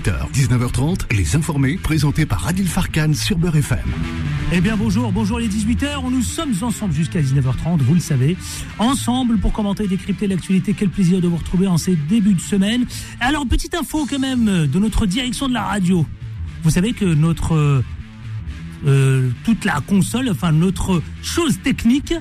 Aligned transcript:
18h, 0.00 0.32
19h30, 0.32 1.14
les 1.14 1.36
informés 1.36 1.76
présentés 1.76 2.24
par 2.24 2.46
Adil 2.46 2.66
Farkan 2.66 3.12
sur 3.12 3.36
Beurre 3.36 3.56
FM. 3.56 3.78
Eh 4.50 4.62
bien 4.62 4.74
bonjour, 4.74 5.12
bonjour 5.12 5.38
les 5.38 5.48
18h, 5.48 6.10
nous 6.10 6.22
sommes 6.22 6.54
ensemble 6.62 6.94
jusqu'à 6.94 7.20
19h30, 7.20 7.80
vous 7.80 7.94
le 7.94 8.00
savez, 8.00 8.38
ensemble 8.78 9.36
pour 9.36 9.52
commenter 9.52 9.84
et 9.84 9.88
décrypter 9.88 10.26
l'actualité. 10.26 10.72
Quel 10.72 10.88
plaisir 10.88 11.20
de 11.20 11.28
vous 11.28 11.36
retrouver 11.36 11.66
en 11.66 11.76
ces 11.76 11.96
débuts 11.96 12.32
de 12.32 12.40
semaine. 12.40 12.86
Alors 13.20 13.46
petite 13.46 13.74
info 13.74 14.06
quand 14.08 14.18
même 14.18 14.66
de 14.66 14.78
notre 14.78 15.04
direction 15.04 15.48
de 15.48 15.54
la 15.54 15.64
radio. 15.64 16.06
Vous 16.62 16.70
savez 16.70 16.94
que 16.94 17.04
notre 17.04 17.82
euh, 18.86 19.30
toute 19.44 19.66
la 19.66 19.82
console, 19.82 20.30
enfin 20.30 20.52
notre 20.52 21.02
chose 21.22 21.60
technique, 21.62 22.14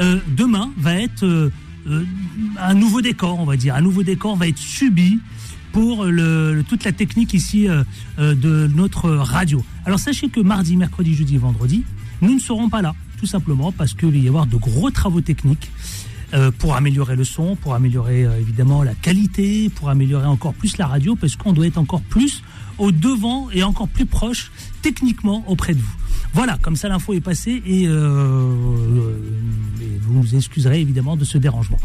euh, 0.00 0.18
demain 0.26 0.72
va 0.76 0.96
être 0.96 1.24
euh, 1.24 1.50
un 2.58 2.74
nouveau 2.74 3.02
décor, 3.02 3.38
on 3.38 3.44
va 3.44 3.56
dire. 3.56 3.76
Un 3.76 3.82
nouveau 3.82 4.02
décor 4.02 4.34
va 4.34 4.48
être 4.48 4.58
subi 4.58 5.20
toute 6.68 6.84
la 6.84 6.92
technique 6.92 7.34
ici 7.34 7.66
de 8.18 8.66
notre 8.74 9.10
radio. 9.10 9.64
Alors 9.84 9.98
sachez 9.98 10.28
que 10.28 10.40
mardi, 10.40 10.76
mercredi, 10.76 11.14
jeudi 11.14 11.36
vendredi, 11.36 11.84
nous 12.20 12.34
ne 12.34 12.40
serons 12.40 12.68
pas 12.68 12.82
là, 12.82 12.94
tout 13.18 13.26
simplement 13.26 13.72
parce 13.72 13.94
qu'il 13.94 14.10
va 14.10 14.16
y 14.16 14.28
avoir 14.28 14.46
de 14.46 14.56
gros 14.56 14.90
travaux 14.90 15.20
techniques. 15.20 15.70
pour 16.58 16.76
améliorer 16.76 17.16
le 17.16 17.24
son, 17.24 17.56
pour 17.56 17.74
améliorer 17.74 18.26
évidemment 18.38 18.82
la 18.82 18.94
qualité, 18.94 19.70
pour 19.70 19.88
améliorer 19.88 20.26
encore 20.26 20.52
plus 20.52 20.76
la 20.76 20.86
radio, 20.86 21.16
parce 21.16 21.36
qu'on 21.36 21.54
doit 21.54 21.66
être 21.66 21.78
encore 21.78 22.02
plus 22.02 22.42
au 22.76 22.92
devant 22.92 23.48
et 23.50 23.62
encore 23.62 23.88
plus 23.88 24.04
proche 24.06 24.50
techniquement 24.82 25.42
auprès 25.48 25.74
de 25.74 25.80
vous. 25.80 25.96
Voilà, 26.34 26.58
comme 26.60 26.76
ça 26.76 26.88
l'info 26.88 27.14
est 27.14 27.20
passée 27.20 27.62
et, 27.66 27.86
euh, 27.86 28.54
vous 30.00 30.14
nous 30.14 30.34
excuserez 30.34 30.80
évidemment 30.80 31.16
de 31.16 31.24
ce 31.24 31.38
dérangement. 31.38 31.78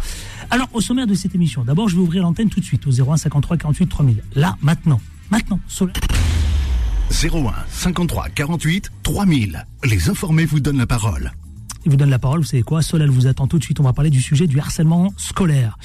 Alors, 0.49 0.69
au 0.73 0.81
sommaire 0.81 1.07
de 1.07 1.13
cette 1.13 1.35
émission, 1.35 1.63
d'abord 1.63 1.89
je 1.89 1.95
vais 1.95 2.01
ouvrir 2.01 2.23
l'antenne 2.23 2.49
tout 2.49 2.59
de 2.59 2.65
suite 2.65 2.85
au 2.87 2.91
01 2.91 3.17
53 3.17 3.57
48 3.57 3.87
3000. 3.87 4.23
Là, 4.35 4.57
maintenant, 4.61 5.01
maintenant, 5.31 5.59
01 7.09 7.53
53 7.69 8.29
48 8.29 8.91
3000. 9.03 9.65
Les 9.83 10.09
informés 10.09 10.45
vous 10.45 10.59
donnent 10.59 10.77
la 10.77 10.87
parole. 10.87 11.31
Ils 11.85 11.91
vous 11.91 11.97
donnent 11.97 12.09
la 12.09 12.19
parole, 12.19 12.39
vous 12.39 12.45
savez 12.45 12.63
quoi? 12.63 12.81
Solal 12.81 13.09
vous 13.09 13.27
attend 13.27 13.47
tout 13.47 13.59
de 13.59 13.63
suite, 13.63 13.79
on 13.79 13.83
va 13.83 13.93
parler 13.93 14.09
du 14.09 14.21
sujet 14.21 14.47
du 14.47 14.59
harcèlement 14.59 15.13
scolaire. 15.17 15.77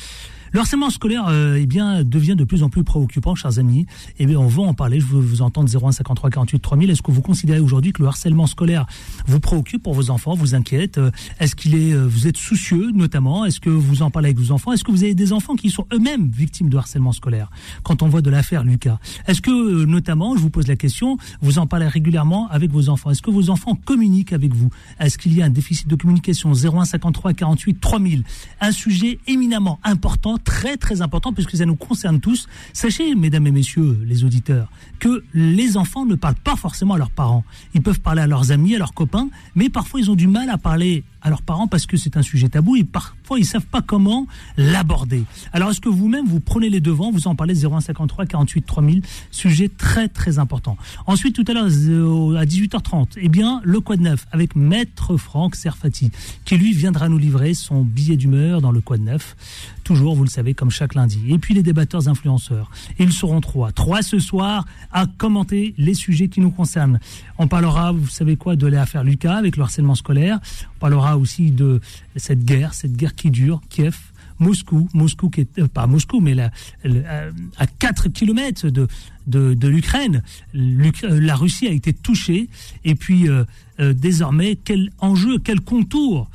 Le 0.53 0.61
harcèlement 0.61 0.91
scolaire 0.91 1.27
euh, 1.29 1.59
eh 1.61 1.67
bien, 1.67 2.05
devient 2.05 2.35
de 2.35 2.45
plus 2.45 2.63
en 2.63 2.71
plus 2.71 2.83
préoccupant, 2.83 3.35
chers 3.35 3.59
amis. 3.59 3.87
Eh 4.19 4.27
bien, 4.27 4.39
on 4.39 4.47
va 4.47 4.63
en 4.63 4.75
parler. 4.75 4.99
Je 5.01 5.07
veux 5.07 5.21
vous 5.21 5.43
entendre 5.43 5.69
01 5.69 5.93
53 5.93 6.31
48 6.31 6.59
3000. 6.59 6.91
Est-ce 6.91 7.03
que 7.03 7.11
vous 7.11 7.21
considérez 7.21 7.61
aujourd'hui 7.61 7.93
que 7.93 8.03
le 8.03 8.09
harcèlement 8.09 8.47
scolaire 8.47 8.87
vous 9.27 9.41
préoccupe 9.41 9.83
pour 9.83 9.95
vos 9.95 10.11
enfants, 10.11 10.35
vous 10.35 10.55
inquiète 10.55 10.99
euh, 10.99 11.11
Est-ce 11.39 11.55
qu'il 11.55 11.75
est, 11.75 11.93
euh, 11.93 12.07
vous 12.07 12.27
êtes 12.27 12.39
soucieux, 12.39 12.93
notamment? 12.95 13.45
Est-ce 13.45 13.61
que 13.61 13.69
vous 13.69 14.03
en 14.03 14.11
parlez 14.11 14.29
avec 14.29 14.39
vos 14.39 14.53
enfants? 14.53 14.73
Est-ce 14.73 14.85
que 14.85 14.91
vous 14.91 15.05
avez 15.05 15.15
des 15.15 15.33
enfants 15.33 15.55
qui 15.55 15.69
sont 15.71 15.87
eux-mêmes 15.93 16.31
victimes 16.31 16.71
de 16.71 16.77
harcèlement 16.79 17.13
scolaire? 17.13 17.51
Quand 17.83 18.03
on 18.03 18.09
voit 18.09 18.23
de 18.23 18.31
l'affaire 18.31 18.65
Lucas, 18.65 18.99
est-ce 19.27 19.43
que, 19.43 19.85
notamment, 19.85 20.35
je 20.37 20.41
vous 20.41 20.51
pose 20.51 20.67
la 20.67 20.77
question, 20.77 21.19
vous 21.43 21.59
en 21.59 21.67
parlez 21.67 21.87
régulièrement 21.87 22.49
avec 22.51 22.71
vos 22.71 22.89
enfants. 22.89 23.11
Est-ce 23.11 23.23
que 23.23 23.31
vos 23.31 23.51
enfants 23.51 23.75
communiquent 23.75 24.33
avec 24.33 24.55
vous? 24.55 24.71
Est-ce 24.99 25.19
qu'il 25.19 25.35
y 25.35 25.43
a 25.43 25.45
un 25.45 25.51
déficit 25.51 25.89
de 25.89 25.95
communication? 25.95 26.53
01 26.53 26.87
53 26.87 27.35
48 27.35 27.81
3000 27.81 28.25
Un 28.61 28.73
sujet 28.73 29.19
éminemment 29.27 29.79
important 29.85 30.38
très 30.39 30.77
très 30.77 31.03
important 31.03 31.33
puisque 31.33 31.57
ça 31.57 31.67
nous 31.67 31.77
concerne 31.77 32.21
tous. 32.21 32.49
Sachez, 32.73 33.15
mesdames 33.15 33.47
et 33.47 33.51
messieurs 33.51 33.99
les 34.05 34.25
auditeurs, 34.25 34.71
que 34.99 35.25
les 35.35 35.77
enfants 35.77 36.07
ne 36.07 36.15
parlent 36.15 36.35
pas 36.35 36.57
forcément 36.57 36.95
à 36.95 36.99
leurs 36.99 37.11
parents. 37.11 37.45
Ils 37.75 37.83
peuvent 37.83 38.01
parler 38.01 38.23
à 38.23 38.27
leurs 38.27 38.53
amis, 38.53 38.75
à 38.75 38.79
leurs 38.79 38.95
copains, 38.95 39.29
mais 39.55 39.69
parfois 39.69 40.01
ils 40.01 40.11
ont 40.11 40.17
du 40.17 40.27
mal 40.27 40.51
à 40.51 40.59
parler 40.59 41.05
à 41.29 41.31
leurs 41.31 41.43
parents 41.43 41.69
parce 41.69 41.87
que 41.87 41.97
c'est 41.97 42.17
un 42.17 42.23
sujet 42.23 42.49
tabou 42.49 42.77
et 42.77 42.85
parfois 42.85 43.39
ils 43.39 43.45
savent 43.45 43.67
pas 43.67 43.83
comment 43.83 44.27
l'aborder. 44.57 45.25
Alors 45.53 45.71
est-ce 45.71 45.81
que 45.81 45.89
vous-même 45.89 46.27
vous 46.27 46.41
prenez 46.41 46.71
les 46.71 46.81
devants, 46.81 47.11
vous 47.11 47.29
en 47.29 47.35
parlez 47.35 47.55
0153 47.55 48.27
48 48.27 48.63
3000, 48.63 49.03
sujet 49.31 49.69
très 49.69 50.09
très 50.09 50.39
important. 50.39 50.77
Ensuite 51.07 51.37
tout 51.37 51.45
à 51.47 51.53
l'heure 51.53 51.67
euh, 51.67 52.37
à 52.37 52.45
18h30, 52.45 53.19
eh 53.19 53.29
bien 53.29 53.61
le 53.65 53.81
Quad 53.81 54.01
Neuf 54.01 54.27
avec 54.33 54.57
maître 54.57 55.17
Franck 55.17 55.55
Serfati 55.55 56.11
qui 56.45 56.57
lui 56.57 56.73
viendra 56.73 57.09
nous 57.09 57.19
livrer 57.19 57.55
son 57.55 57.83
billet 57.83 58.17
d'humeur 58.17 58.61
dans 58.61 58.73
le 58.73 58.81
Quad 58.81 59.01
Neuf. 59.01 59.37
Toujours, 59.85 60.15
vous 60.15 60.25
le 60.25 60.29
savez, 60.29 60.53
comme 60.53 60.71
chaque 60.71 60.95
lundi. 60.95 61.21
Et 61.29 61.39
puis 61.39 61.55
les 61.55 61.63
débatteurs 61.63 62.09
influenceurs. 62.09 62.71
Ils 62.99 63.13
seront 63.13 63.41
trois. 63.41 63.73
Trois 63.73 64.03
ce 64.03 64.19
soir 64.19 64.67
à 64.93 65.07
commenter 65.07 65.75
les 65.79 65.95
sujets 65.95 66.29
qui 66.29 66.41
nous 66.41 66.51
concernent. 66.51 67.01
On 67.39 67.49
parlera, 67.49 67.93
vous 67.93 68.07
savez 68.09 68.37
quoi, 68.37 68.55
de 68.55 68.67
l'affaire 68.67 69.03
Lucas 69.03 69.37
avec 69.37 69.57
le 69.57 69.63
harcèlement 69.63 69.95
scolaire. 69.95 70.41
On 70.79 70.81
parlera 70.81 71.19
aussi 71.19 71.51
de 71.51 71.81
cette 72.15 72.45
guerre, 72.45 72.73
cette 72.73 72.95
guerre 72.95 73.17
qui 73.17 73.33
dure, 73.33 73.61
Kiev, 73.69 73.97
Moscou, 74.39 74.89
Moscou 74.95 75.29
qui 75.29 75.41
est 75.41 75.59
euh, 75.59 75.67
pas 75.67 75.89
Moscou, 75.89 76.21
mais 76.21 76.37
euh, 76.85 77.31
à 77.57 77.67
4 77.67 78.09
kilomètres 78.11 78.69
de, 78.69 78.87
de, 79.27 79.69
l'Ukraine. 79.69 80.23
Euh, 80.55 81.21
la 81.21 81.35
Russie 81.35 81.67
a 81.67 81.73
été 81.73 81.93
touchée. 81.93 82.49
Et 82.85 82.95
puis, 82.95 83.27
désormais, 83.79 84.57
quel 84.57 84.91
enjeu, 85.01 85.39
quel 85.39 85.61
contour 85.61 86.31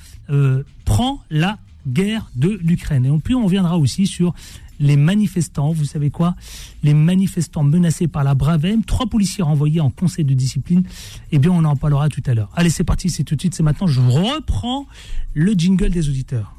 prend 0.84 1.24
la 1.30 1.58
guerre 1.88 2.30
de 2.36 2.60
l'Ukraine? 2.62 3.06
Et 3.06 3.20
puis, 3.20 3.36
on 3.36 3.46
reviendra 3.46 3.78
aussi 3.78 4.08
sur 4.08 4.34
les 4.80 4.98
manifestants, 4.98 5.72
vous 5.72 5.86
savez 5.86 6.10
quoi? 6.10 6.36
Les 6.84 6.94
manifestants 6.94 7.64
menacés 7.64 8.08
par 8.08 8.24
la 8.24 8.36
Bravem, 8.36 8.84
trois 8.84 9.08
policiers 9.08 9.44
renvoyés 9.44 9.82
en 9.82 9.90
conseil 9.90 10.26
de 10.26 10.34
discipline. 10.34 10.84
Eh 11.32 11.40
bien, 11.40 11.52
on 11.52 11.64
en 11.64 11.76
parlera 11.76 12.10
tout 12.10 12.24
à 12.26 12.34
l'heure. 12.34 12.50
Allez, 12.56 12.70
c'est 12.70 12.84
parti, 12.84 13.10
c'est 13.10 13.24
tout 13.24 13.36
de 13.36 13.42
suite, 13.42 13.56
c'est 13.56 13.64
maintenant. 13.64 13.88
Je 13.88 14.02
reprends 14.02 14.88
le 15.34 15.54
jingle 15.54 15.90
des 15.90 16.10
auditeurs. 16.10 16.56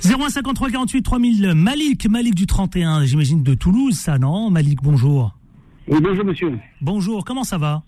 0153 0.00 0.70
48 0.70 1.02
3000 1.02 1.54
Malik, 1.54 2.08
Malik 2.08 2.34
du 2.34 2.46
31, 2.46 3.04
j'imagine 3.04 3.42
de 3.42 3.54
Toulouse, 3.54 3.96
ça 3.96 4.18
non? 4.18 4.50
Malik, 4.50 4.78
bonjour. 4.82 5.36
Oui, 5.88 5.98
bonjour 6.00 6.24
monsieur. 6.24 6.58
Bonjour, 6.80 7.24
comment 7.24 7.44
ça 7.44 7.58
va? 7.58 7.82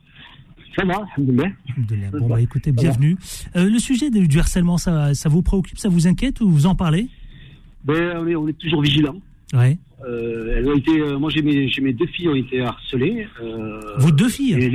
Ça 0.76 0.84
va, 0.84 1.06
Bon, 1.16 2.28
bah 2.28 2.40
écoutez, 2.40 2.72
bienvenue. 2.72 3.16
Euh, 3.56 3.68
le 3.68 3.78
sujet 3.78 4.10
du 4.10 4.38
harcèlement, 4.38 4.78
ça, 4.78 5.14
ça 5.14 5.28
vous 5.28 5.42
préoccupe, 5.42 5.78
ça 5.78 5.88
vous 5.88 6.06
inquiète 6.06 6.40
ou 6.40 6.50
vous 6.50 6.66
en 6.66 6.74
parlez? 6.74 7.08
Ben, 7.84 8.18
on, 8.18 8.48
est, 8.48 8.52
toujours 8.52 8.82
vigilant. 8.82 9.16
Ouais. 9.52 9.78
Euh, 10.06 10.54
elles 10.56 10.68
ont 10.68 10.76
été, 10.76 11.00
euh, 11.00 11.18
moi, 11.18 11.30
j'ai 11.30 11.42
mes, 11.42 11.70
mes, 11.80 11.92
deux 11.92 12.06
filles 12.06 12.28
ont 12.28 12.34
été 12.34 12.60
harcelées. 12.60 13.26
Vos 13.98 14.10
deux 14.10 14.28
filles? 14.28 14.72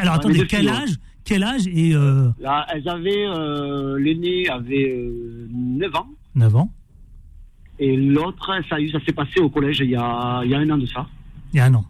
Alors 0.00 0.14
attendez, 0.14 0.46
quel 0.46 0.68
âge 0.68 0.90
Quel 1.24 1.42
âge 1.42 1.66
et 1.66 1.92
Là, 2.40 2.66
elles 2.72 2.88
avaient, 2.88 3.26
l'aînée 3.98 4.48
avait 4.48 5.02
9 5.50 5.94
ans. 5.94 6.08
9 6.34 6.56
ans. 6.56 6.72
Et 7.78 7.96
l'autre, 7.96 8.50
ça, 8.68 8.76
ça 8.92 9.04
s'est 9.06 9.12
passé 9.12 9.40
au 9.40 9.48
collège 9.48 9.78
il 9.80 9.90
y, 9.90 9.96
a, 9.96 10.42
il 10.44 10.50
y 10.50 10.54
a 10.54 10.58
un 10.58 10.70
an 10.70 10.78
de 10.78 10.86
ça. 10.86 11.06
Il 11.52 11.58
y 11.58 11.60
a 11.60 11.66
un 11.66 11.74
an. 11.74 11.84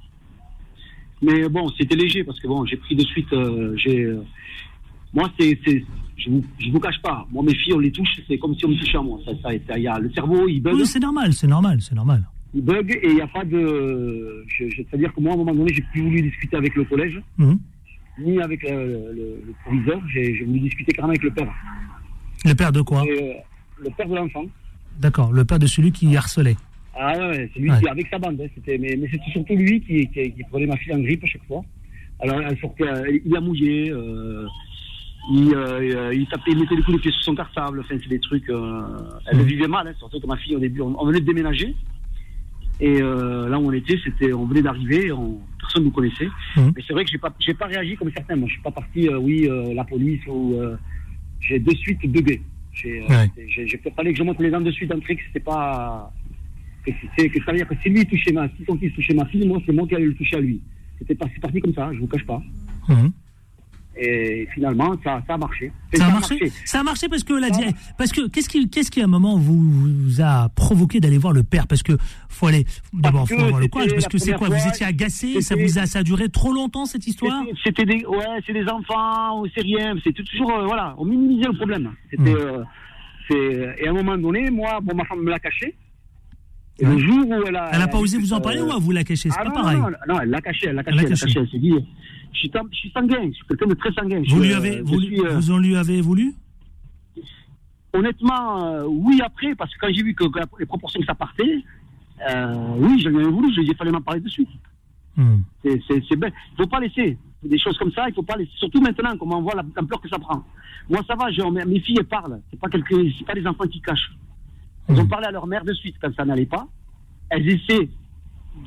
Mais 1.23 1.49
bon, 1.49 1.69
c'était 1.77 1.97
léger 1.97 2.25
parce 2.25 2.39
que 2.39 2.47
bon, 2.47 2.65
j'ai 2.65 2.77
pris 2.77 2.95
de 2.95 3.05
suite. 3.05 3.33
Euh, 3.33 3.75
j'ai, 3.77 4.05
euh, 4.05 4.23
moi, 5.13 5.31
c'est, 5.39 5.59
je 6.17 6.31
vous, 6.31 6.45
je 6.59 6.71
vous 6.71 6.81
cache 6.81 7.01
pas. 7.03 7.27
Moi, 7.31 7.43
mes 7.43 7.55
filles, 7.55 7.75
on 7.75 7.79
les 7.79 7.91
touche, 7.91 8.21
c'est 8.29 8.39
comme 8.39 8.55
si 8.55 8.65
on 8.65 8.69
me 8.69 8.77
touchait 8.77 8.99
à 8.99 9.03
moi. 9.03 9.19
Ça, 9.25 9.33
ça, 9.43 9.79
y 9.79 9.87
a, 9.87 9.99
le 9.99 10.11
cerveau, 10.13 10.49
il 10.49 10.61
bug. 10.61 10.75
Oui, 10.75 10.87
c'est 10.87 11.01
normal, 11.01 11.33
c'est 11.33 11.47
normal, 11.47 11.81
c'est 11.81 11.95
normal. 11.95 12.25
Il 12.55 12.63
bug 12.63 12.91
et 13.03 13.09
il 13.09 13.15
n'y 13.15 13.21
a 13.21 13.27
pas 13.27 13.45
de. 13.45 14.45
C'est-à-dire 14.59 15.13
que 15.13 15.21
moi, 15.21 15.33
à 15.33 15.35
un 15.35 15.39
moment 15.39 15.55
donné, 15.55 15.73
j'ai 15.73 15.85
plus 15.93 16.03
voulu 16.03 16.23
discuter 16.23 16.57
avec 16.57 16.75
le 16.77 16.85
collège, 16.85 17.21
mhm. 17.37 17.59
ni 18.21 18.41
avec 18.41 18.63
le, 18.63 19.13
le, 19.13 19.55
proviseur. 19.65 20.01
J'ai, 20.13 20.45
voulu 20.45 20.61
discuter 20.61 20.93
carrément 20.93 21.13
avec 21.13 21.23
le 21.23 21.31
père. 21.31 21.53
Le 22.45 22.55
père 22.55 22.73
de 22.73 22.83
quoi? 22.83 23.03
Euh, 23.03 23.35
Le 23.83 23.91
père 23.91 24.09
de 24.09 24.15
l'enfant. 24.15 24.45
D'accord, 24.99 25.33
le 25.33 25.45
père 25.45 25.59
de 25.59 25.67
celui 25.67 25.93
qui 25.93 26.17
harcelait. 26.17 26.57
Ah 26.99 27.17
ouais, 27.17 27.49
c'est 27.55 27.61
lui 27.61 27.71
qui, 27.81 27.89
avec 27.89 28.09
sa 28.09 28.19
bande. 28.19 28.41
Hein, 28.41 28.49
c'était, 28.55 28.77
mais, 28.79 28.97
mais 28.97 29.09
c'était 29.11 29.31
surtout 29.31 29.55
lui 29.55 29.81
qui, 29.81 30.09
qui, 30.09 30.33
qui, 30.33 30.43
prenait 30.51 30.67
ma 30.67 30.77
fille 30.77 30.93
en 30.93 30.99
grippe 30.99 31.23
à 31.23 31.27
chaque 31.27 31.45
fois. 31.47 31.63
Alors 32.21 32.41
elle 32.41 32.59
sortait, 32.59 32.85
il 33.25 33.37
a 33.37 33.41
mouillé, 33.41 33.91
euh, 33.91 34.47
il, 35.31 35.55
euh, 35.55 36.13
il, 36.13 36.27
tapait, 36.27 36.51
il 36.51 36.59
mettait 36.59 36.75
des 36.75 36.83
coups 36.83 36.97
de 36.97 37.03
pied 37.03 37.13
sur 37.13 37.23
son 37.23 37.35
cartable. 37.37 37.81
Enfin, 37.81 37.97
c'est 38.03 38.09
des 38.09 38.19
trucs. 38.19 38.49
Euh, 38.51 38.83
elle 39.27 39.39
le 39.39 39.45
vivait 39.45 39.69
mal, 39.69 39.87
hein, 39.87 39.95
surtout 39.99 40.19
que 40.19 40.27
ma 40.27 40.37
fille 40.37 40.57
au 40.57 40.61
début, 40.61 40.81
on, 40.81 41.07
venait 41.07 41.21
de 41.21 41.27
déménager. 41.27 41.75
Et 42.81 43.03
euh, 43.03 43.49
là 43.49 43.59
où 43.59 43.69
on 43.69 43.73
était, 43.73 43.99
c'était, 44.05 44.33
on 44.33 44.47
venait 44.47 44.63
d'arriver, 44.63 45.13
personne 45.59 45.83
ne 45.83 45.87
nous 45.87 45.91
connaissait. 45.91 46.29
Mmh. 46.57 46.71
Mais 46.77 46.83
c'est 46.87 46.93
vrai 46.93 47.05
que 47.05 47.11
j'ai 47.11 47.19
pas, 47.19 47.35
j'ai 47.39 47.55
pas 47.55 47.67
réagi 47.67 47.97
comme 47.97 48.11
certains. 48.13 48.37
Moi, 48.37 48.49
je 48.49 48.55
suis 48.55 48.63
pas 48.63 48.71
parti, 48.71 49.09
euh, 49.09 49.19
oui, 49.19 49.49
euh, 49.49 49.75
la 49.75 49.85
police 49.85 50.21
ou 50.29 50.57
j'ai 51.41 51.59
de 51.59 51.71
suite 51.77 52.01
bugué. 52.11 52.41
J'ai, 52.73 53.03
ouais. 53.03 53.31
j'ai, 53.49 53.67
j'ai 53.67 53.81
fallait 53.97 54.13
que 54.13 54.19
je 54.19 54.23
montre 54.23 54.41
les 54.41 54.51
dents 54.51 54.61
de 54.61 54.71
suite 54.71 54.91
d'entrée 54.91 55.17
que 55.17 55.23
c'était 55.27 55.41
pas 55.41 56.13
c'est 57.17 57.29
que 57.29 57.43
ça 57.45 57.53
veut 57.53 57.59
dire 57.59 57.69
que 57.69 57.75
si 57.83 57.89
lui 57.89 58.05
touchait 58.07 58.33
ma, 58.33 58.49
touchait 58.49 59.15
ma 59.15 59.27
fille, 59.27 59.47
moi 59.47 59.59
c'est 59.67 59.73
moi 59.73 59.87
qui 59.87 59.95
allais 59.95 60.07
le 60.07 60.15
toucher 60.15 60.37
à 60.37 60.41
lui. 60.41 60.61
C'était 60.99 61.15
parti, 61.15 61.61
comme 61.61 61.75
ça, 61.75 61.91
je 61.93 62.01
vous 62.01 62.07
cache 62.09 62.27
pas. 62.27 62.43
Mhm. 62.89 63.13
Et 64.01 64.47
finalement, 64.55 64.95
ça, 65.03 65.23
ça 65.27 65.35
a 65.35 65.39
marché. 65.39 65.73
Ça, 65.93 66.07
a 66.07 66.11
marché. 66.11 66.53
Ça 66.65 66.81
a 66.81 66.83
marché 66.85 67.09
parce 67.09 67.25
que 67.25 67.33
la, 67.33 67.49
parce 67.97 68.13
que 68.13 68.29
qu'est-ce 68.29 68.49
qui, 68.49 68.71
qu'est-ce 68.71 68.93
qui 68.93 69.01
à 69.01 69.05
un 69.05 69.09
moment 69.09 69.37
vous, 69.37 69.61
vous 69.61 70.21
a 70.21 70.49
provoqué 70.51 71.01
d'aller 71.01 71.19
voir 71.19 71.33
le 71.33 71.43
père? 71.43 71.67
Parce 71.67 71.83
que 71.83 71.95
faut 72.29 72.47
aller 72.47 72.65
d'abord 72.93 73.29
faut 73.29 73.37
voir 73.37 73.59
le 73.59 73.67
courage. 73.67 73.91
Parce 73.91 74.07
que 74.07 74.19
c'est 74.19 74.35
quoi? 74.35 74.49
Vous 74.49 74.69
étiez 74.69 74.87
agacé? 74.87 75.41
Ça 75.41 75.57
vous 75.57 75.79
a, 75.81 75.87
ça 75.87 76.01
a 76.01 76.03
duré 76.05 76.29
trop 76.29 76.53
longtemps 76.53 76.87
cette 76.87 77.09
histoire? 77.09 77.43
C'était 77.65 77.85
des, 77.85 78.05
ouais, 78.07 78.41
c'est 78.47 78.53
des 78.53 78.69
enfants, 78.69 79.43
c'est 79.55 79.63
rien. 79.63 79.97
C'était 80.05 80.23
toujours, 80.23 80.53
euh, 80.53 80.67
voilà, 80.67 80.95
on 80.99 81.05
minimisait 81.05 81.49
le 81.49 81.57
problème. 81.57 81.91
C'était. 82.11 82.31
Mhm. 82.31 82.65
Euh, 83.33 83.75
Et 83.81 83.87
à 83.87 83.91
un 83.91 83.95
moment 83.95 84.17
donné, 84.17 84.49
moi, 84.51 84.79
bon, 84.81 84.95
ma 84.95 85.05
femme 85.05 85.23
me 85.23 85.31
l'a 85.31 85.39
caché. 85.39 85.75
Et 86.81 86.85
le 86.85 86.99
jour 86.99 87.27
où 87.27 87.43
elle 87.47 87.57
a. 87.57 87.71
Elle 87.73 87.81
n'a 87.81 87.89
pas 87.89 87.99
osé 87.99 88.19
vous 88.19 88.33
en 88.33 88.41
parler 88.41 88.61
ou 88.61 88.69
vous 88.81 88.93
la 88.93 89.05
caché 89.05 89.31
C'est 89.31 89.39
ah 89.39 89.45
pas 89.45 89.51
pareil. 89.51 89.79
Non, 89.79 89.91
non, 90.09 90.21
elle 90.21 90.31
l'a 90.31 90.41
caché, 90.41 90.69
elle 90.69 90.77
l'a 90.77 90.85
caché, 90.85 90.99
elle 90.99 91.05
l'a 91.05 91.11
caché. 91.11 91.39
Elle 91.41 91.49
s'est 91.49 91.59
dit, 91.59 91.75
je 92.33 92.39
suis, 92.39 92.51
je 92.53 92.77
suis 92.77 92.91
sanguin, 92.91 93.29
je 93.29 93.35
suis 93.35 93.47
quelqu'un 93.47 93.67
de 93.67 93.75
très 93.75 93.93
sanguin. 93.93 94.23
Vous, 94.29 94.41
lui 94.41 94.55
avez, 94.55 94.81
vous, 94.83 95.01
vous 95.35 95.51
en 95.51 95.59
lui 95.59 95.77
avez 95.77 96.01
voulu? 96.01 96.35
Honnêtement, 97.93 98.85
oui, 98.87 99.21
après, 99.25 99.55
parce 99.55 99.75
que 99.75 99.81
quand 99.81 99.93
j'ai 99.93 100.03
vu 100.03 100.15
que, 100.15 100.25
les 100.59 100.67
proportions 100.67 101.01
que 101.01 101.07
ça 101.07 101.15
partait, 101.15 101.65
oui, 102.79 103.01
j'en 103.03 103.19
ai 103.19 103.25
voulu, 103.25 103.53
ai 103.61 103.75
fallait 103.75 103.91
m'en 103.91 104.01
parler 104.01 104.21
de 104.21 104.29
suite. 104.29 104.49
Hmm. 105.17 105.39
C'est 105.63 106.17
bête. 106.17 106.35
Il 106.51 106.61
ne 106.61 106.65
faut 106.65 106.71
pas 106.71 106.79
laisser 106.79 107.19
des 107.43 107.59
choses 107.59 107.77
comme 107.79 107.93
ça, 107.93 108.09
il 108.09 108.15
faut 108.15 108.23
pas 108.23 108.37
laisser. 108.37 108.53
Surtout 108.57 108.81
maintenant, 108.81 109.17
comme 109.17 109.33
on 109.33 109.43
voit 109.43 109.55
l'ampleur 109.55 110.01
que 110.01 110.09
ça 110.09 110.19
prend. 110.19 110.45
Moi, 110.89 111.03
ça 111.09 111.17
va, 111.17 111.31
genre, 111.33 111.51
mes 111.51 111.81
filles, 111.81 111.97
elles 111.99 112.07
parlent. 112.07 112.41
C'est 112.51 112.61
pas, 112.61 112.69
quelques, 112.69 113.25
pas 113.27 113.35
des 113.35 113.47
enfants 113.47 113.67
qui 113.67 113.81
cachent. 113.81 114.13
Elles 114.89 114.99
ont 114.99 115.05
hmm. 115.05 115.09
parlé 115.09 115.27
à 115.27 115.31
leur 115.31 115.47
mère 115.47 115.65
de 115.65 115.73
suite 115.73 115.97
quand 116.01 116.15
ça 116.15 116.25
n'allait 116.25 116.47
pas. 116.47 116.67
Elles 117.31 117.49
essaient 117.49 117.89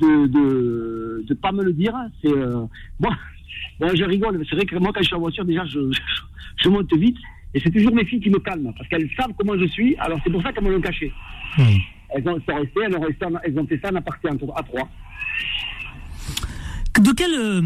de 0.00 0.26
de, 0.26 1.24
de 1.26 1.34
pas 1.34 1.52
me 1.52 1.64
le 1.64 1.72
dire. 1.72 1.94
C'est 2.22 2.32
euh, 2.32 2.64
moi, 3.00 3.14
je 3.80 4.04
rigole. 4.04 4.44
C'est 4.48 4.56
vrai 4.56 4.64
que 4.64 4.76
moi, 4.76 4.92
quand 4.94 5.02
je 5.02 5.06
suis 5.06 5.16
en 5.16 5.20
voiture, 5.20 5.44
déjà, 5.44 5.64
je, 5.64 5.80
je, 6.56 6.68
monte 6.68 6.92
vite. 6.94 7.18
Et 7.54 7.60
c'est 7.60 7.70
toujours 7.70 7.94
mes 7.94 8.04
filles 8.04 8.20
qui 8.20 8.30
me 8.30 8.38
calment 8.38 8.72
parce 8.72 8.88
qu'elles 8.88 9.10
savent 9.16 9.32
comment 9.36 9.58
je 9.58 9.66
suis. 9.66 9.96
Alors 9.96 10.18
c'est 10.24 10.30
pour 10.30 10.42
ça 10.42 10.52
qu'elles 10.52 10.64
me 10.64 10.72
l'ont 10.72 10.80
caché. 10.80 11.12
Hmm. 11.58 11.64
Elles 12.14 12.28
ont 12.28 12.34
resté, 12.34 12.80
elles 12.84 12.96
ont, 12.96 13.00
resté, 13.00 13.26
elles 13.44 13.58
ont 13.58 13.66
fait 13.66 13.80
ça 13.82 13.90
en 13.90 13.96
aparté 13.96 14.28
à 14.28 14.62
trois. 14.62 14.88
De 17.00 17.12
quelle 17.14 17.34
euh, 17.34 17.62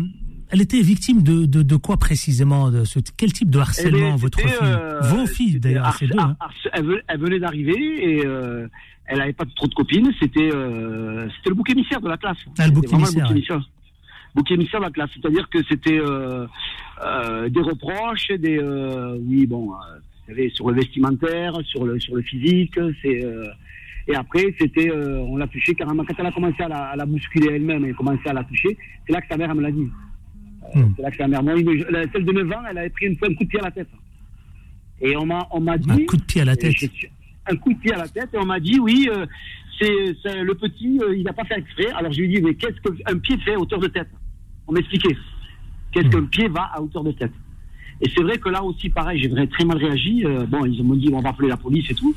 elle 0.50 0.62
était 0.62 0.80
victime 0.80 1.22
de, 1.22 1.46
de, 1.46 1.62
de, 1.62 1.76
quoi 1.76 1.96
précisément 1.96 2.70
de 2.70 2.84
ce, 2.84 3.00
Quel 3.16 3.32
type 3.32 3.50
de 3.50 3.58
harcèlement 3.58 4.16
votre 4.16 4.38
fille 4.38 4.50
euh, 4.62 5.00
Vos 5.00 5.26
filles 5.26 5.58
d'ailleurs, 5.58 5.94
c'est 5.94 6.06
deux. 6.06 6.18
Hein. 6.18 6.36
Elle, 6.72 7.20
venait 7.20 7.38
d'arriver 7.38 7.74
et 7.74 8.26
euh, 8.26 8.68
elle 9.06 9.18
n'avait 9.18 9.32
pas 9.32 9.44
trop 9.56 9.66
de 9.66 9.74
copines. 9.74 10.12
C'était 10.20 10.50
euh, 10.52 11.28
c'était 11.36 11.50
le 11.50 11.54
bouc 11.56 11.68
émissaire 11.70 12.00
de 12.00 12.08
la 12.08 12.16
classe. 12.16 12.38
Ah, 12.58 12.66
le 12.66 12.72
bouc 12.72 12.92
émissaire. 12.92 13.28
Bouc 14.34 14.50
émissaire 14.50 14.80
de 14.80 14.84
la 14.84 14.90
classe. 14.90 15.10
C'est-à-dire 15.14 15.48
que 15.48 15.58
c'était 15.68 15.98
euh, 15.98 16.46
des 17.48 17.62
reproches, 17.62 18.28
des 18.38 18.60
oui 18.60 19.46
bon, 19.46 19.66
vous 19.66 19.74
savez, 20.28 20.50
sur 20.50 20.70
le 20.70 20.76
vestimentaire, 20.76 21.54
sur 21.64 21.84
le 21.84 21.98
sur 21.98 22.14
le 22.14 22.22
physique, 22.22 22.78
c'est 23.02 23.24
et 24.08 24.14
après, 24.14 24.54
c'était, 24.56 24.88
on 24.92 25.36
l'a 25.36 25.48
touché 25.48 25.74
carrément. 25.74 26.04
Quand 26.04 26.14
elle 26.16 26.26
a 26.26 26.30
commencé 26.30 26.62
à 26.62 26.68
la, 26.68 26.90
à 26.90 26.94
la 26.94 27.04
bousculer 27.06 27.56
elle-même 27.56 27.84
et 27.86 27.92
commencé 27.92 28.20
à 28.26 28.32
la 28.32 28.44
toucher, 28.44 28.78
c'est 29.04 29.12
là 29.12 29.20
que 29.20 29.26
sa 29.28 29.36
mère 29.36 29.50
elle 29.50 29.56
me 29.56 29.62
l'a 29.62 29.72
dit. 29.72 29.88
Hmm. 30.74 30.92
C'est 30.96 31.02
là 31.02 31.10
que 31.10 31.16
sa 31.16 31.28
mère. 31.28 31.42
Moi, 31.42 31.54
celle 32.12 32.24
de 32.24 32.32
9 32.32 32.52
ans, 32.52 32.62
elle 32.70 32.78
avait 32.78 32.90
pris 32.90 33.06
une 33.06 33.16
fois 33.16 33.28
un 33.28 33.34
coup 33.34 33.44
de 33.44 33.48
pied 33.48 33.60
à 33.60 33.64
la 33.64 33.70
tête. 33.70 33.88
Et 35.00 35.16
on 35.16 35.26
m'a, 35.26 35.46
on 35.50 35.60
m'a 35.60 35.78
dit. 35.78 35.90
Un 35.90 36.06
coup 36.06 36.16
de 36.16 36.22
pied 36.22 36.40
à 36.40 36.44
la 36.44 36.56
tête. 36.56 36.74
Un 37.48 37.56
coup 37.56 37.72
de 37.72 37.78
pied 37.78 37.92
à 37.92 37.98
la 37.98 38.08
tête, 38.08 38.30
et 38.32 38.38
on 38.38 38.46
m'a 38.46 38.58
dit, 38.58 38.78
oui, 38.80 39.08
euh, 39.10 39.26
c'est, 39.80 40.42
le 40.42 40.54
petit, 40.54 40.98
euh, 41.00 41.16
il 41.16 41.22
n'a 41.22 41.32
pas 41.32 41.44
fait 41.44 41.58
exprès. 41.58 41.90
Alors 41.90 42.12
je 42.12 42.20
lui 42.20 42.26
ai 42.26 42.36
dit, 42.36 42.42
mais 42.42 42.54
qu'est-ce 42.54 42.80
qu'un 42.80 43.18
pied 43.18 43.36
fait 43.38 43.54
à 43.54 43.58
hauteur 43.58 43.78
de 43.78 43.88
tête? 43.88 44.08
On 44.66 44.72
m'expliquait. 44.72 45.16
Qu'est-ce 45.92 46.06
hmm. 46.06 46.10
qu'un 46.10 46.24
pied 46.24 46.48
va 46.48 46.70
à 46.74 46.80
hauteur 46.80 47.04
de 47.04 47.12
tête? 47.12 47.32
Et 48.00 48.10
c'est 48.14 48.22
vrai 48.22 48.38
que 48.38 48.48
là 48.48 48.62
aussi, 48.62 48.90
pareil, 48.90 49.20
j'ai 49.20 49.48
très 49.48 49.64
mal 49.64 49.78
réagi. 49.78 50.24
Euh, 50.24 50.44
bon, 50.46 50.64
ils 50.66 50.82
m'ont 50.82 50.96
dit, 50.96 51.08
on 51.12 51.20
va 51.20 51.30
appeler 51.30 51.48
la 51.48 51.56
police 51.56 51.90
et 51.90 51.94
tout. 51.94 52.14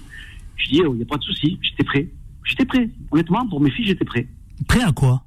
Je 0.55 0.69
dis, 0.69 0.81
oh, 0.85 0.93
il 0.93 0.97
n'y 0.97 1.03
a 1.03 1.05
pas 1.05 1.17
de 1.17 1.23
souci, 1.23 1.57
j'étais 1.61 1.83
prêt. 1.83 2.07
J'étais 2.43 2.65
prêt. 2.65 2.89
Honnêtement, 3.11 3.47
pour 3.47 3.61
mes 3.61 3.69
filles, 3.69 3.85
j'étais 3.85 4.05
prêt. 4.05 4.27
Prêt 4.67 4.81
à 4.81 4.91
quoi? 4.91 5.23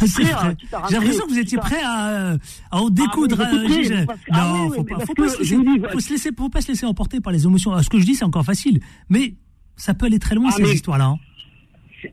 J'ai 0.00 0.94
l'impression 0.94 1.24
que 1.26 1.30
vous 1.30 1.38
étiez 1.38 1.58
prêt 1.58 1.82
à, 1.84 2.36
à 2.70 2.76
en 2.76 2.90
découdre. 2.90 3.38
non, 4.32 4.70
faut 4.70 4.84
pas, 4.84 5.00
faut 5.00 5.14
pas, 5.14 5.28
se 5.28 5.38
laisser, 5.38 5.56
faut 5.56 6.12
laisser, 6.12 6.30
faut 6.36 6.48
pas 6.48 6.60
se 6.60 6.68
laisser 6.68 6.86
emporter 6.86 7.20
par 7.20 7.32
les 7.32 7.44
émotions. 7.44 7.80
Ce 7.82 7.88
que 7.88 7.98
je 7.98 8.04
dis, 8.04 8.14
c'est 8.14 8.24
encore 8.24 8.44
facile, 8.44 8.80
mais 9.08 9.34
ça 9.76 9.94
peut 9.94 10.06
aller 10.06 10.18
très 10.18 10.34
loin 10.34 10.50
ah, 10.52 10.56
ces 10.56 10.74
histoires-là. 10.74 11.06
Hein. 11.06 11.18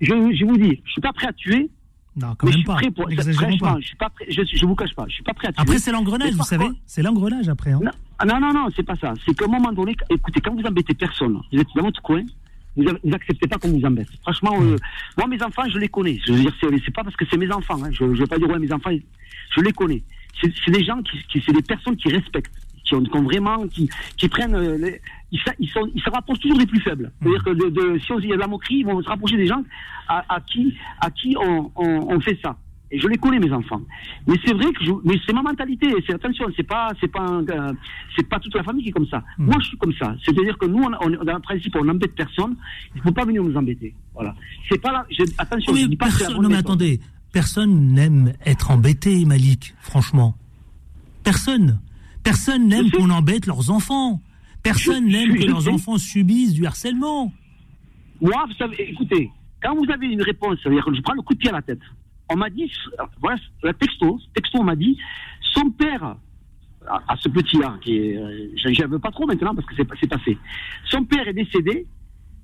Je, 0.02 0.08
je 0.08 0.46
vous 0.46 0.58
dis, 0.58 0.82
je 0.86 0.92
suis 0.92 1.02
pas 1.02 1.14
prêt 1.14 1.28
à 1.28 1.34
tuer. 1.34 1.70
Non, 2.16 2.34
quand 2.36 2.48
même 2.48 2.64
pas. 2.64 2.80
Pour, 2.96 3.10
je 3.10 3.22
suis 3.22 3.96
pas 3.96 4.10
prêt, 4.10 4.26
je, 4.30 4.42
je 4.44 4.66
vous 4.66 4.76
cache 4.76 4.94
pas, 4.96 5.06
je 5.08 5.14
suis 5.14 5.24
pas 5.24 5.34
prêt 5.34 5.50
à 5.50 5.52
tuer. 5.52 5.62
Après, 5.62 5.78
c'est 5.78 5.92
l'engrenage, 5.92 6.34
vous 6.34 6.44
savez. 6.44 6.68
C'est 6.86 7.04
l'engrenage 7.04 7.48
après. 7.48 7.72
Hein. 7.72 7.80
Non, 8.26 8.40
non, 8.40 8.52
non, 8.54 8.68
c'est 8.76 8.84
pas 8.84 8.96
ça. 8.96 9.14
C'est 9.26 9.38
qu'à 9.38 9.46
un 9.46 9.50
moment 9.50 9.72
donné, 9.72 9.96
écoutez, 10.10 10.42
quand 10.42 10.56
vous 10.56 10.66
embêtez 10.66 10.96
personne, 10.96 11.40
vous 11.52 11.60
êtes 11.60 11.68
dans 11.76 11.84
votre 11.84 12.02
coin, 12.02 12.24
vous 12.78 12.84
n'acceptez 13.04 13.48
pas 13.48 13.58
qu'on 13.58 13.70
vous 13.70 13.86
embête. 13.86 14.08
Franchement, 14.22 14.62
euh, 14.62 14.76
moi, 15.18 15.28
mes 15.28 15.42
enfants, 15.42 15.64
je 15.68 15.80
les 15.80 15.90
connais. 15.90 16.20
Je 16.26 16.32
veux 16.32 16.40
dire, 16.40 16.54
c'est 16.62 16.94
pas 16.94 17.04
parce 17.04 17.16
que 17.16 17.26
c'est 17.30 17.38
mes 17.38 17.52
enfants. 17.52 17.84
Hein. 17.84 17.90
Je 17.92 18.04
ne 18.06 18.16
veux 18.16 18.28
pas 18.28 18.38
dire, 18.38 18.50
ouais, 18.50 18.60
mes 18.60 18.72
enfants, 18.72 18.92
je 19.56 19.62
les 19.62 19.74
connais. 19.74 20.04
C'est 20.40 20.72
des 20.72 20.84
gens 20.84 21.02
qui, 21.02 21.18
qui 21.28 21.44
c'est 21.46 21.54
des 21.54 21.64
personnes 21.64 21.98
qui 21.98 22.10
respectent, 22.10 22.54
qui 22.84 22.94
ont, 22.94 23.02
qui 23.02 23.18
ont 23.18 23.24
vraiment, 23.24 23.68
qui, 23.68 23.90
qui 24.18 24.30
prennent, 24.30 24.54
euh, 24.54 24.78
les, 24.78 25.02
ils, 25.32 25.40
ils, 25.60 25.70
sont, 25.70 25.90
ils 25.96 26.02
se 26.02 26.10
rapprochent 26.12 26.40
toujours 26.40 26.60
des 26.60 26.68
plus 26.68 26.80
faibles. 26.82 27.12
C'est-à-dire 27.20 27.44
que 27.44 27.50
de, 27.50 27.70
de, 27.70 28.00
si 28.00 28.12
on 28.12 28.20
y 28.20 28.32
a 28.32 28.36
de 28.36 28.42
la 28.42 28.48
moquerie, 28.48 28.76
ils 28.76 28.86
vont 28.86 29.02
se 29.02 29.10
rapprocher 29.10 29.38
des 29.38 29.48
gens 29.48 29.64
à, 30.08 30.24
à 30.36 30.40
qui, 30.42 30.78
à 31.02 31.10
qui 31.10 31.36
on, 31.40 31.72
on, 31.76 32.16
on 32.16 32.20
fait 32.22 32.38
ça. 32.44 32.56
Et 32.90 33.00
je 33.00 33.08
les 33.08 33.18
connais 33.18 33.40
mes 33.40 33.52
enfants. 33.52 33.82
Mais 34.28 34.36
c'est 34.46 34.54
vrai 34.54 34.72
que 34.72 34.84
je, 34.84 34.92
mais 35.04 35.16
c'est 35.26 35.34
ma 35.34 35.42
mentalité. 35.42 35.94
C'est 36.06 36.14
attention, 36.14 36.46
c'est 36.56 36.64
pas 36.64 36.90
c'est 37.02 37.12
pas 37.12 37.30
euh, 37.30 37.74
c'est 38.16 38.28
pas 38.28 38.40
toute 38.40 38.56
la 38.56 38.64
famille 38.64 38.84
qui 38.84 38.90
est 38.90 38.94
comme 38.94 39.08
ça. 39.08 39.24
Hmm. 39.38 39.46
Moi 39.46 39.56
je 39.60 39.68
suis 39.68 39.78
comme 39.78 39.94
ça. 39.94 40.16
C'est-à-dire 40.24 40.58
que 40.58 40.66
nous 40.66 40.82
on, 40.82 40.92
on, 41.02 41.24
dans 41.24 41.34
le 41.34 41.42
principe 41.42 41.76
on 41.76 41.84
n'embête 41.84 42.16
personne. 42.16 42.56
Il 42.96 43.02
faut 43.02 43.12
pas 43.12 43.26
venir 43.26 43.44
nous 43.44 43.56
embêter. 43.58 43.94
Voilà. 44.14 44.34
C'est 44.70 44.82
pas 44.82 44.92
là. 44.94 45.06
attention. 45.38 45.76
je 45.76 45.86
dis 45.86 45.98
pas 45.98 46.06
personne, 46.06 46.42
non 46.42 46.50
mais 46.50 46.56
attendez. 46.56 47.02
Personne 47.34 47.94
n'aime 47.94 48.34
être 48.46 48.72
embêté, 48.72 49.26
Malik. 49.26 49.76
Franchement, 49.80 50.36
personne. 51.24 51.82
Personne 52.24 52.68
n'aime 52.68 52.90
qu'on 52.90 53.10
embête 53.10 53.46
leurs 53.46 53.70
enfants. 53.70 54.22
Personne 54.64 55.06
n'aime 55.06 55.36
que 55.36 55.46
leurs 55.46 55.68
enfants 55.68 55.98
subissent 55.98 56.54
du 56.54 56.66
harcèlement. 56.66 57.32
Moi, 58.22 58.46
vous 58.48 58.54
savez, 58.56 58.90
écoutez, 58.90 59.30
quand 59.62 59.76
vous 59.76 59.90
avez 59.92 60.08
une 60.08 60.22
réponse, 60.22 60.58
c'est-à-dire 60.64 60.84
que 60.84 60.96
je 60.96 61.02
prends 61.02 61.14
le 61.14 61.22
coup 61.22 61.34
de 61.34 61.40
pied 61.40 61.50
à 61.50 61.54
la 61.54 61.62
tête 61.62 61.82
on 62.30 62.38
m'a 62.38 62.50
dit, 62.50 62.72
voilà, 63.22 63.38
le 63.64 63.74
texto, 63.74 64.20
texto, 64.34 64.60
on 64.60 64.64
m'a 64.64 64.76
dit, 64.76 64.98
son 65.54 65.70
père, 65.72 66.16
à, 66.88 67.16
ce 67.18 67.30
petit-là, 67.30 67.78
qui 67.82 67.98
est, 67.98 68.18
euh, 68.18 68.50
j'en 68.56 68.88
veux 68.88 69.00
pas 69.00 69.12
trop 69.12 69.26
maintenant 69.26 69.54
parce 69.54 69.68
que 69.68 69.76
c'est 69.76 70.08
passé, 70.08 70.38
son 70.86 71.04
père 71.04 71.28
est 71.28 71.34
décédé, 71.34 71.86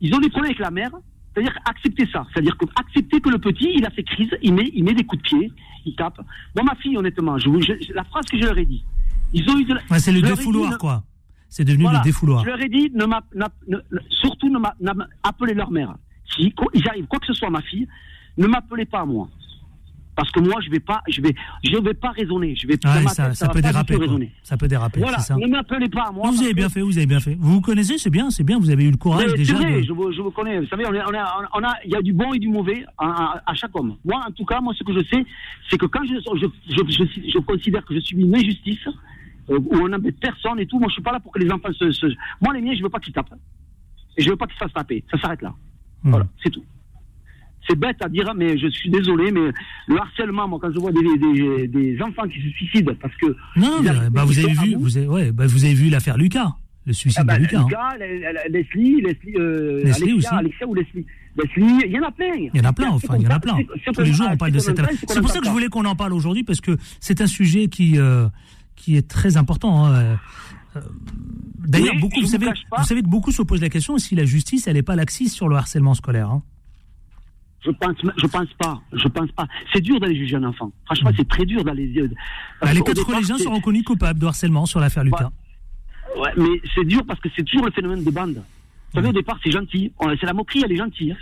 ils 0.01 0.13
ont 0.13 0.19
des 0.19 0.30
problèmes 0.30 0.51
avec 0.51 0.59
la 0.59 0.71
mère, 0.71 0.91
c'est-à-dire 1.33 1.57
accepter 1.65 2.07
ça, 2.12 2.25
c'est-à-dire 2.31 2.57
que 2.57 2.65
accepter 2.75 3.19
que 3.21 3.30
le 3.30 3.39
petit, 3.39 3.71
il 3.75 3.85
a 3.85 3.89
fait 3.89 4.03
crise, 4.03 4.30
il 4.41 4.53
met, 4.53 4.69
il 4.74 4.83
met 4.83 4.94
des 4.94 5.03
coups 5.03 5.21
de 5.21 5.27
pied, 5.27 5.51
il 5.85 5.95
tape. 5.95 6.19
Moi, 6.56 6.63
ma 6.63 6.75
fille, 6.75 6.97
honnêtement, 6.97 7.38
je, 7.38 7.94
la 7.94 8.03
phrase 8.03 8.25
que 8.25 8.38
je 8.38 8.44
leur 8.45 8.57
ai 8.57 8.65
dit, 8.65 8.83
ils 9.33 9.50
ont 9.50 9.57
eu 9.57 9.65
de 9.65 9.75
c'est 9.97 10.12
le 10.12 10.21
défouloir, 10.21 10.77
quoi. 10.77 11.03
C'est 11.50 11.65
devenu 11.65 11.85
le 11.85 12.03
défouloir. 12.03 12.44
Je 12.44 12.50
leur 12.50 12.62
ai 12.62 12.69
dit, 12.69 12.91
ne 12.94 13.06
surtout 14.09 14.50
ne 14.50 14.59
appelez 15.23 15.54
leur 15.54 15.71
mère. 15.71 15.95
Si 16.35 16.54
ils 16.73 16.87
arrivent 16.90 17.06
quoi 17.06 17.19
que 17.19 17.28
ce 17.28 17.33
soit 17.33 17.49
ma 17.49 17.61
fille, 17.61 17.87
ne 18.37 18.47
m'appelez 18.47 18.85
pas 18.85 19.02
à 19.02 19.06
moi. 19.06 19.30
Parce 20.16 20.30
que 20.32 20.40
moi, 20.40 20.62
je 20.64 20.70
vais 20.70 20.80
pas, 20.80 21.02
je 21.08 21.22
vais, 21.22 21.34
je 21.64 21.76
vais 21.78 21.94
pas 21.94 22.12
raisonner. 22.12 22.56
Je 22.56 22.68
vais 22.68 22.74
ouais, 22.74 23.08
ça, 23.08 23.34
ça, 23.34 23.50
peut 23.50 23.62
déraper, 23.62 23.98
ça, 24.44 24.58
peut 24.58 24.68
déraper. 24.68 25.00
Voilà. 25.00 25.20
Ça. 25.20 25.36
Ne 25.36 25.48
m'appelez 25.48 25.90
pas 25.90 26.12
moi. 26.12 26.30
vous 26.30 26.44
avez 26.44 26.54
bien 26.54 26.70
fait, 26.70 26.82
vous 26.82 26.98
avez 26.98 27.08
bien 27.08 27.20
fait. 27.20 27.36
Vous 27.40 27.54
vous 27.54 27.62
connaissez, 27.62 27.98
c'est 27.98 28.12
bien, 28.12 28.30
c'est 28.30 28.44
bien. 28.44 28.60
Vous 28.60 28.70
avez 28.70 28.84
eu 28.84 28.92
le 28.92 28.98
courage 28.98 29.34
déjà. 29.34 29.56
Vrai, 29.56 29.82
je, 29.82 29.92
vous, 29.92 30.12
je, 30.12 30.22
vous, 30.22 30.30
connais. 30.30 30.60
Vous 30.60 30.68
savez, 30.68 30.86
on, 30.86 30.94
a, 30.94 31.50
on, 31.54 31.64
a, 31.64 31.74
il 31.86 31.92
y 31.92 31.96
a 31.96 32.02
du 32.02 32.14
bon 32.14 32.34
et 32.34 32.40
du 32.40 32.48
mauvais 32.48 32.86
à, 32.98 33.42
à, 33.46 33.54
chaque 33.56 33.76
homme. 33.76 33.96
Moi, 34.06 34.22
en 34.28 34.32
tout 34.32 34.46
cas, 34.46 34.62
moi, 34.62 34.74
ce 34.78 34.84
que 34.84 34.94
je 34.94 35.04
sais, 35.06 35.26
c'est 35.70 35.78
que 35.78 35.88
quand 35.88 36.04
je, 36.04 36.16
je, 36.16 36.48
je, 36.70 37.32
je, 37.34 37.40
considère 37.40 37.84
que 37.84 37.96
je 37.96 38.00
suis 38.00 38.16
une 38.18 38.36
injustice, 38.36 38.88
euh, 39.50 39.58
où 39.58 39.78
on 39.78 39.88
n'embête 39.88 40.20
personne 40.20 40.60
et 40.60 40.68
tout, 40.68 40.78
moi, 40.78 40.90
je 40.90 40.94
suis 40.94 41.04
pas 41.04 41.12
là 41.12 41.20
pour 41.20 41.32
que 41.32 41.40
les 41.40 41.52
enfants 41.52 41.74
se, 41.74 41.92
se... 41.92 42.06
moi, 42.40 42.54
les 42.54 42.62
miens, 42.62 42.76
je 42.76 42.84
veux 42.84 42.90
pas 42.90 43.00
qu'ils 43.00 43.14
tapent. 43.14 43.34
Et 44.16 44.22
je 44.22 44.30
veux 44.30 44.36
pas 44.36 44.46
qu'ils 44.46 44.56
se 44.56 44.60
fassent 44.60 44.74
taper. 44.74 45.04
Ça 45.10 45.20
s'arrête 45.20 45.42
là. 45.42 45.54
Hmm. 46.04 46.12
Voilà, 46.12 46.28
c'est 46.44 46.52
tout 46.52 46.64
c'est 47.68 47.78
bête 47.78 47.98
à 48.02 48.10
dire, 48.10 48.34
mais 48.36 48.58
je 48.58 48.68
suis 48.68 48.90
désolé, 48.90 49.32
mais 49.32 49.52
le 49.88 49.98
harcèlement, 49.98 50.48
moi, 50.48 50.60
quand 50.62 50.72
je 50.72 50.80
vois 50.80 50.92
des, 50.92 51.68
des, 51.68 52.02
enfants 52.02 52.28
qui 52.28 52.42
se 52.42 52.50
suicident 52.50 52.94
parce 53.02 53.16
que. 53.16 53.36
Non, 53.56 53.82
bah, 54.12 54.26
vous, 54.26 54.40
avez 54.40 54.54
vu, 54.54 54.76
vous, 54.76 54.98
avez, 54.98 55.08
ouais, 55.08 55.32
bah, 55.32 55.46
vous 55.48 55.64
avez 55.66 55.74
vu 55.74 55.90
l'affaire 55.90 56.18
Lucas, 56.18 56.54
le 56.86 56.94
suicide 56.94 57.22
ah 57.22 57.26
bah, 57.26 57.38
de 57.38 57.44
Lucas. 57.44 57.60
Hein. 57.60 57.66
Lucas, 57.68 57.90
hein. 57.94 58.50
Leslie, 58.50 59.02
Leslie, 59.02 59.36
euh, 59.38 59.84
Leslie 59.84 60.12
Alexia, 60.12 60.16
aussi. 60.16 60.28
Alexia 60.28 60.68
ou 60.68 60.74
Leslie? 60.74 61.06
Leslie, 61.36 61.82
il 61.86 61.92
y 61.92 62.00
en 62.00 62.04
a 62.04 62.12
plein. 62.12 62.34
Il 62.36 62.58
y 62.58 62.62
en 62.62 62.70
a 62.70 62.74
plein, 62.74 62.90
enfin, 62.90 63.16
il 63.18 63.24
y 63.24 63.28
en 63.28 63.32
a 63.32 63.40
plein. 63.40 63.58
Tous 63.94 64.02
les 64.02 64.14
jours, 64.14 64.28
on 64.30 64.38
parle 64.38 64.52
de 64.52 64.60
cette 64.60 64.80
affaire. 64.80 64.96
C'est 65.08 65.22
pour 65.22 65.30
ça 65.30 65.40
que 65.40 65.46
je 65.46 65.52
voulais 65.52 65.70
qu'on 65.70 65.86
en 65.86 65.96
parle 65.96 66.14
aujourd'hui, 66.14 66.44
parce 66.44 66.62
que 66.62 66.78
c'est 67.00 67.22
un 67.22 67.28
sujet 67.28 67.68
qui, 67.68 67.98
euh, 67.98 68.28
qui 68.76 68.98
est 68.98 69.08
très 69.08 69.38
important. 69.38 69.86
Hein. 69.86 70.18
Euh, 70.76 70.82
d'ailleurs, 71.60 71.96
beaucoup, 72.00 72.22
vous 72.22 72.28
savez, 72.28 72.48
vous 72.78 72.84
savez 72.84 73.02
que 73.02 73.08
beaucoup 73.08 73.32
se 73.32 73.42
posent 73.42 73.62
la 73.62 73.70
question 73.70 73.98
si 73.98 74.16
la 74.16 74.26
justice, 74.26 74.68
elle 74.68 74.74
n'est 74.74 74.84
pas 74.84 74.96
laxiste 74.96 75.36
sur 75.36 75.48
le 75.48 75.56
harcèlement 75.56 75.94
scolaire. 75.94 76.30
Hein. 76.30 76.44
Je 77.66 77.72
pense, 77.72 77.96
je 78.18 78.28
pense 78.28 78.54
pas. 78.60 78.82
Je 78.92 79.08
pense 79.08 79.32
pas. 79.32 79.48
C'est 79.74 79.82
dur 79.82 80.00
d'aller 80.00 80.16
juger 80.16 80.36
un 80.36 80.44
enfant. 80.44 80.72
Franchement, 80.86 81.12
mm. 81.12 81.16
c'est 81.18 81.28
très 81.28 81.46
dur 81.46 81.64
d'aller. 81.64 81.92
Euh, 81.98 82.10
bah, 82.62 82.74
les 82.74 82.82
quatre 82.82 83.06
collégiens 83.06 83.38
sont 83.38 83.52
reconnus 83.52 83.84
coupables 83.84 84.20
de 84.20 84.26
harcèlement 84.26 84.66
sur 84.66 84.80
l'affaire 84.80 85.04
Lucas. 85.04 85.32
Ouais, 86.18 86.32
mais 86.38 86.62
c'est 86.76 86.86
dur 86.86 87.04
parce 87.08 87.20
que 87.20 87.30
c'est 87.36 87.44
toujours 87.44 87.66
le 87.66 87.72
phénomène 87.72 88.04
de 88.04 88.12
bande. 88.12 88.36
Vous 88.36 89.00
savez, 89.00 89.10
au 89.10 89.14
départ, 89.14 89.40
c'est 89.44 89.52
gentil. 89.52 89.92
C'est 90.20 90.26
la 90.26 90.34
moquerie, 90.34 90.62
elle 90.64 90.72
est 90.72 90.78
gentille. 90.78 91.14
Hein. 91.14 91.18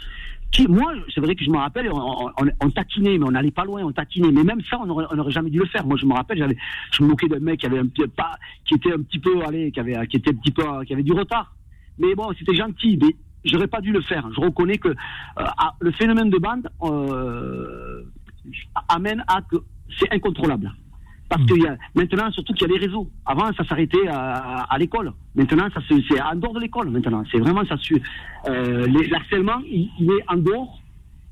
Qui, 0.52 0.68
moi, 0.68 0.92
c'est 1.16 1.22
vrai 1.22 1.34
que 1.34 1.46
je 1.46 1.50
me 1.50 1.58
rappelle, 1.58 1.90
on, 1.94 2.70
taquinait, 2.72 3.18
mais 3.18 3.26
on 3.26 3.32
n'allait 3.32 3.52
pas 3.52 3.64
loin, 3.64 3.84
on 3.84 3.94
taquinait. 3.94 4.32
Mais 4.32 4.44
même 4.44 4.60
ça, 4.70 4.78
on 4.82 4.86
n'aurait 4.86 5.32
jamais 5.32 5.50
dû 5.50 5.60
le 5.60 5.66
faire. 5.66 5.86
Moi, 5.86 5.98
je 5.98 6.06
me 6.06 6.14
rappelle, 6.14 6.58
je 6.92 7.04
me 7.04 7.08
moquais 7.08 7.30
d'un 7.30 7.40
mec 7.40 7.62
qui 7.62 7.68
avait 7.68 7.80
un 7.80 7.88
petit, 7.88 8.06
pas, 8.08 8.38
qui 8.66 8.74
était 8.74 8.92
un 8.92 9.02
petit 9.02 9.20
peu, 9.20 9.42
allez, 9.46 9.72
qui 9.72 9.80
avait, 9.80 10.06
qui 10.08 10.18
était 10.18 10.32
un 10.32 10.34
petit 10.34 10.52
peu, 10.52 10.64
qui 10.86 10.92
avait 10.92 11.04
du 11.04 11.14
retard. 11.14 11.56
Mais 12.00 12.14
bon, 12.16 12.34
c'était 12.38 12.56
gentil, 12.56 13.00
mais 13.02 13.16
j'aurais 13.46 13.68
pas 13.68 13.82
dû 13.82 13.92
le 13.92 14.02
faire. 14.02 14.28
Je 14.36 14.42
reconnais 14.42 14.78
que 14.78 14.96
ah, 15.36 15.74
le 15.80 15.92
phénomène 15.92 16.30
de 16.30 16.38
bande 16.38 16.70
amène 18.90 19.24
à 19.28 19.42
que 19.42 19.58
c'est 20.00 20.12
incontrôlable. 20.14 20.72
Parce 21.32 21.46
que 21.46 21.58
y 21.58 21.66
a, 21.66 21.78
maintenant, 21.96 22.30
surtout 22.32 22.54
qu'il 22.54 22.68
y 22.68 22.72
a 22.72 22.74
les 22.78 22.86
réseaux. 22.86 23.10
Avant, 23.26 23.54
ça 23.54 23.64
s'arrêtait 23.64 24.06
à, 24.10 24.64
à, 24.64 24.78
l'école. 24.78 25.14
Maintenant, 25.34 25.70
ça 25.74 25.80
c'est 25.88 26.22
en 26.22 26.36
dehors 26.36 26.54
de 26.54 26.60
l'école. 26.60 26.90
Maintenant, 26.90 27.24
c'est 27.32 27.38
vraiment 27.38 27.64
ça. 27.66 27.76
Euh, 28.50 28.86
L'harcèlement, 29.10 29.62
il, 29.66 30.12
est 30.12 30.24
en 30.28 30.36
dehors. 30.36 30.82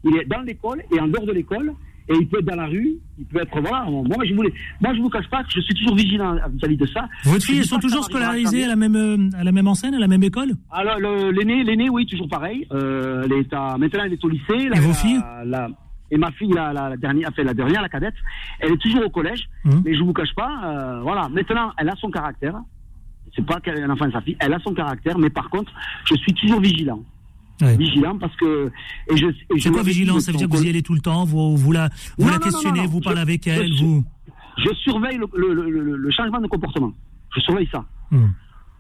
Il 0.06 0.16
est 0.16 0.24
dans 0.24 0.39
l'école 0.39 0.84
et 0.89 1.01
en 1.01 1.08
dehors 1.10 1.25
de 1.25 1.34
l'école. 1.34 1.74
Et 2.10 2.13
il 2.20 2.28
peut 2.28 2.39
être 2.39 2.46
dans 2.46 2.56
la 2.56 2.66
rue. 2.66 2.98
Il 3.20 3.25
peut 3.25 3.42
être 3.42 3.62
voilà. 3.62 3.86
Moi, 3.88 4.25
je 4.25 4.34
voulais. 4.34 4.51
Moi, 4.82 4.94
je 4.96 5.01
vous 5.01 5.10
cache 5.10 5.30
pas 5.30 5.44
que 5.44 5.51
je 5.51 5.62
suis 5.62 5.75
toujours 5.75 5.96
vigilant 5.96 6.36
vis-à-vis 6.54 6.78
de 6.78 6.86
ça. 6.88 7.08
Vos 7.24 7.39
filles 7.39 7.63
sont 7.63 7.80
toujours 7.80 8.04
scolarisées 8.04 8.66
à 8.66 8.68
la 8.68 8.75
même 8.75 9.30
à 9.38 9.44
la 9.44 9.51
même 9.51 9.68
enseigne, 9.68 9.96
à 9.96 10.00
la 10.00 10.08
même 10.08 10.24
école? 10.24 10.54
Alors 10.72 11.00
l'aîné, 11.00 11.63
l'aîné, 11.63 11.89
oui, 11.89 12.06
toujours 12.06 12.28
pareil. 12.28 12.68
Euh, 12.72 13.24
elle 13.25 13.34
est 13.34 13.54
à, 13.54 13.78
maintenant, 13.78 14.04
elle 14.06 14.13
est 14.13 14.25
au 14.25 14.30
lycée. 14.30 14.70
et 14.74 14.80
vos 14.80 14.94
filles? 14.94 15.22
et 16.12 16.18
ma 16.18 16.32
fille, 16.32 16.51
la, 16.54 16.74
la, 16.74 16.98
dernière, 16.98 17.30
fait 17.36 17.44
la 17.44 17.54
dernière, 17.54 17.82
la 17.82 17.89
cadette, 17.89 18.16
elle 18.60 18.72
est 18.74 18.82
toujours 18.82 19.06
au 19.06 19.10
collège, 19.10 19.48
mmh. 19.63 19.82
mais 19.86 19.96
je 19.96 20.04
vous 20.04 20.13
cache 20.13 20.34
pas, 20.36 20.50
euh, 20.63 21.01
voilà. 21.01 21.30
Maintenant, 21.30 21.72
elle 21.78 21.89
a 21.89 21.96
son 21.98 22.10
caractère. 22.10 22.56
C'est 23.36 23.46
pas 23.46 23.60
qu'elle 23.60 23.78
est 23.78 23.84
un 23.84 23.92
enfant 23.92 24.08
de 24.08 24.12
sa 24.12 24.22
fille, 24.22 24.36
elle 24.39 24.54
a 24.54 24.60
son 24.60 24.74
caractère, 24.74 25.20
mais 25.20 25.30
par 25.30 25.50
contre, 25.51 25.72
je 26.06 26.16
suis 26.16 26.34
toujours 26.34 26.62
vigilant. 26.62 27.04
Vigilant 27.62 28.18
parce 28.18 28.36
que. 28.38 28.72
Et 29.12 29.18
je, 29.18 29.28
c'est 29.60 29.72
quoi 29.72 29.84
vigilant 29.84 30.20
Ça 30.20 30.32
veut 30.32 30.38
dire 30.38 30.50
que 30.50 30.56
vous 30.56 30.66
y 30.66 30.70
allez 30.70 30.82
tout 30.82 30.94
le 30.94 31.01
temps, 31.01 31.25
vous, 31.25 31.58
vous 31.58 31.72
la, 31.72 31.89
vous 32.18 32.30
la 32.30 32.39
questionnez, 32.39 32.88
vous 32.88 33.01
parlez 33.01 33.22
avec 33.22 33.48
elle, 33.48 33.74
je, 33.74 33.84
vous. 33.84 34.04
Je 34.58 34.74
surveille 34.75 35.18
le, 35.18 35.28
le, 35.54 35.98
le, 35.98 36.12
changement 36.12 36.39
de 36.39 36.48
comportement. 36.48 36.94
Je 37.36 37.39
surveille 37.42 37.70
ça. 37.72 37.86
Mmh. 38.12 38.18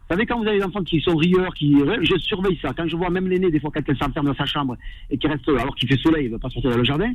Vous 0.09 0.15
savez, 0.15 0.25
quand 0.25 0.39
vous 0.39 0.47
avez 0.47 0.57
des 0.57 0.63
enfants 0.63 0.83
qui 0.83 0.99
sont 1.01 1.15
rieurs, 1.15 1.53
qui, 1.53 1.77
je 2.01 2.17
surveille 2.17 2.57
ça. 2.61 2.73
Quand 2.75 2.87
je 2.87 2.95
vois 2.95 3.11
même 3.11 3.27
l'aîné, 3.27 3.51
des 3.51 3.59
fois, 3.59 3.69
quand 3.71 3.81
elle 3.87 3.97
s'enferme 3.97 4.25
dans 4.25 4.35
sa 4.35 4.45
chambre 4.45 4.75
et 5.11 5.17
qui 5.19 5.27
reste, 5.27 5.47
alors 5.47 5.75
qu'il 5.75 5.87
fait 5.87 5.99
soleil, 5.99 6.25
il 6.25 6.27
ne 6.29 6.33
veut 6.33 6.39
pas 6.39 6.49
sortir 6.49 6.71
dans 6.71 6.77
le 6.77 6.83
jardin, 6.83 7.11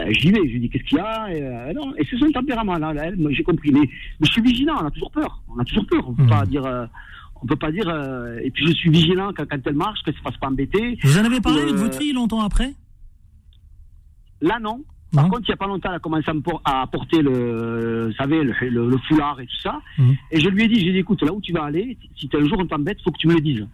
euh, 0.00 0.06
j'y 0.10 0.32
vais, 0.32 0.40
je 0.48 0.54
lui 0.54 0.60
dis 0.60 0.70
qu'est-ce 0.70 0.84
qu'il 0.84 0.98
y 0.98 1.00
a, 1.00 1.32
et, 1.32 1.40
euh, 1.40 1.72
non, 1.72 1.94
et 1.96 2.06
c'est 2.10 2.16
son 2.18 2.30
tempérament, 2.32 2.78
là, 2.78 2.92
elle, 2.96 3.16
j'ai 3.30 3.44
compris. 3.44 3.70
Mais, 3.70 3.88
je 4.20 4.30
suis 4.32 4.42
vigilant, 4.42 4.74
on 4.82 4.86
a 4.86 4.90
toujours 4.90 5.12
peur. 5.12 5.40
On 5.54 5.60
a 5.60 5.64
toujours 5.64 5.86
peur. 5.86 6.08
On 6.08 6.14
peut 6.14 6.24
mmh. 6.24 6.30
pas 6.30 6.46
dire, 6.46 6.64
euh, 6.64 6.86
on 7.42 7.46
peut 7.46 7.56
pas 7.56 7.72
dire, 7.72 7.88
euh, 7.88 8.38
et 8.42 8.50
puis 8.50 8.66
je 8.66 8.72
suis 8.72 8.90
vigilant 8.90 9.32
quand, 9.36 9.44
quand 9.48 9.58
elle 9.64 9.74
marche, 9.74 10.00
qu'elle 10.04 10.14
se 10.14 10.20
fasse 10.20 10.36
pas 10.36 10.48
embêter. 10.48 10.98
Vous 11.02 11.18
en 11.18 11.24
avez 11.24 11.40
parlé 11.40 11.62
avec 11.62 11.74
votre 11.74 11.98
fille 11.98 12.12
longtemps 12.12 12.40
après? 12.40 12.72
Là, 14.40 14.58
non. 14.60 14.82
Par 15.14 15.24
contre, 15.28 15.42
il 15.42 15.50
n'y 15.50 15.54
a 15.54 15.56
pas 15.56 15.66
longtemps, 15.66 15.90
elle 15.90 15.96
a 15.96 15.98
commencé 15.98 16.30
à, 16.64 16.86
porter 16.86 17.20
le, 17.20 18.06
vous 18.06 18.14
savez, 18.14 18.42
le, 18.42 18.96
foulard 19.08 19.38
et 19.40 19.46
tout 19.46 19.60
ça. 19.62 19.78
Mhm. 19.98 20.16
Et 20.30 20.40
je 20.40 20.48
lui 20.48 20.64
ai 20.64 20.68
dit, 20.68 20.80
j'ai 20.80 20.92
dit, 20.92 20.98
écoute, 20.98 21.22
là 21.22 21.32
où 21.32 21.40
tu 21.40 21.52
vas 21.52 21.64
aller, 21.64 21.98
si 22.16 22.30
un 22.32 22.44
jour 22.46 22.58
on 22.58 22.66
t'embête, 22.66 22.96
il 23.00 23.02
faut 23.02 23.10
que 23.10 23.18
tu 23.18 23.26
me 23.26 23.34
le 23.34 23.40
dises. 23.40 23.66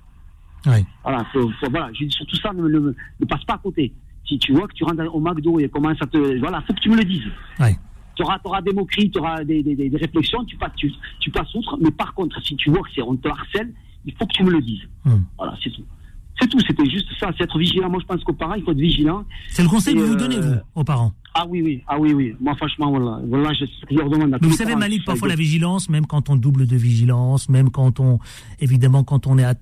Oui. 0.66 0.84
Voilà, 1.04 1.24
faut, 1.32 1.50
voilà. 1.70 1.90
J'ai 1.92 2.06
dit 2.06 2.12
surtout 2.12 2.36
ça, 2.36 2.52
ne, 2.52 2.68
ne, 2.68 3.26
passe 3.26 3.44
pas 3.44 3.54
à 3.54 3.58
côté. 3.58 3.92
Si 4.26 4.38
tu 4.38 4.52
vois 4.52 4.66
que 4.66 4.74
tu 4.74 4.82
rentres 4.82 5.14
au 5.14 5.20
McDo 5.20 5.60
et 5.60 5.68
commence 5.68 5.96
à 6.00 6.06
te, 6.06 6.38
voilà, 6.40 6.60
faut 6.62 6.74
que 6.74 6.80
tu 6.80 6.90
me 6.90 6.96
le 6.96 7.04
dises. 7.04 7.30
Oui. 7.60 7.76
Tu 8.18 8.24
auras, 8.24 8.38
auras, 8.44 8.60
des 8.62 8.72
moqueries, 8.72 9.10
tu 9.10 9.18
auras 9.20 9.44
des, 9.44 9.62
des, 9.62 9.76
des, 9.76 9.96
réflexions, 9.96 10.44
tu 10.44 10.56
passes, 10.56 10.74
tu, 10.76 10.92
tu, 11.20 11.30
passes 11.30 11.54
outre. 11.54 11.78
Mais 11.80 11.92
par 11.92 12.12
contre, 12.14 12.42
si 12.42 12.56
tu 12.56 12.70
vois 12.70 12.80
que 12.80 12.88
c'est 12.94 13.02
on 13.02 13.14
te 13.14 13.28
harcèle, 13.28 13.72
il 14.04 14.12
faut 14.14 14.26
que 14.26 14.32
tu 14.32 14.42
me 14.42 14.50
le 14.50 14.60
dises. 14.60 14.82
Mhm. 15.04 15.24
Voilà, 15.38 15.54
c'est 15.62 15.70
tout. 15.70 15.84
C'est 16.40 16.48
tout, 16.48 16.58
c'était 16.66 16.88
juste 16.90 17.08
ça, 17.18 17.30
c'est 17.36 17.44
être 17.44 17.58
vigilant. 17.58 17.88
Moi, 17.88 18.00
je 18.00 18.06
pense 18.06 18.22
qu'aux 18.24 18.32
parents, 18.32 18.54
il 18.54 18.64
faut 18.64 18.72
être 18.72 18.78
vigilant. 18.78 19.24
C'est 19.50 19.62
le 19.62 19.68
conseil 19.68 19.94
que 19.94 20.00
vous 20.00 20.16
donnez, 20.16 20.40
vous, 20.40 20.56
aux 20.74 20.84
parents 20.84 21.12
ah 21.40 21.46
oui, 21.48 21.62
oui, 21.62 21.84
ah 21.86 22.00
oui, 22.00 22.12
oui. 22.14 22.34
Moi, 22.40 22.56
franchement, 22.56 22.90
voilà, 22.90 23.20
voilà 23.28 23.52
je, 23.52 23.64
leur 23.94 24.10
demande 24.10 24.34
à 24.34 24.38
Vous 24.42 24.50
savez, 24.54 24.74
Malik, 24.74 25.04
parfois 25.04 25.28
la 25.28 25.36
vigilance, 25.36 25.88
même 25.88 26.04
quand 26.04 26.30
on 26.30 26.36
double 26.36 26.66
de 26.66 26.76
vigilance, 26.76 27.48
même 27.48 27.70
quand 27.70 28.00
on, 28.00 28.18
évidemment, 28.58 29.04
quand 29.04 29.28
on 29.28 29.38
est 29.38 29.44
à, 29.44 29.54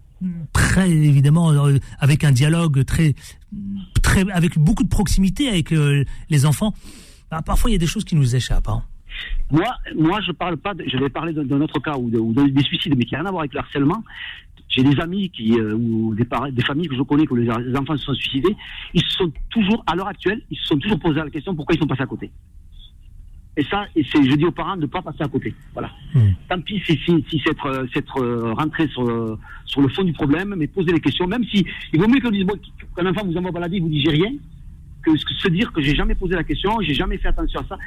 très, 0.55 0.91
évidemment, 0.91 1.53
euh, 1.53 1.79
avec 1.99 2.25
un 2.25 2.33
dialogue 2.33 2.85
très, 2.85 3.15
très, 4.03 4.31
avec 4.31 4.59
beaucoup 4.59 4.85
de 4.85 4.89
proximité 4.89 5.49
avec 5.49 5.73
euh, 5.73 6.05
les 6.31 6.47
enfants, 6.47 6.73
bah, 7.31 7.43
parfois 7.43 7.71
il 7.71 7.75
y 7.75 7.77
a 7.77 7.79
des 7.79 7.87
choses 7.87 8.05
qui 8.05 8.17
nous 8.17 8.37
échappent. 8.37 8.69
Hein. 8.69 8.83
Moi, 9.51 9.67
moi, 9.97 10.21
je 10.21 10.33
parle 10.33 10.57
pas. 10.57 10.75
je 10.85 10.97
vais 10.99 11.09
parler 11.09 11.33
d'un 11.33 11.61
autre 11.61 11.79
cas 11.81 11.97
ou, 11.97 12.11
de, 12.11 12.49
des 12.49 12.63
suicides, 12.63 12.97
mais 12.97 13.05
qui 13.05 13.15
n'a 13.15 13.21
rien 13.21 13.29
à 13.29 13.31
voir 13.31 13.43
avec 13.43 13.55
le 13.55 13.61
harcèlement. 13.61 14.03
J'ai 14.69 14.83
des 14.83 15.01
amis 15.01 15.31
qui, 15.31 15.59
euh, 15.59 15.75
ou 15.75 16.15
des, 16.15 16.27
des, 16.53 16.63
familles 16.63 16.89
que 16.89 16.97
je 16.97 17.03
connais, 17.03 17.25
que 17.25 17.35
les, 17.35 17.49
enfants 17.77 17.97
se 17.97 18.05
sont 18.05 18.15
suicidés. 18.15 18.55
Ils 18.95 19.03
se 19.03 19.11
sont 19.11 19.33
toujours, 19.49 19.85
à 19.87 19.95
l'heure 19.95 20.09
actuelle, 20.09 20.43
ils 20.51 20.59
se 20.59 20.67
sont 20.67 20.79
toujours 20.79 20.99
posé 20.99 21.21
la 21.21 21.31
question 21.31 21.55
pourquoi 21.55 21.75
ils 21.75 21.79
sont 21.79 21.87
passés 21.87 22.03
à 22.03 22.07
côté? 22.07 22.31
Et 23.57 23.65
ça, 23.65 23.87
et 23.95 24.03
je 24.03 24.35
dis 24.35 24.45
aux 24.45 24.51
parents 24.51 24.77
de 24.77 24.83
ne 24.83 24.87
pas 24.87 25.01
passer 25.01 25.23
à 25.23 25.29
côté. 25.29 25.55
Voilà. 25.73 25.91
Hmm. 26.13 26.33
Tant 26.49 26.61
pis 26.61 26.83
si, 26.85 26.99
si, 27.07 27.25
si 27.31 27.43
c'est 27.43 27.53
être, 27.53 28.21
euh, 28.21 28.53
rentré 28.53 28.87
sur, 28.89 29.39
sur 29.65 29.81
le 29.81 29.89
fond 29.89 30.03
du 30.03 30.13
problème, 30.13 30.55
mais 30.59 30.67
poser 30.67 30.93
les 30.93 31.01
questions, 31.01 31.27
même 31.27 31.45
si 31.45 31.65
il 31.93 32.01
vaut 32.01 32.09
mieux 32.09 32.21
qu'on 32.21 32.31
dise 32.31 32.45
bon, 32.45 32.59
qu'un 32.95 33.07
enfant 33.07 33.25
vous 33.25 33.37
envoie 33.37 33.53
balader, 33.53 33.81
vous 33.81 33.89
dit 33.89 34.03
j'ai 34.03 34.11
rien, 34.11 34.33
que 35.11 35.35
se 35.35 35.49
dire 35.49 35.73
que 35.73 35.81
j'ai 35.81 35.95
jamais 35.95 36.15
posé 36.15 36.35
la 36.35 36.45
question, 36.45 36.81
j'ai 36.81 36.95
jamais 36.95 37.19
fait 37.19 37.29
attention 37.29 37.61
à 37.61 37.65
ça, 37.69 37.79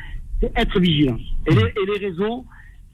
c'est 0.42 0.52
être 0.56 0.80
vigilant. 0.80 1.18
Et 1.48 1.54
les, 1.54 1.62
et 1.62 1.86
les 1.86 2.08
réseaux, 2.08 2.46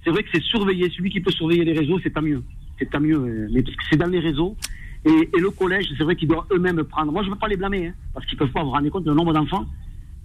c'est 0.03 0.09
vrai 0.11 0.23
que 0.23 0.29
c'est 0.33 0.43
surveiller. 0.43 0.89
Celui 0.89 1.09
qui 1.09 1.21
peut 1.21 1.31
surveiller 1.31 1.63
les 1.63 1.73
réseaux, 1.73 1.99
c'est 2.03 2.09
pas 2.09 2.21
mieux 2.21 2.41
c'est 2.79 2.89
tant 2.89 2.99
mieux. 2.99 3.17
Euh, 3.17 3.47
mais 3.51 3.61
parce 3.61 3.75
que 3.75 3.83
c'est 3.89 3.97
dans 3.97 4.07
les 4.07 4.19
réseaux. 4.19 4.55
Et, 5.05 5.39
le 5.39 5.51
collège, 5.51 5.87
c'est 5.97 6.03
vrai 6.03 6.15
qu'ils 6.15 6.27
doivent 6.27 6.45
eux-mêmes 6.51 6.83
prendre. 6.83 7.11
Moi, 7.11 7.21
je 7.21 7.29
ne 7.29 7.33
veux 7.33 7.39
pas 7.39 7.47
les 7.47 7.57
blâmer, 7.57 7.87
hein, 7.87 7.93
parce 8.13 8.25
qu'ils 8.25 8.37
peuvent 8.37 8.51
pas 8.51 8.63
vous 8.63 8.71
rendre 8.71 8.89
compte 8.89 9.03
du 9.03 9.11
nombre 9.11 9.33
d'enfants. 9.33 9.65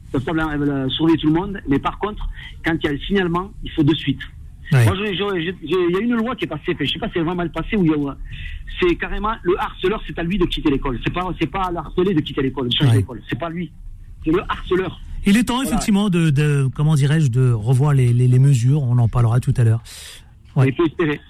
Ils 0.08 0.12
peuvent 0.12 0.24
pas 0.24 0.32
euh, 0.32 0.88
surveiller 0.88 1.18
tout 1.18 1.26
le 1.26 1.34
monde. 1.34 1.60
Mais 1.68 1.78
par 1.78 1.98
contre, 1.98 2.26
quand 2.64 2.74
il 2.74 2.84
y 2.84 2.88
a 2.88 2.92
le 2.92 2.98
signalement, 3.00 3.50
il 3.62 3.70
faut 3.70 3.82
de 3.82 3.94
suite. 3.94 4.20
Moi, 4.72 4.94
il 5.04 5.70
y 5.70 5.96
a 5.96 6.00
une 6.00 6.14
loi 6.14 6.36
qui 6.36 6.44
est 6.44 6.48
passée, 6.48 6.76
je 6.78 6.82
ne 6.84 6.88
sais 6.88 6.98
pas 7.00 7.08
si 7.08 7.18
elle 7.18 7.24
vraiment 7.24 7.38
mal 7.38 7.50
passée 7.50 7.76
ou 7.76 8.08
c'est 8.80 8.94
carrément 8.94 9.32
le 9.42 9.58
harceleur, 9.58 10.00
c'est 10.06 10.16
à 10.16 10.22
lui 10.22 10.38
de 10.38 10.46
quitter 10.46 10.70
l'école. 10.70 10.98
C'est 11.04 11.12
pas, 11.12 11.28
c'est 11.40 11.50
pas 11.50 11.72
l'harcelé 11.72 12.14
de 12.14 12.20
quitter 12.20 12.40
l'école, 12.40 12.68
de 12.68 12.74
changer 12.74 12.98
l'école. 12.98 13.20
C'est 13.28 13.38
pas 13.38 13.50
lui. 13.50 13.72
C'est 14.24 14.32
le 14.32 14.42
harceleur. 14.48 15.00
Il 15.26 15.36
est 15.36 15.44
temps 15.44 15.62
effectivement 15.62 16.08
de, 16.08 16.68
comment 16.74 16.94
dirais-je, 16.94 17.28
de 17.28 17.52
revoir 17.52 17.92
les, 17.92 18.38
mesures. 18.38 18.82
On 18.82 18.98
en 18.98 19.08
parlera 19.08 19.40
tout 19.40 19.54
à 19.56 19.64
l'heure. 19.64 19.82
Il 20.56 20.74
faut 20.74 20.84
espérer. 20.84 21.20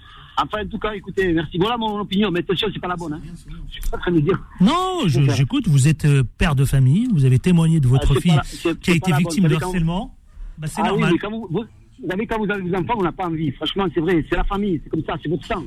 Enfin, 0.43 0.65
en 0.65 0.67
tout 0.67 0.79
cas, 0.79 0.93
écoutez, 0.95 1.33
merci. 1.33 1.59
Voilà 1.59 1.77
mon 1.77 2.01
opinion, 2.01 2.31
mais 2.31 2.41
attention, 2.41 2.69
c'est 2.73 2.81
pas 2.81 2.89
la 2.89 2.97
bonne. 2.97 3.13
Hein. 3.13 3.21
Je 3.69 3.73
suis 3.73 3.91
pas 3.91 3.99
en 3.99 4.01
train 4.01 4.13
de 4.13 4.21
dire. 4.21 4.41
Non, 4.61 5.01
j'écoute. 5.07 5.69
Vous 5.69 5.87
êtes 5.87 6.07
euh, 6.07 6.23
père 6.39 6.55
de 6.55 6.65
famille. 6.65 7.09
Vous 7.13 7.27
avez 7.27 7.39
témoigné 7.39 7.79
de 7.79 7.87
votre 7.87 8.17
ah, 8.17 8.21
fille 8.21 8.77
qui 8.81 8.91
a 8.91 8.95
été 8.95 9.13
victime 9.13 9.49
de 9.49 9.55
harcèlement. 9.57 10.17
Bah, 10.57 10.67
c'est 10.67 10.81
ah 10.83 10.89
normal. 10.89 11.13
Oui, 11.13 11.19
quand 11.19 11.31
vous, 11.31 11.47
vous, 11.51 11.65
savez, 12.09 12.27
quand 12.27 12.39
vous 12.39 12.51
avez 12.51 12.63
des 12.63 12.75
enfants, 12.75 12.95
on 12.97 13.03
n'a 13.03 13.13
pas 13.13 13.27
envie. 13.27 13.51
Franchement, 13.53 13.87
c'est 13.93 14.01
vrai. 14.01 14.25
C'est 14.31 14.37
la 14.37 14.45
famille. 14.45 14.81
C'est 14.83 14.91
comme 14.91 15.05
ça. 15.05 15.17
C'est 15.23 15.29
votre 15.29 15.45
sang. 15.45 15.63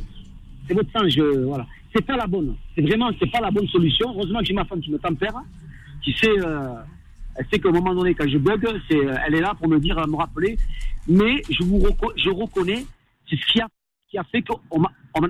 C'est 0.68 0.74
votre 0.74 0.92
sang. 0.92 1.08
Je, 1.08 1.46
voilà. 1.46 1.68
C'est 1.96 2.04
pas 2.04 2.18
la 2.18 2.26
bonne. 2.26 2.56
C'est 2.76 2.82
vraiment, 2.82 3.12
c'est 3.20 3.32
pas 3.32 3.42
la 3.42 3.52
bonne 3.52 3.68
solution. 3.68 4.10
Heureusement 4.16 4.40
que 4.40 4.46
j'ai 4.46 4.54
ma 4.54 4.66
femme 4.66 4.82
qui 4.82 4.90
me 4.90 4.98
tempère, 4.98 5.36
qui 6.02 6.14
sait. 6.14 6.40
Euh, 6.40 6.74
elle 7.36 7.46
sait 7.52 7.60
qu'à 7.60 7.70
un 7.70 7.72
moment 7.72 7.96
donné, 7.96 8.14
quand 8.14 8.28
je 8.28 8.38
bug, 8.38 8.68
c'est, 8.90 8.96
euh, 8.96 9.16
elle 9.26 9.36
est 9.36 9.42
là 9.42 9.54
pour 9.58 9.68
me 9.68 9.80
dire, 9.80 9.96
me 10.08 10.16
rappeler. 10.16 10.58
Mais 11.08 11.42
je 11.50 11.64
vous, 11.64 11.82
je 12.16 12.30
reconnais, 12.30 12.86
c'est 13.30 13.36
ce 13.36 13.52
qui 13.52 13.60
a 13.60 13.68
qui 14.14 14.20
a 14.20 14.24
fait 14.26 14.44
qu'on 14.44 14.84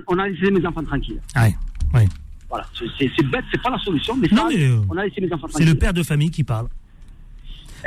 on 0.08 0.18
a 0.18 0.28
laissé 0.28 0.50
mes 0.50 0.64
enfants 0.66 0.84
tranquilles. 0.84 1.20
Oui, 1.36 1.54
oui. 1.94 2.02
Voilà, 2.50 2.66
c'est 2.76 3.26
bête, 3.26 3.44
c'est 3.50 3.62
pas 3.62 3.70
la 3.70 3.78
solution, 3.78 4.14
mais, 4.16 4.28
ça, 4.28 4.46
euh, 4.52 4.80
on 4.90 4.96
a 4.98 5.04
laissé 5.06 5.22
mes 5.22 5.32
enfants 5.32 5.48
tranquilles. 5.48 5.66
C'est 5.66 5.72
le 5.72 5.78
père 5.78 5.94
de 5.94 6.02
famille 6.02 6.30
qui 6.30 6.44
parle. 6.44 6.68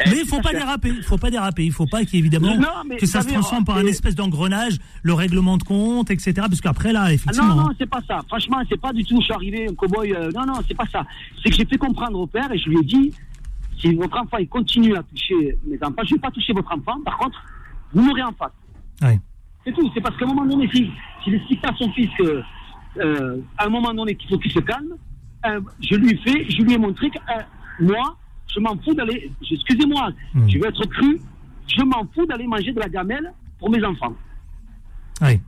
Eh, 0.05 0.09
mais 0.09 0.17
il 0.21 0.27
faut 0.27 0.41
pas 0.41 0.51
déraper, 0.51 0.89
il 0.89 1.03
faut 1.03 1.17
pas 1.17 1.31
déraper, 1.31 1.65
il 1.65 1.71
faut 1.71 1.88
pas 1.88 2.05
qu'évidemment 2.05 2.55
que 3.00 3.05
ça 3.05 3.21
se 3.21 3.27
transforme 3.29 3.65
par 3.65 3.77
un 3.77 3.86
espèce 3.86 4.15
d'engrenage, 4.15 4.77
le 5.01 5.13
règlement 5.13 5.57
de 5.57 5.63
compte, 5.63 6.12
etc. 6.12 6.33
Parce 6.36 6.62
qu'après 6.62 6.93
là, 6.93 7.13
effectivement. 7.13 7.50
Ah 7.51 7.55
non, 7.55 7.63
non, 7.63 7.69
c'est 7.79 7.89
pas 7.89 8.01
ça. 8.07 8.19
Franchement, 8.27 8.57
c'est 8.69 8.79
pas 8.79 8.93
du 8.93 9.03
tout. 9.03 9.19
Je 9.19 9.25
suis 9.25 9.33
arrivé 9.33 9.67
un 9.69 9.74
cowboy. 9.74 10.13
Euh, 10.13 10.29
non, 10.36 10.45
non, 10.45 10.59
c'est 10.67 10.77
pas 10.77 10.86
ça. 10.91 11.05
C'est 11.41 11.50
que 11.50 11.55
j'ai 11.55 11.65
fait 11.65 11.77
comprendre 11.77 12.19
au 12.19 12.27
père 12.27 12.51
et 12.51 12.57
je 12.57 12.69
lui 12.69 12.77
ai 12.79 12.83
dit, 12.83 13.12
si 13.79 13.93
votre 13.96 14.17
enfant 14.17 14.38
il 14.38 14.48
continue 14.48 14.96
à 14.96 15.03
toucher 15.03 15.57
mes 15.65 15.77
enfants, 15.81 16.01
je 16.03 16.15
vais 16.15 16.22
pas 16.22 16.31
toucher 16.31 16.53
votre 16.53 16.72
enfant. 16.72 17.00
Par 17.03 17.17
contre, 17.17 17.41
vous 17.93 18.01
m'aurez 18.01 18.24
en 18.24 18.34
face. 18.34 18.51
Oui. 19.01 19.19
C'est 19.65 19.74
tout. 19.74 19.89
C'est 19.93 20.01
parce 20.01 20.17
qu'à 20.17 20.25
un 20.25 20.29
moment 20.29 20.46
donné, 20.46 20.69
s'il 20.69 20.91
si, 21.24 21.31
n'explique 21.31 21.62
pas 21.62 21.69
à 21.69 21.75
son 21.75 21.91
fils 21.91 22.10
qu'à 22.17 23.03
euh, 23.03 23.38
un 23.60 23.69
moment 23.69 23.93
donné, 23.93 24.15
qu'il 24.15 24.29
faut 24.29 24.38
qu'il 24.38 24.51
se 24.51 24.60
calme, 24.60 24.96
euh, 25.46 25.60
je 25.79 25.96
lui 25.96 26.12
ai 26.12 26.17
fait, 26.17 26.50
je 26.50 26.62
lui 26.62 26.74
ai 26.74 26.77
montré 26.77 27.10
que 27.10 27.17
euh, 27.17 27.41
moi, 27.81 28.17
je 28.53 28.60
m'en 28.60 28.77
fous 28.84 28.93
d'aller, 28.93 29.31
excusez-moi, 29.50 30.12
hmm. 30.34 30.50
je 30.50 30.57
veux 30.57 30.67
être 30.67 30.86
cru, 30.88 31.19
je 31.67 31.84
m'en 31.84 32.07
fous 32.13 32.25
d'aller 32.25 32.48
manger 32.48 32.72
de 32.72 32.79
la 32.79 32.89
gamelle 32.89 33.31
pour 33.60 33.69
mes 33.69 33.84
enfants. 33.84 34.15
Oui. 35.22 35.39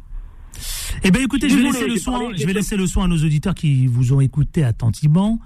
Eh 1.04 1.12
bien, 1.12 1.22
écoutez, 1.22 1.50
je 1.50 1.56
vais, 1.56 1.64
laisser 1.64 1.88
le 1.88 1.98
soin, 1.98 2.32
je 2.36 2.46
vais 2.46 2.54
laisser 2.54 2.76
le 2.76 2.88
soin 2.88 3.06
à 3.06 3.08
nos 3.08 3.18
auditeurs 3.18 3.56
qui 3.56 3.88
vous 3.88 4.14
ont 4.14 4.20
écouté 4.20 4.64
attentivement. 4.64 5.40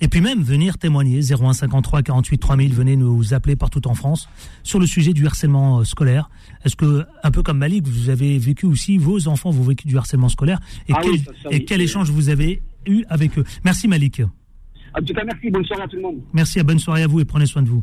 Et 0.00 0.08
puis 0.08 0.20
même 0.20 0.42
venir 0.42 0.76
témoigner 0.76 1.20
0153 1.20 2.02
48 2.02 2.38
3000, 2.38 2.74
venez 2.74 2.96
nous 2.96 3.32
appeler 3.32 3.56
partout 3.56 3.86
en 3.88 3.94
France 3.94 4.28
sur 4.62 4.78
le 4.78 4.86
sujet 4.86 5.12
du 5.12 5.26
harcèlement 5.26 5.80
euh, 5.80 5.84
scolaire. 5.84 6.28
Est-ce 6.64 6.76
que 6.76 7.04
un 7.22 7.30
peu 7.30 7.42
comme 7.42 7.58
Malik, 7.58 7.86
vous 7.86 8.10
avez 8.10 8.38
vécu 8.38 8.66
aussi 8.66 8.98
vos 8.98 9.28
enfants 9.28 9.50
vous 9.50 9.64
vécu 9.64 9.88
du 9.88 9.96
harcèlement 9.96 10.28
scolaire 10.28 10.60
et 10.88 10.92
ah 10.94 11.00
quel, 11.02 11.14
et 11.50 11.64
quel 11.64 11.80
échange 11.80 12.10
vous 12.10 12.28
avez 12.28 12.62
eu 12.86 13.04
avec 13.08 13.38
eux? 13.38 13.44
Merci 13.64 13.88
Malik. 13.88 14.20
En 14.20 15.02
tout 15.02 15.14
cas, 15.14 15.24
merci. 15.24 15.50
Bonne 15.50 15.64
soirée 15.64 15.82
à 15.82 15.88
tout 15.88 15.96
le 15.96 16.02
monde. 16.02 16.20
Merci, 16.32 16.60
à 16.60 16.62
bonne 16.62 16.78
soirée 16.78 17.02
à 17.02 17.06
vous 17.06 17.20
et 17.20 17.24
prenez 17.24 17.46
soin 17.46 17.62
de 17.62 17.68
vous. 17.68 17.82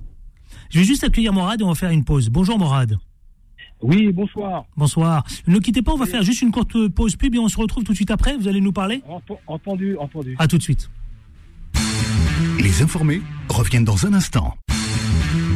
Je 0.69 0.79
vais 0.79 0.85
juste 0.85 1.03
accueillir 1.03 1.33
Morad 1.33 1.61
et 1.61 1.63
on 1.63 1.69
va 1.69 1.75
faire 1.75 1.91
une 1.91 2.03
pause. 2.03 2.29
Bonjour 2.29 2.59
Morad. 2.59 2.97
Oui, 3.81 4.11
bonsoir. 4.13 4.65
Bonsoir. 4.77 5.23
Ne 5.45 5.59
quittez 5.59 5.81
pas, 5.81 5.91
on 5.91 5.97
va 5.97 6.05
faire 6.05 6.23
juste 6.23 6.41
une 6.41 6.51
courte 6.51 6.87
pause 6.89 7.15
pub 7.15 7.35
et 7.35 7.39
on 7.39 7.49
se 7.49 7.57
retrouve 7.57 7.83
tout 7.83 7.91
de 7.91 7.97
suite 7.97 8.11
après. 8.11 8.37
Vous 8.37 8.47
allez 8.47 8.61
nous 8.61 8.71
parler? 8.71 9.01
Entendu, 9.47 9.97
entendu. 9.97 10.35
À 10.39 10.47
tout 10.47 10.57
de 10.57 10.63
suite. 10.63 10.89
Les 12.59 12.81
informés 12.81 13.21
reviennent 13.49 13.85
dans 13.85 14.05
un 14.05 14.13
instant. 14.13 14.57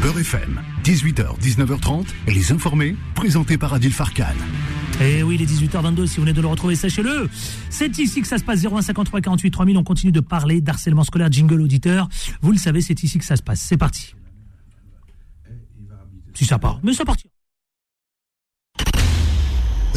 Beurre 0.01 0.19
FM, 0.19 0.61
18h, 0.83 1.39
19h30, 1.39 2.05
Les 2.27 2.51
informés, 2.51 2.95
présentés 3.15 3.57
par 3.57 3.73
Adil 3.73 3.91
Farkan. 3.91 4.25
Et 4.99 5.19
eh 5.19 5.23
oui, 5.23 5.37
les 5.37 5.45
18h22, 5.45 6.07
si 6.07 6.15
vous 6.15 6.23
venez 6.23 6.33
de 6.33 6.41
le 6.41 6.47
retrouver, 6.47 6.75
sachez-le. 6.75 7.29
C'est 7.69 7.97
ici 7.99 8.21
que 8.21 8.27
ça 8.27 8.39
se 8.39 8.43
passe, 8.43 8.61
0153 8.61 9.21
48 9.21 9.51
3000. 9.51 9.77
On 9.77 9.83
continue 9.83 10.11
de 10.11 10.19
parler 10.21 10.59
d'harcèlement 10.59 11.03
scolaire, 11.03 11.31
jingle 11.31 11.61
auditeur. 11.61 12.09
Vous 12.41 12.51
le 12.51 12.57
savez, 12.57 12.81
c'est 12.81 13.03
ici 13.03 13.19
que 13.19 13.25
ça 13.25 13.35
se 13.35 13.43
passe. 13.43 13.61
C'est 13.61 13.77
parti. 13.77 14.15
Si 16.33 16.45
ça 16.45 16.57
part, 16.57 16.79
mais 16.83 16.93
ça 16.93 17.05
partira. 17.05 17.26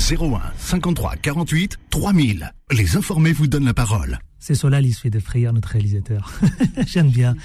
01 0.00 0.40
53 0.56 1.16
48 1.16 1.78
3000. 1.90 2.52
Les 2.72 2.96
informés 2.96 3.32
vous 3.32 3.46
donnent 3.46 3.66
la 3.66 3.74
parole. 3.74 4.18
C'est 4.38 4.54
se 4.54 4.66
fait 5.00 5.10
de 5.10 5.20
frayeur, 5.20 5.52
notre 5.52 5.68
réalisateur. 5.68 6.32
J'aime 6.86 7.10
bien. 7.10 7.36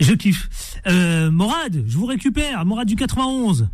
Je 0.00 0.14
kiffe. 0.14 0.48
Euh, 0.86 1.30
Morad, 1.30 1.84
je 1.86 1.98
vous 1.98 2.06
récupère. 2.06 2.64
Morad 2.64 2.88
du 2.88 2.96
91. 2.96 3.68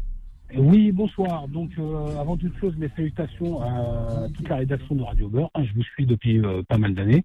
Oui, 0.56 0.90
bonsoir. 0.90 1.46
Donc, 1.46 1.70
euh, 1.78 2.20
avant 2.20 2.36
toute 2.36 2.58
chose, 2.58 2.74
mes 2.76 2.88
salutations 2.96 3.62
à 3.62 4.28
toute 4.34 4.48
la 4.48 4.56
rédaction 4.56 4.96
de 4.96 5.02
Radio 5.02 5.28
Beurre. 5.28 5.50
Je 5.56 5.72
vous 5.72 5.84
suis 5.94 6.04
depuis 6.04 6.38
euh, 6.40 6.62
pas 6.68 6.78
mal 6.78 6.94
d'années. 6.94 7.24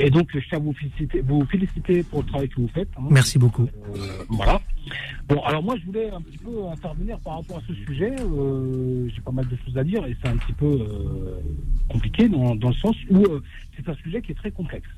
Et 0.00 0.10
donc, 0.10 0.28
je 0.32 0.40
tiens 0.48 0.58
à 0.58 0.60
vous 0.60 0.72
féliciter, 0.72 1.20
vous 1.20 1.44
féliciter 1.44 2.02
pour 2.02 2.22
le 2.22 2.26
travail 2.26 2.48
que 2.48 2.60
vous 2.60 2.70
faites. 2.74 2.88
Hein. 2.96 3.02
Merci 3.10 3.38
beaucoup. 3.38 3.68
Euh, 3.94 4.24
voilà. 4.28 4.60
Bon, 5.28 5.40
alors 5.42 5.62
moi, 5.62 5.76
je 5.78 5.86
voulais 5.86 6.10
un 6.10 6.20
petit 6.20 6.38
peu 6.38 6.66
intervenir 6.68 7.18
par 7.20 7.36
rapport 7.36 7.58
à 7.58 7.62
ce 7.68 7.74
sujet. 7.74 8.16
J'ai 8.16 9.20
pas 9.20 9.30
mal 9.30 9.46
de 9.46 9.56
choses 9.64 9.76
à 9.76 9.84
dire 9.84 10.04
et 10.06 10.16
c'est 10.22 10.28
un 10.28 10.36
petit 10.36 10.52
peu 10.52 10.78
compliqué 11.88 12.28
dans, 12.28 12.56
dans, 12.56 12.68
le 12.68 12.74
sens 12.74 12.96
où 13.10 13.24
c'est 13.76 13.88
un 13.88 13.94
sujet 13.94 14.22
qui 14.22 14.32
est 14.32 14.36
très 14.36 14.50
complexe 14.50 14.88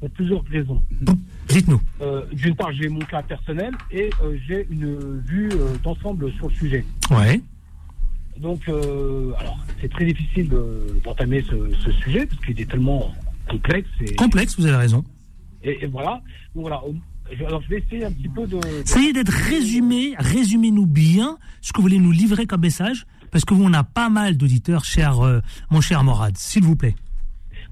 pour 0.00 0.10
plusieurs 0.10 0.44
raisons. 0.44 0.82
Dites-nous. 1.48 1.80
Euh, 2.00 2.24
d'une 2.32 2.54
part, 2.54 2.72
j'ai 2.72 2.88
mon 2.88 3.00
cas 3.00 3.22
personnel 3.22 3.72
et 3.90 4.10
euh, 4.22 4.36
j'ai 4.46 4.66
une 4.70 5.20
vue 5.20 5.50
euh, 5.52 5.76
d'ensemble 5.82 6.32
sur 6.32 6.48
le 6.48 6.54
sujet. 6.54 6.84
Ouais. 7.10 7.40
Donc, 8.38 8.68
alors, 8.68 9.58
c'est 9.80 9.90
très 9.90 10.04
difficile 10.04 10.50
d'entamer 11.02 11.42
ce, 11.42 11.90
sujet 11.90 12.26
parce 12.26 12.38
qu'il 12.44 12.60
est 12.60 12.70
tellement 12.70 13.10
complexe. 13.48 13.88
Et, 14.00 14.14
complexe, 14.14 14.58
vous 14.58 14.66
avez 14.66 14.76
raison. 14.76 15.04
Et, 15.62 15.86
voilà. 15.86 16.22
Alors, 16.56 16.84
je 17.30 17.68
vais 17.68 17.78
essayer 17.78 18.04
un 18.04 18.12
petit 18.12 18.28
peu 18.28 18.46
de. 18.46 18.58
Essayez 18.82 19.12
d'être 19.12 19.32
résumé. 19.32 20.14
Résumez-nous 20.18 20.86
bien 20.86 21.38
ce 21.60 21.72
que 21.72 21.78
vous 21.78 21.82
voulez 21.82 21.98
nous 21.98 22.12
livrer 22.12 22.46
comme 22.46 22.60
message 22.60 23.06
parce 23.30 23.44
que 23.44 23.54
vous, 23.54 23.64
on 23.64 23.72
a 23.72 23.84
pas 23.84 24.08
mal 24.08 24.36
d'auditeurs, 24.36 24.84
cher, 24.84 25.20
mon 25.70 25.80
cher 25.80 26.04
Morad, 26.04 26.36
s'il 26.36 26.62
vous 26.64 26.76
plaît 26.76 26.94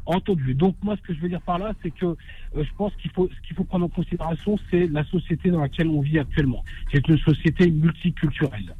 entendu. 0.07 0.54
Donc 0.54 0.76
moi, 0.83 0.97
ce 0.97 1.02
que 1.02 1.14
je 1.14 1.21
veux 1.21 1.28
dire 1.28 1.40
par 1.43 1.59
là, 1.59 1.73
c'est 1.83 1.90
que 1.90 2.07
euh, 2.07 2.16
je 2.57 2.71
pense 2.76 2.93
qu'il 2.97 3.11
faut, 3.11 3.28
ce 3.28 3.47
qu'il 3.47 3.57
faut 3.57 3.64
prendre 3.64 3.87
en 3.87 3.88
considération, 3.88 4.59
c'est 4.71 4.87
la 4.87 5.04
société 5.04 5.50
dans 5.50 5.61
laquelle 5.61 5.88
on 5.88 6.00
vit 6.00 6.19
actuellement. 6.19 6.64
C'est 6.93 7.07
une 7.09 7.19
société 7.19 7.71
multiculturelle. 7.71 8.75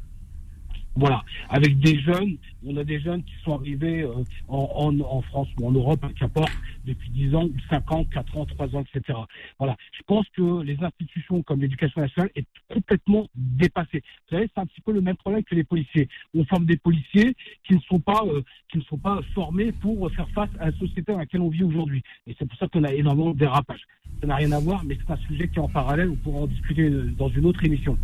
Voilà, 0.97 1.25
avec 1.49 1.77
des 1.79 1.99
jeunes, 1.99 2.37
on 2.65 2.77
a 2.77 2.85
des 2.85 3.01
jeunes 3.01 3.21
qui 3.23 3.33
sont 3.43 3.53
arrivés 3.53 4.03
euh, 4.03 4.13
en, 4.47 4.97
en, 5.01 5.21
France 5.23 5.49
ou 5.59 5.67
en 5.67 5.71
Europe, 5.71 6.05
qu'importe, 6.17 6.53
depuis 6.85 7.09
10 7.09 7.35
ans, 7.35 7.43
ou 7.43 7.53
5 7.69 7.91
ans, 7.91 8.05
4 8.05 8.37
ans, 8.37 8.45
3 8.45 8.75
ans, 8.77 8.83
etc. 8.95 9.19
Voilà, 9.59 9.75
je 9.91 10.01
pense 10.07 10.25
que 10.29 10.61
les 10.63 10.77
institutions 10.81 11.43
comme 11.43 11.59
l'éducation 11.59 11.99
nationale 11.99 12.29
est 12.35 12.45
complètement 12.73 13.27
dépassées. 13.35 14.03
Vous 14.29 14.37
savez, 14.37 14.49
c'est 14.55 14.61
un 14.61 14.65
petit 14.65 14.79
peu 14.79 14.93
le 14.93 15.01
même 15.01 15.17
problème 15.17 15.43
que 15.43 15.53
les 15.53 15.65
policiers. 15.65 16.07
On 16.33 16.45
forme 16.45 16.65
des 16.65 16.77
policiers 16.77 17.35
qui 17.67 17.75
ne 17.75 17.81
sont 17.81 17.99
pas, 17.99 18.23
euh, 18.25 18.41
qui 18.71 18.77
ne 18.77 18.83
sont 18.83 18.97
pas 18.97 19.19
formés 19.33 19.73
pour 19.73 20.09
faire 20.13 20.29
face 20.29 20.49
à 20.61 20.67
la 20.67 20.77
société 20.77 21.11
dans 21.11 21.17
laquelle 21.17 21.41
on 21.41 21.49
vit 21.49 21.63
aujourd'hui. 21.63 22.03
Et 22.25 22.35
c'est 22.39 22.47
pour 22.47 22.57
ça 22.57 22.69
qu'on 22.69 22.85
a 22.85 22.93
énormément 22.93 23.31
de 23.31 23.39
dérapages. 23.39 23.85
Ça 24.21 24.27
n'a 24.27 24.35
rien 24.35 24.53
à 24.53 24.59
voir, 24.59 24.85
mais 24.85 24.97
c'est 25.05 25.11
un 25.11 25.17
sujet 25.27 25.49
qui 25.49 25.57
est 25.57 25.61
en 25.61 25.67
parallèle, 25.67 26.09
on 26.09 26.15
pourra 26.15 26.39
en 26.43 26.47
discuter 26.47 26.83
euh, 26.83 27.11
dans 27.17 27.27
une 27.27 27.45
autre 27.45 27.61
émission 27.65 27.97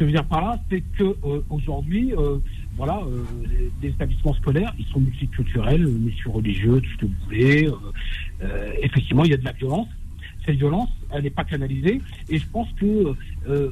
que 0.00 0.06
je 0.06 0.12
veux 0.12 0.16
dire 0.16 0.24
par 0.24 0.40
là, 0.40 0.58
c'est 0.70 0.80
que 0.96 1.04
euh, 1.04 1.42
aujourd'hui, 1.50 2.14
euh, 2.16 2.38
voilà, 2.76 3.02
euh, 3.04 3.22
les, 3.82 3.90
établissements 3.90 4.32
scolaires, 4.32 4.74
ils 4.78 4.86
sont 4.86 4.98
multiculturels, 4.98 5.86
multireligieux, 5.86 6.80
tout 6.80 6.90
ce 6.90 6.96
que 6.96 7.06
vous 7.06 7.24
voulez. 7.26 7.68
effectivement, 8.82 9.24
il 9.24 9.30
y 9.30 9.34
a 9.34 9.36
de 9.36 9.44
la 9.44 9.52
violence. 9.52 9.88
Cette 10.46 10.56
violence, 10.56 10.88
elle 11.12 11.24
n'est 11.24 11.30
pas 11.30 11.44
canalisée. 11.44 12.00
Et 12.30 12.38
je 12.38 12.46
pense 12.46 12.68
que 12.80 13.14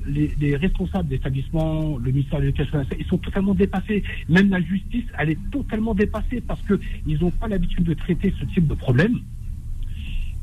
les, 0.06 0.56
responsables 0.56 1.08
d'établissements, 1.08 1.96
le 1.96 2.12
ministère 2.12 2.40
de 2.40 2.44
l'Éducation 2.44 2.84
ils 2.98 3.06
sont 3.06 3.16
totalement 3.16 3.54
dépassés. 3.54 4.02
Même 4.28 4.50
la 4.50 4.60
justice, 4.60 5.06
elle 5.18 5.30
est 5.30 5.38
totalement 5.50 5.94
dépassée 5.94 6.42
parce 6.42 6.60
qu'ils 6.66 7.18
n'ont 7.18 7.30
pas 7.30 7.48
l'habitude 7.48 7.84
de 7.84 7.94
traiter 7.94 8.34
ce 8.38 8.44
type 8.52 8.66
de 8.66 8.74
problème. 8.74 9.18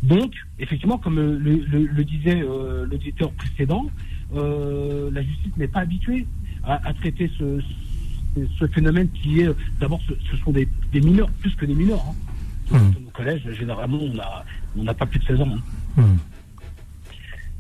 Donc, 0.02 0.34
effectivement, 0.58 0.98
comme 0.98 1.20
le, 1.20 2.04
disait 2.04 2.44
l'auditeur 2.90 3.32
précédent, 3.34 3.86
euh, 4.34 5.12
la 5.12 5.22
justice 5.22 5.56
n'est 5.58 5.68
pas 5.68 5.82
habituée 5.82 6.26
à, 6.64 6.94
traiter 6.94 7.30
ce, 7.38 8.68
phénomène 8.74 9.08
qui 9.10 9.42
est 9.42 9.50
d'abord 9.80 10.02
ce, 10.08 10.38
sont 10.38 10.52
des, 10.52 10.68
mineurs 10.94 11.30
plus 11.42 11.56
que 11.56 11.66
des 11.66 11.76
mineurs. 11.76 12.04
Hein. 12.10 12.16
Dans 12.72 12.80
mmh. 12.80 13.04
nos 13.06 13.12
collèges, 13.12 13.52
généralement, 13.52 14.00
on 14.76 14.84
n'a 14.84 14.94
pas 14.96 15.06
plus 15.06 15.20
de 15.20 15.26
16 15.26 15.42
ans. 15.42 15.50
Hein. 15.98 16.02
Mmh. 16.02 16.18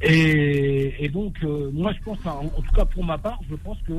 Et, 0.01 1.09
donc, 1.13 1.35
euh, 1.43 1.69
moi, 1.71 1.93
je 1.93 2.03
pense, 2.03 2.17
en, 2.25 2.61
tout 2.61 2.75
cas 2.75 2.85
pour 2.85 3.03
ma 3.03 3.17
part, 3.17 3.39
je 3.49 3.55
pense 3.55 3.77
que 3.87 3.93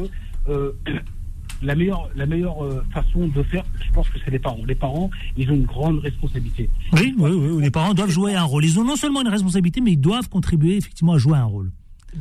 euh, 0.48 0.72
la 1.62 1.76
meilleure, 1.76 2.08
la 2.16 2.26
meilleure 2.26 2.56
façon 2.92 3.28
de 3.28 3.42
faire, 3.44 3.64
je 3.80 3.92
pense 3.92 4.08
que 4.08 4.18
c'est 4.24 4.32
les 4.32 4.40
parents. 4.40 4.58
Les 4.66 4.74
parents, 4.74 5.08
ils 5.36 5.48
ont 5.50 5.54
une 5.54 5.64
grande 5.64 6.00
responsabilité. 6.00 6.68
Oui, 6.92 7.14
oui, 7.16 7.30
oui, 7.30 7.62
les 7.62 7.70
parents 7.70 7.94
doivent 7.94 8.10
jouer 8.10 8.34
un 8.34 8.42
rôle. 8.42 8.64
Ils 8.64 8.80
ont 8.80 8.84
non 8.84 8.96
seulement 8.96 9.22
une 9.22 9.28
responsabilité, 9.28 9.80
mais 9.80 9.92
ils 9.92 10.00
doivent 10.00 10.28
contribuer 10.28 10.76
effectivement 10.76 11.12
à 11.12 11.18
jouer 11.18 11.38
un 11.38 11.44
rôle. 11.44 11.70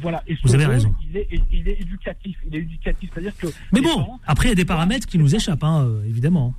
Voilà. 0.01 0.23
Et 0.27 0.35
Vous 0.43 0.53
avez 0.53 0.65
raison. 0.65 0.93
Il 1.09 1.17
est, 1.17 1.27
il 1.51 1.67
est, 1.67 1.81
éducatif. 1.81 2.37
Il 2.47 2.55
est 2.55 2.59
éducatif. 2.59 3.09
C'est-à-dire 3.13 3.35
que. 3.37 3.47
Mais 3.71 3.81
bon, 3.81 4.07
après, 4.25 4.47
il 4.47 4.49
y 4.49 4.53
a 4.53 4.55
des 4.55 4.65
paramètres 4.65 5.07
qui 5.07 5.17
nous 5.17 5.35
échappent, 5.35 5.63
hein, 5.63 5.85
euh, 5.85 6.03
évidemment. 6.07 6.53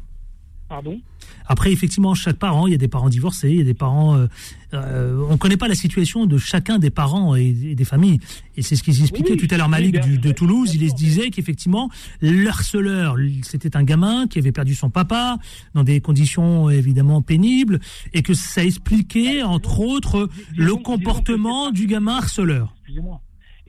Pardon? 0.69 1.01
Après, 1.47 1.71
effectivement, 1.71 2.15
chaque 2.15 2.39
parent, 2.39 2.67
il 2.67 2.73
y 2.73 2.75
a 2.75 2.79
des 2.79 2.89
parents 2.89 3.09
divorcés, 3.09 3.51
il 3.51 3.59
y 3.59 3.61
a 3.61 3.65
des 3.65 3.75
parents. 3.75 4.17
Euh, 4.17 4.27
euh, 4.75 5.25
on 5.29 5.33
ne 5.33 5.37
connaît 5.37 5.57
pas 5.57 5.69
la 5.69 5.77
situation 5.77 6.27
de 6.27 6.39
chacun 6.39 6.79
des 6.79 6.91
parents 6.91 7.37
et, 7.37 7.53
des 7.53 7.85
familles. 7.85 8.19
Et 8.57 8.63
c'est 8.63 8.75
ce 8.75 8.83
qu'ils 8.83 9.01
expliquaient 9.01 9.37
tout 9.37 9.47
à 9.53 9.57
l'heure, 9.57 9.69
Malik 9.69 10.01
de 10.01 10.33
Toulouse. 10.33 10.75
il 10.75 10.91
se 10.91 10.95
disait 10.97 11.31
qu'effectivement, 11.31 11.89
l'harceleur, 12.21 13.17
c'était 13.43 13.77
un 13.77 13.85
gamin 13.85 14.27
qui 14.27 14.41
avait 14.41 14.51
perdu 14.51 14.75
son 14.75 14.91
papa 14.91 15.39
dans 15.75 15.85
des 15.85 16.01
conditions 16.01 16.69
évidemment 16.69 17.23
pénibles 17.23 17.79
et 18.13 18.23
que 18.23 18.35
ça 18.35 18.65
expliquait, 18.65 19.45
entre 19.45 19.79
autres, 19.79 20.29
le 20.57 20.75
comportement 20.75 21.71
du 21.71 21.87
gamin 21.87 22.17
harceleur. 22.17 22.75
Excusez-moi 22.79 23.21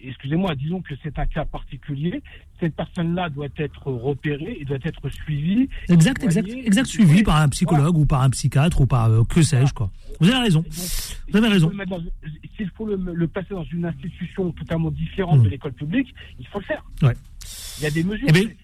excusez-moi, 0.08 0.56
disons 0.56 0.82
que 0.82 0.94
c'est 1.04 1.18
un 1.20 1.26
cas 1.26 1.46
particulier, 1.46 2.22
cette 2.60 2.76
personne-là 2.76 3.30
doit 3.30 3.48
être 3.58 3.92
repérée 3.92 4.58
et 4.60 4.66
doit 4.66 4.78
être 4.84 5.10
suivie. 5.10 5.70
Exact, 5.90 6.24
exact, 6.24 6.50
exact, 6.50 6.88
suivie 6.88 7.24
par 7.24 7.38
un 7.38 7.50
psychologue 7.50 7.98
ou 7.98 8.06
par 8.06 8.22
un 8.22 8.30
psychiatre 8.30 8.82
ou 8.82 8.88
par 8.88 9.10
euh, 9.10 9.24
que 9.24 9.42
sais-je, 9.42 9.74
quoi. 9.74 9.92
Vous 10.20 10.30
avez 10.30 10.40
raison. 10.40 10.64
Vous 11.30 11.38
avez 11.38 11.48
raison. 11.48 11.72
S'il 12.56 12.70
faut 12.72 12.88
le, 12.88 13.28
passer 13.28 13.54
dans 13.54 13.66
une 13.66 13.86
institution 13.86 14.52
totalement 14.52 14.92
différente 14.92 15.44
de 15.44 15.48
hmm. 15.48 15.52
l'école 15.52 15.74
publique, 15.74 16.14
il 16.40 16.48
faut 16.48 16.60
le 16.60 16.66
faire. 16.66 16.84
Ouais. 17.02 17.14
Il 17.80 17.84
y 17.84 17.88
a 17.88 17.92
des 17.92 18.04
mesures. 18.04 18.28
Eh 18.34 18.58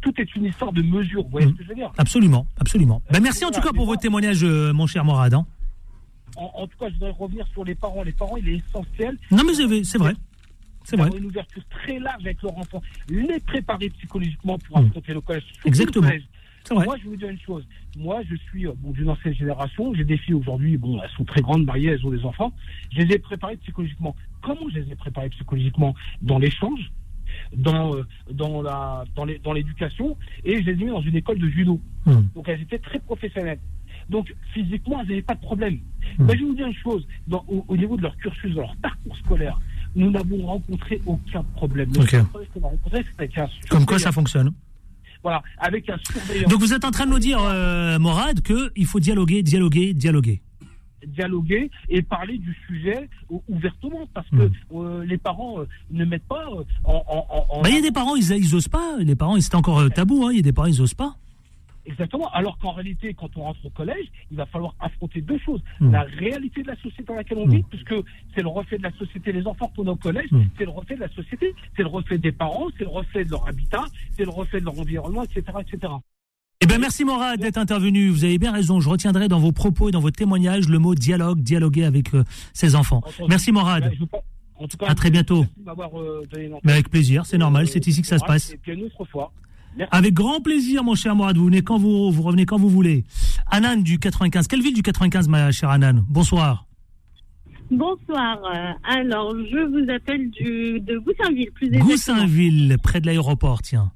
tout, 0.00 0.12
est 0.20 0.34
une 0.34 0.46
histoire 0.46 0.72
de 0.72 0.82
mesures, 0.82 1.22
vous 1.22 1.30
voyez 1.30 1.46
ce 1.46 1.52
que 1.52 1.62
je 1.62 1.68
veux 1.68 1.74
dire? 1.74 1.92
Absolument, 1.96 2.46
absolument. 2.58 3.00
Ben, 3.10 3.22
merci 3.22 3.44
en 3.44 3.50
tout 3.50 3.60
cas 3.60 3.72
pour 3.72 3.86
votre 3.86 4.00
témoignage, 4.00 4.42
euh, 4.42 4.72
mon 4.72 4.86
cher 4.86 5.04
Morad. 5.04 5.34
Hein. 5.34 5.46
En, 6.36 6.66
tout 6.66 6.78
cas, 6.78 6.88
je 6.88 6.94
voudrais 6.94 7.10
revenir 7.10 7.46
sur 7.52 7.64
les 7.64 7.74
parents. 7.74 8.02
Les 8.02 8.12
parents, 8.12 8.36
il 8.36 8.48
est 8.48 8.62
essentiel. 8.68 9.18
Non, 9.30 9.42
mais 9.44 9.84
c'est 9.84 9.98
vrai. 9.98 10.14
C'est 10.84 10.96
vrai. 10.96 11.10
une 11.16 11.26
ouverture 11.26 11.62
très 11.70 11.98
large 11.98 12.22
avec 12.24 12.42
leur 12.42 12.56
enfant, 12.56 12.82
les 13.08 13.40
préparer 13.40 13.88
psychologiquement 13.90 14.58
pour 14.58 14.78
mmh. 14.78 14.86
affronter 14.86 15.14
le 15.14 15.20
collège. 15.20 15.44
Exactement. 15.64 16.10
Moi, 16.70 16.96
je 17.02 17.08
vous 17.08 17.16
dire 17.16 17.28
une 17.28 17.40
chose. 17.40 17.66
Moi, 17.96 18.22
je 18.28 18.36
suis 18.36 18.66
euh, 18.66 18.72
bon, 18.76 18.90
d'une 18.92 19.10
ancienne 19.10 19.34
génération. 19.34 19.92
J'ai 19.94 20.04
des 20.04 20.16
filles 20.16 20.34
aujourd'hui, 20.34 20.76
bon, 20.76 21.00
elles 21.02 21.10
sont 21.16 21.24
très 21.24 21.40
grandes, 21.40 21.64
mariées, 21.64 21.90
elles 21.90 22.06
ont 22.06 22.10
des 22.10 22.24
enfants. 22.24 22.52
Je 22.92 23.02
les 23.02 23.14
ai 23.14 23.18
préparées 23.18 23.56
psychologiquement. 23.58 24.14
Comment 24.42 24.68
je 24.72 24.78
les 24.78 24.92
ai 24.92 24.94
préparées 24.94 25.28
psychologiquement? 25.30 25.94
Dans 26.22 26.38
l'échange, 26.38 26.92
dans, 27.54 27.94
euh, 27.94 28.06
dans, 28.30 28.62
la, 28.62 29.04
dans 29.14 29.52
l'éducation, 29.52 30.16
et 30.44 30.62
je 30.62 30.70
les 30.70 30.72
ai 30.72 30.84
mis 30.84 30.90
dans 30.90 31.02
une 31.02 31.16
école 31.16 31.38
de 31.38 31.48
judo. 31.48 31.80
Mmh. 32.06 32.20
Donc, 32.34 32.48
elles 32.48 32.62
étaient 32.62 32.78
très 32.78 33.00
professionnelles. 33.00 33.60
Donc, 34.08 34.34
physiquement, 34.52 35.00
elles 35.00 35.08
n'avaient 35.08 35.22
pas 35.22 35.34
de 35.34 35.40
problème. 35.40 35.74
Mmh. 36.18 36.24
Mais 36.24 36.34
je 36.34 36.38
vais 36.40 36.44
vous 36.44 36.54
dire 36.54 36.66
une 36.66 36.74
chose. 36.74 37.06
au, 37.30 37.64
au, 37.68 37.76
niveau 37.76 37.96
de 37.96 38.02
leur 38.02 38.16
cursus, 38.16 38.54
de 38.54 38.60
leur 38.60 38.76
parcours 38.76 39.16
scolaire, 39.18 39.58
nous 39.94 40.10
n'avons 40.10 40.46
rencontré 40.46 41.00
aucun 41.06 41.42
problème. 41.54 41.90
Comme 43.68 43.86
quoi 43.86 43.98
ça 43.98 44.12
fonctionne 44.12 44.52
Voilà, 45.22 45.42
avec 45.58 45.88
un 45.90 45.96
surveillant. 46.10 46.48
Donc 46.48 46.60
vous 46.60 46.72
êtes 46.72 46.84
en 46.84 46.90
train 46.90 47.06
de 47.06 47.10
nous 47.10 47.18
dire, 47.18 47.38
euh, 47.42 47.98
Morad, 47.98 48.40
qu'il 48.42 48.86
faut 48.86 49.00
dialoguer, 49.00 49.42
dialoguer, 49.42 49.94
dialoguer. 49.94 50.40
dialoguer 51.06 51.70
et 51.88 52.00
parler 52.02 52.38
du 52.38 52.56
sujet 52.66 53.08
ouvertement 53.48 54.06
parce 54.14 54.28
que 54.30 54.36
Hmm. 54.36 54.52
euh, 54.76 55.04
les 55.04 55.18
parents 55.18 55.60
euh, 55.60 55.68
ne 55.90 56.04
mettent 56.04 56.26
pas 56.28 56.44
en. 56.84 57.60
Bah, 57.62 57.68
il 57.68 57.74
y 57.74 57.78
a 57.78 57.82
des 57.82 57.90
parents, 57.92 58.14
ils, 58.16 58.30
ils 58.32 58.54
osent 58.54 58.68
pas. 58.68 58.96
Les 58.98 59.14
parents, 59.16 59.38
c'est 59.40 59.54
encore 59.54 59.88
tabou. 59.90 60.24
hein. 60.26 60.30
Il 60.32 60.36
y 60.36 60.40
a 60.40 60.42
des 60.42 60.52
parents, 60.52 60.68
ils 60.68 60.80
osent 60.80 60.94
pas. 60.94 61.16
Exactement. 61.84 62.30
Alors 62.32 62.58
qu'en 62.58 62.72
réalité, 62.72 63.12
quand 63.14 63.28
on 63.36 63.42
rentre 63.42 63.64
au 63.66 63.70
collège, 63.70 64.06
il 64.30 64.36
va 64.36 64.46
falloir 64.46 64.74
affronter 64.80 65.20
deux 65.20 65.38
choses. 65.38 65.60
Hmm. 65.80 65.90
La 65.90 66.02
réalité 66.02 66.62
de 66.62 66.68
la 66.68 66.76
société 66.76 67.02
dans 67.04 67.14
laquelle 67.14 67.38
on 67.38 67.46
vit, 67.48 67.62
puisque 67.64 67.94
c'est 68.34 68.42
le 68.42 68.48
reflet 68.48 68.78
de 68.78 68.84
la 68.84 68.92
société. 68.92 69.32
Les 69.32 69.46
enfants 69.46 69.70
qu'on 69.74 69.86
a 69.88 69.90
au 69.90 69.96
collège, 69.96 70.30
Hmm. 70.30 70.44
c'est 70.56 70.64
le 70.64 70.70
reflet 70.70 70.94
de 70.96 71.00
la 71.00 71.08
société. 71.08 71.54
C'est 71.76 71.82
le 71.82 71.88
reflet 71.88 72.18
des 72.18 72.32
parents, 72.32 72.68
c'est 72.78 72.84
le 72.84 72.90
reflet 72.90 73.24
de 73.24 73.30
leur 73.30 73.48
habitat, 73.48 73.84
c'est 74.16 74.24
le 74.24 74.30
reflet 74.30 74.60
de 74.60 74.64
leur 74.66 74.78
environnement, 74.78 75.24
etc. 75.24 75.42
etc. 75.60 75.92
Eh 76.60 76.66
ben 76.66 76.78
merci 76.80 77.04
Morad 77.04 77.40
d'être 77.40 77.58
intervenu. 77.58 78.08
Vous 78.10 78.22
avez 78.24 78.38
bien 78.38 78.52
raison. 78.52 78.78
Je 78.78 78.88
retiendrai 78.88 79.26
dans 79.26 79.40
vos 79.40 79.50
propos 79.50 79.88
et 79.88 79.92
dans 79.92 79.98
vos 80.00 80.12
témoignages 80.12 80.68
le 80.68 80.78
mot 80.78 80.94
dialogue, 80.94 81.40
dialoguer 81.40 81.84
avec 81.84 82.14
euh, 82.14 82.22
ses 82.52 82.76
enfants. 82.76 83.02
Merci 83.28 83.50
Morad. 83.50 83.92
Pas- 84.10 84.22
En 84.54 84.68
tout 84.68 84.76
cas, 84.76 84.86
À 84.86 84.94
très 84.94 85.10
bientôt. 85.10 85.44
m'avoir, 85.64 85.90
euh, 86.00 86.22
donné. 86.30 86.50
Mais 86.62 86.72
avec 86.74 86.88
plaisir, 86.88 87.26
c'est 87.26 87.38
normal. 87.38 87.66
C'est 87.66 87.84
ici 87.88 88.00
que 88.00 88.06
ça 88.06 88.18
se 88.18 88.24
passe. 88.24 88.52
Et 88.52 88.58
puis 88.58 88.74
une 88.74 88.84
autre 88.84 89.04
fois. 89.06 89.32
Merci. 89.76 89.96
Avec 89.96 90.14
grand 90.14 90.40
plaisir, 90.40 90.84
mon 90.84 90.94
cher 90.94 91.16
Morad. 91.16 91.36
Vous 91.36 91.46
venez 91.46 91.62
quand 91.62 91.78
vous, 91.78 92.10
vous 92.10 92.22
revenez 92.22 92.44
quand 92.46 92.58
vous 92.58 92.68
voulez. 92.68 93.04
Anan 93.50 93.82
du 93.82 93.98
95. 93.98 94.46
Quelle 94.46 94.62
ville 94.62 94.74
du 94.74 94.82
95, 94.82 95.28
ma 95.28 95.50
chère 95.50 95.70
Anan? 95.70 96.04
Bonsoir. 96.08 96.66
Bonsoir. 97.70 98.38
Euh, 98.54 98.72
Alors, 98.84 99.34
je 99.34 99.66
vous 99.66 99.90
appelle 99.90 100.30
du, 100.30 100.78
de 100.80 100.98
Goussainville, 100.98 101.50
plus 101.52 101.68
exactement. 101.68 101.90
Goussainville, 101.90 102.76
près 102.82 103.00
de 103.00 103.06
l'aéroport, 103.06 103.62
tiens. 103.62 103.90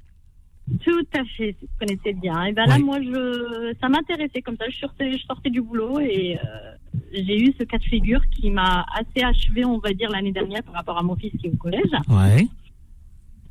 Tout 0.83 1.05
à 1.13 1.23
fait, 1.37 1.55
si 1.59 1.65
vous 1.65 1.67
connaissez 1.79 2.13
bien. 2.13 2.43
Et 2.45 2.53
ben 2.53 2.65
là, 2.65 2.77
moi, 2.79 2.97
je, 3.01 3.73
ça 3.79 3.87
m'intéressait 3.87 4.41
comme 4.41 4.57
ça. 4.57 4.65
Je 4.69 4.77
sortais, 4.77 5.13
je 5.13 5.23
sortais 5.25 5.49
du 5.49 5.61
boulot 5.61 5.99
et 5.99 6.37
euh, 6.43 6.73
j'ai 7.13 7.39
eu 7.41 7.53
ce 7.57 7.63
cas 7.63 7.77
de 7.77 7.83
figure 7.83 8.19
qui 8.31 8.49
m'a 8.49 8.85
assez 8.93 9.23
achevé, 9.23 9.63
on 9.63 9.77
va 9.77 9.93
dire, 9.93 10.09
l'année 10.09 10.33
dernière 10.33 10.63
par 10.63 10.73
rapport 10.73 10.97
à 10.97 11.03
mon 11.03 11.15
fils 11.15 11.31
qui 11.39 11.47
est 11.47 11.51
au 11.51 11.55
collège. 11.55 11.91
Ouais. 12.09 12.47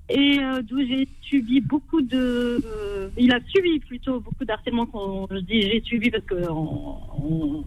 Et 0.09 0.39
euh, 0.39 0.63
d'où 0.63 0.79
j'ai 0.79 1.09
subi 1.23 1.61
beaucoup 1.61 2.01
de. 2.01 2.61
euh, 2.65 3.09
il 3.19 3.33
a 3.33 3.41
subi 3.49 3.81
plutôt 3.81 4.21
beaucoup 4.21 4.45
d'harcèlement. 4.45 4.87
Quand 4.87 5.27
je 5.31 5.39
dis 5.39 5.63
j'ai 5.63 5.83
subi 5.85 6.11
parce 6.11 6.25
que 6.25 6.49
on- 6.49 6.99
on- 7.19 7.65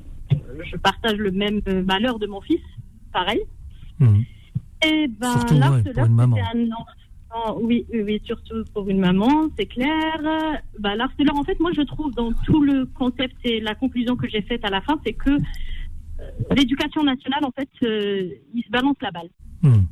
je 0.63 0.77
partage 0.77 1.17
le 1.17 1.31
même 1.31 1.61
malheur 1.85 2.17
de 2.19 2.27
mon 2.27 2.39
fils, 2.41 2.61
pareil. 3.11 3.41
Mhm. 3.99 4.23
Et 4.85 5.07
ben, 5.07 5.31
Surtout, 5.31 5.53
ouais, 5.55 5.59
l'harceleur, 5.59 5.93
pour 5.95 6.05
une 6.05 6.13
maman. 6.15 6.37
un 6.53 6.71
enfant. 6.71 7.59
Oui, 7.61 7.85
oui, 7.93 8.01
oui, 8.03 8.21
surtout 8.23 8.63
pour 8.73 8.89
une 8.89 8.99
maman, 8.99 9.49
c'est 9.57 9.65
clair. 9.67 10.17
Bah, 10.79 10.95
l'harceleur, 10.95 11.35
en 11.37 11.43
fait, 11.43 11.59
moi, 11.59 11.71
je 11.75 11.81
trouve 11.81 12.11
dans 12.15 12.31
tout 12.45 12.61
le 12.63 12.85
concept 12.85 13.35
et 13.43 13.59
la 13.59 13.75
conclusion 13.75 14.15
que 14.15 14.27
j'ai 14.29 14.41
faite 14.41 14.63
à 14.65 14.69
la 14.69 14.81
fin, 14.81 14.99
c'est 15.05 15.13
que 15.13 15.29
euh, 15.31 15.37
l'éducation 16.55 17.03
nationale, 17.03 17.43
en 17.43 17.51
fait, 17.51 17.69
euh, 17.83 18.29
il 18.55 18.63
se 18.63 18.69
balance 18.71 18.95
la 19.01 19.11
balle. 19.11 19.29
Mhm. 19.61 19.85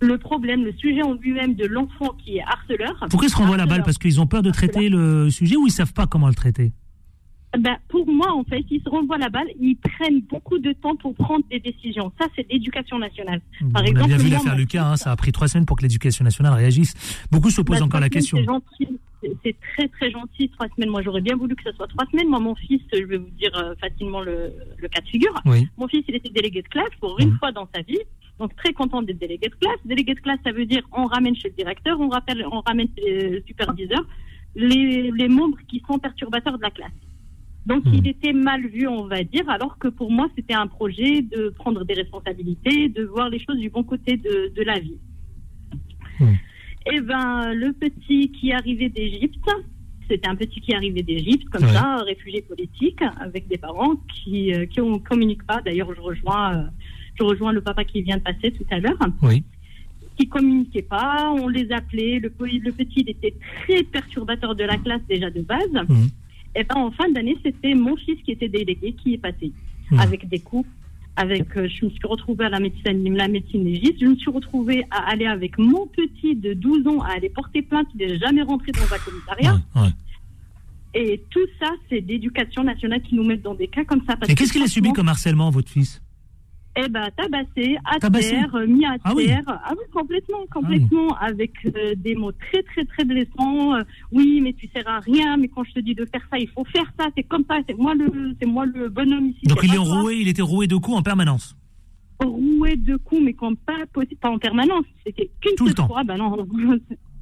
Le 0.00 0.16
problème, 0.18 0.64
le 0.64 0.72
sujet 0.72 1.02
en 1.02 1.14
lui-même 1.14 1.54
de 1.54 1.66
l'enfant 1.66 2.10
qui 2.24 2.36
est 2.38 2.42
harceleur. 2.42 2.94
Pourquoi 3.10 3.26
ils 3.26 3.30
se 3.30 3.36
renvoient 3.36 3.56
la 3.56 3.66
balle? 3.66 3.82
Parce 3.82 3.98
qu'ils 3.98 4.20
ont 4.20 4.26
peur 4.26 4.42
de 4.42 4.50
traiter 4.50 4.88
le 4.88 5.28
sujet 5.30 5.56
ou 5.56 5.66
ils 5.66 5.72
savent 5.72 5.92
pas 5.92 6.06
comment 6.06 6.28
le 6.28 6.34
traiter? 6.34 6.72
Ben, 7.58 7.76
pour 7.88 8.06
moi, 8.06 8.30
en 8.34 8.44
fait, 8.44 8.62
ils 8.70 8.80
se 8.82 8.88
renvoient 8.90 9.16
la 9.16 9.30
balle, 9.30 9.46
ils 9.58 9.74
prennent 9.76 10.20
beaucoup 10.30 10.58
de 10.58 10.72
temps 10.74 10.94
pour 10.96 11.14
prendre 11.14 11.42
des 11.50 11.58
décisions. 11.58 12.12
Ça, 12.20 12.26
c'est 12.36 12.46
l'éducation 12.50 12.98
nationale. 12.98 13.40
Par 13.72 13.82
On 13.82 13.86
a 13.86 13.88
exemple, 13.88 14.06
bien 14.08 14.16
vu 14.18 14.28
l'affaire 14.28 14.54
Lucas, 14.54 14.84
hein, 14.86 14.96
ça 14.96 15.12
a 15.12 15.16
pris 15.16 15.32
trois 15.32 15.48
semaines 15.48 15.64
pour 15.64 15.78
que 15.78 15.82
l'éducation 15.82 16.24
nationale 16.24 16.52
réagisse. 16.52 16.94
Beaucoup 17.32 17.48
se 17.50 17.62
posent 17.62 17.78
Bah, 17.78 17.86
encore 17.86 18.00
la 18.00 18.10
question. 18.10 18.38
C'est 19.42 19.56
très 19.74 19.88
très 19.88 20.10
gentil, 20.12 20.48
trois 20.50 20.68
semaines. 20.76 20.90
Moi, 20.90 21.00
j'aurais 21.02 21.22
bien 21.22 21.36
voulu 21.36 21.56
que 21.56 21.62
ce 21.64 21.72
soit 21.72 21.88
trois 21.88 22.04
semaines. 22.12 22.28
Moi, 22.28 22.38
mon 22.38 22.54
fils, 22.54 22.82
je 22.92 23.02
vais 23.02 23.16
vous 23.16 23.30
dire 23.40 23.50
euh, 23.56 23.74
facilement 23.80 24.20
le, 24.20 24.52
le 24.76 24.88
cas 24.88 25.00
de 25.00 25.08
figure. 25.08 25.34
Oui. 25.44 25.66
Mon 25.78 25.88
fils, 25.88 26.04
il 26.06 26.14
était 26.16 26.28
délégué 26.28 26.62
de 26.62 26.68
classe 26.68 26.90
pour 27.00 27.18
une 27.18 27.30
Mhm. 27.30 27.38
fois 27.38 27.50
dans 27.50 27.66
sa 27.74 27.80
vie. 27.82 27.98
Donc, 28.38 28.54
très 28.56 28.72
content 28.72 29.02
d'être 29.02 29.18
délégué 29.18 29.48
de 29.48 29.54
classe. 29.54 29.78
Délégué 29.84 30.14
de 30.14 30.20
classe, 30.20 30.38
ça 30.44 30.52
veut 30.52 30.64
dire 30.66 30.82
on 30.92 31.06
ramène 31.06 31.34
chez 31.34 31.48
le 31.48 31.54
directeur, 31.54 31.98
on, 32.00 32.08
rappelle, 32.08 32.44
on 32.50 32.60
ramène 32.60 32.88
chez 32.96 33.30
le 33.30 33.42
superviseur 33.46 34.06
les, 34.54 35.10
les 35.10 35.28
membres 35.28 35.58
qui 35.68 35.82
sont 35.86 35.98
perturbateurs 35.98 36.56
de 36.56 36.62
la 36.62 36.70
classe. 36.70 36.92
Donc, 37.66 37.84
Mhm. 37.84 37.94
il 37.94 38.08
était 38.08 38.32
mal 38.32 38.66
vu, 38.66 38.86
on 38.88 39.06
va 39.06 39.22
dire, 39.22 39.48
alors 39.50 39.76
que 39.78 39.88
pour 39.88 40.10
moi, 40.10 40.28
c'était 40.34 40.54
un 40.54 40.66
projet 40.66 41.20
de 41.22 41.50
prendre 41.50 41.84
des 41.84 41.94
responsabilités, 41.94 42.88
de 42.88 43.04
voir 43.04 43.28
les 43.28 43.38
choses 43.40 43.58
du 43.58 43.68
bon 43.70 43.82
côté 43.84 44.16
de, 44.16 44.52
de 44.54 44.62
la 44.62 44.78
vie. 44.78 44.96
Mhm. 46.20 46.36
Eh 46.90 47.00
ben, 47.00 47.52
le 47.54 47.72
petit 47.72 48.30
qui 48.32 48.52
arrivait 48.52 48.88
d'Égypte, 48.88 49.44
c'était 50.08 50.28
un 50.28 50.34
petit 50.36 50.60
qui 50.60 50.72
arrivait 50.74 51.02
d'Égypte, 51.02 51.48
comme 51.50 51.64
Ouais. 51.64 51.72
ça, 51.72 51.96
réfugié 51.98 52.40
politique, 52.42 53.00
avec 53.20 53.46
des 53.48 53.58
parents 53.58 53.96
qui 54.14 54.54
euh, 54.54 54.64
qui 54.64 54.80
ne 54.80 54.96
communiquent 54.98 55.46
pas. 55.46 55.60
D'ailleurs, 55.60 55.94
je 55.94 56.00
rejoins, 56.00 56.70
je 57.18 57.22
rejoins 57.24 57.52
le 57.52 57.60
papa 57.60 57.84
qui 57.84 58.02
vient 58.02 58.16
de 58.16 58.22
passer 58.22 58.52
tout 58.52 58.64
à 58.70 58.78
l'heure, 58.78 58.98
Oui. 59.22 59.42
qui 60.16 60.28
communiquaient 60.28 60.82
pas. 60.82 61.32
On 61.32 61.48
les 61.48 61.70
appelait. 61.72 62.18
Le, 62.20 62.30
petit, 62.30 63.00
il 63.00 63.10
était 63.10 63.34
très 63.62 63.82
perturbateur 63.82 64.54
de 64.54 64.64
la 64.64 64.76
classe 64.78 65.02
déjà 65.08 65.30
de 65.30 65.40
base. 65.42 65.72
Mhm. 65.88 66.08
Et 66.56 66.64
ben, 66.64 66.76
en 66.76 66.90
fin 66.90 67.08
d'année, 67.10 67.36
c'était 67.44 67.74
mon 67.74 67.96
fils 67.96 68.20
qui 68.24 68.32
était 68.32 68.48
délégué 68.48 68.92
qui 68.94 69.14
est 69.14 69.18
passé 69.18 69.52
Mhm. 69.90 69.98
avec 70.00 70.28
des 70.28 70.38
coups. 70.38 70.68
Avec, 71.16 71.56
euh, 71.56 71.66
je 71.68 71.84
me 71.84 71.90
suis 71.90 72.06
retrouvée 72.06 72.44
à 72.44 72.48
la 72.48 72.60
médecine, 72.60 73.16
la 73.16 73.26
médecine 73.26 73.64
légiste. 73.64 73.96
Je 74.00 74.06
me 74.06 74.14
suis 74.14 74.30
retrouvée 74.30 74.84
à 74.92 75.10
aller 75.10 75.26
avec 75.26 75.58
mon 75.58 75.88
petit 75.88 76.36
de 76.36 76.54
12 76.54 76.86
ans 76.86 77.00
à 77.02 77.14
aller 77.16 77.28
porter 77.28 77.60
plainte. 77.62 77.88
Il 77.96 78.06
n'est 78.06 78.18
jamais 78.18 78.42
rentré 78.42 78.70
dans 78.70 78.82
un 78.94 78.98
commissariat. 78.98 79.54
Ouais, 79.74 79.82
ouais. 79.82 79.88
Et 80.94 81.22
tout 81.30 81.46
ça, 81.60 81.70
c'est 81.88 82.00
l'éducation 82.00 82.62
nationale 82.64 83.02
qui 83.02 83.14
nous 83.16 83.24
met 83.24 83.36
dans 83.36 83.54
des 83.54 83.66
cas 83.66 83.84
comme 83.84 84.00
ça. 84.06 84.16
parce 84.16 84.30
Et 84.30 84.34
que 84.34 84.38
qu'est-ce 84.38 84.52
qu'il 84.52 84.62
a 84.62 84.68
subi 84.68 84.92
comme 84.92 85.08
harcèlement, 85.08 85.50
votre 85.50 85.68
fils? 85.70 86.00
Eh 86.80 86.88
ben, 86.88 87.08
tabassé, 87.16 87.76
à 87.84 87.98
Tabassé 87.98 88.30
terre, 88.30 88.54
euh, 88.54 88.66
mis 88.66 88.84
à 88.86 88.94
Ah 89.02 89.12
oui. 89.16 89.26
terre. 89.26 89.42
Ah 89.48 89.72
oui, 89.72 89.82
complètement, 89.92 90.38
complètement, 90.52 91.08
avec 91.16 91.52
euh, 91.66 91.94
des 91.96 92.14
mots 92.14 92.30
très, 92.30 92.62
très, 92.62 92.84
très 92.84 93.04
blessants. 93.04 93.74
Euh, 93.74 93.82
oui, 94.12 94.40
mais 94.40 94.52
tu 94.52 94.68
sers 94.68 94.86
à 94.88 95.00
rien. 95.00 95.36
Mais 95.38 95.48
quand 95.48 95.64
je 95.64 95.72
te 95.72 95.80
dis 95.80 95.94
de 95.96 96.04
faire 96.04 96.22
ça, 96.30 96.38
il 96.38 96.48
faut 96.50 96.64
faire 96.64 96.88
ça. 96.98 97.06
C'est 97.16 97.24
comme 97.24 97.44
ça. 97.48 97.56
C'est 97.68 97.76
moi 97.76 97.94
le, 97.96 98.32
c'est 98.40 98.46
moi 98.46 98.64
le 98.66 98.88
bonhomme 98.88 99.30
ici. 99.30 99.46
Donc 99.46 99.58
il 99.64 99.74
est 99.74 99.76
pas 99.76 99.82
toi. 99.84 100.00
roué, 100.02 100.16
il 100.20 100.28
était 100.28 100.42
roué 100.42 100.68
de 100.68 100.76
coups 100.76 100.96
en 100.96 101.02
permanence. 101.02 101.56
roué 102.22 102.76
de 102.76 102.96
coups, 102.96 103.22
mais 103.24 103.32
quand 103.32 103.54
pas, 103.58 103.84
possi- 103.92 104.16
pas 104.16 104.30
en 104.30 104.38
permanence. 104.38 104.84
C'était 105.04 105.30
qu'une 105.40 105.54
Tout 105.56 105.64
le 105.64 105.70
seule 105.70 105.74
temps. 105.76 105.88
fois. 105.88 106.04
Bah 106.04 106.16
non, 106.16 106.36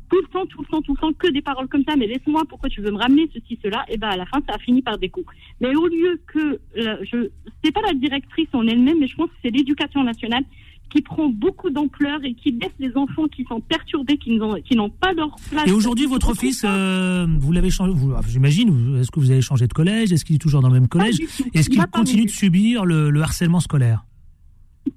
tout 0.08 0.20
le 0.20 0.28
temps, 0.28 0.46
tout 0.46 0.60
le 0.62 0.66
temps, 0.66 0.82
tout 0.82 0.94
le 0.94 1.00
temps, 1.00 1.12
que 1.12 1.28
des 1.30 1.42
paroles 1.42 1.68
comme 1.68 1.84
ça. 1.88 1.96
Mais 1.96 2.06
laisse-moi, 2.06 2.42
pourquoi 2.48 2.68
tu 2.68 2.80
veux 2.80 2.90
me 2.90 2.98
ramener 2.98 3.28
ceci, 3.34 3.58
cela? 3.62 3.84
Et 3.88 3.96
ben 3.96 4.08
à 4.08 4.16
la 4.16 4.26
fin, 4.26 4.38
ça 4.48 4.54
a 4.54 4.58
fini 4.58 4.82
par 4.82 4.98
des 4.98 5.08
coups. 5.08 5.26
Mais 5.60 5.74
au 5.74 5.86
lieu 5.86 6.20
que 6.26 6.60
euh, 6.78 6.96
je, 7.02 7.28
c'est 7.64 7.72
pas 7.72 7.82
la 7.82 7.94
directrice 7.94 8.48
en 8.52 8.66
elle-même, 8.66 8.98
mais 9.00 9.06
je 9.08 9.16
pense 9.16 9.28
que 9.28 9.36
c'est 9.42 9.50
l'éducation 9.50 10.02
nationale 10.04 10.44
qui 10.88 11.02
prend 11.02 11.28
beaucoup 11.28 11.70
d'ampleur 11.70 12.20
et 12.24 12.34
qui 12.34 12.52
laisse 12.52 12.70
les 12.78 12.96
enfants 12.96 13.26
qui 13.26 13.44
sont 13.44 13.60
perturbés, 13.60 14.18
qui 14.18 14.36
n'ont, 14.36 14.88
pas 14.90 15.12
leur 15.12 15.34
place. 15.50 15.66
Et 15.66 15.72
aujourd'hui, 15.72 16.06
votre 16.06 16.34
fils, 16.34 16.64
euh, 16.64 17.26
vous 17.40 17.50
l'avez 17.50 17.70
changé, 17.70 17.92
vous- 17.92 18.14
j'imagine, 18.28 18.96
est-ce 19.00 19.10
que 19.10 19.18
vous 19.18 19.32
avez 19.32 19.42
changé 19.42 19.66
de 19.66 19.72
collège? 19.72 20.12
Est-ce 20.12 20.24
qu'il 20.24 20.36
est 20.36 20.38
toujours 20.38 20.62
dans 20.62 20.68
le 20.68 20.74
même 20.74 20.88
collège? 20.88 21.20
Est-ce 21.20 21.68
Il 21.70 21.76
qu'il 21.76 21.86
continue 21.86 22.24
de 22.24 22.30
subir 22.30 22.84
le, 22.84 23.10
le 23.10 23.20
harcèlement 23.20 23.58
scolaire? 23.60 24.04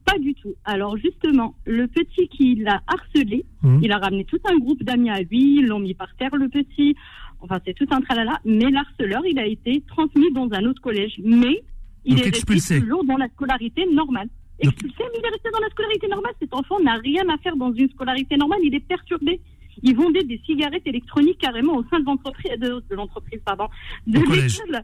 Pas 0.06 0.18
du 0.20 0.34
tout. 0.36 0.54
Alors 0.66 0.98
justement, 0.98 1.56
le 1.66 1.88
petit 1.88 2.28
qui 2.30 2.56
l'a 2.56 2.82
harcelé, 2.88 3.46
Mhm. 3.64 3.80
il 3.84 3.92
a 3.92 3.98
ramené 3.98 4.26
tout 4.26 4.40
un 4.46 4.58
groupe 4.58 4.84
d'amis 4.84 5.10
à 5.10 5.22
lui, 5.22 5.58
ils 5.60 5.66
l'ont 5.68 5.80
mis 5.80 5.94
par 5.94 6.16
terre 6.16 6.36
le 6.36 6.48
petit. 6.50 6.96
Enfin, 7.42 7.60
c'est 7.66 7.74
tout 7.74 7.88
un 7.92 8.02
tralala. 8.02 8.40
Mais 8.46 8.70
l'harceleur, 8.70 9.26
il 9.26 9.40
a 9.40 9.46
été 9.46 9.82
transmis 9.88 10.32
dans 10.34 10.48
un 10.52 10.66
autre 10.66 10.82
collège. 10.82 11.14
Mais 11.24 11.64
il 12.06 12.16
Donc 12.16 12.26
est 12.26 12.30
expulsé. 12.30 12.74
resté 12.76 12.88
toujours 12.88 13.04
dans 13.06 13.18
la 13.18 13.28
scolarité 13.30 13.86
normale. 13.92 14.28
Donc- 14.64 14.74
Expulsé, 14.74 14.96
mais 15.00 15.20
il 15.20 15.26
est 15.26 15.30
resté 15.30 15.50
dans 15.54 15.60
la 15.60 15.70
scolarité 15.70 16.08
normale. 16.08 16.34
Cet 16.42 16.54
enfant 16.54 16.80
n'a 16.82 16.96
rien 16.96 17.28
à 17.30 17.38
faire 17.38 17.56
dans 17.56 17.72
une 17.74 17.90
scolarité 17.90 18.36
normale. 18.38 18.60
Il 18.64 18.76
est 18.76 18.80
perturbé. 18.86 19.40
Ils 19.84 19.96
vendaient 19.96 20.24
des 20.26 20.42
cigarettes 20.46 20.86
électroniques 20.86 21.38
carrément 21.38 21.76
au 21.78 21.84
sein 21.90 22.00
de 22.02 22.06
l'entreprise, 22.06 22.52
de, 22.60 22.84
de 22.90 22.96
l'entreprise, 22.96 23.40
pardon, 23.46 23.68
de 24.06 24.20
l'école. 24.20 24.84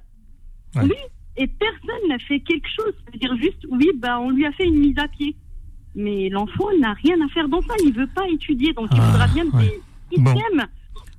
Ouais. 0.75 0.81
Oui, 0.83 0.95
et 1.37 1.47
personne 1.47 2.07
n'a 2.09 2.19
fait 2.19 2.39
quelque 2.39 2.67
chose. 2.75 2.93
C'est-à-dire 3.05 3.35
juste, 3.37 3.65
oui, 3.69 3.89
bah, 3.95 4.19
on 4.19 4.29
lui 4.29 4.45
a 4.45 4.51
fait 4.53 4.65
une 4.65 4.79
mise 4.79 4.97
à 4.97 5.07
pied. 5.07 5.35
Mais 5.95 6.29
l'enfant 6.29 6.65
n'a 6.79 6.93
rien 6.93 7.15
à 7.25 7.27
faire 7.29 7.47
dans 7.47 7.61
ça. 7.61 7.73
Il 7.85 7.93
veut 7.93 8.07
pas 8.07 8.27
étudier, 8.29 8.73
donc 8.73 8.89
il 8.91 8.97
Ah, 8.99 9.09
voudra 9.11 9.27
bien 9.27 9.45
des 9.45 9.79
systèmes 10.09 10.65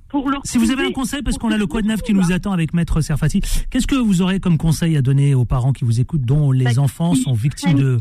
pour 0.09 0.29
leur. 0.29 0.41
Si 0.45 0.57
vous 0.59 0.69
avez 0.71 0.83
un 0.85 0.91
conseil, 0.91 1.21
parce 1.23 1.37
qu'on 1.37 1.51
a 1.51 1.57
le 1.57 1.65
code 1.65 1.83
je 1.85 1.89
neuf 1.89 2.01
qui 2.03 2.13
trouve. 2.13 2.25
nous 2.27 2.31
attend 2.31 2.51
avec 2.51 2.73
Maître 2.73 3.01
Serfati, 3.01 3.41
qu'est-ce 3.71 3.87
que 3.87 3.95
vous 3.95 4.21
aurez 4.21 4.39
comme 4.39 4.57
conseil 4.59 4.95
à 4.95 5.01
donner 5.01 5.33
aux 5.33 5.45
parents 5.45 5.73
qui 5.73 5.83
vous 5.83 5.99
écoutent, 5.99 6.21
dont 6.25 6.51
les 6.51 6.65
Bah, 6.65 6.79
enfants 6.79 7.15
sont 7.15 7.33
victimes 7.33 7.73
de, 7.77 7.99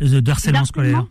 de, 0.00 0.20
de 0.20 0.30
harcèlement 0.30 0.60
D'harcèlement. 0.60 0.64
scolaire? 0.64 1.06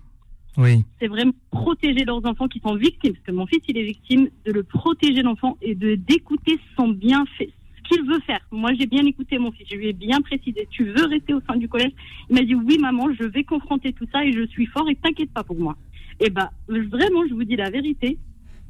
Oui. 0.58 0.84
c'est 1.00 1.08
vraiment 1.08 1.32
protéger 1.52 2.04
leurs 2.04 2.26
enfants 2.26 2.50
qui 2.50 2.60
sont 2.60 2.76
victimes, 2.76 3.14
parce 3.14 3.26
que 3.26 3.32
mon 3.32 3.46
fils, 3.48 3.62
il 3.70 3.78
est 3.78 3.84
victime, 3.86 4.28
de 4.46 4.52
le 4.52 4.64
protéger 4.64 5.22
l'enfant 5.22 5.58
et 5.62 5.74
de 5.76 5.96
d'écouter 5.96 6.60
son 6.76 6.90
bienfait, 6.90 7.52
qu'il 7.90 8.04
veut 8.06 8.20
faire. 8.22 8.40
Moi, 8.52 8.72
j'ai 8.74 8.86
bien 8.86 9.06
écouté 9.06 9.38
mon 9.38 9.52
fils, 9.52 9.68
je 9.70 9.76
lui 9.76 9.88
ai 9.88 9.94
bien 9.94 10.22
précisé, 10.22 10.68
tu 10.70 10.84
veux 10.86 11.06
rester 11.06 11.34
au 11.34 11.42
sein 11.42 11.58
du 11.58 11.68
collège 11.68 11.92
Il 12.30 12.36
m'a 12.36 12.44
dit, 12.44 12.56
oui, 12.56 12.78
maman, 12.80 13.12
je 13.20 13.24
vais 13.24 13.44
confronter 13.44 13.92
tout 13.94 14.06
ça 14.12 14.24
et 14.24 14.32
je 14.32 14.46
suis 14.48 14.66
fort 14.68 14.88
et 14.90 14.96
t'inquiète 14.96 15.32
pas 15.32 15.44
pour 15.44 15.60
moi. 15.60 15.76
Et 16.20 16.30
ben, 16.30 16.50
vraiment, 16.68 17.26
je 17.28 17.34
vous 17.34 17.44
dis 17.44 17.56
la 17.56 17.70
vérité, 17.70 18.18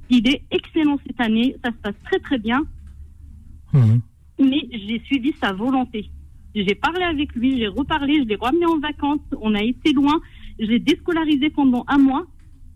il 0.10 0.28
est 0.28 0.42
excellent 0.52 0.98
cette 1.06 1.20
année, 1.20 1.56
ça 1.64 1.72
se 1.72 1.78
passe 1.78 1.96
très 2.06 2.20
très 2.20 2.38
bien, 2.40 2.62
Mhm. 3.74 4.02
mais 4.40 4.68
j'ai 4.72 5.00
suivi 5.06 5.34
sa 5.40 5.54
volonté. 5.54 6.10
J'ai 6.56 6.74
parlé 6.76 7.04
avec 7.04 7.36
lui, 7.36 7.60
j'ai 7.60 7.68
reparlé, 7.68 8.24
je 8.24 8.28
l'ai 8.28 8.36
ramené 8.36 8.66
en 8.66 8.80
vacances, 8.80 9.20
on 9.40 9.54
a 9.54 9.62
été 9.62 9.94
loin, 9.94 10.20
je 10.60 10.66
l'ai 10.66 10.80
déscolarisé 10.80 11.50
pendant 11.52 11.86
un 11.88 12.00
mois 12.00 12.26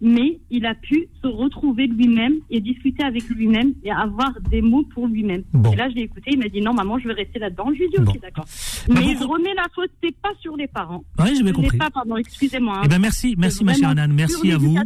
mais 0.01 0.39
il 0.49 0.65
a 0.65 0.75
pu 0.75 1.08
se 1.21 1.27
retrouver 1.27 1.88
lui-même 1.88 2.34
et 2.49 2.60
discuter 2.60 3.03
avec 3.03 3.27
lui-même 3.29 3.73
et 3.84 3.91
avoir 3.91 4.32
des 4.49 4.62
mots 4.62 4.84
pour 4.93 5.08
lui-même. 5.08 5.43
Et 5.71 5.75
là, 5.75 5.89
je 5.89 5.95
l'ai 5.95 6.01
écouté, 6.03 6.32
il 6.34 6.39
m'a 6.39 6.49
dit 6.49 6.62
non, 6.62 6.73
maman, 6.73 6.99
je 6.99 7.08
vais 7.08 7.13
rester 7.13 7.39
là-dedans. 7.39 7.65
Je 7.73 7.79
lui 7.79 7.86
ai 7.86 7.89
dit 7.89 7.97
ok, 7.97 8.21
d'accord. 8.21 8.45
Bah, 8.88 8.95
mais 8.95 9.15
je 9.15 9.23
remets 9.23 9.53
la 9.56 9.65
faute, 9.73 9.89
c'est 10.03 10.15
pas 10.17 10.34
sur 10.41 10.56
les 10.58 10.67
parents. 10.67 11.03
Oui, 11.19 11.36
j'ai 11.36 11.43
bien 11.43 11.53
compris. 11.53 11.77
Pas, 11.77 11.89
pardon, 11.89 12.17
excusez-moi. 12.17 12.82
Eh 12.86 12.88
ben 12.88 12.99
merci, 12.99 13.36
merci 13.38 13.63
ma 13.63 13.73
chère 13.73 13.89
Anan, 13.89 14.12
merci 14.13 14.51
à 14.51 14.58
vous. 14.58 14.77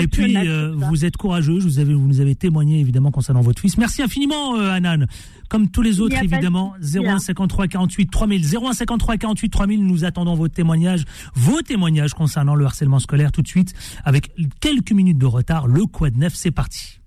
Et 0.00 0.06
puis 0.06 0.36
euh, 0.36 0.72
vous 0.74 1.04
êtes 1.04 1.16
courageuse, 1.16 1.64
vous 1.64 1.78
avez, 1.78 1.94
vous 1.94 2.06
nous 2.06 2.20
avez 2.20 2.34
témoigné 2.34 2.80
évidemment 2.80 3.10
concernant 3.10 3.42
votre 3.42 3.60
fils. 3.60 3.76
Merci 3.78 4.02
infiniment, 4.02 4.56
euh, 4.56 4.70
Anan 4.70 5.06
comme 5.48 5.68
tous 5.68 5.82
les 5.82 6.00
autres 6.00 6.16
évidemment 6.22 6.74
0153 6.80 7.68
48 7.68 8.10
3000 8.10 8.44
0153 8.44 9.16
48 9.16 9.50
3000 9.50 9.84
nous 9.84 10.04
attendons 10.04 10.34
vos 10.34 10.48
témoignages 10.48 11.04
vos 11.34 11.62
témoignages 11.62 12.14
concernant 12.14 12.54
le 12.54 12.64
harcèlement 12.64 12.98
scolaire 12.98 13.32
tout 13.32 13.42
de 13.42 13.48
suite 13.48 13.74
avec 14.04 14.30
quelques 14.60 14.92
minutes 14.92 15.18
de 15.18 15.26
retard 15.26 15.66
le 15.66 15.86
quad 15.86 16.16
neuf 16.16 16.34
c'est 16.34 16.50
parti 16.50 17.00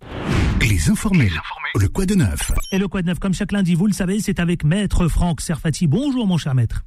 les 0.70 0.90
informés. 0.90 1.30
Le 1.80 1.88
quoi 1.88 2.06
de 2.06 2.16
neuf. 2.16 2.52
Et 2.72 2.78
le 2.78 2.88
quoi 2.88 3.02
de 3.02 3.08
neuf, 3.08 3.20
comme 3.20 3.34
chaque 3.34 3.52
lundi, 3.52 3.76
vous 3.76 3.88
le 3.88 3.94
savez, 3.94 4.20
c'est 4.20 4.40
avec 4.40 4.64
Maître 4.64 5.08
Franck 5.08 5.42
Serfati. 5.42 5.88
Bonjour, 5.88 6.28
mon 6.28 6.38
cher 6.38 6.54
maître. 6.54 6.84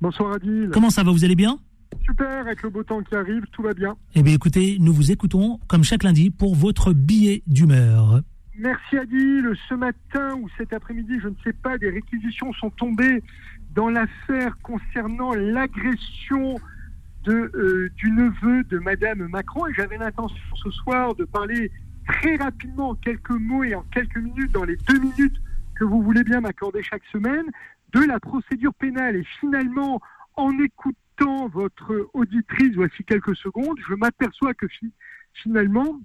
Bonsoir, 0.00 0.34
Adil. 0.34 0.70
Comment 0.72 0.90
ça 0.90 1.02
va 1.02 1.10
Vous 1.10 1.24
allez 1.24 1.34
bien? 1.34 1.58
Super, 2.04 2.46
avec 2.46 2.62
le 2.62 2.70
beau 2.70 2.84
temps 2.84 3.02
qui 3.02 3.14
arrive, 3.14 3.44
tout 3.50 3.62
va 3.62 3.72
bien. 3.72 3.96
Eh 4.14 4.22
bien, 4.22 4.34
écoutez, 4.34 4.76
nous 4.78 4.92
vous 4.92 5.10
écoutons, 5.10 5.58
comme 5.66 5.84
chaque 5.84 6.02
lundi, 6.02 6.30
pour 6.30 6.54
votre 6.54 6.92
billet 6.92 7.42
d'humeur. 7.46 8.20
Merci 8.58 8.98
Adil. 8.98 9.52
Ce 9.68 9.74
matin 9.74 10.36
ou 10.40 10.48
cet 10.58 10.72
après-midi, 10.72 11.14
je 11.22 11.28
ne 11.28 11.34
sais 11.42 11.54
pas, 11.54 11.78
des 11.78 11.90
réquisitions 11.90 12.52
sont 12.54 12.70
tombées 12.70 13.22
dans 13.74 13.88
l'affaire 13.88 14.56
concernant 14.62 15.32
l'agression 15.34 16.56
euh, 17.32 17.90
du 17.96 18.10
neveu 18.10 18.64
de 18.64 18.78
Madame 18.78 19.26
Macron. 19.28 19.66
Et 19.66 19.74
j'avais 19.74 19.98
l'intention 19.98 20.36
ce 20.62 20.70
soir 20.70 21.14
de 21.14 21.24
parler 21.24 21.70
très 22.06 22.36
rapidement, 22.36 22.90
en 22.90 22.94
quelques 22.94 23.30
mots 23.30 23.64
et 23.64 23.74
en 23.74 23.82
quelques 23.82 24.16
minutes, 24.16 24.52
dans 24.52 24.64
les 24.64 24.76
deux 24.76 24.98
minutes 24.98 25.36
que 25.76 25.84
vous 25.84 26.02
voulez 26.02 26.24
bien 26.24 26.40
m'accorder 26.40 26.82
chaque 26.82 27.04
semaine, 27.12 27.46
de 27.92 28.00
la 28.00 28.18
procédure 28.18 28.74
pénale. 28.74 29.16
Et 29.16 29.24
finalement, 29.40 30.00
en 30.36 30.58
écoutant 30.58 31.48
votre 31.48 32.10
auditrice, 32.14 32.74
voici 32.74 33.04
quelques 33.04 33.36
secondes, 33.36 33.78
je 33.88 33.94
m'aperçois 33.94 34.54
que 34.54 34.66
finalement, 35.34 36.00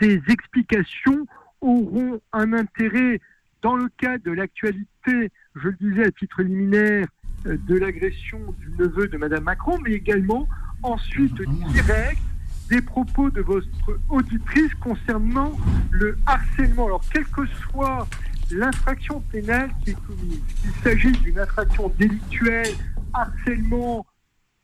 ces 0.00 0.20
explications 0.28 1.26
auront 1.60 2.20
un 2.32 2.52
intérêt 2.52 3.20
dans 3.62 3.76
le 3.76 3.88
cadre 3.98 4.24
de 4.24 4.32
l'actualité, 4.32 5.32
je 5.54 5.68
le 5.68 5.76
disais 5.80 6.06
à 6.06 6.10
titre 6.10 6.42
liminaire, 6.42 7.06
de 7.46 7.76
l'agression 7.76 8.40
du 8.58 8.70
neveu 8.78 9.08
de 9.08 9.16
Madame 9.16 9.44
Macron, 9.44 9.78
mais 9.82 9.92
également 9.92 10.48
ensuite 10.82 11.40
direct 11.72 12.20
des 12.68 12.82
propos 12.82 13.30
de 13.30 13.40
votre 13.40 13.68
auditrice 14.08 14.74
concernant 14.74 15.52
le 15.90 16.18
harcèlement. 16.26 16.86
Alors, 16.86 17.02
quelle 17.12 17.26
que 17.26 17.46
soit 17.46 18.06
l'infraction 18.50 19.20
pénale 19.20 19.70
qui 19.84 19.90
est 19.90 20.06
commise, 20.06 20.42
qu'il 20.60 20.70
s'agisse 20.82 21.20
d'une 21.22 21.38
infraction 21.38 21.88
délictuelle, 21.98 22.74
harcèlement, 23.14 24.04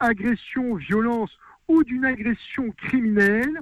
agression, 0.01 0.75
violence 0.75 1.31
ou 1.69 1.85
d'une 1.85 2.05
agression 2.05 2.71
criminelle, 2.73 3.61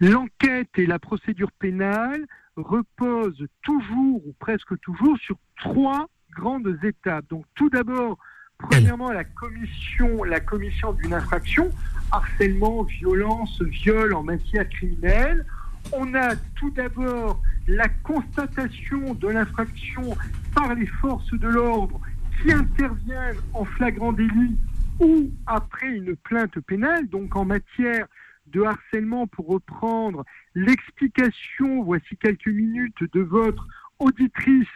L'enquête 0.00 0.70
et 0.76 0.86
la 0.86 0.98
procédure 0.98 1.50
pénale 1.52 2.24
reposent 2.56 3.46
toujours 3.62 4.26
ou 4.26 4.32
presque 4.38 4.78
toujours 4.80 5.18
sur 5.18 5.36
trois 5.56 6.08
grandes 6.34 6.78
étapes. 6.82 7.24
Donc 7.30 7.44
tout 7.54 7.70
d'abord, 7.70 8.18
premièrement, 8.58 9.12
la 9.12 9.24
commission, 9.24 10.24
la 10.24 10.40
commission 10.40 10.92
d'une 10.92 11.14
infraction, 11.14 11.70
harcèlement, 12.12 12.82
violence, 12.82 13.60
viol 13.62 14.14
en 14.14 14.22
matière 14.22 14.68
criminelle. 14.68 15.44
On 15.92 16.14
a 16.14 16.36
tout 16.56 16.70
d'abord 16.70 17.40
la 17.66 17.88
constatation 17.88 19.14
de 19.14 19.28
l'infraction 19.28 20.16
par 20.54 20.74
les 20.74 20.86
forces 20.86 21.32
de 21.32 21.48
l'ordre 21.48 22.00
qui 22.40 22.52
interviennent 22.52 23.36
en 23.54 23.64
flagrant 23.64 24.12
délit 24.12 24.56
ou 25.00 25.30
après 25.46 25.88
une 25.88 26.16
plainte 26.16 26.58
pénale, 26.60 27.08
donc 27.08 27.36
en 27.36 27.44
matière 27.44 28.06
de 28.46 28.62
harcèlement 28.62 29.26
pour 29.26 29.46
reprendre 29.46 30.24
l'explication, 30.54 31.82
voici 31.82 32.16
quelques 32.16 32.48
minutes, 32.48 33.02
de 33.12 33.20
votre 33.20 33.66
auditrice. 33.98 34.68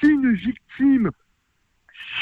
Si 0.00 0.08
une 0.08 0.32
victime 0.32 1.10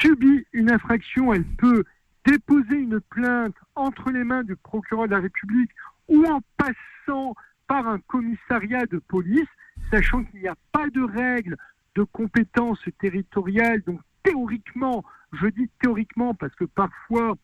subit 0.00 0.46
une 0.52 0.70
infraction, 0.70 1.32
elle 1.32 1.44
peut 1.44 1.84
déposer 2.26 2.76
une 2.76 3.00
plainte 3.00 3.54
entre 3.74 4.10
les 4.10 4.24
mains 4.24 4.44
du 4.44 4.56
procureur 4.56 5.06
de 5.06 5.12
la 5.12 5.20
République 5.20 5.70
ou 6.08 6.24
en 6.26 6.40
passant 6.56 7.34
par 7.66 7.86
un 7.86 7.98
commissariat 8.00 8.86
de 8.86 8.98
police, 8.98 9.48
sachant 9.90 10.24
qu'il 10.24 10.40
n'y 10.40 10.48
a 10.48 10.56
pas 10.72 10.88
de 10.88 11.02
règle 11.02 11.56
de 11.94 12.02
compétence 12.02 12.80
territoriale. 12.98 13.82
Donc 13.86 14.00
théoriquement, 14.22 15.04
je 15.32 15.46
dis 15.46 15.70
théoriquement 15.80 16.34
parce 16.34 16.54
que 16.54 16.64
parfois 16.64 17.36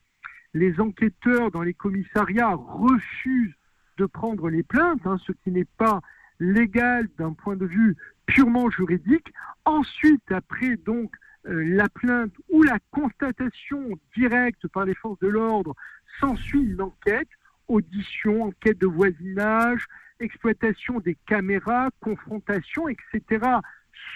les 0.55 0.81
enquêteurs 0.81 1.51
dans 1.51 1.63
les 1.63 1.75
commissariats 1.75 2.55
refusent 2.55 3.55
de 3.99 4.07
prendre 4.07 4.49
les 4.49 4.63
plaintes, 4.63 5.07
hein, 5.07 5.19
ce 5.27 5.33
qui 5.33 5.51
n'est 5.51 5.69
pas 5.77 6.01
légal 6.41 7.09
d'un 7.19 7.33
point 7.33 7.57
de 7.57 7.67
vue 7.67 7.97
purement 8.27 8.71
juridique. 8.71 9.33
Ensuite, 9.65 10.31
après 10.31 10.77
donc 10.77 11.15
euh, 11.47 11.63
la 11.77 11.89
plainte 11.89 12.33
ou 12.51 12.63
la 12.63 12.79
constatation 12.91 13.99
directe 14.17 14.67
par 14.69 14.85
les 14.85 14.95
forces 14.95 15.19
de 15.21 15.29
l'ordre, 15.29 15.75
s'ensuit 16.21 16.63
une 16.63 16.81
enquête, 16.81 17.29
audition, 17.69 18.45
enquête 18.45 18.79
de 18.79 18.87
voisinage, 18.87 19.87
exploitation 20.21 21.01
des 21.01 21.17
caméras, 21.27 21.91
confrontation, 22.01 22.89
etc., 22.89 23.45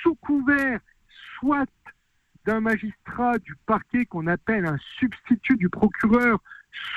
sous 0.02 0.14
couvert 0.16 0.80
soit 1.38 1.68
d'un 2.44 2.60
magistrat 2.60 3.38
du 3.38 3.54
parquet 3.66 4.06
qu'on 4.06 4.26
appelle 4.26 4.64
un 4.66 4.78
substitut 4.98 5.56
du 5.56 5.68
procureur, 5.68 6.42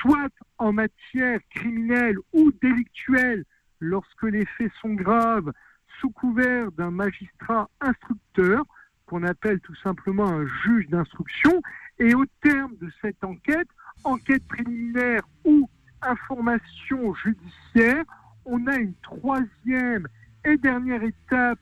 soit 0.00 0.32
en 0.58 0.72
matière 0.72 1.40
criminelle 1.50 2.16
ou 2.32 2.52
délictuelle, 2.52 3.44
lorsque 3.80 4.22
les 4.22 4.46
faits 4.46 4.72
sont 4.80 4.94
graves, 4.94 5.52
sous 6.02 6.10
couvert 6.10 6.72
d'un 6.72 6.90
magistrat 6.90 7.70
instructeur, 7.80 8.64
qu'on 9.06 9.22
appelle 9.22 9.60
tout 9.60 9.76
simplement 9.76 10.26
un 10.26 10.44
juge 10.64 10.88
d'instruction, 10.88 11.62
et 12.00 12.12
au 12.14 12.24
terme 12.42 12.74
de 12.80 12.90
cette 13.00 13.22
enquête, 13.22 13.68
enquête 14.02 14.42
préliminaire 14.48 15.22
ou 15.44 15.70
information 16.02 17.14
judiciaire, 17.14 18.04
on 18.44 18.66
a 18.66 18.74
une 18.74 18.94
troisième 19.02 20.08
et 20.44 20.56
dernière 20.56 21.04
étape 21.04 21.60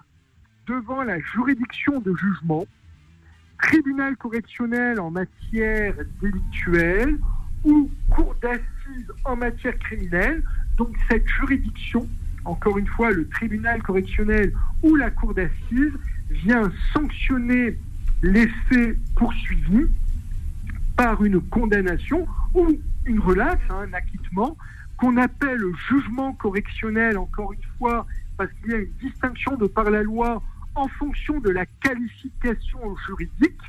devant 0.67 1.03
la 1.03 1.21
juridiction 1.21 2.01
de 2.01 2.15
jugement, 2.15 2.65
tribunal 3.61 4.17
correctionnel 4.17 5.01
en 5.01 5.11
matière 5.11 5.95
délictuelle 6.23 7.19
ou 7.65 7.91
cour 8.09 8.35
d'assises 8.41 9.13
en 9.25 9.37
matière 9.37 9.79
criminelle. 9.81 10.43
Donc 10.79 10.97
cette 11.11 11.27
juridiction, 11.27 12.09
encore 12.51 12.79
une 12.79 12.87
fois, 12.87 13.11
le 13.13 13.29
tribunal 13.29 13.83
correctionnel 13.83 14.53
ou 14.83 14.97
la 14.97 15.11
cour 15.11 15.35
d'assises 15.35 15.93
vient 16.31 16.71
sanctionner 16.93 17.79
les 18.23 18.49
faits 18.69 18.97
poursuivis 19.15 19.87
par 20.97 21.25
une 21.25 21.41
condamnation 21.41 22.27
ou 22.55 22.79
une 23.07 23.21
relaxe, 23.21 23.63
hein, 23.71 23.87
un 23.89 23.93
acquittement, 23.95 24.57
qu'on 24.99 25.17
appelle 25.17 25.63
jugement 25.89 26.33
correctionnel, 26.35 27.17
encore 27.17 27.53
une 27.53 27.63
fois, 27.79 28.07
parce 28.37 28.51
qu'il 28.61 28.73
y 28.73 28.75
a 28.75 28.79
une 28.79 28.93
distinction 29.01 29.57
de 29.57 29.67
par 29.67 29.91
la 29.91 30.03
loi 30.03 30.43
en 30.75 30.89
fonction 30.89 31.41
de 31.41 31.51
la 31.51 31.65
qualification 31.83 32.97
juridique, 33.07 33.61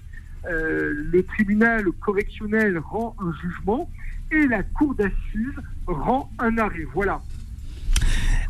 euh, 0.49 0.93
le 1.11 1.23
tribunal 1.23 1.85
correctionnel 1.99 2.79
rend 2.79 3.15
un 3.19 3.31
jugement 3.41 3.89
et 4.31 4.47
la 4.47 4.63
cour 4.63 4.95
d'assises 4.95 5.61
rend 5.87 6.31
un 6.39 6.57
arrêt. 6.57 6.85
Voilà. 6.93 7.21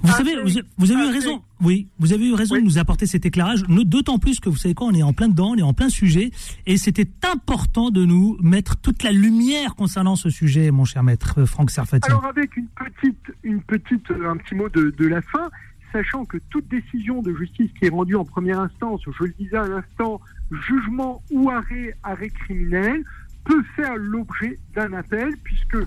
Vous 0.03 0.11
savez, 0.11 0.35
vous, 0.77 0.91
avez 0.91 1.07
eu 1.07 1.11
raison. 1.11 1.43
Oui, 1.61 1.87
vous 1.99 2.13
avez 2.13 2.27
eu 2.27 2.33
raison 2.33 2.55
de 2.55 2.61
nous 2.61 2.79
apporter 2.79 3.05
cet 3.05 3.25
éclairage. 3.25 3.63
D'autant 3.67 4.17
plus 4.17 4.39
que 4.39 4.49
vous 4.49 4.57
savez 4.57 4.73
quoi, 4.73 4.87
on 4.87 4.93
est 4.93 5.03
en 5.03 5.13
plein 5.13 5.27
dedans, 5.27 5.51
on 5.51 5.55
est 5.55 5.61
en 5.61 5.73
plein 5.73 5.89
sujet, 5.89 6.31
et 6.65 6.77
c'était 6.77 7.07
important 7.31 7.91
de 7.91 8.03
nous 8.03 8.37
mettre 8.41 8.77
toute 8.77 9.03
la 9.03 9.11
lumière 9.11 9.75
concernant 9.75 10.15
ce 10.15 10.29
sujet, 10.29 10.71
mon 10.71 10.85
cher 10.85 11.03
maître 11.03 11.45
Franck 11.45 11.71
Serfati. 11.71 12.09
Alors 12.09 12.25
avec 12.25 12.55
une 12.57 12.67
petite, 12.67 13.31
une 13.43 13.61
petite, 13.61 14.11
un 14.11 14.37
petit 14.37 14.55
mot 14.55 14.69
de, 14.69 14.93
de 14.97 15.07
la 15.07 15.21
fin 15.21 15.49
sachant 15.91 16.25
que 16.25 16.37
toute 16.49 16.67
décision 16.69 17.21
de 17.21 17.33
justice 17.35 17.69
qui 17.77 17.85
est 17.85 17.89
rendue 17.89 18.15
en 18.15 18.25
première 18.25 18.59
instance, 18.59 19.01
je 19.05 19.25
le 19.25 19.33
disais 19.37 19.57
à 19.57 19.67
l'instant, 19.67 20.21
jugement 20.67 21.21
ou 21.31 21.49
arrêt, 21.49 21.95
arrêt 22.03 22.29
criminel, 22.29 23.03
peut 23.43 23.63
faire 23.75 23.95
l'objet 23.95 24.59
d'un 24.75 24.93
appel, 24.93 25.35
puisque 25.43 25.77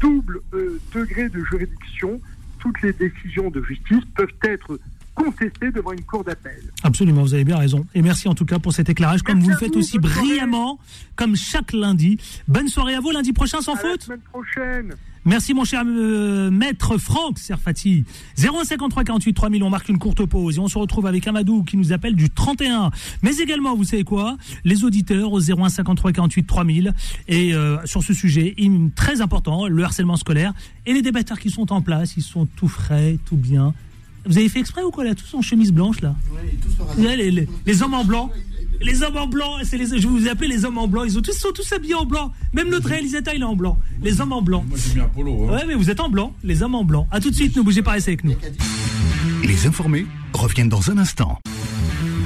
double 0.00 0.40
euh, 0.54 0.80
degré 0.94 1.28
de 1.28 1.42
juridiction, 1.44 2.20
toutes 2.58 2.80
les 2.82 2.92
décisions 2.92 3.50
de 3.50 3.62
justice 3.62 4.04
peuvent 4.14 4.28
être 4.42 4.78
contester 5.14 5.70
devant 5.72 5.92
une 5.92 6.04
cour 6.04 6.22
d'appel. 6.22 6.62
Absolument, 6.84 7.22
vous 7.22 7.34
avez 7.34 7.44
bien 7.44 7.56
raison. 7.58 7.86
Et 7.94 8.02
merci 8.02 8.28
en 8.28 8.34
tout 8.34 8.44
cas 8.44 8.58
pour 8.58 8.72
cet 8.72 8.88
éclairage, 8.88 9.22
comme 9.22 9.40
vous 9.40 9.50
le 9.50 9.56
faites 9.56 9.76
aussi 9.76 9.98
brillamment, 9.98 10.78
comme 11.16 11.34
chaque 11.34 11.72
lundi. 11.72 12.18
Bonne 12.46 12.68
soirée 12.68 12.94
à 12.94 13.00
vous, 13.00 13.10
lundi 13.10 13.32
prochain 13.32 13.60
sans 13.60 13.74
faute. 13.74 14.00
La 14.00 14.06
semaine 14.06 14.20
prochaine. 14.20 14.94
Merci 15.28 15.52
mon 15.52 15.66
cher 15.66 15.82
euh, 15.86 16.50
maître 16.50 16.96
Franck 16.96 17.38
Serfati. 17.38 18.04
053 18.34 19.04
48 19.04 19.34
3000, 19.34 19.62
on 19.62 19.68
marque 19.68 19.90
une 19.90 19.98
courte 19.98 20.24
pause 20.24 20.56
et 20.56 20.58
on 20.58 20.68
se 20.68 20.78
retrouve 20.78 21.04
avec 21.04 21.26
Amadou 21.26 21.64
qui 21.64 21.76
nous 21.76 21.92
appelle 21.92 22.14
du 22.14 22.30
31. 22.30 22.90
Mais 23.20 23.36
également, 23.36 23.76
vous 23.76 23.84
savez 23.84 24.04
quoi? 24.04 24.38
Les 24.64 24.84
auditeurs 24.84 25.30
au 25.30 25.38
0153 25.38 26.12
48 26.12 26.46
3000 26.46 26.94
et 27.28 27.52
euh, 27.52 27.76
sur 27.84 28.02
ce 28.02 28.14
sujet 28.14 28.56
très 28.96 29.20
important, 29.20 29.68
le 29.68 29.84
harcèlement 29.84 30.16
scolaire 30.16 30.54
et 30.86 30.94
les 30.94 31.02
débatteurs 31.02 31.38
qui 31.38 31.50
sont 31.50 31.74
en 31.74 31.82
place, 31.82 32.16
ils 32.16 32.22
sont 32.22 32.46
tout 32.56 32.68
frais, 32.68 33.18
tout 33.26 33.36
bien. 33.36 33.74
Vous 34.24 34.38
avez 34.38 34.48
fait 34.48 34.60
exprès 34.60 34.82
ou 34.82 34.90
quoi 34.90 35.04
là? 35.04 35.14
Tous 35.14 35.34
en 35.34 35.42
chemise 35.42 35.72
blanche 35.72 36.00
là? 36.00 36.16
Oui, 36.32 36.58
tous 36.62 37.02
les, 37.02 37.30
les, 37.30 37.46
les 37.66 37.82
hommes 37.82 37.94
en 37.94 38.04
blanc 38.06 38.30
les 38.80 39.02
hommes 39.02 39.16
en 39.16 39.26
blanc, 39.26 39.56
c'est 39.64 39.76
les, 39.76 39.98
je 39.98 40.06
vous 40.06 40.28
appelle 40.28 40.50
les 40.50 40.64
hommes 40.64 40.78
en 40.78 40.88
blanc. 40.88 41.04
Ils 41.04 41.18
ont 41.18 41.22
tous, 41.22 41.32
sont 41.32 41.52
tous 41.54 41.72
habillés 41.72 41.94
en 41.94 42.06
blanc. 42.06 42.32
Même 42.52 42.68
notre 42.70 42.88
réalisateur, 42.88 43.34
il 43.34 43.42
est 43.42 43.44
en 43.44 43.56
blanc. 43.56 43.78
Les 44.02 44.20
hommes 44.20 44.32
en 44.32 44.42
blanc. 44.42 44.64
Moi, 44.68 44.78
j'ai 44.78 44.94
mis 44.94 45.00
un 45.00 45.08
polo. 45.08 45.44
Hein. 45.44 45.52
Ouais, 45.52 45.64
mais 45.66 45.74
vous 45.74 45.90
êtes 45.90 46.00
en 46.00 46.08
blanc. 46.08 46.32
Les 46.44 46.62
hommes 46.62 46.74
en 46.74 46.84
blanc. 46.84 47.08
À 47.10 47.20
tout 47.20 47.30
de 47.30 47.34
suite, 47.34 47.56
ne 47.56 47.62
bougez 47.62 47.82
pas, 47.82 47.92
restez 47.92 48.12
avec 48.12 48.24
nous. 48.24 48.34
Les 49.44 49.66
informés 49.66 50.06
reviennent 50.32 50.68
dans 50.68 50.90
un 50.90 50.98
instant. 50.98 51.38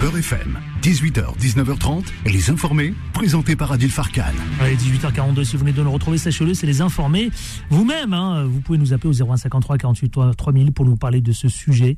Beurre 0.01 0.19
FM, 0.19 0.59
18h, 0.83 1.38
19h30, 1.38 2.03
les 2.27 2.51
informés, 2.51 2.93
présentés 3.12 3.55
par 3.55 3.71
Adil 3.71 3.88
Farkan. 3.88 4.25
Allez, 4.61 4.75
18h42, 4.75 5.45
si 5.45 5.53
vous 5.53 5.61
venez 5.61 5.73
de 5.73 5.81
nous 5.81 5.93
retrouver, 5.93 6.19
sachez-le, 6.19 6.55
c'est 6.55 6.67
les 6.67 6.81
informés. 6.81 7.31
Vous-même, 7.71 8.12
hein, 8.12 8.45
vous 8.45 8.61
pouvez 8.61 8.79
nous 8.79 8.93
appeler 8.93 9.11
au 9.11 9.12
0153 9.37 9.79
48 9.79 10.19
3000 10.37 10.73
pour 10.73 10.87
nous 10.87 10.97
parler 10.97 11.21
de 11.21 11.31
ce 11.31 11.49
sujet. 11.49 11.97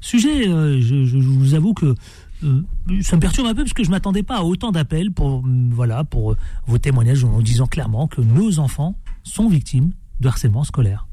Sujet, 0.00 0.48
euh, 0.48 0.80
je, 0.80 1.18
vous 1.18 1.54
avoue 1.54 1.74
que 1.74 1.94
euh, 2.44 2.62
ça 3.02 3.16
me 3.16 3.20
perturbe 3.20 3.46
un 3.46 3.54
peu 3.54 3.62
parce 3.62 3.72
que 3.72 3.84
je 3.84 3.90
m'attendais 3.90 4.22
pas 4.22 4.38
à 4.38 4.42
autant 4.42 4.70
d'appels 4.70 5.12
pour 5.12 5.42
mm, 5.42 5.70
voilà 5.72 6.04
pour 6.04 6.32
euh, 6.32 6.36
vos 6.66 6.78
témoignages 6.78 7.24
en 7.24 7.40
disant 7.40 7.66
clairement 7.66 8.06
que 8.06 8.20
nos 8.20 8.58
enfants 8.58 8.94
sont 9.22 9.48
victimes 9.48 9.92
de 10.20 10.28
harcèlement 10.28 10.64
scolaire. 10.64 11.06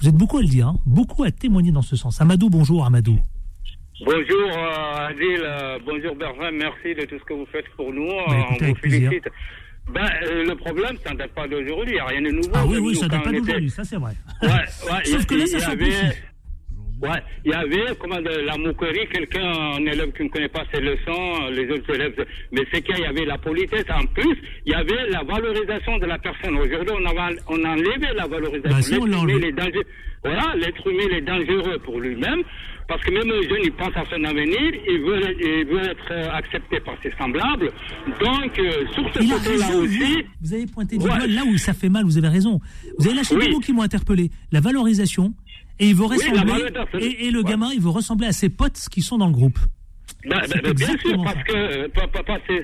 Vous 0.00 0.08
êtes 0.08 0.14
beaucoup 0.14 0.38
à 0.38 0.42
le 0.42 0.48
dire, 0.48 0.68
hein, 0.68 0.78
beaucoup 0.84 1.22
à 1.24 1.30
témoigner 1.30 1.70
dans 1.70 1.82
ce 1.82 1.96
sens. 1.96 2.20
Amadou, 2.20 2.50
bonjour 2.50 2.84
Amadou. 2.84 3.18
Bonjour 4.04 4.50
euh, 4.50 5.08
Adil, 5.08 5.80
bonjour 5.86 6.16
Bervin, 6.16 6.50
merci 6.50 6.94
de 6.94 7.04
tout 7.04 7.18
ce 7.18 7.24
que 7.24 7.34
vous 7.34 7.46
faites 7.52 7.68
pour 7.76 7.92
nous. 7.92 8.08
Ben, 8.28 8.44
on 8.50 8.66
vous 8.68 8.74
félicite. 8.76 9.24
Ben, 9.92 10.08
le 10.22 10.54
problème, 10.54 10.96
ça 11.04 11.12
ne 11.12 11.18
date 11.18 11.32
pas 11.32 11.46
d'aujourd'hui, 11.46 11.92
il 11.92 11.94
n'y 11.94 12.00
a 12.00 12.06
rien 12.06 12.22
de 12.22 12.30
nouveau. 12.30 12.50
Ah 12.54 12.64
oui, 12.66 12.78
oui, 12.78 12.96
ça 12.96 13.06
ne 13.06 13.10
date 13.10 13.24
pas 13.24 13.32
d'aujourd'hui, 13.32 13.70
ça 13.70 13.84
c'est 13.84 13.96
vrai. 13.96 14.14
Ouais, 14.42 14.48
ouais, 14.48 15.04
Sauf 15.04 15.26
que 15.26 15.34
là, 15.34 15.46
ça 15.46 15.60
s'amplifie. 15.60 16.16
Ouais, 17.02 17.20
il 17.44 17.50
y 17.50 17.54
avait 17.54 17.96
comment 17.98 18.20
de, 18.20 18.46
la 18.46 18.56
moquerie, 18.56 19.08
quelqu'un, 19.12 19.44
un 19.44 19.84
élève 19.84 20.12
qui 20.12 20.22
ne 20.22 20.28
connaît 20.28 20.48
pas 20.48 20.62
ses 20.72 20.80
leçons, 20.80 21.48
les 21.50 21.68
autres 21.68 21.92
élèves, 21.94 22.14
mais 22.52 22.62
c'est 22.72 22.80
qu'il 22.82 22.98
y 22.98 23.04
avait 23.04 23.24
la 23.24 23.38
politesse. 23.38 23.84
En 23.92 24.06
plus, 24.06 24.36
il 24.64 24.72
y 24.72 24.74
avait 24.74 25.10
la 25.10 25.24
valorisation 25.24 25.98
de 25.98 26.06
la 26.06 26.18
personne. 26.18 26.56
Aujourd'hui, 26.56 26.94
on 26.96 27.04
a, 27.04 27.30
on 27.48 27.64
a 27.64 27.70
enlevé 27.70 28.06
la 28.14 28.26
valorisation. 28.28 28.70
Bah, 28.70 29.06
l'être 29.08 29.28
humain, 29.28 29.82
voilà, 30.22 30.54
l'être 30.54 30.86
humain 30.86 31.16
est 31.16 31.22
dangereux 31.22 31.78
pour 31.84 31.98
lui-même. 31.98 32.42
Parce 32.88 33.02
que 33.04 33.10
même 33.12 33.28
les 33.28 33.48
jeunes, 33.48 33.62
ils 33.64 33.72
pensent 33.72 33.96
à 33.96 34.04
son 34.10 34.22
avenir, 34.24 34.58
ils 34.88 35.00
veulent, 35.00 35.36
ils 35.40 35.64
veulent 35.66 35.90
être 35.90 36.10
euh, 36.10 36.30
acceptés 36.32 36.80
par 36.80 36.94
ses 37.02 37.10
semblables. 37.12 37.70
Donc, 38.20 38.58
euh, 38.58 38.86
sur 38.92 39.14
ce 39.14 39.18
côté-là 39.18 39.76
aussi. 39.76 40.24
Vous 40.40 40.52
avez 40.52 40.66
pointé 40.66 40.98
du 40.98 41.04
doigt 41.04 41.26
là 41.26 41.42
où 41.46 41.56
ça 41.58 41.72
fait 41.72 41.88
mal, 41.88 42.04
vous 42.04 42.18
avez 42.18 42.28
raison. 42.28 42.60
Vous 42.98 43.06
avez 43.06 43.16
lâché 43.16 43.36
des 43.36 43.50
mots 43.50 43.60
qui 43.60 43.72
m'ont 43.72 43.82
interpellé. 43.82 44.30
La 44.50 44.60
valorisation, 44.60 45.32
et 45.78 45.88
il 45.88 45.94
veut 45.94 46.04
ressembler, 46.04 46.66
et, 46.98 47.30
le 47.30 47.42
gamin, 47.42 47.70
il 47.72 47.80
veut 47.80 47.90
ressembler 47.90 48.26
à 48.26 48.32
ses 48.32 48.48
potes 48.48 48.78
qui 48.90 49.02
sont 49.02 49.18
dans 49.18 49.26
le 49.26 49.32
groupe. 49.32 49.58
Bah, 50.24 50.36
bah, 50.48 50.54
bah 50.62 50.72
bien 50.72 50.96
sûr, 50.98 51.20
parce 51.24 51.42
que 51.42 51.56
euh, 51.56 51.88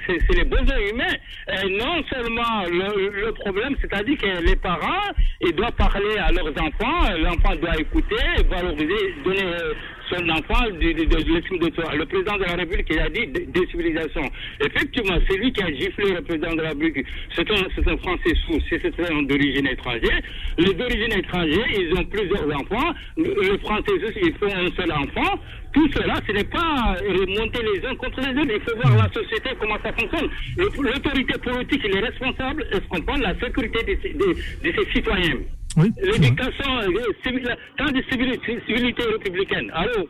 c'est 0.07 0.37
les 0.37 0.44
besoins 0.44 0.79
humains. 0.92 1.14
Et 1.49 1.77
non 1.77 2.03
seulement 2.09 2.62
le, 2.71 3.27
le 3.27 3.33
problème, 3.33 3.75
c'est-à-dire 3.81 4.16
que 4.16 4.44
les 4.44 4.55
parents, 4.55 5.11
ils 5.40 5.55
doivent 5.55 5.73
parler 5.73 6.18
à 6.18 6.31
leurs 6.31 6.51
enfants, 6.51 7.11
l'enfant 7.18 7.57
doit 7.61 7.77
écouter, 7.77 8.16
valoriser, 8.49 9.14
donner 9.25 9.42
euh, 9.42 9.75
son 10.11 10.29
enfant 10.29 10.64
de, 10.71 10.92
de. 10.92 11.99
Le 11.99 12.05
président 12.05 12.37
de 12.37 12.44
la 12.44 12.55
République, 12.55 12.87
il 12.90 12.99
a 12.99 13.09
dit 13.09 13.27
décivilisation. 13.49 14.23
Effectivement, 14.61 15.18
c'est 15.29 15.37
lui 15.37 15.53
qui 15.53 15.62
a 15.62 15.73
giflé 15.73 16.12
le 16.14 16.23
président 16.23 16.55
de 16.55 16.62
la 16.62 16.68
République. 16.71 17.07
C'est 17.35 17.49
un, 17.51 17.92
un, 17.92 17.97
Français 17.99 18.35
sous, 18.47 18.59
c'est 18.68 19.11
un 19.11 19.23
d'origine 19.23 19.66
étrangère. 19.66 20.21
Les 20.59 20.75
d'origine 20.75 21.12
étrangère, 21.12 21.66
ils 21.79 21.92
ont 21.94 22.05
plusieurs 22.05 22.47
enfants. 22.57 22.92
Le, 23.16 23.59
Français 23.59 23.92
aussi, 23.92 24.18
ils 24.23 24.35
font 24.35 24.47
un 24.47 24.71
seul 24.77 24.92
enfant. 24.92 25.38
Tout 25.73 25.88
cela, 25.92 26.14
ce 26.27 26.33
n'est 26.33 26.44
pas 26.44 26.97
remonter 27.01 27.61
les 27.62 27.87
uns 27.87 27.94
contre 27.97 28.21
les 28.21 28.40
autres. 28.40 28.53
Il 28.55 28.61
faut 28.61 28.77
voir 28.81 28.97
la 28.97 29.12
société, 29.12 29.51
comment 29.61 29.77
ça 29.83 29.92
fonctionne. 29.92 30.31
L'autorité 30.57 31.38
politique, 31.38 31.83
il 31.85 31.97
est 31.97 32.01
responsable, 32.01 32.66
est-ce 32.73 32.88
qu'on 32.88 33.01
prend 33.03 33.16
la 33.16 33.38
sécurité 33.38 33.85
de 33.85 34.35
ses 34.62 34.92
citoyens. 34.92 35.38
L'éducation, 35.77 36.79
euh, 36.81 37.55
tant 37.77 37.87
de 37.87 38.03
civilité 38.11 39.03
républicaine. 39.03 39.71
Allô 39.75 40.09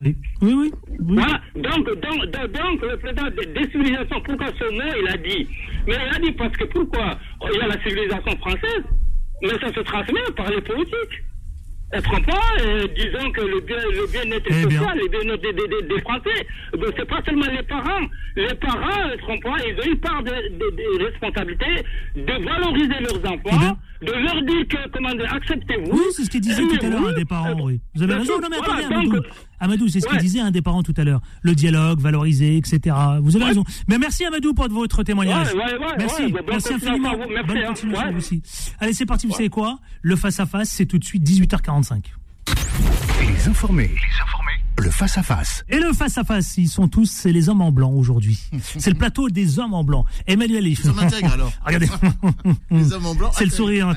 oui, 0.00 0.16
oui, 0.42 0.54
oui. 0.54 0.72
Voilà. 1.00 1.40
Donc, 1.56 1.86
donc, 1.86 2.24
donc, 2.30 2.82
le 2.82 2.96
président 2.98 3.24
de 3.24 3.52
décivilisation, 3.52 4.20
pourquoi 4.20 4.46
ce 4.56 4.72
mot 4.72 5.02
il 5.02 5.08
a 5.08 5.16
dit? 5.16 5.48
Mais 5.88 5.94
il 5.94 6.16
a 6.16 6.18
dit 6.20 6.32
parce 6.32 6.56
que 6.56 6.64
pourquoi 6.66 7.18
Il 7.52 7.58
y 7.58 7.60
a 7.60 7.66
la 7.66 7.82
civilisation 7.82 8.36
française, 8.38 8.84
mais 9.42 9.48
ça 9.48 9.74
se 9.74 9.80
transmet 9.80 10.20
par 10.36 10.50
les 10.50 10.60
politiques. 10.60 11.24
Est-ce 11.90 12.06
qu'on 12.06 12.18
euh, 12.18 12.86
disons 12.94 13.30
que 13.32 13.40
le 13.40 13.60
bien, 13.60 13.78
le 13.78 14.06
bien-être 14.12 14.46
eh 14.50 14.62
social, 14.62 14.98
le 14.98 15.08
bien-être 15.08 15.40
des, 15.40 15.52
des, 15.54 15.88
des, 15.88 16.00
Français, 16.02 16.46
donc 16.74 16.92
c'est 16.98 17.08
pas 17.08 17.22
seulement 17.24 17.46
les 17.50 17.62
parents. 17.62 18.06
Les 18.36 18.54
parents, 18.56 19.08
est-ce 19.10 19.24
qu'on 19.24 19.36
ils 19.36 19.80
ont 19.80 19.92
une 19.92 20.00
part 20.00 20.22
de, 20.22 20.30
de, 20.30 21.04
responsabilité 21.04 21.66
de 22.14 22.44
valoriser 22.44 23.00
leurs 23.00 23.32
enfants, 23.32 23.78
eh 24.02 24.04
de 24.04 24.12
leur 24.12 24.42
dire 24.42 24.68
que, 24.68 24.88
comment 24.90 25.14
dire, 25.14 25.32
acceptez-vous. 25.32 25.92
Oui, 25.92 26.02
c'est 26.14 26.24
ce 26.24 26.30
qu'il 26.30 26.42
disait 26.42 26.62
tout 26.62 26.84
à 26.84 26.88
l'heure 26.90 27.14
des 27.14 27.24
parents, 27.24 27.58
oui. 27.62 27.80
Vous 27.94 28.02
avez 28.02 28.14
raison, 28.14 28.38
non 28.38 28.48
mais 28.50 28.58
attendez, 28.58 28.84
Amadou. 28.84 29.22
Amadou, 29.60 29.88
c'est 29.88 30.00
ce 30.00 30.06
qu'il 30.08 30.18
disait 30.18 30.40
un 30.40 30.50
des 30.50 30.62
parents 30.62 30.82
tout 30.82 30.94
à 30.96 31.04
l'heure. 31.04 31.20
Le 31.42 31.54
dialogue, 31.54 32.00
valoriser, 32.00 32.56
etc. 32.56 32.94
Vous 33.22 33.36
avez 33.36 33.46
raison. 33.46 33.64
Mais 33.88 33.98
merci 33.98 34.24
Amadou 34.24 34.54
pour 34.54 34.68
votre 34.68 35.02
témoignage. 35.02 35.48
merci, 35.98 36.34
merci 36.48 36.74
infiniment. 36.74 37.12
Bonne 37.16 37.58
hein. 37.58 37.68
continuation 37.68 38.16
aussi. 38.16 38.42
Allez, 38.80 38.92
c'est 38.92 39.06
parti, 39.06 39.26
vous 39.26 39.32
savez 39.34 39.48
quoi? 39.48 39.78
Le 40.02 40.16
face-à-face, 40.16 40.70
c'est 40.70 40.86
tout 40.86 40.98
de 40.98 41.04
suite 41.04 41.22
18h45. 41.22 42.02
Les 43.20 43.48
informés. 43.48 43.88
Les 43.88 44.22
informés 44.22 44.67
le 44.80 44.90
face-à-face. 44.90 45.64
Et 45.68 45.78
le 45.78 45.92
face-à-face, 45.92 46.56
ils 46.58 46.68
sont 46.68 46.88
tous, 46.88 47.06
c'est 47.06 47.32
les 47.32 47.48
hommes 47.48 47.60
en 47.60 47.72
blanc 47.72 47.90
aujourd'hui. 47.90 48.38
c'est 48.78 48.90
le 48.90 48.96
plateau 48.96 49.28
des 49.28 49.58
hommes 49.58 49.74
en 49.74 49.84
blanc. 49.84 50.04
Emmanuel 50.26 50.66
Ils 50.66 50.78
alors. 51.24 51.52
Regardez. 51.64 51.88
les 52.70 52.92
hommes 52.92 53.06
en 53.06 53.14
blanc. 53.14 53.30
C'est 53.34 53.44
le 53.44 53.50
sourire, 53.50 53.94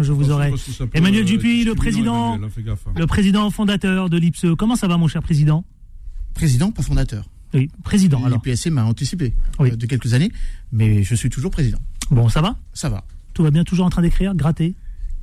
je 0.00 0.12
vous 0.12 0.30
aurais. 0.30 0.52
Emmanuel 0.94 1.24
Dupuis, 1.24 1.64
le 1.64 1.74
président, 1.74 2.34
hein. 2.34 2.48
le 2.96 3.06
président 3.06 3.50
fondateur 3.50 4.10
de 4.10 4.18
l'IPSE. 4.18 4.46
Comment 4.58 4.76
ça 4.76 4.88
va, 4.88 4.96
mon 4.96 5.08
cher 5.08 5.22
président? 5.22 5.64
Président, 6.34 6.70
pas 6.70 6.82
fondateur. 6.82 7.28
Oui, 7.54 7.70
président. 7.82 8.24
Alors. 8.24 8.40
L'IPSE 8.44 8.66
m'a 8.66 8.84
anticipé 8.84 9.34
euh, 9.60 9.74
de 9.74 9.86
quelques 9.86 10.12
années, 10.12 10.30
mais 10.72 11.02
je 11.02 11.14
suis 11.14 11.30
toujours 11.30 11.50
président. 11.50 11.78
Bon, 12.10 12.28
ça 12.28 12.42
va? 12.42 12.56
Ça 12.74 12.88
va. 12.88 13.04
Tout 13.32 13.42
va 13.42 13.50
bien, 13.50 13.64
toujours 13.64 13.86
en 13.86 13.90
train 13.90 14.02
d'écrire, 14.02 14.34
gratter 14.34 14.74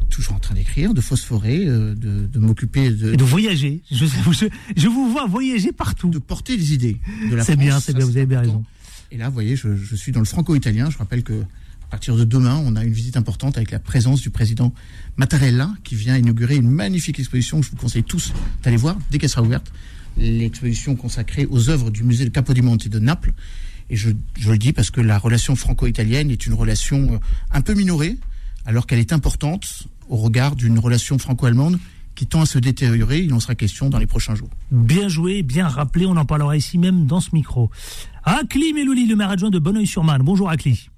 toujours 0.10 0.36
en 0.36 0.40
train 0.40 0.56
d'écrire, 0.56 0.94
de 0.94 1.02
phosphorer, 1.02 1.66
euh, 1.66 1.96
de, 1.96 2.40
m'occuper 2.40 2.92
de... 2.92 3.14
Et 3.14 3.18
de 3.18 3.24
voyager. 3.24 3.82
Je, 3.92 4.06
je, 4.76 4.88
vous 4.88 5.12
vois 5.12 5.28
voyager 5.28 5.72
partout. 5.72 6.10
De 6.10 6.20
porter 6.20 6.58
les 6.58 6.74
idées 6.74 7.00
de 7.30 7.36
la 7.36 7.44
C'est 7.44 7.56
bien, 7.56 7.80
c'est 7.80 7.94
bien, 7.94 8.06
vous 8.06 8.18
avez 8.18 8.26
bien 8.26 8.42
raison. 8.42 8.64
Et 9.12 9.18
là, 9.18 9.28
vous 9.30 9.34
voyez, 9.34 9.56
je, 9.56 9.96
suis 9.96 10.12
dans 10.12 10.20
le 10.20 10.26
franco-italien. 10.26 10.90
Je 10.90 10.98
rappelle 10.98 11.24
que 11.24 11.34
à 11.42 11.88
partir 11.90 12.16
de 12.16 12.24
demain, 12.24 12.62
on 12.66 12.76
a 12.76 12.84
une 12.84 12.94
visite 12.94 13.16
importante 13.16 13.58
avec 13.58 13.72
la 13.72 13.80
présence 13.80 14.22
du 14.22 14.30
président 14.30 14.74
Mattarella 15.18 15.72
qui 15.84 15.96
vient 15.96 16.18
inaugurer 16.18 16.56
une 16.56 16.70
magnifique 16.70 17.20
exposition 17.20 17.60
que 17.60 17.66
je 17.66 17.72
vous 17.72 17.78
conseille 17.78 18.04
tous 18.04 18.34
d'aller 18.64 18.78
voir 18.78 18.98
dès 19.12 19.18
qu'elle 19.20 19.30
sera 19.30 19.44
ouverte. 19.44 19.72
L'exposition 20.18 20.96
consacrée 20.96 21.46
aux 21.46 21.70
œuvres 21.70 21.92
du 21.92 22.04
musée 22.04 22.26
de 22.26 22.30
Capodimonte 22.30 22.88
de 22.88 23.00
Naples. 23.00 23.34
Et 23.90 23.96
je, 23.96 24.10
je 24.38 24.52
le 24.52 24.58
dis 24.58 24.74
parce 24.74 24.90
que 24.90 25.00
la 25.00 25.18
relation 25.18 25.56
franco-italienne 25.56 26.32
est 26.32 26.46
une 26.48 26.54
relation 26.54 27.14
euh, 27.14 27.18
un 27.52 27.62
peu 27.62 27.76
minorée, 27.76 28.18
alors 28.66 28.88
qu'elle 28.88 29.00
est 29.00 29.14
importante 29.14 29.88
au 30.10 30.18
regard 30.18 30.56
d'une 30.56 30.80
relation 30.80 31.18
franco-allemande 31.18 31.80
qui 32.16 32.26
tend 32.26 32.42
à 32.42 32.46
se 32.46 32.60
détériorer. 32.60 33.20
Il 33.20 33.34
en 33.34 33.40
sera 33.40 33.56
question 33.56 33.90
dans 33.90 34.00
les 34.00 34.08
prochains 34.08 34.36
jours. 34.36 34.50
Bien 34.72 35.08
joué, 35.08 35.44
bien 35.44 35.68
rappelé. 35.68 36.06
On 36.06 36.16
en 36.16 36.26
parlera 36.26 36.56
ici 36.56 36.78
même 36.78 37.06
dans 37.06 37.20
ce 37.20 37.30
micro. 37.34 37.70
Akli 38.24 38.74
Melouli, 38.74 39.06
le 39.06 39.16
maire 39.16 39.30
adjoint 39.30 39.50
de 39.50 39.60
Bonneuil-sur-Marne. 39.60 40.24
Bonjour 40.24 40.50
Akli. 40.50 40.90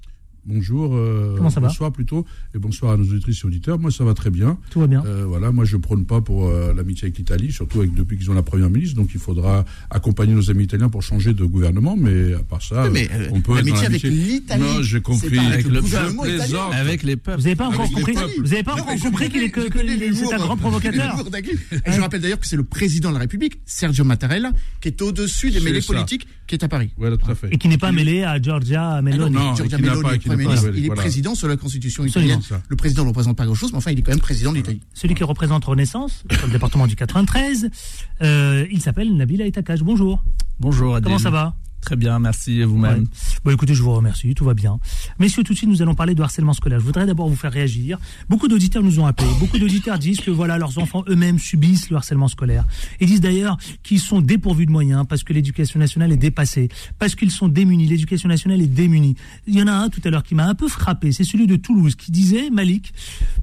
Bonjour. 0.47 0.95
Euh, 0.95 1.35
Comment 1.35 1.49
ça 1.49 1.59
va 1.59 1.67
Bonsoir 1.67 1.91
plutôt. 1.91 2.25
Et 2.55 2.57
bonsoir 2.57 2.93
à 2.93 2.97
nos 2.97 3.03
auditrices 3.03 3.43
et 3.43 3.45
auditeurs. 3.47 3.77
Moi, 3.79 3.91
ça 3.91 4.03
va 4.05 4.13
très 4.13 4.29
bien. 4.29 4.57
Tout 4.71 4.79
va 4.79 4.87
bien. 4.87 5.03
Euh, 5.05 5.25
voilà, 5.27 5.51
moi, 5.51 5.65
je 5.65 5.75
prône 5.77 6.05
pas 6.05 6.21
pour 6.21 6.47
euh, 6.47 6.73
l'amitié 6.73 7.05
avec 7.05 7.17
l'Italie, 7.17 7.51
surtout 7.51 7.79
avec, 7.79 7.93
depuis 7.93 8.17
qu'ils 8.17 8.31
ont 8.31 8.33
la 8.33 8.43
première 8.43 8.69
ministre. 8.69 8.95
Donc, 8.95 9.09
il 9.13 9.19
faudra 9.19 9.65
accompagner 9.89 10.33
nos 10.33 10.49
amis 10.49 10.63
italiens 10.63 10.87
pour 10.89 11.03
changer 11.03 11.33
de 11.33 11.43
gouvernement. 11.43 11.95
Mais 11.97 12.33
à 12.33 12.39
part 12.39 12.61
ça, 12.61 12.89
mais, 12.89 13.09
on 13.31 13.41
peut 13.41 13.55
l'amitié 13.55 13.85
avec 13.87 14.01
l'Italie, 14.03 14.61
Non, 14.63 14.81
j'ai 14.81 15.01
compris. 15.01 15.35
pas 15.35 15.41
avec 15.41 15.53
Avec 15.53 15.65
le 15.67 15.79
le. 15.81 16.73
Avec 16.75 17.03
les 17.03 17.15
peuples. 17.17 17.37
Vous 17.39 17.43
n'avez 17.43 17.55
pas 17.55 17.67
encore 17.67 17.91
compris. 17.91 18.15
Vous 18.39 18.47
n'avez 18.47 18.63
pas 18.63 18.73
encore 18.75 18.95
compris 19.01 19.29
qu'il 19.29 19.43
est 19.43 19.49
que, 19.49 19.67
que- 19.67 20.13
c'est 20.13 20.33
un 20.33 20.37
grand 20.37 20.57
provocateur. 20.57 21.15
Et 21.85 21.91
je 21.91 21.99
rappelle 22.01 22.21
d'ailleurs 22.21 22.39
que 22.39 22.47
c'est 22.47 22.55
le 22.55 22.63
président 22.63 23.09
de 23.09 23.15
la 23.15 23.19
République, 23.21 23.59
Sergio 23.65 24.03
Mattarella, 24.05 24.51
qui 24.81 24.87
est 24.87 25.01
au-dessus 25.01 25.51
des 25.51 25.59
mêlées 25.59 25.81
politiques, 25.81 26.27
qui 26.47 26.55
est 26.55 26.63
à 26.63 26.67
Paris. 26.69 26.91
Voilà, 26.97 27.17
tout 27.17 27.29
à 27.29 27.35
fait. 27.35 27.49
Et 27.51 27.57
qui 27.57 27.67
n'est 27.67 27.77
pas 27.77 27.91
mêlé 27.91 28.23
à 28.23 28.41
Giorgia 28.41 29.01
Meloni. 29.01 29.35
non. 29.35 29.55
Giorgia 29.55 29.77
et 29.77 29.79
qui 29.81 30.29
n'a 30.29 30.35
Meloni, 30.35 30.36
il 30.43 30.83
est 30.83 30.87
voilà. 30.87 31.01
président 31.01 31.35
sur 31.35 31.47
la 31.47 31.57
Constitution 31.57 32.03
Absolument. 32.03 32.39
italienne. 32.39 32.61
Le 32.67 32.75
président 32.75 33.03
ne 33.03 33.09
représente 33.09 33.37
pas 33.37 33.45
grand-chose, 33.45 33.71
mais 33.71 33.77
enfin, 33.77 33.91
il 33.91 33.99
est 33.99 34.01
quand 34.01 34.11
même 34.11 34.19
président 34.19 34.51
de 34.51 34.57
l'Italie. 34.57 34.81
Celui 34.93 35.15
qui 35.15 35.23
représente 35.23 35.65
Renaissance, 35.65 36.23
sur 36.31 36.47
le 36.47 36.53
département 36.53 36.87
du 36.87 36.95
93, 36.95 37.69
euh, 38.21 38.65
il 38.71 38.81
s'appelle 38.81 39.15
Nabil 39.15 39.41
Aitakash. 39.41 39.81
Bonjour. 39.81 40.23
Bonjour 40.59 40.95
Adil. 40.95 41.05
Comment 41.05 41.19
ça 41.19 41.29
va? 41.29 41.55
Très 41.81 41.95
bien, 41.95 42.19
merci 42.19 42.63
vous-même. 42.63 43.07
Bon, 43.45 43.51
écoutez, 43.51 43.73
je 43.73 43.81
vous 43.81 43.93
remercie, 43.93 44.33
tout 44.35 44.43
va 44.43 44.53
bien. 44.53 44.79
Messieurs, 45.19 45.43
tout 45.43 45.53
de 45.53 45.57
suite, 45.57 45.69
nous 45.69 45.81
allons 45.81 45.95
parler 45.95 46.15
de 46.15 46.21
harcèlement 46.21 46.53
scolaire. 46.53 46.79
Je 46.79 46.85
voudrais 46.85 47.05
d'abord 47.05 47.29
vous 47.29 47.35
faire 47.35 47.51
réagir. 47.51 47.97
Beaucoup 48.27 48.47
d'auditeurs 48.47 48.83
nous 48.83 48.99
ont 48.99 49.05
appelés. 49.05 49.29
Beaucoup 49.39 49.57
d'auditeurs 49.57 49.97
disent 49.97 50.19
que 50.19 50.31
voilà, 50.31 50.57
leurs 50.57 50.79
enfants 50.79 51.03
eux-mêmes 51.07 51.39
subissent 51.39 51.89
le 51.89 51.95
harcèlement 51.95 52.27
scolaire. 52.27 52.65
Et 52.99 53.05
disent 53.05 53.21
d'ailleurs 53.21 53.57
qu'ils 53.83 53.99
sont 53.99 54.21
dépourvus 54.21 54.65
de 54.65 54.71
moyens 54.71 55.05
parce 55.07 55.23
que 55.23 55.31
l'éducation 55.31 55.79
nationale 55.79 56.11
est 56.11 56.17
dépassée, 56.17 56.67
parce 56.99 57.15
qu'ils 57.15 57.31
sont 57.31 57.47
démunis. 57.47 57.87
L'éducation 57.87 58.27
nationale 58.27 58.61
est 58.61 58.67
démunie. 58.67 59.15
Il 59.45 59.55
y 59.55 59.61
en 59.61 59.67
a 59.67 59.73
un 59.73 59.89
tout 59.89 60.01
à 60.03 60.09
l'heure 60.09 60.23
qui 60.23 60.35
m'a 60.35 60.47
un 60.47 60.55
peu 60.55 60.67
frappé. 60.67 61.11
C'est 61.11 61.23
celui 61.23 61.47
de 61.47 61.55
Toulouse 61.55 61.95
qui 61.95 62.11
disait, 62.11 62.49
Malik, 62.49 62.93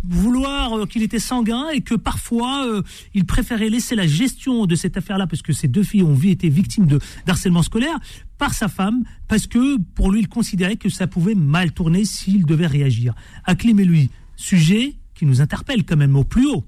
vouloir 0.03 0.78
euh, 0.78 0.87
qu'il 0.87 1.03
était 1.03 1.18
sanguin 1.18 1.68
et 1.72 1.80
que 1.80 1.95
parfois 1.95 2.66
euh, 2.66 2.82
il 3.14 3.24
préférait 3.24 3.70
laisser 3.70 3.95
la 3.95 4.07
gestion 4.07 4.66
de 4.66 4.74
cette 4.74 4.97
affaire-là 4.97 5.26
parce 5.26 5.43
que 5.43 5.53
ces 5.53 5.68
deux 5.68 5.82
filles 5.82 6.03
ont 6.03 6.14
été 6.22 6.49
victimes 6.49 6.87
de 6.87 6.99
d'harcèlement 7.26 7.62
scolaire 7.62 7.99
par 8.39 8.55
sa 8.55 8.68
femme 8.68 9.05
parce 9.28 9.47
que 9.47 9.78
pour 9.95 10.11
lui 10.11 10.20
il 10.20 10.28
considérait 10.28 10.76
que 10.76 10.89
ça 10.89 11.07
pouvait 11.07 11.35
mal 11.35 11.72
tourner 11.72 12.05
s'il 12.05 12.47
devait 12.47 12.66
réagir. 12.66 13.14
Acclim 13.45 13.80
et 13.80 13.85
lui, 13.85 14.11
sujet 14.37 14.97
qui 15.14 15.26
nous 15.26 15.41
interpelle 15.41 15.85
quand 15.85 15.97
même 15.97 16.16
au 16.16 16.24
plus 16.24 16.47
haut. 16.47 16.64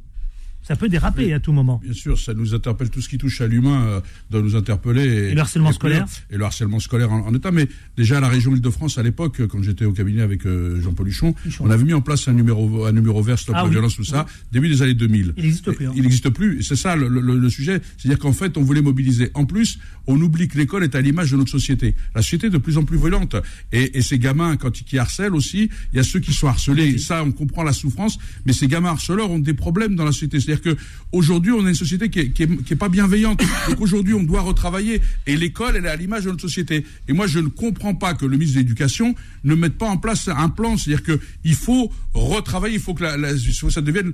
Ça 0.66 0.74
peut 0.76 0.88
déraper 0.88 1.32
à 1.32 1.38
tout 1.40 1.52
moment. 1.52 1.80
Bien 1.84 1.92
sûr, 1.92 2.18
ça 2.18 2.34
nous 2.34 2.54
interpelle 2.54 2.90
tout 2.90 3.00
ce 3.00 3.08
qui 3.08 3.18
touche 3.18 3.40
à 3.40 3.46
l'humain 3.46 3.84
euh, 3.86 4.00
doit 4.30 4.42
nous 4.42 4.56
interpeller. 4.56 5.04
Et 5.30 5.34
le 5.34 5.40
harcèlement 5.40 5.70
scolaire 5.72 6.06
Et 6.30 6.36
le 6.36 6.44
harcèlement 6.44 6.80
scolaire 6.80 7.12
en, 7.12 7.20
en 7.26 7.34
état. 7.34 7.52
Mais 7.52 7.68
déjà 7.96 8.18
à 8.18 8.20
la 8.20 8.28
région 8.28 8.52
Île-de-France, 8.54 8.98
à 8.98 9.02
l'époque, 9.04 9.46
quand 9.46 9.62
j'étais 9.62 9.84
au 9.84 9.92
cabinet 9.92 10.22
avec 10.22 10.44
euh, 10.46 10.80
Jean-Paul 10.82 11.06
Huchon, 11.08 11.34
on 11.60 11.70
avait 11.70 11.84
mis 11.84 11.92
en 11.94 12.00
place 12.00 12.26
un 12.28 12.32
numéro, 12.32 12.84
un 12.84 12.92
numéro 12.92 13.22
vert 13.22 13.38
stop 13.38 13.54
Ah 13.56 13.60
la 13.60 13.64
oui. 13.66 13.70
violence, 13.70 13.94
tout 13.96 14.04
ça, 14.04 14.26
début 14.52 14.68
des 14.68 14.82
années 14.82 14.94
2000. 14.94 15.34
Il 15.36 15.44
n'existe 15.44 15.70
plus. 15.70 15.86
hein. 15.86 15.92
Il 15.94 16.02
n'existe 16.02 16.30
plus. 16.30 16.58
Et 16.58 16.62
c'est 16.62 16.76
ça 16.76 16.96
le, 16.96 17.08
le- 17.08 17.20
le 17.38 17.50
sujet. 17.50 17.80
C'est-à-dire 17.96 18.18
qu'en 18.18 18.32
fait, 18.32 18.56
on 18.58 18.62
voulait 18.62 18.82
mobiliser. 18.82 19.30
En 19.34 19.44
plus, 19.46 19.78
on 20.08 20.20
oublie 20.20 20.48
que 20.48 20.58
l'école 20.58 20.82
est 20.84 20.94
à 20.96 21.00
l'image 21.00 21.30
de 21.30 21.36
notre 21.36 21.50
société. 21.52 21.94
La 22.14 22.22
société 22.22 22.48
est 22.48 22.50
de 22.50 22.58
plus 22.58 22.76
en 22.76 22.84
plus 22.84 22.98
violente. 22.98 23.36
Et, 23.72 23.98
et 23.98 24.02
ces 24.02 24.18
gamins, 24.18 24.56
quand 24.56 24.80
ils 24.80 24.84
qui 24.84 24.98
harcèlent 24.98 25.34
aussi, 25.34 25.70
il 25.92 25.96
y 25.96 26.00
a 26.00 26.02
ceux 26.02 26.18
qui 26.20 26.32
sont 26.32 26.48
harcelés. 26.48 26.86
Et 26.94 26.98
ça, 26.98 27.22
on 27.22 27.30
comprend 27.32 27.62
la 27.62 27.72
souffrance. 27.72 28.18
Mais 28.46 28.52
ces 28.52 28.66
gamins 28.66 28.90
harceleurs 28.90 29.30
ont 29.30 29.38
des 29.38 29.54
problèmes 29.54 29.94
dans 29.94 30.04
la 30.04 30.10
société. 30.12 30.40
C'est-à-dire 30.56 30.76
que 30.76 30.80
aujourd'hui, 31.12 31.52
on 31.52 31.64
a 31.64 31.68
une 31.68 31.74
société 31.74 32.08
qui 32.08 32.20
est, 32.20 32.30
qui 32.30 32.42
est, 32.44 32.64
qui 32.64 32.72
est 32.72 32.76
pas 32.76 32.88
bienveillante. 32.88 33.40
Donc 33.68 33.80
aujourd'hui, 33.80 34.14
on 34.14 34.22
doit 34.22 34.40
retravailler. 34.42 35.00
Et 35.26 35.36
l'école, 35.36 35.76
elle 35.76 35.86
est 35.86 35.88
à 35.90 35.96
l'image 35.96 36.24
de 36.24 36.30
notre 36.30 36.42
société. 36.42 36.84
Et 37.08 37.12
moi, 37.12 37.26
je 37.26 37.38
ne 37.38 37.48
comprends 37.48 37.94
pas 37.94 38.14
que 38.14 38.26
le 38.26 38.36
ministre 38.36 38.54
de 38.56 38.60
l'Éducation 38.64 39.14
ne 39.44 39.54
mette 39.54 39.78
pas 39.78 39.88
en 39.88 39.96
place 39.96 40.28
un 40.28 40.48
plan. 40.48 40.76
C'est-à-dire 40.76 41.02
que 41.04 41.18
il 41.44 41.54
faut 41.54 41.92
retravailler. 42.14 42.74
Il 42.76 42.80
faut 42.80 42.94
que 42.94 43.02
la, 43.04 43.16
la- 43.16 43.36
ça 43.36 43.80
devienne 43.80 44.12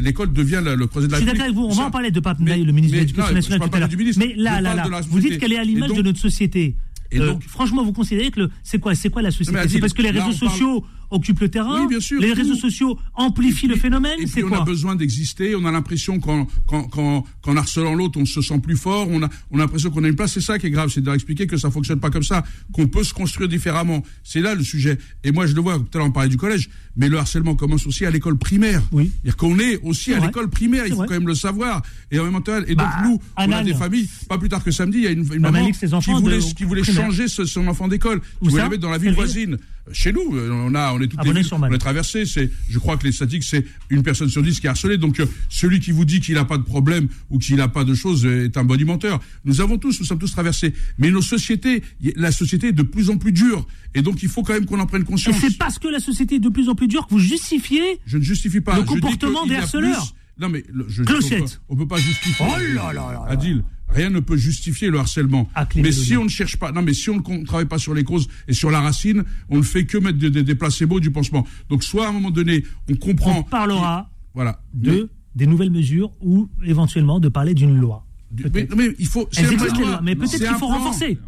l'école 0.00 0.32
devienne 0.32 0.72
le 0.74 0.86
creuset 0.86 1.06
de 1.08 1.14
Je 1.14 1.16
la 1.16 1.18
suis 1.18 1.26
d'accord 1.26 1.42
avec 1.44 1.54
vous. 1.54 1.64
On 1.64 1.68
va 1.70 1.74
Ça- 1.74 1.84
en 1.86 1.90
parler 1.90 2.10
de 2.10 2.20
Pape 2.20 2.40
Ndaye, 2.40 2.64
le 2.64 2.72
ministre 2.72 2.96
de 2.96 3.00
l'Éducation 3.00 3.34
nationale 3.34 3.60
je 3.62 3.68
tout 3.68 3.76
à 3.76 3.80
l'heure. 3.80 3.88
Mais 4.18 4.34
là, 4.36 4.58
je 4.58 4.62
là, 4.64 4.74
là, 4.88 5.00
vous 5.08 5.20
dites 5.20 5.38
qu'elle 5.38 5.52
est 5.52 5.58
à 5.58 5.64
l'image 5.64 5.92
de 5.92 6.02
notre 6.02 6.18
société. 6.18 6.74
Et 7.12 7.18
Euh, 7.18 7.26
donc- 7.32 7.42
franchement, 7.44 7.84
vous 7.84 7.92
considérez 7.92 8.30
que 8.30 8.48
c'est 8.62 8.78
quoi, 8.78 8.94
c'est 8.94 9.10
quoi 9.10 9.20
la 9.20 9.32
société? 9.32 9.58
C'est 9.68 9.80
parce 9.80 9.92
que 9.92 10.02
les 10.02 10.10
réseaux 10.10 10.26
parle- 10.26 10.50
sociaux 10.52 10.84
occupent 11.10 11.40
le 11.40 11.48
terrain. 11.48 11.80
Oui, 11.82 11.88
bien 11.88 12.00
sûr, 12.00 12.20
les 12.20 12.30
tout. 12.30 12.36
réseaux 12.36 12.54
sociaux 12.54 12.98
amplifient 13.14 13.66
le 13.68 13.76
phénomène. 13.76 14.18
Et 14.20 14.26
C'est 14.26 14.42
puis 14.42 14.44
on 14.44 14.52
a 14.52 14.64
besoin 14.64 14.94
d'exister. 14.96 15.54
On 15.54 15.64
a 15.64 15.72
l'impression 15.72 16.18
qu'en 16.20 17.56
harcelant 17.56 17.94
l'autre, 17.94 18.18
on 18.20 18.24
se 18.24 18.40
sent 18.40 18.58
plus 18.60 18.76
fort. 18.76 19.08
On 19.10 19.22
a, 19.22 19.28
on 19.50 19.56
a 19.58 19.60
l'impression 19.62 19.90
qu'on 19.90 20.04
a 20.04 20.08
une 20.08 20.16
place. 20.16 20.32
C'est 20.32 20.40
ça 20.40 20.58
qui 20.58 20.66
est 20.66 20.70
grave, 20.70 20.90
c'est 20.92 21.02
d'expliquer 21.02 21.46
que 21.46 21.56
ça 21.56 21.70
fonctionne 21.70 22.00
pas 22.00 22.10
comme 22.10 22.22
ça, 22.22 22.44
qu'on 22.72 22.86
peut 22.86 23.04
se 23.04 23.12
construire 23.14 23.48
différemment. 23.48 24.02
C'est 24.24 24.40
là 24.40 24.54
le 24.54 24.62
sujet. 24.64 24.98
Et 25.24 25.32
moi, 25.32 25.46
je 25.46 25.54
le 25.54 25.60
vois. 25.60 25.78
Tout 25.78 25.86
à 25.94 25.98
l'heure, 25.98 26.06
on 26.08 26.12
parlait 26.12 26.28
du 26.28 26.36
collège, 26.36 26.68
mais 26.96 27.08
le 27.08 27.18
harcèlement 27.18 27.54
commence 27.54 27.86
aussi 27.86 28.04
à 28.06 28.10
l'école 28.10 28.36
primaire. 28.38 28.82
Oui. 28.92 29.10
C'est-à-dire 29.22 29.36
qu'on 29.36 29.58
est 29.58 29.78
aussi 29.82 30.12
à 30.14 30.20
l'école 30.20 30.48
primaire. 30.50 30.84
Il 30.86 30.90
faut 30.90 30.96
vrai. 30.98 31.06
quand 31.08 31.14
même 31.14 31.26
le 31.26 31.34
savoir. 31.34 31.82
Et 32.10 32.18
en 32.18 32.30
même 32.30 32.42
temps, 32.42 32.58
et 32.66 32.74
Bah, 32.74 32.84
donc 33.02 33.10
nous, 33.10 33.20
on 33.36 33.52
a 33.52 33.62
des 33.62 33.74
familles. 33.74 34.08
Pas 34.28 34.38
plus 34.38 34.48
tard 34.48 34.62
que 34.64 34.70
samedi, 34.70 34.98
il 34.98 35.04
y 35.04 35.06
a 35.06 35.10
une, 35.10 35.20
une 35.20 35.26
Bah, 35.42 35.50
maman 35.50 35.60
Malik, 35.64 35.76
qui 35.78 35.86
voulait, 36.12 36.38
de- 36.38 36.54
qui 36.54 36.64
voulait 36.64 36.84
changer 36.84 37.28
ce- 37.28 37.44
son 37.44 37.66
enfant 37.68 37.88
d'école, 37.88 38.18
Où 38.40 38.44
qui 38.46 38.50
voulait 38.50 38.56
ça 38.56 38.64
la 38.64 38.68
mettre 38.70 38.82
dans 38.82 38.90
la 38.90 38.98
ville 38.98 39.12
voisine. 39.14 39.58
Chez 39.92 40.12
nous, 40.12 40.34
euh, 40.36 40.50
on 40.52 40.74
a, 40.74 40.92
on 40.92 41.00
est 41.00 41.08
toutes 41.08 41.18
À 41.20 41.22
les 41.22 41.28
villes, 41.28 41.34
Bonneuil-sur-Marne. 41.34 41.72
on 41.72 41.76
est 41.76 41.78
traversé. 41.78 42.24
C'est, 42.26 42.50
je 42.68 42.78
crois 42.78 42.96
que 42.96 43.04
les 43.06 43.12
statistiques, 43.12 43.44
c'est 43.44 43.64
une 43.90 44.02
personne 44.02 44.28
sur 44.28 44.42
dix 44.42 44.60
qui 44.60 44.66
est 44.66 44.70
harcelée. 44.70 44.98
Donc, 44.98 45.20
euh, 45.20 45.26
celui 45.48 45.80
qui 45.80 45.90
vous 45.92 46.04
dit 46.04 46.20
qu'il 46.20 46.34
n'a 46.34 46.44
pas 46.44 46.58
de 46.58 46.62
problème 46.62 47.08
ou 47.30 47.38
qu'il 47.38 47.56
n'a 47.56 47.68
pas 47.68 47.84
de 47.84 47.94
choses 47.94 48.24
euh, 48.26 48.44
est 48.46 48.56
un 48.56 48.64
bonimenteur. 48.64 49.20
Nous 49.44 49.60
avons 49.60 49.78
tous, 49.78 49.98
nous 50.00 50.06
sommes 50.06 50.18
tous 50.18 50.32
traversés. 50.32 50.74
Mais 50.98 51.10
nos 51.10 51.22
sociétés, 51.22 51.82
la 52.16 52.32
société 52.32 52.68
est 52.68 52.72
de 52.72 52.82
plus 52.82 53.10
en 53.10 53.16
plus 53.18 53.32
dure. 53.32 53.66
Et 53.94 54.02
donc, 54.02 54.22
il 54.22 54.28
faut 54.28 54.42
quand 54.42 54.52
même 54.54 54.66
qu'on 54.66 54.78
en 54.80 54.86
prenne 54.86 55.02
Et 55.02 55.04
conscience. 55.04 55.36
c'est 55.40 55.56
parce 55.58 55.78
que 55.78 55.88
la 55.88 56.00
société 56.00 56.36
est 56.36 56.40
de 56.40 56.48
plus 56.48 56.68
en 56.68 56.74
plus 56.74 56.88
dure 56.88 57.06
que 57.06 57.10
vous 57.14 57.18
justifiez 57.18 57.98
Je 58.06 58.18
ne 58.18 58.22
justifie 58.22 58.60
pas. 58.60 58.76
Le 58.76 58.82
comportement 58.84 59.46
des 59.46 59.56
a 59.56 59.62
harceleurs. 59.62 60.14
Non, 60.38 60.48
mais 60.48 60.64
le- 60.72 60.86
je, 60.88 61.02
Clochette. 61.02 61.42
on 61.42 61.44
peut- 61.44 61.50
On 61.68 61.76
peut 61.76 61.86
pas 61.88 61.98
justifier. 61.98 62.46
Oh 62.48 62.58
là 62.74 62.92
là 62.92 62.92
là 62.92 63.12
là. 63.12 63.24
Adil, 63.28 63.62
rien 63.92 64.10
ne 64.10 64.20
peut 64.20 64.36
justifier 64.36 64.88
le 64.90 64.98
harcèlement. 64.98 65.48
Ah, 65.54 65.66
mais 65.76 65.92
si 65.92 66.16
on 66.16 66.24
ne 66.24 66.28
cherche 66.28 66.56
pas, 66.56 66.72
non, 66.72 66.82
mais 66.82 66.94
si 66.94 67.10
on 67.10 67.16
ne 67.16 67.44
travaille 67.44 67.66
pas 67.66 67.78
sur 67.78 67.94
les 67.94 68.04
causes 68.04 68.28
et 68.48 68.52
sur 68.52 68.70
la 68.70 68.80
racine, 68.80 69.24
on 69.48 69.58
ne 69.58 69.62
fait 69.62 69.84
que 69.84 69.98
mettre 69.98 70.18
des, 70.18 70.30
des, 70.30 70.42
des 70.42 70.54
placebos 70.54 71.00
du 71.00 71.10
pansement. 71.10 71.46
Donc, 71.68 71.82
soit 71.82 72.06
à 72.06 72.10
un 72.10 72.12
moment 72.12 72.30
donné, 72.30 72.64
on 72.90 72.94
comprend. 72.96 73.38
On 73.38 73.42
parlera 73.42 74.10
Voilà. 74.34 74.60
de 74.74 75.08
des 75.36 75.46
nouvelles 75.46 75.70
mesures 75.70 76.12
ou 76.20 76.48
éventuellement 76.64 77.20
de 77.20 77.28
parler 77.28 77.54
d'une 77.54 77.78
loi. 77.78 78.04
Mais, 78.36 78.42
Peut-être. 78.50 78.76
mais 78.76 78.88
il 78.98 79.06
faut. 79.06 79.28
c'est 79.30 79.42
mais 79.42 80.16
qu'il 80.16 80.46
faut 80.58 80.66
renforcer. 80.66 81.18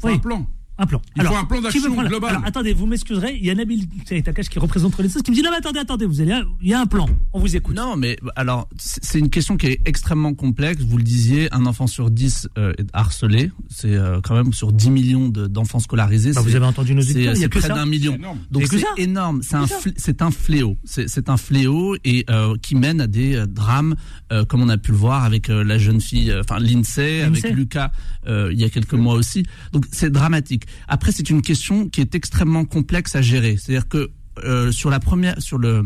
Faut 0.00 0.08
Oui. 0.08 0.14
un 0.14 0.18
plan. 0.18 0.46
Un 0.76 0.86
plan. 0.86 1.00
Il 1.16 1.22
faut 1.22 1.34
un 1.36 1.44
plan 1.44 1.60
d'action 1.60 1.94
global. 1.94 2.30
Alors 2.30 2.44
attendez, 2.44 2.72
vous 2.72 2.86
m'excuserez, 2.86 3.36
il 3.38 3.44
y 3.46 3.50
a 3.50 3.54
Nabil 3.54 3.86
Takash 4.24 4.48
qui 4.48 4.58
représente 4.58 4.94
Renaissance 4.96 5.22
qui 5.22 5.30
me 5.30 5.36
dit 5.36 5.42
non 5.42 5.50
mais 5.50 5.58
attendez, 5.58 5.78
attendez, 5.78 6.04
vous 6.04 6.20
allez, 6.20 6.40
il 6.60 6.68
y 6.68 6.74
a 6.74 6.80
un 6.80 6.86
plan, 6.86 7.06
on 7.32 7.38
vous 7.38 7.54
écoute. 7.54 7.76
Non, 7.76 7.96
mais 7.96 8.16
alors, 8.34 8.68
c'est 8.76 9.18
une 9.20 9.30
question 9.30 9.56
qui 9.56 9.66
est 9.66 9.80
extrêmement 9.84 10.34
complexe. 10.34 10.82
Vous 10.82 10.96
le 10.96 11.04
disiez, 11.04 11.52
un 11.54 11.66
enfant 11.66 11.86
sur 11.86 12.10
10 12.10 12.48
euh, 12.58 12.72
est 12.78 12.86
harcelé. 12.92 13.52
C'est 13.70 13.94
euh, 13.94 14.20
quand 14.20 14.34
même 14.34 14.52
sur 14.52 14.72
10 14.72 14.90
millions 14.90 15.28
de- 15.28 15.46
d'enfants 15.46 15.78
scolarisés. 15.78 16.32
Bah, 16.32 16.40
vous 16.40 16.56
avez 16.56 16.66
entendu 16.66 16.94
nos 16.94 17.02
auditeurs, 17.02 17.34
il 17.36 17.40
y 17.42 17.44
a 17.44 17.48
près 17.48 17.68
d'un 17.68 17.86
million. 17.86 18.12
C'est 18.14 18.18
énorme. 18.18 18.38
Donc 18.50 18.64
c'est 18.66 18.84
énorme. 19.02 19.40
C'est 19.42 20.22
un, 20.22 20.26
un 20.26 20.30
fléau. 20.32 20.76
C'est 20.84 21.08
c'est 21.08 21.28
un 21.28 21.36
fléau 21.36 21.96
et 22.04 22.24
euh, 22.30 22.56
qui 22.60 22.74
mène 22.74 23.00
à 23.00 23.06
des 23.06 23.36
euh, 23.36 23.46
drames, 23.46 23.94
euh, 24.32 24.44
comme 24.44 24.60
on 24.62 24.68
a 24.68 24.76
pu 24.78 24.90
le 24.90 24.96
voir 24.96 25.22
avec 25.24 25.50
euh, 25.50 25.62
la 25.62 25.78
jeune 25.78 26.00
fille, 26.00 26.30
euh, 26.32 26.40
enfin 26.40 26.58
Lindsay, 26.58 27.22
avec. 27.22 27.44
Lucas 27.54 27.92
euh, 28.26 28.50
il 28.52 28.58
y 28.58 28.64
a 28.64 28.70
quelques 28.70 28.94
mois 28.94 29.14
aussi. 29.14 29.44
Donc 29.72 29.84
c'est 29.92 30.10
dramatique. 30.10 30.63
Après, 30.88 31.12
c'est 31.12 31.30
une 31.30 31.42
question 31.42 31.88
qui 31.88 32.00
est 32.00 32.14
extrêmement 32.14 32.64
complexe 32.64 33.16
à 33.16 33.22
gérer. 33.22 33.56
C'est-à-dire 33.56 33.88
que 33.88 34.10
euh, 34.44 34.72
sur 34.72 34.90
la 34.90 34.98
première 35.00 35.40
sur 35.40 35.58
le 35.58 35.84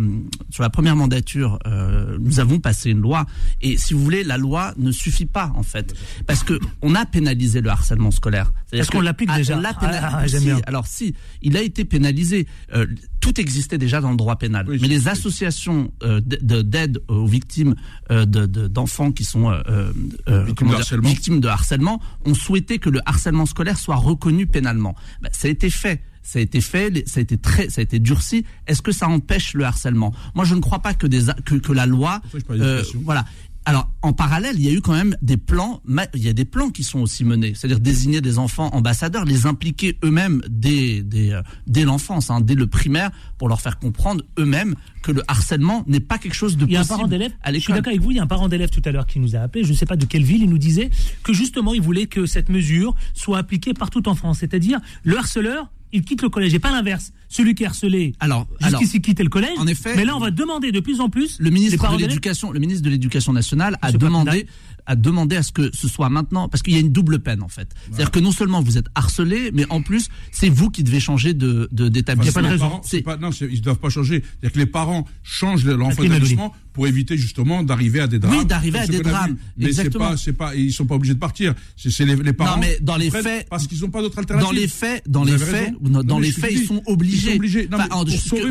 sur 0.51 0.63
la 0.63 0.71
première 0.71 0.97
mandature, 0.97 1.59
euh, 1.67 2.17
nous 2.21 2.41
avons 2.41 2.59
passé 2.61 2.91
une 2.91 3.01
loi 3.01 3.27
et 3.61 3.77
si 3.77 3.95
vous 3.95 4.03
voulez, 4.03 4.25
la 4.25 4.39
loi 4.39 4.73
ne 4.79 4.91
suffit 4.91 5.27
pas 5.27 5.53
en 5.57 5.63
fait 5.63 5.95
parce 6.27 6.43
que 6.45 6.59
on 6.83 6.95
a 6.95 7.05
pénalisé 7.05 7.61
le 7.61 7.69
harcèlement 7.71 8.11
scolaire. 8.11 8.53
Est-ce 8.73 8.91
qu'on 8.91 9.01
que- 9.01 9.05
l'applique 9.05 9.31
ah, 9.33 9.37
déjà 9.39 9.57
on 9.57 9.61
l'a 9.61 9.75
pénalisé. 9.75 10.01
Ah, 10.03 10.21
ah, 10.23 10.29
Si, 10.29 10.51
alors 10.67 10.87
si, 10.87 11.15
il 11.43 11.57
a 11.57 11.63
été 11.63 11.85
pénalisé. 11.85 12.47
Euh, 12.75 12.87
tout 13.21 13.41
existait 13.41 13.79
déjà 13.79 14.01
dans 14.01 14.13
le 14.13 14.17
droit 14.17 14.37
pénal, 14.37 14.65
Oui, 14.69 14.79
mais 14.81 14.87
les 14.87 15.01
sais. 15.01 15.09
associations 15.11 15.91
euh, 16.05 16.21
d'aide 16.23 17.01
aux 17.09 17.27
victimes 17.27 17.75
euh, 18.13 18.25
de- 18.25 18.47
de- 18.47 18.69
d'enfants 18.69 19.11
qui 19.11 19.25
sont 19.25 19.51
euh, 19.51 19.61
euh, 19.69 19.93
euh, 20.29 20.45
Victimes 20.45 20.69
de 20.69 21.07
victimes 21.09 21.41
de 21.41 21.49
harcèlement 21.49 22.01
ont 22.25 22.35
souhaité 22.35 22.79
que 22.79 22.89
le 22.89 23.01
harcèlement 23.07 23.45
scolaire 23.47 23.77
soit 23.77 23.97
reconnu 23.97 24.47
pénalement. 24.47 24.95
Ben, 25.21 25.31
ça 25.33 25.49
a 25.49 25.51
été 25.51 25.69
fait. 25.69 26.01
Ça 26.29 26.41
a 26.41 26.43
été 26.43 26.61
fait, 26.61 27.09
ça 27.09 27.21
a 27.21 27.23
été 27.23 27.39
très, 27.39 27.71
ça 27.71 27.81
a 27.81 27.83
été 27.83 27.99
durci. 27.99 28.45
Est-ce 28.67 28.83
que 28.83 28.93
ça 28.93 29.09
empêche 29.09 29.55
le 29.55 29.65
harcèlement? 29.65 30.13
Moi, 30.35 30.45
je 30.45 30.55
ne 30.55 30.61
crois 30.61 30.81
pas 30.81 30.93
que 30.93 31.07
des, 31.07 31.23
que, 31.47 31.55
que 31.55 31.73
la 31.73 31.87
loi, 31.87 32.21
Pourquoi 32.21 32.41
je 32.41 32.45
parlais 32.45 32.63
euh, 32.63 32.83
voilà. 33.03 33.25
Alors, 33.65 33.91
en 34.03 34.13
parallèle, 34.13 34.57
il 34.59 34.63
y 34.63 34.69
a 34.69 34.73
eu 34.73 34.83
quand 34.83 34.93
même 34.93 35.17
des 35.23 35.39
plans, 35.39 35.81
il 36.15 36.23
y 36.23 36.29
a 36.29 36.35
des 36.35 36.45
plans 36.45 36.69
qui 36.69 36.85
sont 36.85 37.01
aussi 37.01 37.25
menés, 37.25 37.55
c'est-à-dire 37.55 37.81
désigner 37.81 38.21
des 38.21 38.39
enfants 38.39 38.69
ambassadeurs, 38.75 39.25
les 39.25 39.47
impliquer 39.47 39.97
eux-mêmes 40.05 40.43
dès, 40.51 41.01
dès, 41.01 41.33
euh, 41.33 41.41
dès 41.67 41.85
l'enfance, 41.85 42.29
hein, 42.29 42.43
dès 42.43 42.55
le 42.55 42.67
primaire, 42.67 43.11
pour 43.39 43.49
leur 43.49 43.63
faire 43.63 43.79
comprendre 43.79 44.23
eux-mêmes 44.39 44.75
que 45.03 45.13
le 45.13 45.23
harcèlement 45.29 45.83
n'est 45.87 46.01
pas 46.01 46.19
quelque 46.19 46.35
chose 46.35 46.59
de 46.59 46.67
Il 46.67 46.73
y 46.73 46.77
a 46.77 46.83
un 46.83 46.85
parent 46.85 47.09
d'élève, 47.09 47.33
à 47.43 47.55
je 47.55 47.59
suis 47.59 47.73
d'accord 47.73 47.89
avec 47.89 48.03
vous, 48.03 48.11
il 48.11 48.19
y 48.19 48.21
a 48.21 48.23
un 48.23 48.27
parent 48.27 48.49
d'élève 48.49 48.69
tout 48.69 48.83
à 48.85 48.93
l'heure 48.93 49.07
qui 49.07 49.19
nous 49.19 49.35
a 49.35 49.39
appelé, 49.39 49.65
je 49.65 49.73
ne 49.73 49.77
sais 49.77 49.87
pas 49.87 49.97
de 49.97 50.05
quelle 50.05 50.25
ville, 50.25 50.43
il 50.43 50.51
nous 50.51 50.59
disait 50.59 50.91
que 51.23 51.33
justement 51.33 51.73
il 51.73 51.81
voulait 51.81 52.07
que 52.07 52.27
cette 52.27 52.51
mesure 52.51 52.95
soit 53.15 53.39
appliquée 53.39 53.73
partout 53.73 54.07
en 54.11 54.15
France, 54.15 54.41
c'est-à-dire 54.41 54.79
le 55.05 55.17
harceleur 55.17 55.71
il 55.93 56.03
quitte 56.03 56.23
le 56.23 56.29
collège 56.29 56.55
et 56.55 56.59
pas 56.59 56.71
l'inverse. 56.71 57.13
Celui 57.29 57.55
qui 57.55 57.65
est 57.65 57.67
harcelé, 57.67 58.15
alors, 58.21 58.47
jusqu'ici 58.61 59.03
quitte 59.03 59.21
le 59.21 59.29
collège. 59.29 59.59
En 59.59 59.67
effet, 59.67 59.95
mais 59.97 60.05
là, 60.05 60.17
on 60.17 60.21
va 60.21 60.31
demander 60.31 60.73
de 60.73 60.81
plus 60.81 61.01
en 61.01 61.11
plus. 61.11 61.39
Le 61.39 61.51
ministre 61.51 61.97
de 61.97 62.01
l'éducation, 62.01 62.53
le 62.53 62.61
ministre 62.61 62.83
de 62.85 62.91
l'éducation 62.91 63.33
nationale 63.33 63.77
a 63.83 63.93
demandé 63.93 64.47
à 64.89 64.97
demander 64.97 65.37
à 65.37 65.43
ce 65.43 65.53
que 65.53 65.71
ce 65.77 65.87
soit 65.87 66.09
maintenant, 66.09 66.49
parce 66.49 66.63
qu'il 66.63 66.73
y 66.73 66.77
a 66.79 66.81
une 66.81 66.93
double 66.93 67.19
peine 67.19 67.43
en 67.43 67.49
fait. 67.49 67.69
C'est-à-dire 67.87 68.11
que 68.11 68.21
non 68.21 68.33
seulement 68.33 68.63
vous 68.63 68.79
êtes 68.79 68.87
harcelé, 68.95 69.51
mais 69.53 69.67
en 69.69 69.83
plus 69.83 70.09
c'est 70.33 70.49
vous 70.49 70.71
qui 70.71 70.83
devez 70.83 70.99
changer 70.99 71.35
de 71.35 71.69
d'établissement. 71.71 72.41
De, 72.41 72.49
pas 72.49 72.81
de 72.83 73.01
Pas, 73.03 73.17
non, 73.19 73.31
ils 73.31 73.59
ne 73.59 73.61
doivent 73.61 73.79
pas 73.79 73.91
changer. 73.91 74.23
C'est-à-dire 74.23 74.53
que 74.53 74.59
les 74.59 74.67
parents 74.67 75.05
changent 75.23 75.67
l'enfant 75.67 76.03
d'établissement 76.03 76.55
pour 76.79 76.87
éviter 76.87 77.19
justement 77.19 77.65
d'arriver 77.65 77.99
à 77.99 78.07
des 78.07 78.21
drames. 78.21 78.39
Oui, 78.39 78.47
d'arriver 78.47 78.79
à 78.79 78.87
des 78.87 79.01
drames. 79.01 79.37
Mais 79.57 79.73
c'est 79.73 79.91
pas, 79.91 80.17
c'est 80.17 80.33
pas, 80.33 80.55
ils 80.55 80.73
sont 80.73 80.87
pas 80.87 80.95
obligés 80.95 81.15
de 81.15 81.19
partir. 81.19 81.53
C'est 81.77 82.05
les, 82.05 82.15
les, 82.15 82.33
parents. 82.33 82.55
Non, 82.55 82.61
mais 82.61 82.79
dans 82.81 82.97
les 82.97 83.11
faits, 83.11 83.49
parce 83.51 83.67
qu'ils 83.67 83.81
n'ont 83.81 83.91
pas 83.91 84.01
d'autre 84.01 84.17
alternative. 84.17 84.49
Dans 84.49 84.55
les 84.55 84.69
faits, 84.69 85.03
dans 85.09 85.25
les 85.25 85.37
faits, 85.37 85.75
dans 85.83 86.21
les 86.21 86.31
faits, 86.31 86.53
ils 86.53 86.67
sont 86.67 86.81
obligés. 86.87 87.17
Ils 87.17 87.31
sont 87.31 87.37
obligés. 87.37 87.69
Non, 87.69 87.79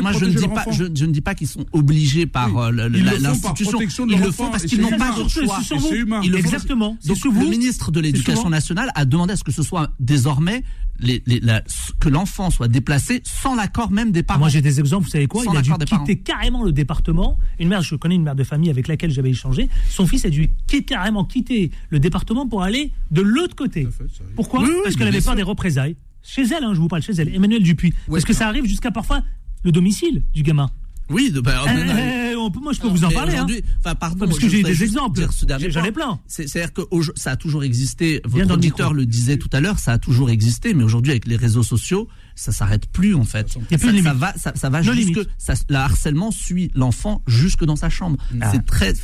moi, 0.02 0.12
je 0.12 0.26
ne 0.26 0.34
dis 0.34 0.46
pas, 0.46 0.66
je, 0.70 0.84
ne 0.84 1.10
dis 1.10 1.22
pas 1.22 1.34
qu'ils 1.34 1.48
sont 1.48 1.64
obligés 1.72 2.26
par 2.26 2.50
l'institution. 2.70 3.78
Ils 4.06 4.20
le 4.20 4.30
font 4.30 4.50
parce 4.50 4.64
qu'ils 4.64 4.82
n'ont 4.82 4.98
pas 4.98 5.14
d'autre 5.14 5.30
choix. 5.30 5.60
C'est 5.66 5.96
humain. 5.96 6.20
Exactement. 6.20 6.98
Donc 7.06 7.24
le 7.24 7.48
ministre 7.48 7.90
de 7.90 8.00
l'Éducation 8.00 8.50
nationale 8.50 8.90
a 8.94 9.06
demandé 9.06 9.32
à 9.32 9.36
ce 9.36 9.44
que 9.44 9.52
ce 9.52 9.62
soit 9.62 9.90
désormais 10.00 10.64
les, 11.00 11.22
les, 11.26 11.40
la, 11.40 11.62
que 12.00 12.08
l'enfant 12.08 12.50
soit 12.50 12.68
déplacé 12.68 13.22
sans 13.24 13.54
l'accord 13.54 13.90
même 13.90 14.10
des 14.10 14.22
parents. 14.22 14.40
Moi 14.40 14.48
j'ai 14.48 14.62
des 14.62 14.80
exemples, 14.80 15.04
vous 15.04 15.10
savez 15.10 15.26
quoi? 15.26 15.44
Il 15.50 15.56
a 15.56 15.62
dû 15.62 15.72
quitter 15.84 16.18
carrément 16.18 16.64
le 16.64 16.72
département. 16.72 17.38
Une 17.58 17.68
mère, 17.68 17.82
je 17.82 17.94
connais 17.94 18.16
une 18.18 18.24
mère 18.24 18.34
de 18.34 18.44
famille 18.44 18.70
avec 18.70 18.88
laquelle 18.88 19.10
j'avais 19.10 19.30
échangé. 19.30 19.68
Son 19.88 20.06
fils 20.06 20.24
a 20.24 20.30
dû 20.30 20.50
carrément 20.86 21.24
quitter 21.24 21.70
le 21.90 21.98
département 21.98 22.46
pour 22.46 22.62
aller 22.62 22.92
de 23.10 23.22
l'autre 23.22 23.56
côté. 23.56 23.88
Pourquoi 24.36 24.64
Parce 24.82 24.96
qu'elle 24.96 25.08
avait 25.08 25.20
peur 25.20 25.36
des 25.36 25.42
représailles. 25.42 25.96
Chez 26.22 26.42
elle, 26.42 26.64
hein, 26.64 26.74
je 26.74 26.80
vous 26.80 26.88
parle 26.88 27.02
chez 27.02 27.12
elle, 27.12 27.34
Emmanuel 27.34 27.62
Dupuis. 27.62 27.94
Parce 28.10 28.24
que 28.24 28.32
ça 28.32 28.48
arrive 28.48 28.66
jusqu'à 28.66 28.90
parfois 28.90 29.22
le 29.64 29.72
domicile 29.72 30.22
du 30.34 30.42
gamin. 30.42 30.70
Oui, 31.10 31.32
bah, 31.42 31.64
eh, 31.66 32.27
moi 32.38 32.72
je 32.72 32.80
peux 32.80 32.88
vous 32.88 33.04
en 33.04 33.10
parler. 33.10 33.36
Hein. 33.36 33.46
Enfin, 33.78 33.94
pardon, 33.94 34.26
parce 34.26 34.38
que 34.38 34.48
j'ai 34.48 34.62
des 34.62 34.82
exemples. 34.82 35.26
J'en 35.68 35.84
ai 35.84 35.92
plein. 35.92 36.18
C'est-à-dire 36.26 36.72
que 36.72 36.82
ça 37.16 37.32
a 37.32 37.36
toujours 37.36 37.64
existé. 37.64 38.20
Votre 38.24 38.54
auditeur 38.54 38.92
le, 38.92 39.06
disait 39.06 39.36
tout 39.36 39.50
à 39.52 39.60
l'heure, 39.60 39.78
ça 39.78 39.92
a 39.92 39.98
toujours 39.98 40.30
existé, 40.30 40.74
mais 40.74 40.84
aujourd'hui 40.84 41.12
avec 41.12 41.26
les 41.26 41.36
réseaux 41.36 41.62
sociaux, 41.62 42.08
ça 42.34 42.52
s'arrête 42.52 42.86
plus 42.86 43.14
en 43.14 43.24
fait. 43.24 43.56
Il 43.56 43.72
y 43.72 43.74
a 43.74 43.78
plus 43.78 43.96
ça, 43.98 44.04
ça, 44.04 44.14
va, 44.14 44.32
ça, 44.36 44.52
ça 44.54 44.70
va 44.70 44.82
jusque. 44.82 45.20
Ça, 45.38 45.54
le 45.68 45.76
harcèlement 45.76 46.30
suit 46.30 46.70
l'enfant 46.74 47.22
jusque 47.26 47.64
dans 47.64 47.76
sa 47.76 47.90
chambre. 47.90 48.16
Ah. 48.40 48.52
C'est 48.52 48.64
très. 48.64 48.94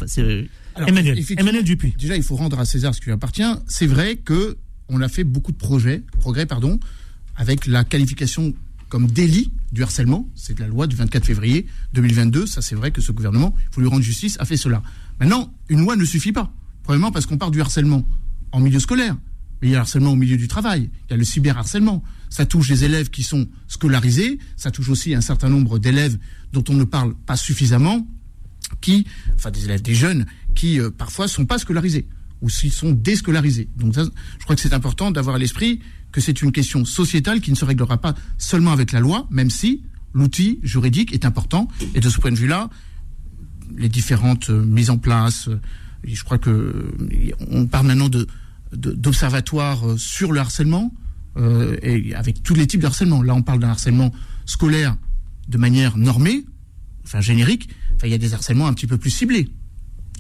Emmanuel, 0.77 1.23
Emmanuel 1.37 1.65
Dupuis. 1.65 1.95
Déjà, 1.99 2.17
il 2.17 2.23
faut 2.23 2.37
rendre 2.37 2.59
à 2.59 2.65
César 2.65 2.95
ce 2.95 3.01
qui 3.01 3.07
lui 3.07 3.13
appartient. 3.13 3.43
C'est 3.67 3.87
vrai 3.87 4.17
que 4.17 4.57
on 4.89 5.01
a 5.01 5.09
fait 5.09 5.25
beaucoup 5.25 5.53
de 5.53 5.57
projets, 5.57 6.03
progrès, 6.21 6.47
pardon, 6.47 6.79
avec 7.37 7.67
la 7.67 7.85
qualification 7.85 8.55
comme 8.95 9.09
délit 9.09 9.51
du 9.73 9.83
harcèlement. 9.83 10.29
C'est 10.37 10.55
de 10.55 10.61
la 10.61 10.69
loi 10.69 10.87
du 10.87 10.95
24 10.95 11.25
février 11.25 11.67
2022. 11.95 12.47
Ça, 12.47 12.63
c'est 12.63 12.77
vrai 12.77 12.93
que 12.93 13.01
ce 13.01 13.11
gouvernement, 13.11 13.53
il 13.59 13.75
faut 13.75 13.81
lui 13.81 13.89
rendre 13.89 14.05
justice, 14.05 14.37
a 14.39 14.45
fait 14.45 14.57
cela. 14.57 14.85
Maintenant, 15.19 15.53
une 15.69 15.81
loi 15.81 15.97
ne 15.97 16.05
suffit 16.05 16.31
pas. 16.31 16.53
Premièrement, 16.85 17.11
parce 17.11 17.27
qu'on 17.27 17.37
parle 17.37 17.51
du 17.51 17.61
harcèlement 17.61 18.07
en 18.53 18.61
milieu 18.61 18.79
scolaire. 18.79 19.17
Mais 19.61 19.67
il 19.67 19.71
y 19.73 19.75
a 19.75 19.79
le 19.79 19.81
harcèlement 19.81 20.13
au 20.13 20.15
milieu 20.15 20.37
du 20.37 20.47
travail. 20.47 20.91
Il 21.09 21.11
y 21.11 21.15
a 21.15 21.17
le 21.17 21.25
cyberharcèlement. 21.25 22.05
Ça 22.31 22.47
touche 22.47 22.71
les 22.71 22.85
élèves 22.85 23.11
qui 23.11 23.25
sont 23.25 23.49
scolarisés. 23.67 24.39
Ça 24.57 24.71
touche 24.71 24.91
aussi 24.91 25.13
un 25.13 25.21
certain 25.21 25.49
nombre 25.49 25.81
d'élèves 25.81 26.17
dont 26.53 26.63
on 26.69 26.75
ne 26.75 26.85
parle 26.85 27.17
pas 27.17 27.37
suffisamment, 27.37 28.07
qui, 28.81 29.09
enfin 29.35 29.51
des 29.51 29.65
élèves, 29.65 29.83
des 29.83 29.97
jeunes, 29.97 30.25
qui 30.55 30.79
euh, 30.79 30.91
parfois 30.91 31.27
sont 31.27 31.47
pas 31.47 31.59
scolarisés 31.59 32.07
ou 32.43 32.49
s'ils 32.49 32.73
sont 32.73 32.93
déscolarisés. 32.93 33.69
Donc 33.77 33.95
je 33.95 34.45
crois 34.45 34.55
que 34.55 34.63
c'est 34.63 34.75
important 34.75 35.11
d'avoir 35.11 35.35
à 35.35 35.39
l'esprit 35.41 35.81
que 36.15 36.21
c'est 36.21 36.43
une 36.43 36.53
question 36.53 36.85
sociétale 36.85 37.41
qui 37.41 37.51
ne 37.51 37.57
se 37.57 37.65
réglera 37.65 37.99
pas 37.99 38.15
seulement 38.39 38.71
avec 38.71 38.93
la 38.93 39.01
loi, 39.01 39.27
même 39.33 39.51
si 39.51 39.83
l'outil 40.13 40.61
juridique 40.63 41.13
est 41.13 41.25
important. 41.25 41.67
Et 41.97 42.01
de 42.01 42.09
ce 42.09 42.21
point 42.21 42.31
de 42.31 42.37
vue-là, 42.37 42.71
les 43.77 43.89
différentes 43.89 44.49
euh, 44.49 44.65
mises 44.65 44.91
en 44.91 44.99
place, 44.99 45.49
euh, 45.49 45.61
je 46.05 46.23
crois 46.23 46.39
que 46.39 46.51
euh, 46.51 47.33
on 47.51 47.67
parle 47.67 47.89
maintenant 47.89 48.09
de 48.09 48.27
d'observatoires 48.73 49.85
sur 49.99 50.33
le 50.33 50.41
harcèlement 50.41 50.93
et 51.83 52.13
avec 52.17 52.43
tous 52.43 52.55
les 52.55 52.67
types 52.67 52.81
de 52.81 52.87
harcèlement. 52.87 53.23
Là, 53.23 53.33
on 53.33 53.43
parle 53.43 53.61
d'un 53.61 53.69
harcèlement 53.69 54.13
scolaire 54.47 54.97
de 55.49 55.59
manière 55.59 55.97
normée, 55.97 56.45
enfin 57.05 57.21
générique. 57.21 57.69
Enfin, 57.95 58.09
il 58.09 58.11
y 58.11 58.15
a 58.15 58.19
des 58.19 58.35
harcèlements 58.35 58.67
un 58.67 58.73
petit 58.73 58.89
peu 58.89 58.99
plus 58.99 59.11
ciblés 59.11 59.49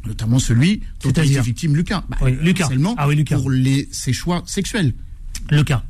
notamment 0.07 0.39
celui 0.39 0.83
dont 1.03 1.13
est 1.13 1.41
victime 1.41 1.75
Lucas. 1.75 2.05
Bah, 2.09 2.31
Lucas. 2.31 2.65
Harcèlement 2.65 2.95
ah 2.97 3.09
oui, 3.09 3.17
Lucas. 3.17 3.37
pour 3.37 3.51
les, 3.51 3.89
ses 3.91 4.13
choix 4.13 4.45
sexuels. 4.47 4.95
Le 5.51 5.63
cas. 5.63 5.83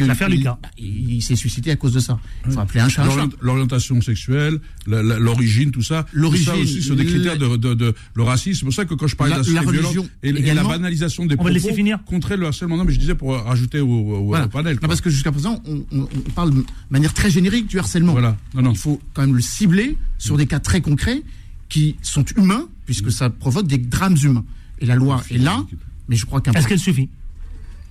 L'affaire 0.00 0.28
Lucas. 0.28 0.58
Il, 0.78 1.22
s'est 1.22 1.36
suicidé 1.36 1.70
à 1.70 1.76
cause 1.76 1.92
de 1.92 2.00
ça. 2.00 2.18
Il 2.46 2.52
faut 2.52 2.60
appeler 2.60 2.80
un 2.80 2.88
chat. 2.88 3.06
L'orientation 3.40 4.00
sexuelle, 4.00 4.60
l'origine, 4.86 5.70
tout 5.70 5.82
ça. 5.82 6.06
L'origine. 6.12 6.46
Ça 6.46 6.56
aussi, 6.56 6.82
sont 6.82 6.94
des 6.94 7.06
critères 7.06 7.38
de, 7.38 7.56
de, 7.56 7.74
de, 7.74 7.94
le 8.14 8.22
racisme. 8.22 8.58
C'est 8.58 8.64
pour 8.64 8.74
ça 8.74 8.84
que 8.84 8.94
quand 8.94 9.06
je 9.06 9.16
parlais 9.16 9.36
de 9.40 9.54
la, 9.54 9.62
religion 9.62 10.08
et, 10.22 10.32
la 10.32 10.62
banalisation 10.62 11.26
des 11.26 11.34
on 11.34 11.44
propos, 11.44 11.68
va 11.68 11.72
finir. 11.72 11.98
contre 12.04 12.34
le 12.34 12.46
harcèlement. 12.46 12.76
Non, 12.76 12.84
mais 12.84 12.92
je 12.92 12.98
disais 12.98 13.14
pour 13.14 13.34
rajouter 13.34 13.80
au, 13.80 14.34
panel. 14.52 14.78
Non, 14.82 14.88
parce 14.88 15.00
que 15.00 15.10
jusqu'à 15.10 15.32
présent, 15.32 15.62
on, 15.66 15.84
on, 15.92 16.06
parle 16.34 16.50
de 16.54 16.64
manière 16.90 17.14
très 17.14 17.30
générique 17.30 17.66
du 17.66 17.78
harcèlement. 17.78 18.12
Voilà. 18.12 18.36
Non, 18.54 18.62
non. 18.62 18.72
Il 18.72 18.78
faut 18.78 19.00
quand 19.14 19.22
même 19.22 19.34
le 19.34 19.42
cibler 19.42 19.96
sur 20.18 20.36
des 20.36 20.46
cas 20.46 20.60
très 20.60 20.80
concrets 20.80 21.22
qui 21.68 21.96
sont 22.02 22.24
humains, 22.36 22.68
puisque 22.86 23.12
ça 23.12 23.30
provoque 23.30 23.66
des 23.66 23.78
drames 23.78 24.16
humains. 24.22 24.44
Et 24.80 24.86
la 24.86 24.94
loi 24.94 25.22
est 25.30 25.38
là, 25.38 25.64
mais 26.08 26.16
je 26.16 26.26
crois 26.26 26.40
qu'un. 26.40 26.52
Est-ce 26.52 26.66
qu'elle 26.66 26.78
suffit? 26.78 27.08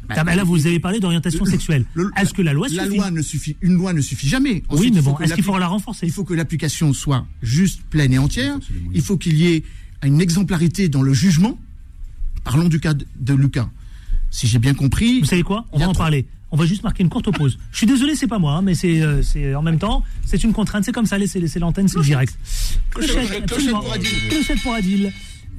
Là, 0.10 0.44
vous 0.44 0.68
avez 0.68 0.80
parlé 0.80 1.00
d'orientation 1.00 1.46
sexuelle. 1.46 1.86
Est-ce 2.18 2.34
que 2.34 2.42
la 2.42 2.54
loi 2.54 2.68
suffit 2.68 2.78
La 2.78 2.86
loi 2.88 3.12
ne 3.12 3.22
suffit. 3.22 3.56
Une 3.62 3.74
loi 3.74 3.94
ne 3.94 4.02
suffit 4.02 4.28
jamais. 4.28 4.64
oui, 4.72 4.92
mais 4.94 5.02
bon, 5.02 5.18
est-ce 5.20 5.34
qu'il 5.34 5.44
faudra 5.44 5.60
la 5.60 5.68
renforcer? 5.68 6.06
Il 6.06 6.12
faut 6.12 6.24
que 6.24 6.34
l'application 6.34 6.94
soit 6.94 7.26
juste, 7.42 7.82
pleine 7.90 8.14
et 8.14 8.20
entière. 8.20 8.58
Il 8.94 9.02
faut 9.02 9.18
qu'il 9.18 9.38
y 9.38 9.48
ait 9.48 9.64
une 10.04 10.22
exemplarité 10.22 10.90
dans 10.90 11.02
le 11.02 11.14
jugement. 11.14 11.58
Parlons 12.44 12.70
du 12.70 12.80
cas 12.80 12.94
de 12.94 13.34
Lucas. 13.34 13.70
Si 14.32 14.48
j'ai 14.48 14.60
bien 14.60 14.74
compris. 14.74 15.20
Vous 15.20 15.26
savez 15.26 15.44
quoi? 15.44 15.66
On 15.72 15.80
va 15.80 15.90
en 15.90 15.94
parler. 15.94 16.26
On 16.52 16.58
va 16.58 16.66
juste 16.66 16.84
marquer 16.84 17.04
une 17.04 17.10
courte 17.10 17.32
pause. 17.36 17.60
Je 17.72 17.78
suis 17.78 17.86
désolé, 17.86 18.16
c'est 18.16 18.28
pas 18.28 18.40
moi, 18.40 18.54
hein, 18.54 18.62
mais 18.64 18.74
c'est 18.74 19.02
euh, 19.02 19.22
c'est 19.22 19.54
en 19.54 19.62
même 19.62 19.78
temps, 19.78 20.04
c'est 20.26 20.44
une 20.44 20.52
contrainte. 20.52 20.84
C'est 20.84 20.92
comme 20.92 21.06
ça, 21.06 21.18
laissez, 21.18 21.40
l'antenne, 21.60 21.88
c'est 21.88 22.02
direct. 22.02 22.36
Clochette, 22.90 23.52
Adil. 23.94 24.10
Clochette 24.30 24.62
pour 24.64 24.74
Adil. 24.74 25.12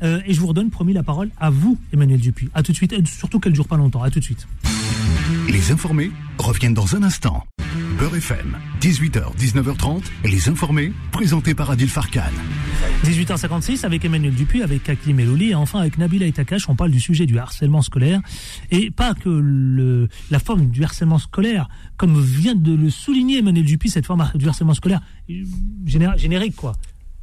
Euh, 0.03 0.20
et 0.26 0.34
je 0.34 0.40
vous 0.40 0.46
redonne, 0.46 0.70
promis, 0.70 0.92
la 0.92 1.03
parole 1.03 1.30
à 1.38 1.51
vous, 1.51 1.78
Emmanuel 1.92 2.20
Dupuis. 2.20 2.48
À 2.55 2.62
tout 2.62 2.72
de 2.72 2.76
suite, 2.76 2.92
et 2.92 3.05
surtout 3.05 3.40
qu'elle 3.40 3.53
ne 3.53 3.57
dure 3.57 3.68
pas 3.68 3.76
longtemps. 3.76 4.03
À 4.03 4.11
tout 4.11 4.18
de 4.18 4.24
suite. 4.24 4.46
Les 5.48 5.72
informés 5.72 6.11
reviennent 6.38 6.74
dans 6.74 6.96
un 6.96 7.03
instant. 7.03 7.44
Beurre 7.98 8.16
FM, 8.16 8.57
18h, 8.80 9.36
19h30, 9.36 10.03
les 10.24 10.48
informés, 10.48 10.92
présentés 11.12 11.55
par 11.55 11.70
Adil 11.70 11.88
Farkan. 11.88 12.22
18h56 13.05 13.84
avec 13.84 14.05
Emmanuel 14.05 14.34
Dupuis, 14.34 14.62
avec 14.62 14.84
Kaki 14.84 15.12
Melouli 15.12 15.51
et 15.51 15.55
enfin 15.55 15.80
avec 15.80 15.98
Nabila 15.98 16.26
Itakash, 16.26 16.68
on 16.68 16.74
parle 16.74 16.90
du 16.90 17.01
sujet 17.01 17.26
du 17.26 17.38
harcèlement 17.38 17.82
scolaire 17.82 18.20
et 18.70 18.90
pas 18.90 19.14
que 19.14 19.28
le, 19.28 20.09
la 20.30 20.38
forme 20.38 20.66
du 20.66 20.82
harcèlement 20.82 21.18
scolaire, 21.18 21.68
comme 21.96 22.20
vient 22.20 22.55
de 22.55 22.74
le 22.74 22.90
souligner 22.90 23.38
Emmanuel 23.38 23.64
Dupuis, 23.64 23.90
cette 23.90 24.07
forme 24.07 24.28
du 24.34 24.48
harcèlement 24.48 24.74
scolaire 24.74 25.01
générique 25.86 26.57
quoi 26.57 26.72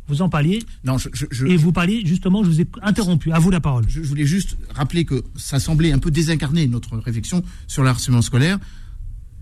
vous 0.07 0.21
en 0.21 0.29
parliez. 0.29 0.63
Non, 0.83 0.97
et 1.45 1.57
vous 1.57 1.71
parliez 1.71 2.05
justement, 2.05 2.43
je 2.43 2.49
vous 2.49 2.61
ai 2.61 2.67
interrompu. 2.81 3.31
À 3.31 3.39
vous 3.39 3.51
la 3.51 3.59
parole. 3.59 3.85
Je, 3.87 4.01
voulais 4.01 4.25
juste 4.25 4.57
rappeler 4.73 5.05
que 5.05 5.23
ça 5.35 5.59
semblait 5.59 5.91
un 5.91 5.99
peu 5.99 6.11
désincarner 6.11 6.67
notre 6.67 6.97
réflexion 6.97 7.43
sur 7.67 7.83
le 7.83 7.89
harcèlement 7.89 8.21
scolaire, 8.21 8.59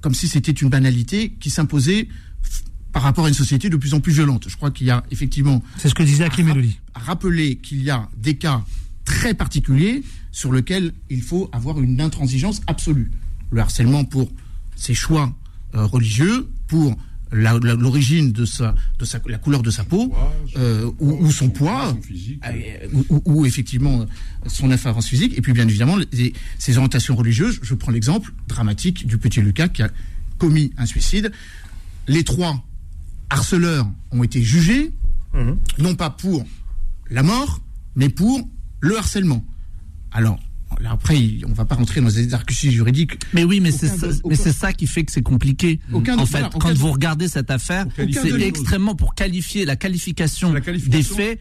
comme 0.01 0.13
si 0.13 0.27
c'était 0.27 0.51
une 0.51 0.69
banalité 0.69 1.35
qui 1.39 1.49
s'imposait 1.49 2.07
par 2.91 3.03
rapport 3.03 3.25
à 3.25 3.27
une 3.27 3.35
société 3.35 3.69
de 3.69 3.77
plus 3.77 3.93
en 3.93 3.99
plus 3.99 4.13
violente. 4.13 4.45
Je 4.47 4.55
crois 4.55 4.71
qu'il 4.71 4.87
y 4.87 4.91
a 4.91 5.03
effectivement. 5.11 5.61
C'est 5.77 5.89
ce 5.89 5.95
que 5.95 6.03
disait 6.03 6.23
Akim 6.23 6.47
Melody. 6.47 6.79
Rappeler 6.95 7.57
qu'il 7.57 7.83
y 7.83 7.89
a 7.89 8.09
des 8.17 8.37
cas 8.37 8.63
très 9.03 9.33
particuliers 9.33 10.03
sur 10.31 10.51
lesquels 10.51 10.93
il 11.09 11.21
faut 11.21 11.49
avoir 11.51 11.79
une 11.79 12.01
intransigeance 12.01 12.61
absolue. 12.67 13.11
Le 13.51 13.61
harcèlement 13.61 14.03
pour 14.03 14.31
ses 14.75 14.93
choix 14.93 15.33
euh, 15.75 15.85
religieux, 15.85 16.49
pour 16.67 16.97
l'origine 17.31 18.31
de 18.31 18.45
sa, 18.45 18.75
de 18.99 19.05
sa, 19.05 19.19
la 19.27 19.37
couleur 19.37 19.61
de 19.61 19.71
sa 19.71 19.83
peau, 19.83 20.13
euh, 20.57 20.91
ou, 20.99 21.31
son 21.31 21.49
poids, 21.49 21.95
euh, 22.47 22.87
ou, 23.25 23.45
effectivement 23.45 24.05
son 24.47 24.71
inférence 24.71 25.07
physique, 25.07 25.37
et 25.37 25.41
puis 25.41 25.53
bien 25.53 25.67
évidemment 25.67 25.97
ses 26.59 26.77
orientations 26.77 27.15
religieuses. 27.15 27.59
Je 27.61 27.73
prends 27.73 27.91
l'exemple 27.91 28.31
dramatique 28.47 29.07
du 29.07 29.17
petit 29.17 29.41
Lucas 29.41 29.69
qui 29.69 29.83
a 29.83 29.89
commis 30.37 30.71
un 30.77 30.85
suicide. 30.85 31.31
Les 32.07 32.23
trois 32.23 32.63
harceleurs 33.29 33.87
ont 34.11 34.23
été 34.23 34.41
jugés, 34.41 34.91
mhm. 35.33 35.57
non 35.79 35.95
pas 35.95 36.09
pour 36.09 36.45
la 37.09 37.23
mort, 37.23 37.61
mais 37.95 38.09
pour 38.09 38.47
le 38.81 38.97
harcèlement. 38.97 39.45
Alors, 40.11 40.39
après, 40.83 41.17
on 41.47 41.53
va 41.53 41.65
pas 41.65 41.75
rentrer 41.75 42.01
dans 42.01 42.09
des 42.09 42.33
arguties 42.33 42.71
juridiques. 42.71 43.13
Mais 43.33 43.43
oui, 43.43 43.59
mais 43.59 43.71
c'est 43.71 44.51
ça, 44.51 44.73
qui 44.73 44.87
fait 44.87 45.03
que 45.03 45.11
c'est 45.11 45.21
compliqué. 45.21 45.79
en 45.93 46.25
fait, 46.25 46.45
quand 46.59 46.73
vous 46.73 46.91
regardez 46.91 47.27
cette 47.27 47.51
affaire, 47.51 47.85
c'est 47.95 48.41
extrêmement 48.41 48.95
pour 48.95 49.15
qualifier 49.15 49.65
la 49.65 49.75
qualification, 49.75 50.53
des 50.53 51.03
faits. 51.03 51.39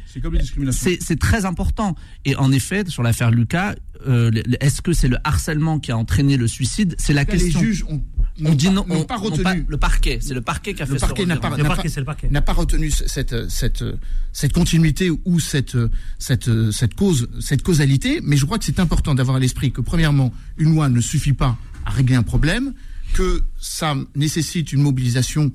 C'est 1.00 1.18
très 1.18 1.44
important. 1.44 1.94
Et 2.24 2.36
en 2.36 2.52
effet, 2.52 2.84
sur 2.88 3.02
l'affaire 3.02 3.30
Lucas, 3.30 3.74
euh, 4.06 4.30
est-ce 4.60 4.82
que 4.82 4.92
c'est 4.92 5.08
le 5.08 5.16
harcèlement 5.24 5.78
qui 5.78 5.92
a 5.92 5.96
entraîné 5.96 6.36
le 6.36 6.46
suicide? 6.46 6.94
C'est 6.98 7.12
la 7.12 7.24
question. 7.24 7.60
Les 7.60 7.66
juges 7.66 7.84
ont 7.88 8.02
on 8.42 8.54
dit 8.54 8.68
non, 8.70 8.84
on- 8.88 9.04
pas 9.04 9.16
retenu. 9.16 9.64
le 9.68 9.76
parquet, 9.76 10.18
c'est 10.20 10.34
le 10.34 10.40
parquet 10.40 10.74
qui 10.74 10.82
a 10.82 10.86
le 10.86 10.92
fait 10.92 10.98
ce 10.98 11.04
parquet 11.06 11.26
n'a 11.26 11.36
pas. 11.36 11.56
Le 11.56 11.62
parquet, 11.64 11.88
c'est 11.88 12.00
le 12.00 12.06
parquet. 12.06 12.28
n'a 12.30 12.42
pas 12.42 12.52
retenu 12.52 12.90
cette, 12.90 13.48
cette, 13.48 13.84
cette 14.32 14.52
continuité 14.52 15.10
ou 15.24 15.38
cette, 15.38 15.76
cette, 16.18 16.50
cette 16.72 16.94
cause, 16.94 17.28
cette 17.40 17.62
causalité, 17.62 18.20
mais 18.22 18.36
je 18.36 18.44
crois 18.44 18.58
que 18.58 18.64
c'est 18.64 18.80
important 18.80 19.14
d'avoir 19.14 19.36
à 19.36 19.40
l'esprit 19.40 19.70
que, 19.72 19.80
premièrement, 19.80 20.32
une 20.58 20.74
loi 20.74 20.88
ne 20.88 21.00
suffit 21.00 21.32
pas 21.32 21.56
à 21.84 21.90
régler 21.90 22.16
un 22.16 22.22
problème, 22.22 22.74
que 23.12 23.42
ça 23.60 23.94
nécessite 24.16 24.72
une 24.72 24.82
mobilisation 24.82 25.52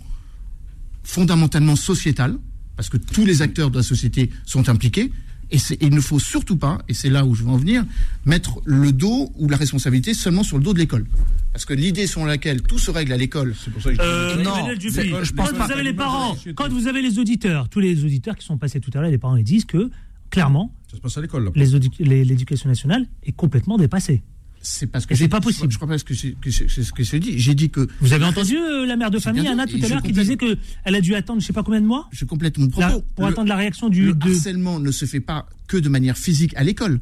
fondamentalement 1.03 1.75
sociétale, 1.75 2.37
parce 2.75 2.89
que 2.89 2.97
tous 2.97 3.25
les 3.25 3.41
acteurs 3.41 3.71
de 3.71 3.77
la 3.77 3.83
société 3.83 4.29
sont 4.45 4.69
impliqués, 4.69 5.11
et 5.51 5.57
il 5.81 5.93
ne 5.93 5.99
faut 6.01 6.19
surtout 6.19 6.57
pas, 6.57 6.79
et 6.87 6.93
c'est 6.93 7.09
là 7.09 7.25
où 7.25 7.33
je 7.35 7.43
veux 7.43 7.49
en 7.49 7.57
venir, 7.57 7.83
mettre 8.25 8.61
le 8.65 8.91
dos 8.91 9.31
ou 9.37 9.49
la 9.49 9.57
responsabilité 9.57 10.13
seulement 10.13 10.43
sur 10.43 10.57
le 10.57 10.63
dos 10.63 10.73
de 10.73 10.79
l'école. 10.79 11.05
Parce 11.53 11.65
que 11.65 11.73
l'idée 11.73 12.05
selon 12.07 12.25
laquelle 12.25 12.61
tout 12.61 12.77
se 12.77 12.91
règle 12.91 13.13
à 13.13 13.17
l'école, 13.17 13.55
C'est 13.63 13.71
pour 13.71 13.81
ça 13.81 13.89
que 13.89 13.95
je 13.95 14.01
Euh, 14.01 14.43
Non, 14.43 14.55
Emmanuel 14.57 14.77
Dupuis, 14.77 15.09
je 15.23 15.33
pense 15.33 15.49
quand 15.51 15.57
pas. 15.57 15.65
vous 15.65 15.71
avez 15.71 15.83
les 15.83 15.91
L'image 15.91 15.93
de 15.93 15.97
la 15.97 16.03
parents, 16.05 16.37
quand 16.55 16.69
vous 16.69 16.87
avez 16.87 17.01
les 17.01 17.17
auditeurs, 17.19 17.67
tous 17.69 17.79
les 17.79 18.03
auditeurs 18.03 18.35
qui 18.35 18.45
sont 18.45 18.57
passés 18.57 18.79
tout 18.79 18.91
à 18.93 19.01
l'heure, 19.01 19.09
les 19.09 19.17
parents, 19.17 19.35
ils 19.37 19.43
disent 19.43 19.65
que, 19.65 19.89
clairement, 20.29 20.73
Ça 20.89 20.97
se 20.97 21.01
passe 21.01 21.17
à 21.17 21.21
l'école, 21.21 21.45
là. 21.45 21.51
les 21.55 21.73
audi- 21.75 21.89
les- 21.99 22.23
l'éducation 22.23 22.69
nationale 22.69 23.07
est 23.23 23.31
complètement 23.31 23.77
dépassée. 23.77 24.21
C'est 24.61 24.87
parce 24.87 25.05
que 25.05 25.15
c'est 25.15 25.27
pas 25.27 25.39
possible. 25.41 25.71
Je 25.71 25.77
crois 25.77 25.87
pas 25.87 25.97
ce 25.97 26.03
que 26.03 26.13
j'ai 26.13 26.35
que 26.41 26.49
j'ai- 26.49 26.67
ce 26.67 26.91
que 26.91 27.03
j'ai 27.03 27.19
dit. 27.19 27.39
J'ai 27.39 27.55
dit 27.55 27.69
que 27.69 27.87
Vous 28.01 28.13
avez 28.13 28.25
entendu 28.25 28.57
euh, 28.57 28.85
la 28.85 28.95
mère 28.97 29.09
de 29.11 29.17
C'est 29.17 29.23
famille, 29.25 29.47
Anna, 29.47 29.65
tout 29.65 29.79
à 29.81 29.87
l'heure, 29.87 30.01
qui 30.03 30.11
disait 30.11 30.35
qu'elle 30.37 30.57
a 30.95 31.01
dû 31.01 31.15
attendre 31.15 31.41
je 31.41 31.45
sais 31.47 31.53
pas 31.53 31.63
combien 31.63 31.81
de 31.81 31.85
mois 31.85 32.07
je 32.11 32.25
complète 32.25 32.57
mon 32.57 32.67
propos. 32.67 32.81
là, 32.87 32.97
pour 33.15 33.25
Le- 33.25 33.31
attendre 33.31 33.47
la 33.49 33.55
réaction 33.55 33.89
du. 33.89 34.07
le 34.07 34.13
de- 34.13 34.31
harcèlement 34.31 34.79
ne 34.79 34.91
se 34.91 35.05
fait 35.05 35.21
pas 35.21 35.47
que 35.67 35.77
de 35.77 35.89
manière 35.89 36.17
physique 36.17 36.53
à 36.55 36.63
l'école. 36.63 36.99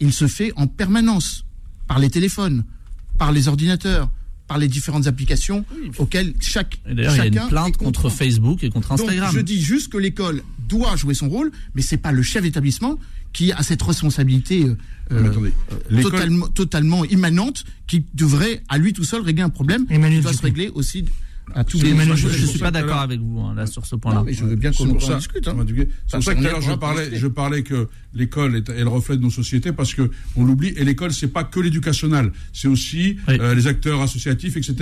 Il 0.00 0.12
se 0.12 0.26
fait 0.26 0.52
en 0.56 0.66
permanence 0.66 1.44
par 1.86 1.98
les 1.98 2.10
téléphones, 2.10 2.64
par 3.18 3.32
les 3.32 3.48
ordinateurs, 3.48 4.10
par 4.46 4.58
les 4.58 4.68
différentes 4.68 5.06
applications 5.06 5.64
auxquelles 5.98 6.32
chaque 6.40 6.78
D'ailleurs, 6.86 7.14
il 7.16 7.34
y 7.34 7.38
a 7.38 7.42
une 7.44 7.48
plainte 7.48 7.76
contre. 7.76 8.08
Facebook 8.10 8.62
et 8.64 8.70
contre 8.70 8.90
Donc, 8.96 9.00
Instagram. 9.00 9.30
je 9.34 9.40
dis 9.40 9.60
juste 9.60 9.90
que 9.92 9.98
l'école 9.98 10.42
doit 10.68 10.96
jouer 10.96 11.14
son 11.14 11.28
rôle, 11.28 11.50
mais 11.74 11.82
c'est 11.82 11.96
pas 11.98 12.12
le 12.12 12.22
chef 12.22 12.42
d'établissement 12.42 12.98
qui 13.32 13.52
a 13.52 13.62
cette 13.62 13.82
responsabilité 13.82 14.66
euh, 15.12 15.20
Mais 15.22 15.28
attendez, 15.28 15.52
l'école- 15.90 16.12
totalement, 16.12 16.46
totalement 16.48 17.04
immanente 17.04 17.64
qui 17.86 18.04
devrait 18.14 18.62
à 18.68 18.78
lui 18.78 18.92
tout 18.92 19.04
seul 19.04 19.22
régler 19.22 19.42
un 19.42 19.48
problème 19.48 19.86
Emmanuel 19.90 20.18
qui 20.18 20.22
doit 20.24 20.32
se 20.32 20.42
régler 20.42 20.68
aussi 20.74 21.04
à 21.54 21.64
tous 21.64 21.80
les 21.80 21.90
Emmanuel, 21.92 22.14
je- 22.16 22.28
pour 22.28 22.46
suis 22.46 22.58
pas 22.58 22.70
d'accord 22.70 22.98
avec 22.98 23.20
vous 23.20 23.40
hein, 23.40 23.54
là 23.54 23.66
sur 23.66 23.86
ce 23.86 23.96
point-là. 23.96 24.22
Je 24.28 24.44
veux 24.44 24.54
bien 24.56 24.70
C'est 24.70 24.84
qu'on 24.84 24.90
en 24.90 25.16
discute. 25.16 25.48
hein. 25.48 25.56
C'est 26.06 26.16
pour 26.16 26.22
ça 26.24 26.34
que 26.34 26.40
tout 26.40 26.46
à 26.46 26.50
l'heure, 26.50 26.60
parlais, 26.74 27.08
je 27.16 27.26
parlais 27.26 27.62
que 27.62 27.88
l'école 28.14 28.56
est, 28.56 28.68
est 28.70 28.82
le 28.82 28.88
reflet 28.88 29.16
de 29.16 29.22
nos 29.22 29.30
sociétés 29.30 29.72
parce 29.72 29.94
que 29.94 30.10
on 30.36 30.44
l'oublie. 30.44 30.72
Et 30.76 30.84
l'école, 30.84 31.12
c'est 31.12 31.28
pas 31.28 31.44
que 31.44 31.60
l'éducationnel, 31.60 32.32
c'est 32.52 32.68
aussi 32.68 33.16
Oui. 33.28 33.36
euh, 33.40 33.54
les 33.54 33.66
acteurs 33.66 34.00
associatifs, 34.00 34.56
etc. 34.56 34.74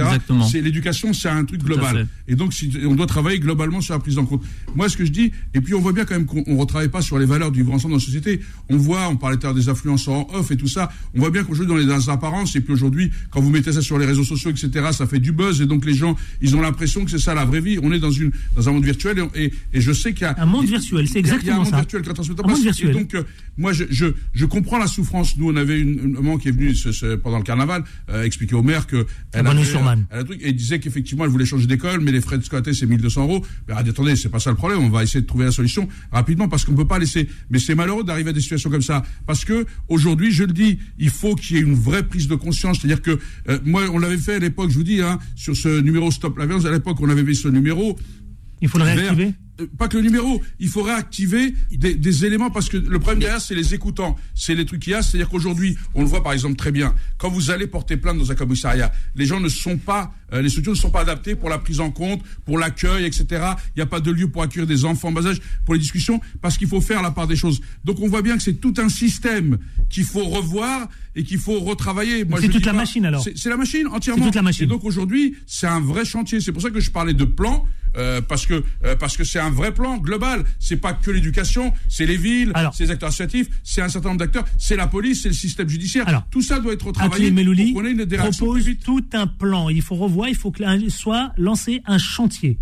C'est 0.51 0.61
l'éducation, 0.61 1.12
c'est 1.12 1.29
un 1.29 1.45
truc 1.45 1.61
Tout 1.61 1.66
global. 1.66 2.07
Et 2.29 2.35
donc, 2.37 2.53
si, 2.53 2.70
on 2.85 2.95
doit 2.95 3.07
travailler 3.07 3.39
globalement 3.39 3.81
sur 3.81 3.95
la 3.95 4.01
prise 4.01 4.18
en 4.18 4.24
compte. 4.27 4.43
Moi, 4.74 4.89
ce 4.89 4.97
que 4.97 5.05
je 5.05 5.11
dis, 5.11 5.33
et 5.55 5.61
puis 5.61 5.74
on 5.74 5.81
voit 5.81 5.93
bien 5.93 6.05
quand 6.05 6.14
même 6.14 6.27
qu'on 6.27 6.45
on 6.47 6.57
retravaille 6.57 6.89
pas 6.89 7.03
sur 7.03 7.18
les 7.18 7.27
valeurs 7.27 7.51
du 7.51 7.61
vivre 7.62 7.72
ensemble 7.74 7.93
dans 7.93 7.99
la 7.99 8.05
société. 8.05 8.41
On 8.68 8.77
voit, 8.77 9.09
on 9.09 9.16
parlait 9.16 9.37
des 9.55 9.68
influenceurs 9.68 10.14
en 10.14 10.29
off 10.35 10.51
et 10.51 10.57
tout 10.57 10.68
ça. 10.68 10.91
On 11.14 11.20
voit 11.20 11.31
bien 11.31 11.45
qu'on 11.45 11.55
joue 11.55 11.64
dans 11.66 11.77
les, 11.77 11.85
dans 11.87 11.97
les 11.97 12.09
apparences. 12.09 12.57
Et 12.57 12.61
puis 12.61 12.72
aujourd'hui, 12.72 13.11
quand 13.31 13.41
vous 13.41 13.51
mettez 13.51 13.72
ça 13.72 13.83
sur 13.83 13.99
les 13.99 14.07
réseaux 14.07 14.24
sociaux, 14.24 14.51
etc., 14.51 14.87
ça 14.93 15.07
fait 15.07 15.18
du 15.20 15.33
buzz. 15.33 15.61
Et 15.61 15.66
donc 15.66 15.85
les 15.85 15.95
gens, 15.95 16.16
ils 16.41 16.57
ont 16.57 16.61
l'impression 16.61 17.05
que 17.05 17.11
c'est 17.11 17.18
ça 17.18 17.35
la 17.35 17.45
vraie 17.45 17.61
vie. 17.61 17.79
On 17.83 17.93
est 17.93 17.99
dans 17.99 18.11
une 18.11 18.31
dans 18.57 18.68
un 18.68 18.72
monde 18.72 18.85
virtuel. 18.85 19.18
Et, 19.35 19.45
et, 19.45 19.53
et 19.74 19.81
je 19.81 19.93
sais 19.93 20.12
qu'il 20.12 20.22
y 20.22 20.24
a 20.24 20.35
Un 20.41 20.47
monde 20.47 20.66
virtuel, 20.66 21.07
c'est 21.09 21.18
exactement 21.18 21.43
Il 21.43 21.47
y 21.47 21.51
a 21.51 21.55
un 21.55 21.59
monde 21.59 21.70
ça. 21.70 21.77
virtuel 21.77 22.03
Un 22.07 22.09
monde 22.43 22.45
place. 22.47 22.61
virtuel. 22.62 22.91
Et 22.91 22.93
donc, 22.95 23.14
euh, 23.14 23.22
moi, 23.59 23.72
je, 23.72 23.85
je, 23.91 24.07
je 24.35 24.45
comprends 24.45 24.79
la 24.79 24.87
souffrance. 24.87 25.37
Nous, 25.39 25.51
on 25.51 25.57
avait 25.57 25.81
une, 25.81 25.99
une 25.99 26.12
maman 26.12 26.37
qui 26.37 26.49
est 26.49 26.53
venue 26.53 26.74
ce- 26.74 26.93
ce- 26.93 27.14
pendant 27.16 27.39
le 27.39 27.43
carnaval 27.45 27.85
euh, 28.11 28.22
expliquer 28.24 28.55
au 28.55 28.62
maire 28.62 28.87
que 28.87 29.07
elle 29.33 29.45
avait, 29.51 29.61
elle 30.11 30.24
truc, 30.24 30.41
et 30.43 30.49
elle 30.49 30.57
disait 30.57 30.79
qu'effectivement, 30.79 31.24
elle 31.24 31.31
voulait 31.31 31.47
changer 31.47 31.66
d'école, 31.66 32.01
mais 32.01 32.12
les 32.12 32.20
frais 32.20 32.37
de 32.39 32.43
scolarité, 32.45 32.74
c'est 32.74 32.87
1200 32.87 33.22
euros. 33.22 33.45
Mais 33.66 33.74
ah, 33.77 33.81
attendez, 33.87 34.14
c'est 34.16 34.29
pas 34.29 34.41
ça 34.41 34.51
le 34.51 34.57
problème. 34.57 34.81
On 34.81 34.91
va 34.91 35.03
essayer 35.03 35.20
de 35.22 35.27
trouver 35.27 35.47
la 35.47 35.53
solution 35.53 35.89
rapidement 36.12 36.49
parce 36.49 36.64
qu'on 36.64 36.74
peut 36.74 36.87
pas 36.87 36.99
laisser. 36.99 37.29
Mais 37.51 37.59
c'est 37.59 37.74
malheureux 37.74 38.05
d'arriver 38.05 38.31
à 38.31 38.33
des 38.35 38.41
situations 38.41 38.70
comme 38.70 38.83
ça 38.83 39.03
parce 39.27 39.45
que 39.45 39.64
aujourd'hui, 39.89 40.33
je 40.33 40.45
le 40.45 40.53
dis, 40.53 40.79
il 40.99 41.11
faut 41.11 41.35
qu'il 41.35 41.57
y 41.57 41.59
ait 41.59 41.62
une 41.62 41.74
vraie 41.74 42.03
prise 42.07 42.29
de 42.29 42.35
conscience. 42.35 42.79
C'est-à-dire 42.81 43.01
que 43.03 43.18
euh, 43.49 43.59
moi, 43.64 43.85
on 43.93 43.99
l'avait 43.99 44.18
fait 44.18 44.35
à 44.35 44.39
l'époque. 44.39 44.70
Je 44.70 44.77
vous 44.77 44.85
dis, 44.85 45.01
hein, 45.01 45.18
sur 45.35 45.57
ce 45.57 45.81
numéro 45.81 46.11
Stop 46.11 46.37
la 46.39 46.47
violence. 46.47 46.66
À 46.66 46.70
l'époque, 46.72 46.99
on 47.01 47.09
avait 47.09 47.22
mis 47.22 47.35
ce 47.35 47.49
numéro. 47.49 47.97
Il 48.61 48.68
faut 48.68 48.79
le 48.79 48.85
réactiver. 48.85 49.35
Pas 49.78 49.88
que 49.88 49.96
le 49.96 50.02
numéro, 50.02 50.42
il 50.59 50.68
faut 50.68 50.82
réactiver 50.82 51.54
des, 51.70 51.94
des 51.94 52.24
éléments 52.24 52.50
parce 52.50 52.68
que 52.68 52.76
le 52.76 52.98
problème 52.98 53.20
derrière, 53.20 53.40
c'est 53.40 53.54
les 53.54 53.74
écoutants, 53.74 54.16
c'est 54.34 54.54
les 54.54 54.66
trucs 54.66 54.82
qu'il 54.82 54.92
y 54.92 54.94
a. 54.94 55.02
C'est-à-dire 55.02 55.28
qu'aujourd'hui, 55.28 55.76
on 55.94 56.02
le 56.02 56.07
voit 56.07 56.22
par 56.22 56.32
exemple 56.32 56.57
très 56.57 56.72
bien, 56.72 56.94
quand 57.18 57.30
vous 57.30 57.50
allez 57.50 57.66
porter 57.66 57.96
plainte 57.96 58.18
dans 58.18 58.30
un 58.30 58.34
commissariat, 58.34 58.92
les 59.14 59.26
gens 59.26 59.40
ne 59.40 59.48
sont 59.48 59.78
pas, 59.78 60.12
euh, 60.32 60.42
les 60.42 60.48
structures 60.48 60.72
ne 60.72 60.78
sont 60.78 60.90
pas 60.90 61.00
adaptées 61.00 61.34
pour 61.34 61.48
la 61.48 61.59
prise 61.59 61.80
en 61.80 61.90
compte, 61.90 62.22
pour 62.44 62.59
l'accueil, 62.59 63.04
etc. 63.04 63.26
Il 63.30 63.78
n'y 63.78 63.82
a 63.82 63.86
pas 63.86 64.00
de 64.00 64.11
lieu 64.11 64.28
pour 64.28 64.42
accueillir 64.42 64.66
des 64.66 64.84
enfants 64.84 65.09
en 65.09 65.12
bas 65.12 65.26
âge, 65.26 65.40
pour 65.64 65.74
les 65.74 65.80
discussions, 65.80 66.20
parce 66.40 66.59
qu'il 66.59 66.68
faut 66.68 66.80
faire 66.80 67.02
la 67.02 67.11
part 67.11 67.26
des 67.26 67.36
choses. 67.36 67.61
Donc 67.84 68.00
on 68.00 68.09
voit 68.09 68.22
bien 68.22 68.36
que 68.36 68.42
c'est 68.42 68.61
tout 68.61 68.74
un 68.78 68.88
système 68.88 69.59
qu'il 69.88 70.04
faut 70.04 70.24
revoir 70.24 70.88
et 71.14 71.24
qu'il 71.24 71.38
faut 71.38 71.61
retravailler. 71.61 72.24
Moi, 72.24 72.40
C'est 72.40 72.48
toute 72.48 72.62
dis 72.62 72.66
la 72.66 72.72
machine, 72.72 73.07
alors. 73.07 73.22
C'est 73.22 73.36
c'est 73.36 73.48
la 73.48 73.57
machine 73.57 73.86
entièrement. 73.86 74.22
C'est 74.22 74.28
toute 74.28 74.34
la 74.34 74.42
machine. 74.42 74.64
Et 74.64 74.66
donc 74.66 74.84
aujourd'hui, 74.84 75.36
c'est 75.46 75.66
un 75.66 75.80
vrai 75.80 76.04
chantier. 76.04 76.40
C'est 76.40 76.52
pour 76.52 76.62
ça 76.62 76.70
que 76.70 76.80
je 76.80 76.90
parlais 76.90 77.14
de 77.14 77.24
plan. 77.24 77.64
Euh, 77.97 78.20
parce 78.20 78.47
que 78.47 78.62
euh, 78.84 78.97
parce 78.97 79.16
que 79.16 79.24
c'est 79.24 79.38
un 79.38 79.51
vrai 79.51 79.72
plan 79.72 79.99
global. 79.99 80.44
C'est 80.59 80.76
pas 80.76 80.92
que 80.92 81.11
l'éducation, 81.11 81.72
c'est 81.88 82.07
les 82.07 82.16
villes, 82.16 82.53
c'est 82.72 82.84
les 82.84 82.90
acteurs 82.90 83.09
associatifs, 83.09 83.49
c'est 83.62 83.82
un 83.82 83.88
certain 83.88 84.09
nombre 84.09 84.20
d'acteurs, 84.20 84.44
c'est 84.59 84.76
la 84.76 84.86
police, 84.86 85.22
c'est 85.22 85.28
le 85.28 85.34
système 85.34 85.68
judiciaire. 85.68 86.09
Alors. 86.09 86.26
tout 86.30 86.42
ça 86.42 86.59
doit 86.61 86.72
être 86.72 86.86
retravaillé 86.86 87.26
Akli 87.26 87.34
Melouli 87.34 87.74
propose 88.38 88.68
tout 88.84 89.05
un 89.12 89.26
plan. 89.26 89.68
Il 89.68 89.82
faut 89.82 89.97
revoir, 89.97 90.28
il 90.28 90.36
faut 90.36 90.51
que 90.51 90.62
soit 90.88 91.32
lancé 91.36 91.82
un 91.86 91.99
chantier. 91.99 92.59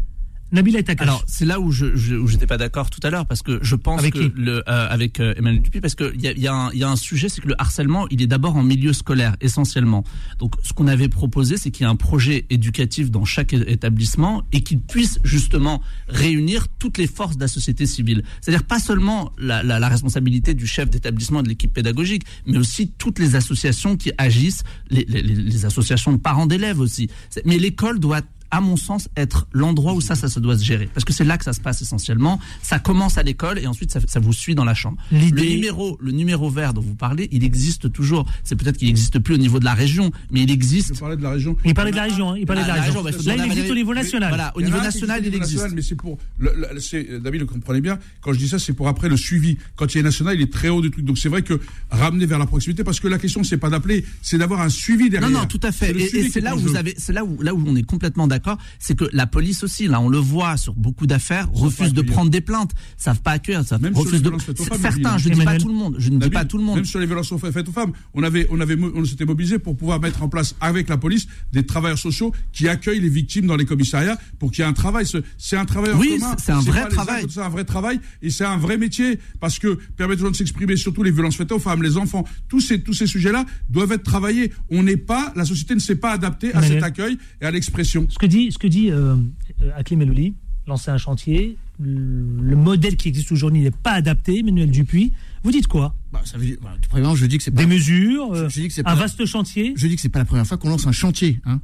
Etakash. 0.63 1.07
Alors 1.07 1.25
c'est 1.27 1.45
là 1.45 1.61
où 1.61 1.71
je 1.73 1.95
j'étais 2.27 2.47
pas 2.47 2.57
d'accord 2.57 2.91
tout 2.91 3.01
à 3.03 3.11
l'heure 3.11 3.27
parce 3.27 3.43
que 3.43 3.59
je 3.63 3.75
pense 3.77 3.99
Avec 4.01 4.15
que 4.15 4.33
le 4.37 4.59
euh, 4.69 4.87
avec 4.89 5.21
euh, 5.21 5.35
Emmanuel 5.37 5.63
Dupuis 5.63 5.81
parce 5.81 5.95
que 5.95 6.13
il 6.15 6.21
y 6.23 6.29
a, 6.29 6.33
y, 6.33 6.47
a 6.47 6.55
un- 6.55 6.71
il 6.73 6.79
y 6.79 6.85
a 6.85 6.89
un 6.91 6.97
sujet 6.97 7.29
c'est 7.29 7.41
que 7.41 7.49
le 7.49 7.55
harcèlement 7.61 8.07
il 8.11 8.23
est 8.23 8.27
d'abord 8.27 8.57
en 8.57 8.63
milieu 8.63 8.93
scolaire 8.93 9.37
essentiellement. 9.41 10.05
Donc 10.39 10.55
ce 10.63 10.73
qu'on 10.73 10.87
avait 10.89 11.09
proposé 11.09 11.57
c'est 11.57 11.71
qu'il 11.71 11.85
y 11.85 11.89
ait 11.89 11.91
un 11.93 11.97
projet 11.97 12.47
éducatif 12.51 13.11
dans 13.11 13.25
chaque 13.25 13.53
établissement 13.53 14.43
et 14.53 14.63
qu'il 14.63 14.81
puisse 14.81 15.19
justement 15.25 15.81
réunir 16.09 16.69
toutes 16.79 16.99
les 16.99 17.07
forces 17.07 17.37
de 17.37 17.41
la 17.43 17.49
société 17.49 17.87
civile. 17.87 18.23
C'est-à-dire 18.41 18.65
pas 18.65 18.79
seulement 18.79 19.33
la, 19.39 19.63
la, 19.63 19.79
la 19.79 19.89
responsabilité 19.89 20.55
du 20.55 20.67
chef 20.67 20.91
d'établissement 20.91 21.41
et 21.41 21.43
de 21.43 21.49
l'équipe 21.49 21.73
pédagogique, 21.73 22.23
mais 22.47 22.59
aussi 22.59 22.93
toutes 22.99 23.19
les 23.19 23.35
associations 23.35 23.97
qui 23.97 24.13
agissent, 24.19 24.63
les, 24.91 25.05
les, 25.09 25.23
les- 25.23 25.35
les 25.35 25.65
associations 25.65 26.13
de 26.13 26.19
parents 26.19 26.47
d'élèves 26.47 26.81
aussi. 26.81 27.09
Mais 27.45 27.59
l'école 27.59 27.99
doit 27.99 28.21
à 28.55 28.61
mon 28.61 28.77
sens, 28.77 29.09
être 29.17 29.49
l'endroit 29.53 29.95
où 29.95 30.01
ça, 30.01 30.15
ça 30.15 30.29
se 30.29 30.39
doit 30.39 30.57
se 30.57 30.63
gérer. 30.65 30.89
Parce 30.95 31.05
que 31.05 31.13
c'est 31.13 31.25
là 31.25 31.37
que 31.39 31.45
ça 31.45 31.53
se 31.53 31.61
passe 31.61 31.83
essentiellement. 31.83 32.39
Ça 32.63 32.79
commence 32.79 33.19
à 33.19 33.25
l'école 33.25 33.59
et 33.59 33.67
ensuite 33.67 33.91
ça, 33.91 33.99
ça 34.07 34.21
vous 34.21 34.33
suit 34.33 34.55
dans 34.55 34.65
la 34.65 34.75
chambre. 34.75 34.97
Le 35.11 35.29
numéro, 35.31 35.99
le 36.01 36.13
numéro 36.13 36.49
vert 36.51 36.73
dont 36.73 36.81
vous 36.81 36.95
parlez, 36.95 37.29
il 37.33 37.43
existe 37.43 37.91
toujours. 37.93 38.27
C'est 38.45 38.55
peut-être 38.55 38.77
qu'il 38.77 38.87
n'existe 38.87 39.19
plus 39.19 39.35
au 39.35 39.39
niveau 39.39 39.59
de 39.59 39.65
la 39.65 39.75
région, 39.75 40.13
mais 40.31 40.43
il 40.43 40.51
existe. 40.53 40.99
parlais 41.01 41.17
de 41.17 41.23
la 41.23 41.31
région. 41.31 41.57
il 41.65 41.75
parlait 41.75 41.91
de 41.91 41.97
la 41.97 42.05
région. 42.05 42.31
hein, 42.31 42.37
Il 42.39 42.47
parlait 42.47 42.63
de 42.63 42.69
la 42.69 42.75
Ah, 42.75 42.77
la 42.77 42.83
région. 42.85 43.03
région, 43.03 43.19
bah, 43.25 43.37
Là, 43.37 43.45
il 43.45 43.51
existe 43.51 43.71
au 43.71 43.75
niveau 43.75 43.95
national. 43.95 44.29
Voilà, 44.29 44.53
au 44.57 44.61
Il 44.61 44.67
niveau 44.67 44.79
national, 44.79 45.21
il 45.27 45.35
existe. 45.35 45.55
national, 45.55 45.73
mais 45.75 45.83
c'est 45.83 45.97
pour. 45.97 46.19
Le, 46.39 46.53
le- 46.73 46.81
c'est- 46.81 47.21
David 47.21 47.41
le 47.41 47.47
comprenait 47.47 47.81
bien. 47.81 47.99
Quand 48.21 48.33
je 48.33 48.39
dis 48.39 48.49
ça, 48.49 48.59
c'est 48.61 48.73
pour 48.73 48.87
après 48.87 49.09
le 49.09 49.17
suivi. 49.17 49.57
Quand 49.75 49.93
il 49.95 49.99
y 49.99 50.01
a 50.01 50.05
national, 50.05 50.37
il 50.37 50.43
est 50.43 50.53
très 50.53 50.69
haut 50.69 50.81
du 50.81 50.91
truc. 50.93 51.05
Donc 51.05 51.19
c'est 51.19 51.29
vrai 51.29 51.43
que 51.43 51.59
ramener 51.91 52.27
vers 52.27 52.39
la 52.39 52.47
proximité, 52.47 52.85
parce 52.85 53.01
que 53.01 53.09
la 53.09 53.19
question 53.19 53.43
c'est 53.43 53.57
pas 53.57 53.71
d'appeler, 53.71 54.05
c'est 54.23 54.39
d'avoir 54.39 54.61
un 54.61 54.69
suivi 54.69 55.11
derrière. 55.11 55.29
Non, 55.31 55.41
non, 55.41 55.47
tout 55.47 55.61
à 55.63 55.73
fait. 55.73 55.91
Et, 55.91 56.03
et 56.19 56.29
c'est 56.31 56.39
est 56.39 56.43
là 56.43 56.55
où 56.55 56.59
vous 56.61 56.77
avez, 56.77 56.95
c'est 56.99 57.13
là 57.13 57.25
où, 57.25 57.41
là 57.43 57.55
où 57.55 57.63
on 57.67 57.75
est 57.77 57.83
complètement 57.83 58.27
d'accord, 58.27 58.44
c'est 58.79 58.97
que 58.97 59.05
la 59.13 59.27
police 59.27 59.63
aussi, 59.65 59.87
là, 59.87 60.01
on 60.01 60.09
le 60.09 60.19
voit 60.19 60.57
sur 60.57 60.75
beaucoup 60.75 61.07
d'affaires, 61.07 61.49
refuse 61.53 61.93
de 61.93 62.03
prendre 62.03 62.31
des 62.31 62.41
plaintes, 62.41 62.73
savent 62.97 63.21
pas 63.23 63.33
accueillir, 63.33 63.65
savent, 63.65 63.83
Même 63.83 63.93
sur 63.95 64.01
refuse 64.05 64.13
les 64.15 64.19
de. 64.21 64.25
violences 64.25 64.45
faites 64.45 64.61
aux 64.61 64.65
femmes, 64.65 64.79
Certains, 64.81 65.19
je 65.19 65.29
ne 65.29 65.35
dis 65.35 65.45
pas 65.45 65.57
tout 65.59 65.69
le 65.69 65.75
monde, 65.75 65.97
je 65.99 66.11
ne 66.11 66.19
dis 66.19 66.31
pas 66.31 66.45
tout 66.45 66.59
le 66.59 66.65
monde. 66.65 66.77
Même 66.77 66.85
sur 66.85 67.01
les 67.01 67.07
violences 67.07 67.33
faites 67.37 67.69
aux 67.69 67.73
femmes, 67.73 67.93
on 68.15 68.23
avait, 68.23 68.47
on 68.51 68.61
avait, 68.61 68.77
on 68.81 69.05
s'était 69.05 69.25
mobilisé 69.25 69.59
pour 69.59 69.77
pouvoir 69.77 70.01
mettre 70.01 70.23
en 70.23 70.29
place 70.29 70.55
avec 70.61 70.89
la 70.89 70.97
police 70.97 71.27
des 71.53 71.65
travailleurs 71.67 71.99
sociaux 71.99 72.33
qui 72.53 72.69
accueillent 72.69 73.01
les 73.01 73.09
victimes 73.09 73.47
dans 73.47 73.57
les 73.57 73.65
commissariats 73.65 74.19
pour 74.39 74.51
qu'il 74.51 74.63
y 74.63 74.67
ait 74.67 74.71
un 74.71 74.73
travail. 74.73 75.07
Ce- 75.07 75.19
C'est 75.39 75.57
un 75.57 75.65
travail 75.65 75.93
Oui, 75.97 76.19
commun. 76.19 76.37
c'est 76.43 76.53
un 76.53 76.61
vrai 76.61 76.89
travail. 76.89 77.27
C'est 77.29 77.41
un 77.41 77.49
vrai 77.49 77.65
travail 77.65 78.01
et 78.23 78.31
c'est 78.31 78.45
un 78.45 78.57
vrai 78.57 78.77
métier 78.79 79.19
parce 79.41 79.59
que 79.59 79.79
permettre 79.97 80.23
aux 80.23 80.27
gens 80.27 80.31
de 80.33 80.37
s'exprimer, 80.37 80.77
surtout 80.77 81.03
les 81.03 81.11
violences 81.11 81.37
faites 81.37 81.53
aux 81.53 81.59
femmes, 81.59 81.83
les 81.83 81.97
enfants, 81.97 82.25
tous 82.49 82.61
ces, 82.61 82.81
tous 82.83 82.93
ces 82.95 83.07
sujets-là 83.07 83.45
doivent 83.71 83.93
être 83.93 84.03
travaillés. 84.05 84.53
On 84.71 84.83
n'est 84.83 84.97
pas, 84.97 85.33
la 85.37 85.45
société 85.45 85.75
ne 85.75 85.81
s'est 85.81 85.97
pas 85.97 86.13
adaptée 86.13 86.55
à 86.55 86.63
cet 86.63 86.83
accueil 86.83 87.19
et 87.41 87.45
à 87.47 87.51
l'expression. 87.51 88.07
Ce 88.25 88.27
que 88.27 88.33
dit, 88.33 88.53
ce 88.53 88.59
que 88.59 88.67
dit 88.67 88.91
euh, 88.91 89.17
euh, 89.61 90.31
lancer 90.67 90.91
un 90.91 90.97
chantier, 90.97 91.59
le 91.79 92.57
modèle 92.57 92.97
qui 92.97 93.09
existe 93.09 93.31
aujourd'hui 93.33 93.61
n'est 93.61 93.71
pas 93.71 93.91
adapté. 93.93 94.39
Emmanuel 94.39 94.71
Dupuis, 94.71 95.13
vous 95.43 95.51
dites 95.51 95.67
quoi? 95.67 95.95
Bah, 96.11 96.23
ça 96.25 96.39
veut 96.39 96.47
dire, 96.47 96.57
bah, 96.63 96.75
premièrement, 96.89 97.15
je 97.17 97.27
dis 97.27 97.37
que 97.37 97.43
c'est 97.45 97.51
pas. 97.51 97.61
Des 97.61 97.67
mesures, 97.67 98.33
euh, 98.33 98.49
je 98.49 98.61
dis 98.63 98.69
que 98.69 98.73
c'est 98.73 98.81
un 98.81 98.85
pas- 98.85 98.95
vaste 98.95 99.27
chantier. 99.27 99.75
Je 99.77 99.87
dis 99.87 99.97
que 99.97 100.01
c'est 100.01 100.09
pas 100.09 100.21
la 100.21 100.25
première 100.25 100.47
fois 100.47 100.57
qu'on 100.57 100.71
lance 100.71 100.87
un 100.87 100.93
chantier. 100.93 101.43
Hein. 101.45 101.61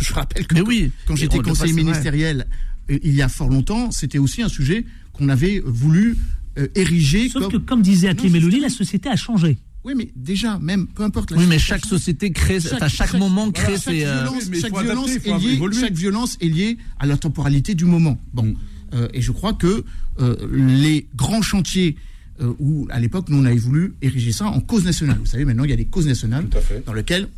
Je 0.00 0.12
rappelle 0.12 0.48
que 0.48 0.54
Mais 0.56 0.62
oui. 0.62 0.90
quand 1.06 1.14
j'étais 1.14 1.36
le 1.36 1.44
conseiller 1.44 1.74
ministériel 1.74 2.48
euh, 2.90 2.98
il 3.04 3.14
y 3.14 3.22
a 3.22 3.28
fort 3.28 3.48
longtemps, 3.48 3.92
c'était 3.92 4.18
aussi 4.18 4.42
un 4.42 4.48
sujet 4.48 4.84
qu'on 5.12 5.28
avait 5.28 5.62
voulu 5.64 6.16
euh, 6.58 6.66
ériger 6.74 7.28
Sauf 7.28 7.42
comme. 7.44 7.52
que, 7.52 7.56
comme 7.58 7.82
disait 7.82 8.12
Melouli, 8.14 8.56
ça. 8.56 8.62
la 8.62 8.68
société 8.70 9.08
a 9.08 9.14
changé. 9.14 9.58
Oui, 9.84 9.94
mais 9.96 10.10
déjà, 10.14 10.58
même, 10.58 10.86
peu 10.86 11.02
importe. 11.02 11.30
La 11.30 11.38
oui, 11.38 11.46
mais 11.48 11.58
chaque 11.58 11.86
société 11.86 12.32
crée, 12.32 12.60
chaque, 12.60 12.82
à 12.82 12.88
chaque, 12.88 13.14
moment 13.14 13.50
crée 13.50 13.72
chaque 13.72 13.82
ses. 13.82 13.98
Violence, 14.00 14.44
chaque, 14.60 14.78
violence 14.78 15.10
est 15.10 15.38
liée, 15.38 15.80
chaque 15.80 15.94
violence 15.94 16.38
est 16.40 16.48
liée 16.48 16.78
à 16.98 17.06
la 17.06 17.16
temporalité 17.16 17.74
du 17.74 17.86
moment. 17.86 18.20
Bon, 18.34 18.44
mm. 18.44 18.56
euh, 18.94 19.08
et 19.14 19.22
je 19.22 19.32
crois 19.32 19.54
que 19.54 19.84
euh, 20.20 20.36
les 20.52 21.06
grands 21.16 21.40
chantiers 21.40 21.96
euh, 22.42 22.52
où, 22.58 22.86
à 22.90 23.00
l'époque, 23.00 23.28
nous 23.30 23.38
on 23.38 23.44
avait 23.46 23.56
voulu 23.56 23.94
ériger 24.02 24.32
ça 24.32 24.46
en 24.46 24.60
cause 24.60 24.84
nationale. 24.84 25.16
Vous 25.18 25.26
savez, 25.26 25.46
maintenant 25.46 25.64
il 25.64 25.70
y 25.70 25.74
a 25.74 25.76
des 25.76 25.86
causes 25.86 26.06
nationales 26.06 26.46
dans 26.84 26.92
lesquelles 26.92 27.28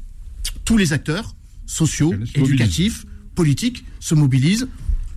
tous 0.64 0.76
les 0.76 0.92
acteurs 0.92 1.36
sociaux, 1.66 2.12
éducatifs, 2.34 3.06
politiques 3.34 3.84
se 4.00 4.14
mobilisent 4.14 4.66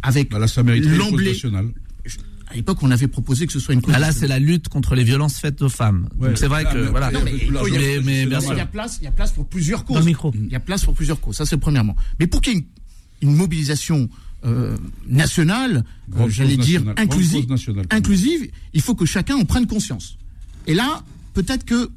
avec 0.04 0.30
bah 0.30 0.40
l'emblème 0.40 1.74
à 2.56 2.58
l'époque, 2.58 2.78
on 2.84 2.92
avait 2.92 3.10
proposé 3.10 3.46
que 3.48 3.52
ce 3.52 3.60
soit 3.60 3.74
une. 3.74 3.82
Ah 3.92 4.00
là, 4.00 4.14
c'est 4.14 4.28
la 4.28 4.40
lutte 4.40 4.70
contre 4.70 4.96
les 4.96 5.04
violences 5.04 5.40
faites 5.40 5.62
aux 5.62 5.68
femmes. 5.68 6.08
Donc 6.18 6.38
c'est 6.38 6.48
vrai 6.48 6.64
que 6.64 6.78
mais, 6.78 6.90
voilà. 6.90 7.12
mais, 7.12 8.26
bien 8.26 8.40
sûr. 8.40 8.54
Il 8.54 8.58
y 8.58 8.62
a 8.62 8.66
place, 8.66 8.98
il 9.02 9.04
y 9.04 9.08
a 9.08 9.12
place 9.12 9.34
pour 9.34 9.46
plusieurs 9.46 9.84
causes. 9.84 9.98
Dans 9.98 10.06
micro. 10.06 10.34
Il 10.34 10.50
y 10.50 10.56
a 10.56 10.62
place 10.62 10.86
pour 10.86 10.94
plusieurs 10.94 11.20
causes. 11.20 11.36
Ça, 11.36 11.46
c'est 11.46 11.58
premièrement. 11.58 11.98
Mais 12.18 12.28
pour 12.28 12.40
qu'il 12.40 12.54
y 12.54 12.56
ait 12.56 12.66
une, 13.22 13.30
une 13.30 13.36
mobilisation 13.36 14.10
euh, 14.46 14.78
nationale, 15.06 15.84
euh, 16.18 16.30
j'allais 16.30 16.56
dire 16.56 16.82
inclusive, 16.96 17.46
inclusive, 17.92 18.50
il 18.74 18.82
faut 18.82 18.96
que 18.96 19.06
chacun 19.06 19.36
en 19.36 19.44
prenne 19.44 19.68
conscience. 19.68 20.18
Et 20.66 20.76
là, 20.76 21.04
peut-être 21.34 21.66
que 21.66 21.90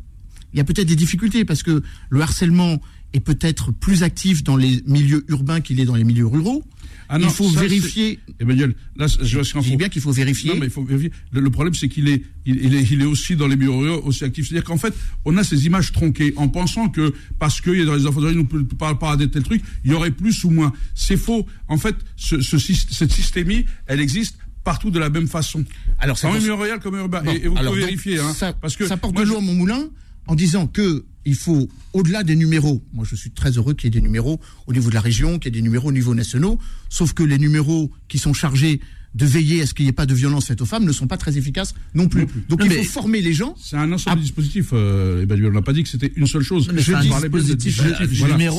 il 0.52 0.56
y 0.56 0.60
a 0.60 0.64
peut-être 0.64 0.88
des 0.88 0.96
difficultés 0.96 1.44
parce 1.44 1.62
que 1.62 1.84
le 2.10 2.20
harcèlement 2.20 2.80
est 3.12 3.20
peut-être 3.20 3.70
plus 3.70 4.02
actif 4.02 4.42
dans 4.42 4.56
les 4.56 4.82
milieux 4.86 5.24
urbains 5.28 5.60
qu'il 5.60 5.78
est 5.78 5.84
dans 5.84 5.94
les 5.94 6.04
milieux 6.04 6.26
ruraux. 6.26 6.64
Ah 7.08 7.18
il 7.20 7.30
faut 7.30 7.48
vérifier. 7.48 8.18
Emmanuel, 8.38 8.74
là, 8.96 9.06
je 9.06 9.38
vois 9.38 9.62
faut... 9.62 9.76
bien 9.76 9.88
qu'il 9.88 10.02
faut 10.02 10.12
vérifier. 10.12 10.52
Non, 10.52 10.60
mais 10.60 10.66
il 10.66 10.72
faut 10.72 10.84
vérifier. 10.84 11.10
Le, 11.32 11.50
problème, 11.50 11.74
c'est 11.74 11.88
qu'il 11.88 12.08
est, 12.08 12.22
il, 12.44 12.74
est, 12.74 12.82
il 12.90 13.00
est 13.00 13.06
aussi 13.06 13.34
dans 13.34 13.46
les 13.46 13.56
milieux 13.56 13.92
aussi 14.04 14.24
actif. 14.24 14.46
C'est-à-dire 14.46 14.64
qu'en 14.64 14.76
fait, 14.76 14.94
on 15.24 15.36
a 15.38 15.44
ces 15.44 15.66
images 15.66 15.92
tronquées 15.92 16.34
en 16.36 16.48
pensant 16.48 16.88
que 16.88 17.14
parce 17.38 17.60
qu'il 17.60 17.78
y 17.78 17.82
a 17.82 17.84
dans 17.86 17.94
les 17.94 18.06
enfants 18.06 18.20
on 18.20 18.32
ne 18.32 18.62
parle 18.64 18.98
pas 18.98 19.16
de 19.16 19.24
tel 19.24 19.42
truc, 19.42 19.62
il 19.84 19.90
y 19.90 19.94
aurait 19.94 20.10
plus 20.10 20.44
ou 20.44 20.50
moins. 20.50 20.72
C'est 20.94 21.16
faux. 21.16 21.46
En 21.68 21.78
fait, 21.78 21.96
ce, 22.16 22.40
cette 22.40 23.12
systémie, 23.12 23.64
elle 23.86 24.00
existe 24.00 24.36
partout 24.64 24.90
de 24.90 24.98
la 24.98 25.08
même 25.08 25.28
façon. 25.28 25.64
Alors, 25.98 26.22
en 26.24 26.32
milieu 26.32 26.52
royal 26.52 26.78
comme 26.78 26.96
urbain. 26.96 27.22
et, 27.24 27.48
vous 27.48 27.54
pouvez 27.54 27.80
vérifier. 27.80 28.18
Hein, 28.18 28.34
ça, 28.34 28.52
parce 28.52 28.76
que 28.76 28.86
ça 28.86 28.98
porte 28.98 29.16
de 29.16 29.22
l'eau 29.22 29.38
à 29.38 29.40
mon 29.40 29.54
moulin 29.54 29.88
en 30.26 30.34
disant 30.34 30.66
que 30.66 31.04
il 31.28 31.34
faut, 31.34 31.68
au-delà 31.92 32.24
des 32.24 32.36
numéros, 32.36 32.82
moi 32.94 33.04
je 33.08 33.14
suis 33.14 33.30
très 33.30 33.50
heureux 33.50 33.74
qu'il 33.74 33.84
y 33.84 33.88
ait 33.88 34.00
des 34.00 34.00
numéros 34.00 34.40
au 34.66 34.72
niveau 34.72 34.88
de 34.88 34.94
la 34.94 35.02
région, 35.02 35.38
qu'il 35.38 35.54
y 35.54 35.58
ait 35.58 35.60
des 35.60 35.62
numéros 35.62 35.88
au 35.88 35.92
niveau 35.92 36.14
nationaux, 36.14 36.58
sauf 36.88 37.12
que 37.12 37.22
les 37.22 37.38
numéros 37.38 37.90
qui 38.08 38.18
sont 38.18 38.32
chargés 38.32 38.80
de 39.14 39.26
veiller 39.26 39.62
à 39.62 39.66
ce 39.66 39.74
qu'il 39.74 39.84
n'y 39.84 39.90
ait 39.90 39.92
pas 39.92 40.06
de 40.06 40.14
violence 40.14 40.46
faite 40.46 40.60
aux 40.62 40.66
femmes 40.66 40.84
ne 40.84 40.92
sont 40.92 41.06
pas 41.06 41.18
très 41.18 41.36
efficaces 41.36 41.74
non 41.94 42.08
plus. 42.08 42.26
Donc 42.48 42.62
il 42.64 42.70
faut 42.70 42.82
former 42.84 43.20
les 43.20 43.34
gens. 43.34 43.54
C'est 43.60 43.76
un 43.76 43.90
ensemble 43.92 44.18
de 44.18 44.22
dispositifs. 44.22 44.70
Euh, 44.72 45.22
Emmanuel 45.22 45.52
n'a 45.52 45.62
pas 45.62 45.72
dit 45.72 45.82
que 45.82 45.88
c'était 45.88 46.12
une 46.16 46.26
seule 46.26 46.42
chose. 46.42 46.70
Mais 46.72 46.80
je 46.80 46.94
un 46.94 47.00
dispositif. 47.02 47.82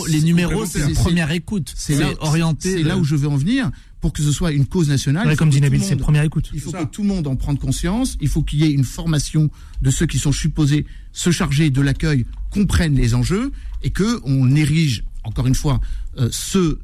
les 0.08 0.22
numéros, 0.22 0.66
c'est 0.66 0.88
une 0.88 0.94
première 0.94 1.32
écoute. 1.32 1.74
C'est 1.76 1.98
orienté. 2.20 2.72
C'est 2.72 2.84
là 2.84 2.98
où 2.98 3.04
je 3.04 3.16
veux 3.16 3.28
en 3.28 3.38
venir 3.38 3.72
pour 4.02 4.14
que 4.14 4.24
ce 4.24 4.32
soit 4.32 4.52
une 4.52 4.66
cause 4.66 4.90
nationale. 4.90 5.36
comme 5.36 5.50
dit 5.50 5.62
Nabil, 5.62 5.84
c'est 5.84 5.96
première 5.96 6.24
écoute. 6.24 6.50
Il 6.54 6.62
faut 6.62 6.72
que 6.72 6.84
tout 6.86 7.02
le 7.02 7.10
monde 7.10 7.28
en 7.28 7.36
prenne 7.36 7.58
conscience. 7.58 8.18
Il 8.22 8.30
faut 8.30 8.44
qu'il 8.44 8.60
y 8.60 8.64
ait 8.64 8.72
une 8.72 8.84
formation 8.86 9.50
de 9.82 9.92
ceux 9.92 10.06
qui 10.06 10.20
sont 10.20 10.32
supposés 10.32 10.86
se 11.12 11.32
charger 11.32 11.70
de 11.70 11.82
l'accueil, 11.82 12.26
comprennent 12.50 12.96
les 12.96 13.14
enjeux 13.14 13.52
et 13.84 13.90
que 13.90 14.20
on 14.24 14.56
érige 14.56 15.04
encore 15.24 15.48
une 15.48 15.56
fois 15.56 15.82
euh, 16.18 16.30
ce, 16.32 16.80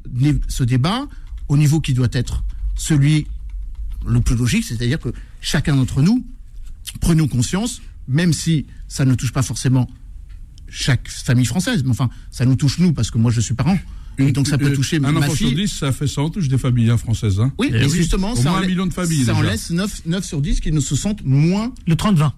ce 0.48 0.64
débat 0.64 1.06
au 1.48 1.56
niveau 1.56 1.80
qui 1.80 1.94
doit 1.94 2.08
être 2.12 2.44
celui 2.74 3.26
le 4.06 4.20
plus 4.20 4.36
logique, 4.36 4.64
c'est-à-dire 4.64 5.00
que 5.00 5.12
chacun 5.40 5.76
d'entre 5.76 6.02
nous 6.02 6.24
prenons 7.00 7.28
conscience, 7.28 7.82
même 8.08 8.32
si 8.32 8.66
ça 8.88 9.04
ne 9.04 9.14
touche 9.14 9.32
pas 9.32 9.42
forcément 9.42 9.88
chaque 10.68 11.08
famille 11.08 11.44
française, 11.44 11.82
mais 11.84 11.90
enfin, 11.90 12.10
ça 12.30 12.44
nous 12.44 12.56
touche 12.56 12.78
nous, 12.78 12.92
parce 12.92 13.10
que 13.10 13.18
moi 13.18 13.30
je 13.30 13.40
suis 13.40 13.54
parent. 13.54 13.78
Et 14.18 14.32
donc 14.32 14.46
ça 14.46 14.58
peut 14.58 14.72
toucher 14.72 14.96
un 14.96 15.12
ma 15.12 15.20
enfant 15.20 15.32
fille. 15.32 15.48
sur 15.48 15.56
10, 15.56 15.68
ça 15.68 15.92
fait 15.92 16.06
ça 16.06 16.22
en 16.22 16.30
touche 16.30 16.48
des 16.48 16.58
familles 16.58 16.90
hein, 16.90 16.96
françaises. 16.96 17.40
Hein. 17.40 17.52
Oui, 17.58 17.70
et, 17.72 17.88
justement, 17.88 18.32
Au 18.32 18.36
ça, 18.36 18.50
moins 18.50 18.60
en, 18.60 18.62
un 18.62 18.66
million 18.66 18.86
de 18.86 18.92
familles, 18.92 19.24
ça 19.24 19.34
en 19.34 19.42
laisse 19.42 19.70
9, 19.70 20.02
9 20.06 20.24
sur 20.24 20.40
10 20.40 20.60
qui 20.60 20.72
ne 20.72 20.80
se 20.80 20.96
sentent 20.96 21.24
moins. 21.24 21.72
Le 21.86 21.94
30-20. 21.94 22.30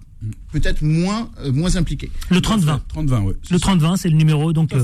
Peut-être 0.51 0.81
moins, 0.81 1.29
euh, 1.39 1.51
moins 1.51 1.75
impliqués. 1.77 2.11
Le 2.29 2.39
30-20. 2.39 2.79
30-20, 2.93 3.21
ouais. 3.23 3.33
Le 3.51 3.57
30-20, 3.57 3.97
c'est 3.97 4.09
le 4.09 4.17
numéro. 4.17 4.51
Donc, 4.51 4.73
euh, 4.73 4.83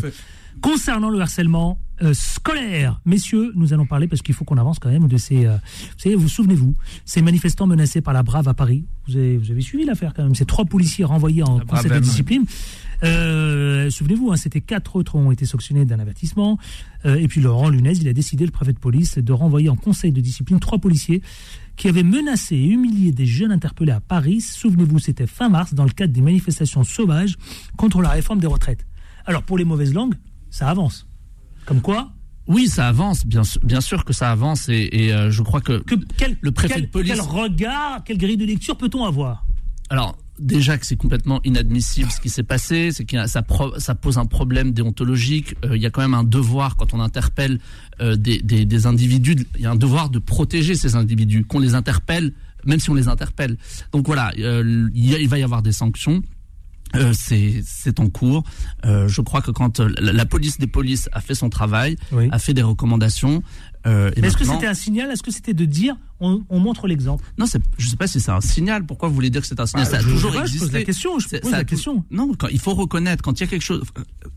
concernant 0.62 1.10
le 1.10 1.20
harcèlement 1.20 1.78
euh, 2.02 2.14
scolaire, 2.14 3.02
messieurs, 3.06 3.52
nous 3.56 3.74
allons 3.74 3.86
parler 3.86 4.08
parce 4.08 4.22
qu'il 4.22 4.34
faut 4.34 4.46
qu'on 4.46 4.58
avance 4.58 4.80
quand 4.80 4.90
même 4.90 5.08
de 5.10 5.18
ces. 5.18 5.46
vous 5.46 5.60
savez, 5.98 6.16
vous 6.16 6.30
souvenez-vous, 6.30 6.76
ces 7.04 7.22
manifestants 7.22 7.68
menacés 7.68 8.00
par 8.00 8.14
la 8.14 8.24
Brave 8.24 8.48
à 8.48 8.54
Paris. 8.54 8.86
Vous 9.08 9.18
avez, 9.18 9.38
vous 9.38 9.52
avez 9.52 9.62
suivi 9.62 9.84
l'affaire 9.84 10.14
quand 10.16 10.24
même. 10.24 10.36
Ces 10.36 10.46
trois 10.46 10.64
policiers 10.64 11.04
renvoyés 11.04 11.44
en 11.44 11.60
conseil 11.60 11.92
de 11.92 12.00
discipline. 12.00 12.46
Euh, 13.06 13.90
Souvenez-vous, 13.90 14.32
hein, 14.32 14.36
c'était 14.36 14.62
quatre 14.62 14.96
autres 14.96 15.16
ont 15.16 15.32
été 15.32 15.46
sanctionnés 15.46 15.86
d'un 15.86 16.00
avertissement. 16.00 16.58
Euh, 17.06 17.16
et 17.16 17.28
puis 17.28 17.42
Laurent 17.42 17.70
Lunez, 17.70 17.94
il 17.94 18.08
a 18.08 18.14
décidé, 18.14 18.46
le 18.46 18.52
préfet 18.52 18.74
de 18.74 18.80
police, 18.80 19.18
de 19.18 19.34
renvoyer 19.34 19.70
en 19.70 19.76
conseil 19.76 20.12
de 20.12 20.22
discipline 20.22 20.60
trois 20.60 20.80
policiers 20.80 21.22
qui 21.76 21.88
avaient 21.88 22.04
menacé 22.04 22.56
et 22.56 22.66
humilié 22.66 23.12
des 23.12 23.26
jeunes 23.26 23.52
interpellés 23.52 23.92
à 23.92 24.00
Paris. 24.00 24.42
Souvenez-vous, 24.42 25.00
c'était 25.00 25.28
fin 25.28 25.50
mars, 25.50 25.74
dans 25.74 25.84
le 25.84 25.92
cadre 25.92 26.14
des 26.14 26.22
manifestations 26.22 26.84
sauvages 26.84 27.36
contre 27.78 28.02
la 28.02 28.10
réforme 28.10 28.40
des 28.40 28.48
retraites. 28.48 28.86
Alors 29.26 29.44
pour 29.44 29.58
les 29.58 29.66
mauvaises 29.66 29.94
langues, 29.94 30.16
ça 30.50 30.70
avance. 30.70 31.08
Comme 31.66 31.82
quoi 31.82 32.12
oui, 32.48 32.68
ça 32.68 32.88
avance, 32.88 33.26
bien, 33.26 33.42
bien 33.64 33.82
sûr 33.82 34.06
que 34.06 34.14
ça 34.14 34.32
avance, 34.32 34.70
et, 34.70 35.12
euh, 35.12 35.32
je 35.32 35.42
crois 35.42 35.62
que, 35.62 35.84
quel, 36.16 36.38
le 36.42 36.52
préfet 36.52 36.80
de 36.82 36.86
police. 36.86 37.12
Quel 37.12 37.22
regard, 37.22 38.04
quelle 38.04 38.20
grille 38.20 38.38
de 38.38 38.46
lecture 38.46 38.78
peut-on 38.78 39.04
avoir? 39.04 39.48
Alors, 39.90 40.16
déjà 40.40 40.78
que 40.78 40.86
c'est 40.86 40.96
complètement 40.96 41.40
inadmissible 41.44 42.12
ce 42.12 42.20
qui 42.20 42.30
s'est 42.30 42.44
passé, 42.44 42.92
c'est 42.92 43.06
que 43.06 43.28
ça, 43.28 43.44
ça, 43.78 43.96
pose 43.96 44.18
un 44.18 44.26
problème 44.26 44.72
déontologique. 44.72 45.56
Euh, 45.64 45.76
il 45.76 45.82
y 45.82 45.86
a 45.86 45.90
quand 45.90 46.02
même 46.02 46.14
un 46.14 46.24
devoir 46.24 46.76
quand 46.76 46.94
on 46.94 47.00
interpelle 47.00 47.60
euh, 48.02 48.16
des, 48.16 48.40
des, 48.40 48.66
des, 48.66 48.86
individus, 48.86 49.38
il 49.56 49.62
y 49.62 49.66
a 49.66 49.72
un 49.72 49.76
devoir 49.76 50.10
de 50.10 50.20
protéger 50.20 50.76
ces 50.76 50.96
individus, 50.96 51.46
qu'on 51.46 51.60
les 51.60 51.76
interpelle, 51.76 52.34
même 52.66 52.80
si 52.80 52.90
on 52.90 52.96
les 52.96 53.08
interpelle. 53.08 53.58
Donc 53.92 54.06
voilà, 54.06 54.32
euh, 54.40 54.90
il, 54.94 55.28
va 55.28 55.40
y 55.40 55.44
avoir 55.44 55.62
des 55.62 55.72
sanctions. 55.72 56.22
Euh, 56.96 57.14
c'est 57.14 58.00
en 58.00 58.10
cours. 58.10 58.44
Euh, 58.86 59.08
je 59.08 59.22
crois 59.22 59.42
que 59.42 59.52
quand 59.52 59.80
la, 59.80 60.14
la, 60.14 60.26
police 60.26 60.60
des 60.60 60.68
polices 60.68 61.10
a 61.12 61.20
fait 61.20 61.36
son 61.36 61.50
travail, 61.50 61.98
a 62.32 62.40
fait 62.40 62.54
des 62.54 62.62
recommandations, 62.62 63.44
euh, 63.86 64.12
est-ce 64.16 64.38
que 64.38 64.46
c'était 64.46 64.68
un 64.68 64.74
signal? 64.74 65.12
Est-ce 65.12 65.22
que 65.22 65.32
c'était 65.32 65.54
de 65.54 65.66
dire 65.66 65.96
on, 66.20 66.44
on 66.50 66.60
montre 66.60 66.88
l'exemple? 66.88 67.24
Non, 67.38 67.46
je 67.46 67.86
ne 67.86 67.90
sais 67.90 67.98
pas 67.98 68.08
si 68.08 68.20
c'est 68.20 68.32
un 68.32 68.42
signal. 68.42 68.86
Pourquoi 68.86 69.10
vous 69.10 69.16
voulez 69.16 69.30
dire 69.30 69.42
que 69.42 69.48
c'est 69.48 69.60
un 69.60 69.66
signal? 69.66 69.86
Bah, 69.86 69.92
Ça 69.92 69.98
a 69.98 70.04
toujours 70.04 70.36
existé. 70.40 70.58
Je 70.58 70.64
pose 70.66 70.74
la 70.74 70.84
question. 70.84 71.20
Je 71.20 71.28
pose 71.28 71.52
la 71.52 71.64
question. 71.64 72.06
Non, 72.10 72.32
quand, 72.38 72.48
il 72.48 72.60
faut 72.60 72.74
reconnaître 72.74 73.22
quand 73.22 73.40
il 73.40 73.44
y 73.44 73.48
a 73.48 73.48
quelque 73.48 73.62
chose. 73.62 73.84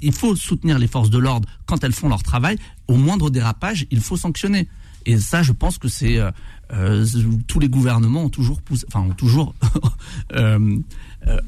Il 0.00 0.12
faut 0.12 0.36
soutenir 0.36 0.78
les 0.78 0.86
forces 0.86 1.10
de 1.10 1.18
l'ordre 1.18 1.48
quand 1.66 1.82
elles 1.82 1.92
font 1.92 2.08
leur 2.08 2.22
travail. 2.22 2.58
Au 2.88 2.96
moindre 2.96 3.30
dérapage, 3.30 3.86
il 3.90 4.00
faut 4.00 4.16
sanctionner. 4.16 4.68
Et 5.06 5.16
ça, 5.16 5.42
je 5.42 5.52
pense 5.52 5.78
que 5.78 5.88
c'est 5.88 6.18
euh, 6.18 6.30
euh 6.72 7.06
tous 7.46 7.60
les 7.60 7.68
gouvernements 7.68 8.24
ont 8.24 8.28
toujours 8.28 8.60
poussé, 8.60 8.84
enfin 8.88 9.00
ont 9.08 9.14
toujours 9.14 9.54
euh, 10.34 10.58
euh, 10.58 10.78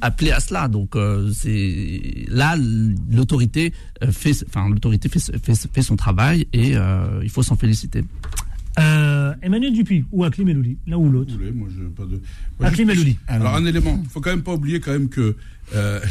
appelé 0.00 0.30
à 0.30 0.40
cela. 0.40 0.68
Donc 0.68 0.96
euh, 0.96 1.30
c'est 1.32 2.26
là 2.28 2.56
l'autorité 3.10 3.72
euh, 4.02 4.12
fait, 4.12 4.32
enfin 4.48 4.68
l'autorité 4.68 5.08
fait, 5.08 5.20
fait, 5.38 5.68
fait, 5.72 5.82
son 5.82 5.96
travail 5.96 6.46
et 6.52 6.74
il 7.22 7.30
faut 7.30 7.42
s'en 7.42 7.56
féliciter. 7.56 8.04
Emmanuel 9.42 9.72
Dupuis 9.74 10.04
ou 10.10 10.24
Akli 10.24 10.44
Melouli, 10.44 10.78
l'un 10.86 10.96
ou 10.96 11.10
l'autre. 11.10 11.34
Moi, 11.54 11.68
je, 11.76 11.84
pas 11.84 12.04
de. 12.04 12.20
Akli 12.60 12.84
Melouli. 12.84 13.18
Alors, 13.28 13.54
un 13.54 13.66
élément, 13.66 14.00
il 14.02 14.08
faut 14.08 14.20
quand 14.20 14.30
même 14.30 14.42
pas 14.42 14.54
oublier 14.54 14.80
quand 14.80 14.92
même 14.92 15.08
que 15.08 15.36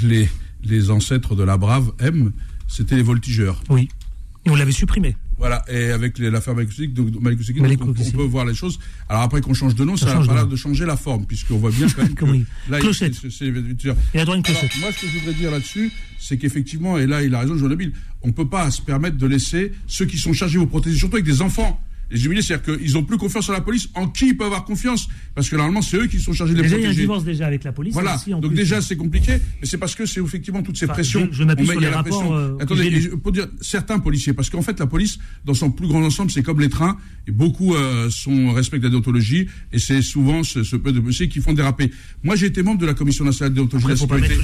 les 0.04 0.28
les 0.64 0.92
ancêtres 0.92 1.36
de 1.36 1.44
la 1.44 1.58
Brave 1.58 1.92
M, 2.00 2.32
c'était 2.68 2.96
les 2.96 3.02
voltigeurs. 3.02 3.64
Oui. 3.70 3.90
Et 4.46 4.50
on 4.50 4.56
l'avait 4.56 4.72
supprimé. 4.72 5.16
Voilà, 5.40 5.64
et 5.70 5.92
avec 5.92 6.20
l'affaire 6.20 6.54
Malik 6.54 6.94
donc, 6.94 7.08
on, 7.16 7.94
peut 7.94 8.24
voir 8.24 8.44
les 8.44 8.54
choses. 8.54 8.78
Alors 9.08 9.22
après 9.22 9.40
qu'on 9.40 9.54
change 9.54 9.74
de 9.74 9.86
nom, 9.86 9.96
ça 9.96 10.14
n'a 10.14 10.26
pas 10.26 10.34
l'air 10.34 10.48
de 10.48 10.56
changer 10.58 10.86
la 10.86 10.98
forme, 10.98 11.26
puisqu'on 11.26 11.58
voit 11.58 11.72
bien 11.72 11.88
quand 12.18 12.28
même 12.28 12.44
que... 12.46 12.70
là, 12.70 12.80
clochette. 12.80 13.16
Il, 13.24 14.20
a 14.20 14.26
droit 14.26 14.36
une 14.36 14.44
clochette. 14.44 14.72
moi, 14.82 14.92
ce 14.92 15.02
que 15.02 15.08
je 15.08 15.18
voudrais 15.18 15.34
dire 15.34 15.50
là-dessus, 15.50 15.94
c'est 16.20 16.38
qu'effectivement, 16.38 16.98
et 16.98 17.08
là, 17.08 17.24
il 17.24 17.34
a 17.34 17.40
raison, 17.40 17.56
Joël 17.56 17.70
Nabil, 17.70 17.94
on 18.22 18.28
ne 18.28 18.34
peut 18.34 18.50
pas 18.50 18.70
se 18.70 18.82
permettre 18.82 19.16
de 19.16 19.28
laisser 19.28 19.72
ceux 19.88 20.06
qui 20.06 20.18
sont 20.18 20.34
chargés 20.34 20.58
vous 20.58 20.68
protéger, 20.68 20.98
surtout 20.98 21.16
avec 21.16 21.26
des 21.26 21.42
enfants, 21.42 21.82
les 22.12 22.26
humilier, 22.26 22.42
c'est-à-dire 22.42 22.78
qu'ils 22.78 22.94
n'ont 22.94 23.04
plus 23.04 23.18
confiance 23.18 23.50
en 23.50 23.54
la 23.54 23.62
police. 23.62 23.90
En 23.94 24.08
qui 24.08 24.30
ils 24.30 24.38
peuvent 24.38 24.48
avoir 24.48 24.66
confiance? 24.66 25.08
Parce 25.36 25.50
que 25.50 25.56
normalement, 25.56 25.82
c'est 25.82 25.98
eux 25.98 26.08
qui 26.08 26.20
sont 26.20 26.34
chargés 26.34 26.54
de 26.54 26.58
les 26.58 26.64
déjà, 26.64 26.76
protéger. 26.76 26.94
Il 26.94 26.98
y 26.98 27.00
a 27.00 27.02
un 27.02 27.04
divorce 27.04 27.24
déjà 27.24 27.48
avec 27.48 27.64
la 27.64 27.72
police. 27.72 27.94
Voilà. 27.94 28.18
Donc 28.28 28.54
déjà, 28.54 28.82
c'est 28.82 28.96
compliqué, 28.96 29.34
mais 29.62 29.68
c'est 29.68 29.78
parce 29.78 29.96
que 29.96 30.06
c'est 30.06 30.22
effectivement 30.22 30.64
toutes 30.64 30.78
ces 30.78 30.88
pressions. 30.88 31.28
Je, 31.32 31.38
je 31.38 31.44
m'appuie 31.44 31.68
sur 31.68 31.80
les 31.80 31.90
rapports. 31.90 32.36
Euh, 32.36 32.58
Attendez, 32.60 33.10
pour 33.22 33.32
dire 33.32 33.48
certains 33.62 34.00
policiers, 34.00 34.34
parce 34.34 34.50
qu'en 34.50 34.62
fait, 34.62 34.80
la 34.80 34.88
police, 34.88 35.20
dans 35.46 35.54
son 35.54 35.72
plus 35.72 35.88
grand 35.88 36.04
ensemble, 36.04 36.32
c'est 36.32 36.44
comme 36.44 36.60
les 36.60 36.70
trains. 36.70 36.98
Et 37.28 37.32
beaucoup 37.32 37.76
euh, 37.76 38.10
sont 38.10 38.54
respectent 38.54 38.84
la 38.84 38.90
déontologie, 38.90 39.48
et 39.72 39.80
c'est 39.80 40.02
souvent 40.02 40.44
ce, 40.44 40.64
ce, 40.64 40.76
peu 40.76 40.92
de 40.92 41.00
policiers 41.00 41.30
qui 41.30 41.42
font 41.42 41.54
déraper. 41.54 41.92
Moi, 42.24 42.36
j'ai 42.36 42.48
été 42.48 42.64
membre 42.64 42.82
de 42.82 42.86
la 42.86 42.94
commission 42.94 43.24
nationale 43.24 43.52
de 43.52 43.56
déontologie 43.56 43.86
de 43.86 43.92
la 43.92 43.98
sécurité. 43.98 44.36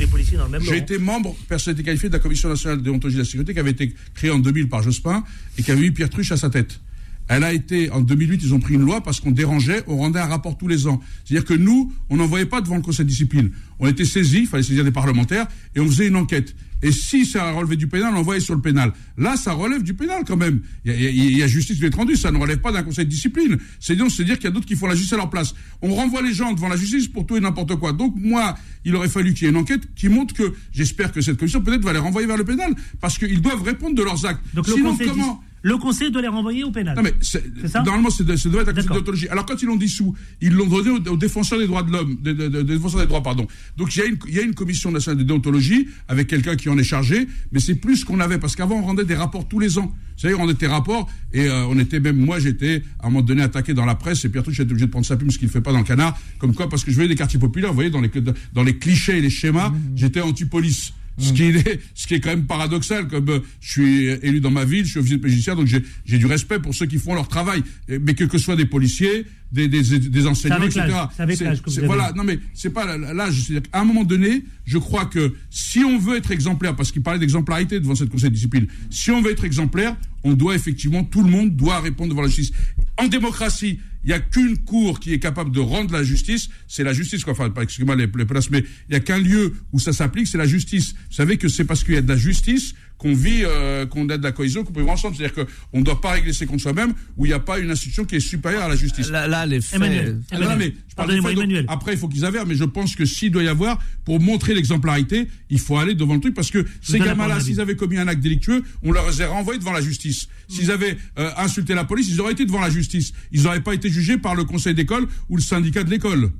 J'ai 0.61 0.78
été 0.78 0.97
membre, 0.97 1.36
personnalité 1.47 1.84
qualifiée 1.84 2.09
de 2.09 2.13
la 2.13 2.20
commission 2.20 2.49
nationale 2.49 2.78
de 2.78 2.84
déontologie 2.84 3.18
de 3.18 3.22
la 3.22 3.26
sécurité, 3.26 3.53
qui 3.53 3.59
avait 3.59 3.72
été 3.72 3.93
créée 4.13 4.32
en 4.32 4.39
2000 4.39 4.70
par 4.70 4.84
Jospin 4.84 5.24
et 5.57 5.63
qui 5.63 5.72
avait 5.72 5.86
eu 5.86 5.91
Pierre 5.91 6.09
Truche 6.09 6.32
à 6.32 6.38
sa 6.38 6.49
tête. 6.49 6.80
Elle 7.28 7.43
a 7.43 7.53
été, 7.53 7.89
en 7.91 8.01
2008, 8.01 8.41
ils 8.43 8.53
ont 8.53 8.59
pris 8.59 8.76
une 8.76 8.86
loi 8.86 9.01
parce 9.01 9.19
qu'on 9.19 9.32
dérangeait, 9.32 9.84
on 9.88 9.97
rendait 9.97 10.19
un 10.19 10.28
rapport 10.28 10.57
tous 10.57 10.67
les 10.67 10.88
ans. 10.88 11.01
C'est-à-dire 11.23 11.45
que 11.45 11.53
nous, 11.53 11.91
on 12.09 12.17
n'envoyait 12.17 12.45
pas 12.45 12.61
devant 12.61 12.76
le 12.76 12.82
conseil 12.82 13.05
de 13.05 13.09
discipline. 13.09 13.51
On 13.80 13.88
était 13.88 14.05
saisis, 14.05 14.41
il 14.41 14.47
fallait 14.47 14.63
saisir 14.63 14.84
des 14.84 14.91
parlementaires, 14.91 15.47
et 15.76 15.80
on 15.80 15.88
faisait 15.88 16.07
une 16.07 16.15
enquête. 16.15 16.55
Et 16.84 16.91
si 16.91 17.26
ça 17.26 17.51
relevait 17.51 17.78
du 17.78 17.88
pénal, 17.88 18.11
on 18.11 18.17
l'envoyait 18.17 18.41
sur 18.41 18.53
le 18.53 18.61
pénal. 18.61 18.93
Là, 19.17 19.38
ça 19.38 19.53
relève 19.53 19.82
du 19.82 19.95
pénal 19.95 20.23
quand 20.28 20.38
même. 20.38 20.61
Il 20.84 20.91
y 20.91 21.07
a, 21.07 21.09
il 21.09 21.38
y 21.38 21.41
a 21.41 21.47
justice 21.47 21.80
du 21.80 21.89
rendu, 21.89 22.15
ça 22.15 22.32
ne 22.32 22.38
relève 22.38 22.59
pas 22.59 22.71
d'un 22.71 22.84
conseil 22.84 23.05
de 23.05 23.09
discipline. 23.09 23.57
C'est 23.80 23.95
donc, 23.95 24.11
c'est 24.11 24.23
dire 24.23 24.36
qu'il 24.36 24.45
y 24.45 24.47
a 24.47 24.51
d'autres 24.51 24.67
qui 24.67 24.76
font 24.76 24.86
la 24.86 24.93
justice 24.93 25.13
à 25.13 25.17
leur 25.17 25.32
place. 25.32 25.55
On 25.82 25.95
renvoie 25.95 26.21
les 26.21 26.34
gens 26.34 26.53
devant 26.53 26.67
la 26.67 26.76
justice 26.76 27.07
pour 27.07 27.26
tout 27.26 27.38
et 27.38 27.39
n'importe 27.39 27.76
quoi. 27.78 27.91
Donc 27.91 28.13
moi, 28.17 28.55
il 28.84 28.95
aurait 28.95 29.09
fallu 29.09 29.34
qu'il 29.34 29.45
y 29.45 29.47
ait 29.47 29.51
une 29.51 29.57
enquête 29.57 29.82
qui 29.95 30.09
montre 30.09 30.36
que, 30.36 30.53
j'espère 30.71 31.11
que 31.11 31.21
cette 31.21 31.38
commission 31.38 31.61
peut-être 31.61 31.84
va 31.84 31.93
les 31.93 31.99
renvoyer 31.99 32.28
vers 32.28 32.38
le 32.38 32.45
pénal, 32.45 32.76
parce 33.01 33.17
qu'ils 33.17 33.41
doivent 33.41 33.63
répondre 33.63 33.95
de 33.95 34.03
leurs 34.03 34.26
actes. 34.26 34.41
Donc 34.53 34.67
Sinon, 34.67 34.95
comment 34.95 35.43
le 35.68 35.78
conseil 35.78 36.11
doit 36.11 36.22
les 36.22 36.28
renvoyer 36.28 36.63
au 36.63 36.70
pénal. 36.72 36.95
non 36.95 37.01
mais 37.01 37.13
c'est- 37.22 37.43
ça 37.68 37.82
normalement 37.82 38.11
c'est 38.11 38.24
ça 38.38 38.49
doit 38.49 38.61
être 38.61 38.93
d'autologie. 38.93 39.28
Alors 39.30 39.45
quand 39.47 39.59
ils 39.61 39.66
l'ont 39.66 39.76
dissous, 39.76 40.13
ils 40.39 40.53
l'ont 40.53 40.68
donné 40.68 40.91
aux, 40.91 41.11
aux 41.13 41.18
défenseurs 41.18 41.57
des 41.57 41.66
droits 41.66 41.82
de 41.82 41.91
l'homme, 41.91 42.18
des, 42.22 42.34
des- 42.36 42.49
des 42.49 42.63
défenseurs 42.63 43.01
des 43.01 43.07
droits 43.07 43.24
pardon. 43.24 43.47
Donc 43.76 43.95
il 43.95 43.99
y 43.99 44.01
a 44.03 44.05
une 44.05 44.18
il 44.28 44.36
y 44.36 44.39
a 44.39 44.43
une 44.43 44.53
commission 44.53 44.91
nationale 44.91 45.18
de 45.18 45.24
déontologie 45.24 45.88
avec 46.07 46.28
quelqu'un 46.28 46.55
qui 46.55 46.70
en 46.70 46.78
est 46.78 46.84
chargé, 46.84 47.28
mais 47.51 47.59
c'est 47.59 47.76
plus 47.76 47.97
ce 47.97 48.05
qu'on 48.05 48.20
avait 48.20 48.38
parce 48.38 48.55
qu'avant 48.55 48.76
on 48.76 48.84
rendait 48.84 49.05
des 49.05 49.16
rapports 49.16 49.47
tous 49.47 49.59
les 49.59 49.80
ans. 49.80 49.88
Vous 50.16 50.22
savez, 50.22 50.34
on 50.36 50.38
rendait 50.38 50.53
des 50.53 50.68
rapports 50.68 51.09
et 51.34 51.47
euh, 51.49 51.66
on 51.68 51.78
était 51.80 51.99
même 51.99 52.16
moi 52.18 52.39
j'étais 52.39 52.84
à 52.99 53.07
un 53.07 53.09
moment 53.09 53.22
donné 53.24 53.41
attaqué 53.41 53.74
dans 53.74 53.86
la 53.86 53.95
presse 53.95 54.24
et 54.24 54.30
Pierre 54.30 54.43
Touche 54.43 54.59
était 54.59 54.72
obligé 54.72 54.86
de 54.86 54.91
prendre 54.91 55.05
sa 55.05 55.18
plume 55.18 55.30
ce 55.32 55.38
qu'il 55.39 55.47
ne 55.47 55.51
fait 55.51 55.61
pas 55.61 55.72
dans 55.74 55.80
le 55.80 55.84
canard, 55.84 56.18
comme 56.39 56.53
quoi 56.53 56.70
parce 56.70 56.84
que 56.86 56.91
je 56.91 56.95
voyais 56.95 57.09
des 57.09 57.16
quartiers 57.16 57.39
populaires, 57.39 57.72
vous 57.72 57.76
voyez 57.76 57.89
dans 57.89 58.01
les 58.01 58.11
dans 58.53 58.63
les 58.63 58.78
clichés 58.78 59.18
et 59.18 59.22
les 59.22 59.30
schémas, 59.30 59.72
j'étais 59.95 60.22
anti-police. 60.22 60.93
Ce 61.18 61.32
qui, 61.32 61.43
est, 61.43 61.82
ce 61.95 62.07
qui 62.07 62.16
est 62.16 62.20
quand 62.20 62.30
même 62.30 62.45
paradoxal, 62.45 63.07
comme 63.07 63.30
euh, 63.30 63.39
je 63.61 63.72
suis 63.72 64.07
élu 64.07 64.41
dans 64.41 64.51
ma 64.51 64.66
ville, 64.66 64.86
je 64.86 64.91
suis 64.91 64.99
officier 64.99 65.18
de 65.18 65.22
police 65.22 65.36
judiciaire, 65.36 65.55
donc 65.55 65.68
j'ai 65.68 66.18
du 66.18 66.26
respect 66.26 66.59
pour 66.59 66.76
ceux 66.76 66.86
qui 66.86 66.97
font 66.97 67.13
leur 67.13 67.28
travail. 67.28 67.63
Mais 67.88 68.13
que 68.13 68.26
que 68.26 68.38
ce 68.38 68.43
soit 68.43 68.55
des 68.55 68.66
policiers, 68.66 69.26
des, 69.51 69.68
des, 69.68 69.99
des 69.99 70.28
enseignants, 70.28 70.55
avec 70.55 70.76
etc. 70.76 70.93
avec 71.18 71.39
que. 71.39 71.86
Voilà, 71.86 72.11
non 72.13 72.24
mais 72.24 72.39
c'est 72.53 72.70
pas 72.70 72.97
l'âge. 72.97 73.41
C'est-à-dire 73.41 73.70
qu'à 73.72 73.80
un 73.80 73.86
moment 73.86 74.03
donné, 74.03 74.43
je 74.66 74.78
crois 74.78 75.05
que 75.05 75.34
si 75.49 75.80
on 75.80 75.97
veut 75.97 76.18
être 76.18 76.32
exemplaire, 76.32 76.76
parce 76.76 76.91
qu'il 76.91 77.01
parlait 77.01 77.20
d'exemplarité 77.20 77.80
devant 77.80 77.95
cette 77.95 78.09
conseil 78.09 78.30
de 78.30 78.36
discipline, 78.36 78.68
si 78.89 79.11
on 79.11 79.22
veut 79.22 79.32
être 79.32 79.45
exemplaire, 79.45 79.95
on 80.24 80.34
doit 80.34 80.55
effectivement, 80.55 81.03
tout 81.03 81.24
le 81.24 81.30
monde 81.30 81.55
doit 81.55 81.80
répondre 81.80 82.09
devant 82.09 82.24
la 82.24 82.28
justice. 82.28 82.51
En 82.97 83.07
démocratie, 83.07 83.80
il 84.06 84.10
n'y 84.10 84.14
a 84.14 84.20
qu'une 84.20 84.58
cour 84.60 84.99
qui 84.99 85.14
est 85.14 85.20
capable 85.20 85.51
de 85.51 85.60
rendre 85.60 85.91
la 85.91 86.03
justice, 86.03 86.49
c'est 86.68 86.84
la 86.84 86.93
justice, 86.93 87.24
quoi. 87.24 87.34
Enfin, 87.34 87.51
excusez-moi 87.60 87.95
les, 87.95 88.08
les 88.16 88.26
places, 88.26 88.51
mais 88.51 88.60
il 88.60 88.91
n'y 88.91 88.95
a 88.95 88.99
qu'un 88.99 89.18
lieu 89.18 89.53
où 89.74 89.80
ça 89.80 89.93
s'applique, 89.93 90.28
c'est 90.28 90.38
la 90.38 90.45
justice. 90.45 90.93
Vous 90.93 91.16
savez 91.16 91.38
que 91.38 91.47
c'est 91.47 91.66
parce 91.66 91.84
qu'il 91.84 91.95
y 91.95 91.97
a 91.97 92.01
de 92.03 92.08
la 92.08 92.16
justice 92.16 92.76
qu'on 92.98 93.14
vit, 93.14 93.41
euh, 93.43 93.86
qu'on 93.86 94.08
a 94.10 94.18
de 94.18 94.24
la 94.24 94.32
cohésion, 94.32 94.64
qu'on 94.64 94.72
peut 94.72 94.80
vivre 94.80 94.91
ensemble. 94.91 95.16
C'est-à-dire 95.16 95.46
qu'on 95.72 95.80
ne 95.80 95.84
doit 95.84 96.00
pas 96.00 96.12
régler 96.12 96.34
ses 96.34 96.46
comptes 96.46 96.62
soi-même, 96.62 96.93
où 97.18 97.26
il 97.26 97.30
n'y 97.30 97.34
a 97.34 97.39
pas 97.39 97.60
une 97.60 97.72
institution 97.72 98.06
qui 98.06 98.16
est 98.16 98.20
supérieure 98.20 98.64
à 98.64 98.70
la 98.70 98.76
justice. 98.76 99.10
Là, 99.10 99.28
là, 99.28 99.46
les 99.46 99.62
faits. 99.62 99.76
Emmanuel, 99.76 100.22
Ah, 100.32 100.39
non, 100.39 100.50
non, 100.50 100.56
mais 100.58 100.74
je 100.88 100.96
parle 100.96 101.16
donc, 101.16 101.32
Emmanuel. 101.32 101.66
Après, 101.68 101.93
il 101.93 101.98
faut 101.98 102.08
qu'ils 102.08 102.26
avèrent, 102.26 102.46
mais 102.46 102.56
je 102.56 102.64
pense 102.64 102.96
que 102.96 103.06
s'il 103.06 103.32
doit 103.32 103.43
y 103.43 103.48
avoir, 103.48 103.80
pour 104.06 104.20
montrer 104.20 104.54
l'exemplarité, 104.54 105.28
il 105.50 105.60
faut 105.60 105.78
aller 105.78 105.93
devant 105.96 106.16
le 106.16 106.22
truc, 106.22 106.34
parce 106.34 106.52
que 106.52 106.66
ces 106.82 107.00
gamins-là, 107.00 107.39
s'ils 107.39 107.60
avaient 107.62 107.76
commis 107.76 107.98
un 107.98 108.08
acte 108.08 108.22
délictueux, 108.22 108.64
on 108.84 108.91
leur 108.91 109.06
aurait 109.06 109.26
renvoyé 109.26 109.60
devant 109.60 109.74
la 109.74 109.82
justice. 109.82 110.28
S'ils 110.48 110.72
avaient 110.72 110.98
euh, 111.20 111.32
insulté 111.38 111.74
la 111.74 111.84
police, 111.86 112.08
ils 112.10 112.22
auraient 112.22 112.34
été 112.34 112.46
devant 112.46 112.62
la 112.62 112.70
justice. 112.70 113.14
Ils 113.32 113.43
n'auraient 113.43 113.62
pas 113.62 113.74
été 113.74 113.89
jugés 113.89 114.18
par 114.18 114.36
le 114.36 114.43
conseil 114.46 114.74
d'école 114.74 115.08
ou 115.30 115.36
le 115.36 115.41
syndicat 115.41 115.84
de 115.84 115.89
l'école. 115.89 116.32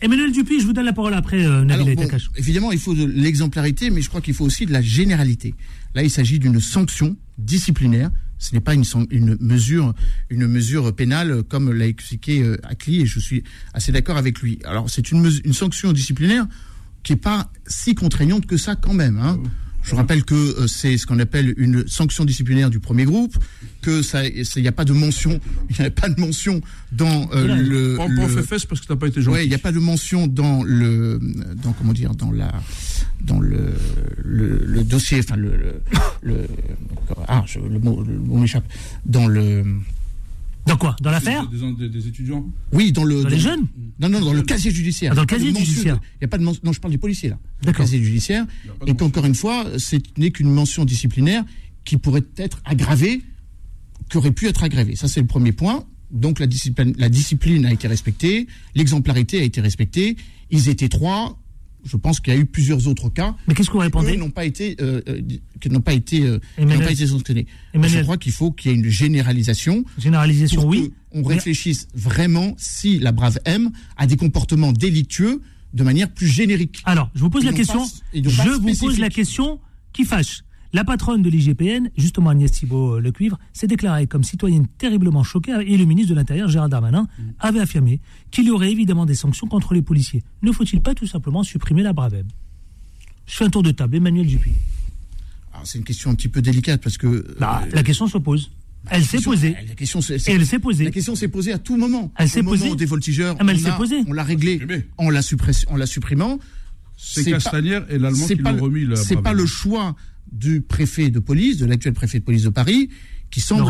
Emmanuel 0.00 0.32
Dupuis, 0.32 0.60
je 0.60 0.66
vous 0.66 0.72
donne 0.72 0.84
la 0.84 0.92
parole 0.92 1.14
après, 1.14 1.44
euh, 1.44 1.64
Nabil 1.64 1.72
Alors, 1.72 1.86
bon, 1.86 1.92
Aitakash. 2.02 2.30
évidemment, 2.36 2.70
il 2.70 2.78
faut 2.78 2.94
de 2.94 3.04
l'exemplarité, 3.04 3.90
mais 3.90 4.00
je 4.00 4.08
crois 4.08 4.20
qu'il 4.20 4.34
faut 4.34 4.44
aussi 4.44 4.64
de 4.64 4.72
la 4.72 4.82
généralité. 4.82 5.54
Là, 5.94 6.02
il 6.02 6.10
s'agit 6.10 6.38
d'une 6.38 6.60
sanction 6.60 7.16
disciplinaire. 7.36 8.10
Ce 8.38 8.54
n'est 8.54 8.60
pas 8.60 8.74
une, 8.74 8.84
mesure, 9.40 9.94
une 10.30 10.46
mesure 10.46 10.94
pénale 10.94 11.42
comme 11.42 11.72
l'a 11.72 11.88
expliqué 11.88 12.42
euh, 12.42 12.56
Akli, 12.62 13.00
et 13.00 13.06
je 13.06 13.18
suis 13.18 13.42
assez 13.74 13.90
d'accord 13.90 14.16
avec 14.16 14.40
lui. 14.40 14.60
Alors, 14.64 14.88
c'est 14.88 15.10
une, 15.10 15.28
une 15.44 15.52
sanction 15.52 15.92
disciplinaire 15.92 16.46
qui 17.02 17.12
n'est 17.12 17.18
pas 17.18 17.50
si 17.66 17.96
contraignante 17.96 18.46
que 18.46 18.56
ça 18.56 18.76
quand 18.76 18.94
même. 18.94 19.18
Hein. 19.18 19.40
Je 19.88 19.94
rappelle 19.94 20.24
que 20.24 20.34
euh, 20.34 20.66
c'est 20.66 20.98
ce 20.98 21.06
qu'on 21.06 21.18
appelle 21.18 21.54
une 21.56 21.88
sanction 21.88 22.24
disciplinaire 22.24 22.68
du 22.70 22.78
premier 22.78 23.04
groupe, 23.06 23.36
que 23.80 24.02
ça, 24.02 24.26
il 24.26 24.44
n'y 24.58 24.68
a 24.68 24.72
pas 24.72 24.84
de 24.84 24.92
mention, 24.92 25.40
il 25.70 25.76
n'y 25.80 25.86
a 25.86 25.90
pas 25.90 26.08
de 26.08 26.20
mention 26.20 26.60
dans 26.92 27.28
euh, 27.32 27.56
le. 27.56 27.96
On 27.98 28.04
on 28.04 28.08
le- 28.08 28.28
fait 28.28 28.42
fesse 28.42 28.66
parce 28.66 28.80
que 28.82 28.86
t'as 28.86 28.96
pas 28.96 29.06
été 29.08 29.22
gentil. 29.22 29.34
Ouais, 29.36 29.44
il 29.46 29.48
n'y 29.48 29.54
a 29.54 29.58
pas 29.58 29.72
de 29.72 29.78
mention 29.78 30.26
dans 30.26 30.62
le, 30.62 31.18
dans 31.62 31.72
comment 31.72 31.92
dire, 31.92 32.14
dans 32.14 32.30
la, 32.32 32.52
dans 33.22 33.40
le, 33.40 33.72
le, 34.22 34.58
le 34.64 34.84
dossier, 34.84 35.20
enfin 35.20 35.36
le, 35.36 35.56
le, 35.56 35.74
le- 36.22 36.46
ah, 37.28 37.42
je- 37.46 37.58
le 37.60 37.78
mot, 37.78 38.02
le 38.06 38.18
mot 38.18 38.36
m'échappe, 38.38 38.64
dans 39.06 39.26
le, 39.26 39.64
Dans 40.68 40.76
quoi 40.76 40.94
Dans 41.02 41.10
l'affaire 41.10 41.46
Des, 41.48 41.58
des- 41.72 41.88
des 41.88 42.06
étudiants. 42.08 42.46
oui, 42.72 42.92
dans 42.92 43.04
le, 43.04 43.22
Dans 43.22 43.28
les 43.28 43.38
jeunes 43.38 43.66
non, 44.00 44.08
non, 44.08 44.20
dans 44.20 44.32
le 44.32 44.42
casier 44.42 44.70
judiciaire. 44.70 45.10
Ah, 45.12 45.14
dans 45.16 45.22
le 45.22 45.26
casier 45.26 45.50
mention 45.50 45.64
judiciaire. 45.64 46.00
Il 46.14 46.18
n'y 46.22 46.24
a 46.26 46.28
pas 46.28 46.38
de 46.38 46.44
mention, 46.44 46.60
non, 46.64 46.72
je 46.72 46.80
parle 46.80 46.92
des 46.92 46.98
policiers 46.98 47.30
là. 47.30 47.38
Le 47.60 47.66
D'accord. 47.66 47.84
casier 47.84 48.02
judiciaire. 48.02 48.46
Et 48.86 48.94
qu'encore 48.94 49.24
une 49.26 49.34
fois, 49.34 49.66
ce 49.78 49.96
n'est 50.16 50.30
qu'une 50.30 50.50
mention 50.52 50.84
disciplinaire 50.84 51.44
qui 51.84 51.96
pourrait 51.96 52.22
être 52.36 52.60
aggravée, 52.64 53.22
qui 54.10 54.16
aurait 54.18 54.30
pu 54.32 54.46
être 54.46 54.62
aggravée. 54.62 54.94
Ça, 54.94 55.08
c'est 55.08 55.20
le 55.20 55.26
premier 55.26 55.52
point. 55.52 55.84
Donc 56.10 56.38
la 56.38 56.46
discipline, 56.46 56.94
la 56.96 57.08
discipline 57.08 57.66
a 57.66 57.72
été 57.72 57.88
respectée, 57.88 58.46
l'exemplarité 58.74 59.40
a 59.40 59.42
été 59.42 59.60
respectée. 59.60 60.16
Ils 60.50 60.68
étaient 60.68 60.88
trois. 60.88 61.38
Je 61.84 61.96
pense 61.96 62.20
qu'il 62.20 62.32
y 62.34 62.36
a 62.36 62.40
eu 62.40 62.44
plusieurs 62.46 62.86
autres 62.88 63.08
cas 63.08 63.34
Mais 63.46 63.54
qu'est-ce 63.54 63.68
que 63.68 63.74
vous 63.74 63.78
répondez 63.78 64.16
n'ont 64.16 64.30
pas 64.30 64.44
été, 64.44 64.76
euh, 64.80 65.00
euh, 65.08 65.20
qui 65.60 65.70
n'ont 65.70 65.80
pas 65.80 65.92
été, 65.92 66.22
euh, 66.22 66.38
qui 66.56 66.62
Emmanuel. 66.62 66.78
n'ont 66.80 66.84
pas 66.86 66.92
été 66.92 67.06
sanctionnés. 67.06 67.46
Emmanuel. 67.72 67.98
Je 67.98 68.02
crois 68.04 68.16
qu'il 68.18 68.32
faut 68.32 68.50
qu'il 68.52 68.70
y 68.70 68.74
ait 68.74 68.76
une 68.76 68.88
généralisation 68.90 69.84
Généralisation, 69.98 70.66
oui. 70.66 70.92
qu'on 71.10 71.22
réfléchisse 71.22 71.88
vraiment 71.94 72.54
si 72.58 72.98
la 72.98 73.12
brave 73.12 73.38
M 73.44 73.70
a 73.96 74.06
des 74.06 74.16
comportements 74.16 74.72
délictueux 74.72 75.40
de 75.74 75.82
manière 75.82 76.10
plus 76.10 76.26
générique. 76.28 76.80
Alors, 76.84 77.10
je 77.14 77.20
vous 77.20 77.30
pose 77.30 77.44
la 77.44 77.50
n'ont 77.52 77.56
question. 77.56 77.80
pas- 77.80 78.18
n'ont 78.18 78.30
pas 78.36 78.44
Je 78.44 78.50
vous 78.50 78.74
pose 78.74 78.98
la 78.98 79.10
question 79.10 79.60
qui 79.92 80.04
fâche. 80.04 80.42
La 80.74 80.84
patronne 80.84 81.22
de 81.22 81.30
l'IGPN, 81.30 81.88
justement 81.96 82.30
Agnès 82.30 82.50
Thibault 82.52 83.00
Le 83.00 83.10
Cuivre, 83.10 83.38
s'est 83.54 83.66
déclarée 83.66 84.06
comme 84.06 84.22
citoyenne 84.22 84.66
terriblement 84.78 85.22
choquée 85.24 85.52
et 85.66 85.76
le 85.78 85.84
ministre 85.86 86.10
de 86.10 86.14
l'Intérieur, 86.16 86.48
Gérard 86.48 86.68
Darmanin, 86.68 87.08
avait 87.38 87.60
affirmé 87.60 88.00
qu'il 88.30 88.44
y 88.44 88.50
aurait 88.50 88.70
évidemment 88.70 89.06
des 89.06 89.14
sanctions 89.14 89.46
contre 89.46 89.72
les 89.72 89.80
policiers. 89.82 90.22
Ne 90.42 90.52
faut-il 90.52 90.80
pas 90.82 90.94
tout 90.94 91.06
simplement 91.06 91.42
supprimer 91.42 91.82
la 91.82 91.92
Bravem? 91.94 92.26
Je 93.26 93.34
fais 93.36 93.44
un 93.44 93.50
tour 93.50 93.62
de 93.62 93.70
table. 93.70 93.96
Emmanuel 93.96 94.26
Dupuis. 94.26 94.52
Alors, 95.54 95.66
C'est 95.66 95.78
une 95.78 95.84
question 95.84 96.10
un 96.10 96.14
petit 96.14 96.28
peu 96.28 96.42
délicate 96.42 96.82
parce 96.82 96.98
que 96.98 97.06
euh, 97.06 97.36
la 97.72 97.82
question 97.82 98.06
se 98.06 98.18
pose. 98.18 98.50
Elle 98.90 99.04
s'est 99.04 99.20
posée. 99.20 99.56
La 99.66 99.74
question, 99.74 100.00
c'est- 100.00 100.14
Et 100.14 100.18
c'est- 100.18 100.32
elle 100.32 100.46
s'est 100.46 100.58
posée. 100.60 100.84
La 100.84 100.90
question 100.90 101.14
s'est 101.14 101.28
posée 101.28 101.52
à 101.52 101.58
tout 101.58 101.76
moment. 101.76 102.12
Elle 102.16 102.28
s'est 102.28 102.42
posée. 102.42 102.74
des 102.76 102.86
voltigeurs, 102.86 103.36
Ah, 103.38 103.44
mais 103.44 103.52
elle 103.52 103.58
on 103.58 103.62
s'est 103.62 103.70
a- 103.70 103.76
posée. 103.76 104.00
on 104.06 104.12
l'a 104.12 104.22
réglé 104.22 104.52
Supprimé. 104.58 104.86
en 104.98 105.10
la, 105.10 105.20
suppress- 105.22 105.64
en 105.68 105.76
la 105.76 105.86
supprimant. 105.86 106.38
C'est 106.96 107.24
pas- 107.24 107.32
Castagnère 107.32 107.84
et 107.90 107.98
l'Allemand 107.98 108.26
qui 108.26 108.36
pas 108.36 108.50
l'ont 108.52 108.56
le- 108.56 108.62
remis. 108.62 108.84
la 108.86 108.96
C'est 108.96 109.16
pas 109.16 109.32
le 109.32 109.46
choix 109.46 109.94
du 110.32 110.60
préfet 110.60 111.10
de 111.10 111.18
police, 111.18 111.56
de 111.58 111.66
l'actuel 111.66 111.94
préfet 111.94 112.18
de 112.20 112.24
police 112.24 112.42
de 112.42 112.48
Paris, 112.50 112.88
qui 113.30 113.40
semble 113.40 113.62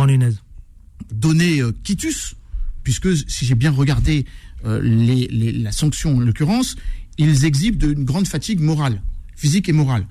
donner 1.13 1.61
euh, 1.61 1.73
quitus, 1.85 2.35
puisque 2.83 3.09
si 3.31 3.45
j'ai 3.45 3.55
bien 3.55 3.71
regardé 3.71 4.25
euh, 4.65 4.81
les- 4.83 5.29
les- 5.29 5.53
la 5.53 5.73
sanction 5.73 6.17
en 6.17 6.21
l'occurrence, 6.21 6.77
ils 7.19 7.45
exhibent 7.45 7.77
d'une 7.77 8.05
grande 8.05 8.27
fatigue 8.27 8.61
morale, 8.61 9.03
physique 9.37 9.69
et 9.69 9.73
morale. 9.73 10.07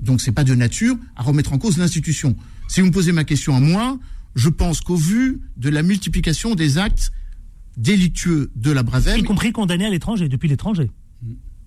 Donc 0.00 0.20
c'est 0.20 0.32
pas 0.32 0.44
de 0.44 0.54
nature 0.54 0.96
à 1.16 1.22
remettre 1.22 1.52
en 1.52 1.58
cause 1.58 1.78
l'institution. 1.78 2.36
Si 2.68 2.80
vous 2.80 2.86
me 2.88 2.92
posez 2.92 3.12
ma 3.12 3.24
question 3.24 3.56
à 3.56 3.60
moi, 3.60 3.98
je 4.36 4.48
pense 4.48 4.80
qu'au 4.80 4.94
vu 4.96 5.40
de 5.56 5.68
la 5.68 5.82
multiplication 5.82 6.54
des 6.54 6.78
actes 6.78 7.10
délictueux 7.76 8.50
de 8.56 8.70
la 8.70 8.82
Bravem, 8.82 9.18
Y 9.20 9.22
compris 9.24 9.52
condamné 9.52 9.86
à 9.86 9.90
l'étranger, 9.90 10.28
depuis 10.28 10.48
l'étranger. 10.48 10.90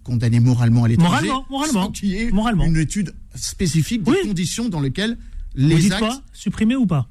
Condamnés 0.03 0.39
moralement 0.39 0.83
à 0.83 0.87
l'étranger, 0.87 1.27
Moralement, 1.27 1.45
moralement, 1.49 1.83
sans 1.85 1.91
qu'il 1.91 2.09
y 2.09 2.15
ait 2.17 2.31
moralement. 2.31 2.65
une 2.65 2.77
étude 2.77 3.13
spécifique 3.35 4.03
des 4.03 4.11
Oui. 4.11 4.17
conditions 4.23 4.69
dans 4.69 4.79
lesquelles 4.81 5.17
Vous 5.55 5.67
les 5.67 5.75
dites 5.77 5.91
actes 5.91 5.99
quoi 6.03 6.21
Supprimer 6.33 6.75
ou 6.75 6.85
pas 6.85 7.07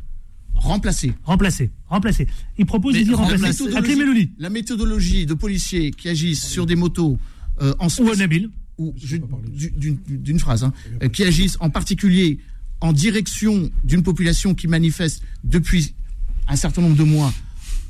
remplacés. 0.55 1.15
Remplacer. 1.25 1.71
Remplacer. 1.89 2.27
Il 2.59 2.67
propose 2.67 2.95
de 2.95 3.01
dire 3.01 3.17
remplacer- 3.17 3.63
remplacer. 3.65 3.65
méthodologie- 3.95 4.31
la 4.39 4.51
méthodologie 4.51 5.25
de 5.25 5.33
policiers 5.33 5.91
qui 5.91 6.09
agissent 6.09 6.45
sur 6.47 6.67
des 6.67 6.77
motos 6.77 7.19
euh, 7.63 7.73
en 7.79 7.87
Ou 7.87 8.15
Nabil. 8.17 8.51
ou 8.77 8.95
d'une 10.09 10.39
phrase, 10.39 10.65
hein, 10.65 10.73
euh, 11.03 11.09
qui 11.09 11.25
agissent 11.25 11.57
en 11.61 11.71
particulier 11.71 12.39
en 12.83 12.93
direction 12.93 13.71
d'une 13.85 14.03
population 14.03 14.55
qui 14.55 14.67
manifeste 14.69 15.23
depuis 15.45 15.95
un 16.49 16.57
certain 16.57 16.83
nombre 16.83 16.97
de 16.97 17.05
mois 17.05 17.33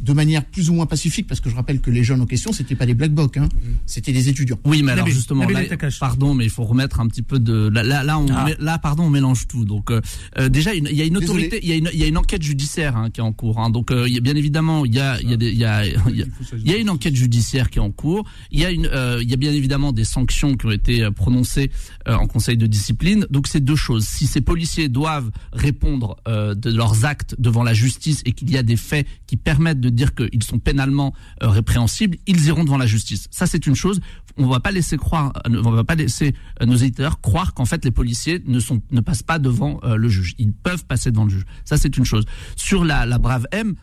de 0.01 0.13
manière 0.13 0.45
plus 0.45 0.71
ou 0.71 0.75
moins 0.75 0.87
pacifique, 0.87 1.27
parce 1.27 1.41
que 1.41 1.51
je 1.51 1.55
rappelle 1.55 1.81
que 1.81 1.91
les 1.91 2.05
jeunes 2.05 2.21
en 2.21 2.27
question, 2.27 2.53
c'était 2.53 2.75
pas 2.75 2.87
des 2.87 2.95
black 2.95 3.13
blocs, 3.13 3.37
hein, 3.37 3.49
c'était 3.87 4.13
des 4.13 4.29
étudiants. 4.29 4.59
Oui, 4.65 4.83
mais 4.83 4.93
alors 4.93 5.07
justement, 5.09 5.47
là, 5.49 5.61
pardon, 6.01 6.35
mais 6.35 6.45
il 6.45 6.51
faut 6.51 6.65
remettre 6.65 7.01
un 7.01 7.07
petit 7.09 7.23
peu 7.23 7.39
de 7.39 7.69
là, 7.69 7.83
là, 7.83 8.03
là, 8.05 8.19
on, 8.19 8.27
Ah. 8.31 8.47
là, 8.59 8.79
pardon, 8.79 9.05
on 9.05 9.11
mélange 9.11 9.47
tout. 9.47 9.65
Donc 9.65 9.91
euh, 9.91 10.01
euh, 10.39 10.49
déjà, 10.49 10.75
il 10.75 10.91
y 10.93 11.03
a 11.03 11.05
une 11.05 11.17
autorité, 11.17 11.61
il 11.63 11.69
y 11.69 11.73
a 11.73 11.77
une, 11.77 11.91
il 11.93 11.99
y 11.99 12.05
a 12.05 12.07
une 12.07 12.17
enquête 12.19 12.43
judiciaire 12.43 12.97
hein, 12.97 13.11
qui 13.11 13.21
est 13.21 13.23
en 13.23 13.33
cours. 13.33 13.59
hein. 13.59 13.71
donc 13.71 13.91
euh, 13.91 14.09
il 14.09 14.15
y 14.15 14.19
a 14.19 14.21
bien 14.21 14.37
évidemment, 14.37 14.85
il 14.85 14.95
y 14.95 15.01
a, 15.01 15.21
il 15.21 15.31
y 15.31 15.35
a, 15.35 15.37
des- 15.37 15.51
il 15.51 15.59
y 15.59 15.65
a, 15.65 15.85
il 15.87 15.93
y 16.17 16.23
a, 16.23 16.27
il 16.65 16.71
y 16.71 16.75
a 16.75 16.77
une 16.79 16.91
enquête 16.91 17.15
judiciaire 17.17 17.69
qui 17.71 17.79
est 17.79 17.83
en 17.83 17.91
cours. 17.91 18.25
Il 18.51 18.61
y 18.61 18.65
a 18.65 18.71
une, 18.71 18.87
euh, 18.87 19.19
il 19.23 19.29
y 19.31 19.35
a 19.35 19.37
bien 19.37 19.53
évidemment 19.53 19.93
des 19.93 20.05
sanctions 20.05 20.57
qui 20.57 20.67
ont 20.67 20.71
été 20.71 21.03
euh, 21.03 21.11
prononcées 21.11 21.71
euh, 22.09 22.15
en 22.15 22.27
conseil 22.27 22.57
de 22.57 22.67
discipline. 22.67 23.27
Donc 23.31 23.47
c'est 23.49 23.61
deux 23.61 23.77
choses. 23.77 24.05
Si 24.07 24.27
ces 24.27 24.41
policiers 24.41 24.89
doivent 24.89 25.31
répondre 25.53 26.17
euh, 26.29 26.55
de 26.55 26.71
leurs 26.71 27.05
actes 27.05 27.35
devant 27.39 27.63
la 27.63 27.75
justice 27.75 28.23
et 28.25 28.33
qu'il 28.33 28.51
y 28.51 28.57
a 28.57 28.63
des 28.63 28.77
faits 28.77 29.07
qui 29.27 29.37
permettent 29.37 29.81
de 29.81 29.90
dire 29.91 30.15
qu'ils 30.15 30.43
sont 30.43 30.59
pénalement 30.59 31.15
euh, 31.43 31.49
répréhensibles, 31.49 32.19
ils 32.27 32.47
iront 32.47 32.65
devant 32.65 32.79
la 32.79 32.87
justice. 32.87 33.29
Ça 33.31 33.47
c'est 33.47 33.67
une 33.67 33.75
chose. 33.75 34.01
On 34.37 34.47
va 34.47 34.61
pas 34.61 34.71
laisser 34.71 34.97
croire, 34.97 35.33
euh, 35.47 35.63
on 35.65 35.71
va 35.71 35.85
pas 35.85 35.95
laisser 35.95 36.35
euh, 36.61 36.67
nos 36.67 36.77
éditeurs 36.77 37.21
croire 37.21 37.55
qu'en 37.55 37.65
fait 37.65 37.85
les 37.85 37.91
policiers 37.91 38.43
ne 38.47 38.61
sont, 38.61 38.83
ne 38.91 39.01
passent 39.01 39.23
pas 39.23 39.39
devant 39.39 39.81
le 39.83 40.09
juge. 40.09 40.35
Ils 40.39 40.53
peuvent 40.53 40.85
passer 40.85 41.11
devant 41.11 41.25
le 41.25 41.31
juge. 41.31 41.45
Ça 41.65 41.77
c'est 41.77 41.97
une 41.97 42.05
chose. 42.05 42.25
Sur 42.57 42.85
la 42.85 43.19
brave 43.19 43.47
M. 43.53 43.75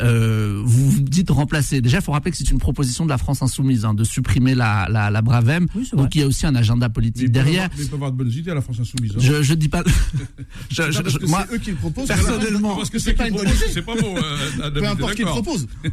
Euh, 0.00 0.62
vous 0.64 1.00
dites 1.00 1.30
remplacer. 1.30 1.80
Déjà, 1.80 1.98
il 1.98 2.02
faut 2.02 2.12
rappeler 2.12 2.30
que 2.30 2.36
c'est 2.38 2.50
une 2.50 2.58
proposition 2.58 3.04
de 3.04 3.10
la 3.10 3.18
France 3.18 3.42
insoumise 3.42 3.84
hein, 3.84 3.92
de 3.94 4.02
supprimer 4.04 4.54
la, 4.54 4.86
la, 4.90 5.10
la 5.10 5.20
brave 5.22 5.48
M. 5.50 5.66
Donc 5.92 6.14
il 6.14 6.20
y 6.20 6.24
a 6.24 6.26
aussi 6.26 6.46
un 6.46 6.54
agenda 6.54 6.88
politique 6.88 7.30
derrière. 7.30 7.68
Mais 7.76 7.84
il 7.84 7.88
peut 7.90 7.96
avoir 7.96 8.10
de 8.12 8.16
bonnes 8.16 8.30
idées 8.32 8.50
à 8.50 8.54
la 8.54 8.60
France 8.62 8.80
Insoumise. 8.80 9.12
hein. 9.14 9.18
Je, 9.20 9.42
je 9.42 9.54
dis 9.54 9.68
pas. 9.68 9.82
je, 10.70 10.82
Non, 10.82 10.90
je- 10.90 11.02
parce 11.02 11.14
je- 11.14 11.18
que 11.18 11.26
moi, 11.26 11.44
c'est 11.48 11.54
eux 11.54 11.58
qui 11.58 11.70
le 11.70 11.76
proposent. 11.76 12.06
personnellement, 12.08 12.76
Parce 12.76 12.90
que 12.90 12.98
c'est 12.98 13.12
pas 13.14 13.28
une 13.28 13.34
bonne 13.34 13.46
idée. 13.48 13.56
C'est 13.72 13.82
pas 13.82 13.94
bon. 13.94 14.16
euh, 14.16 14.70
David, 14.70 14.98
d'accord. 14.98 15.44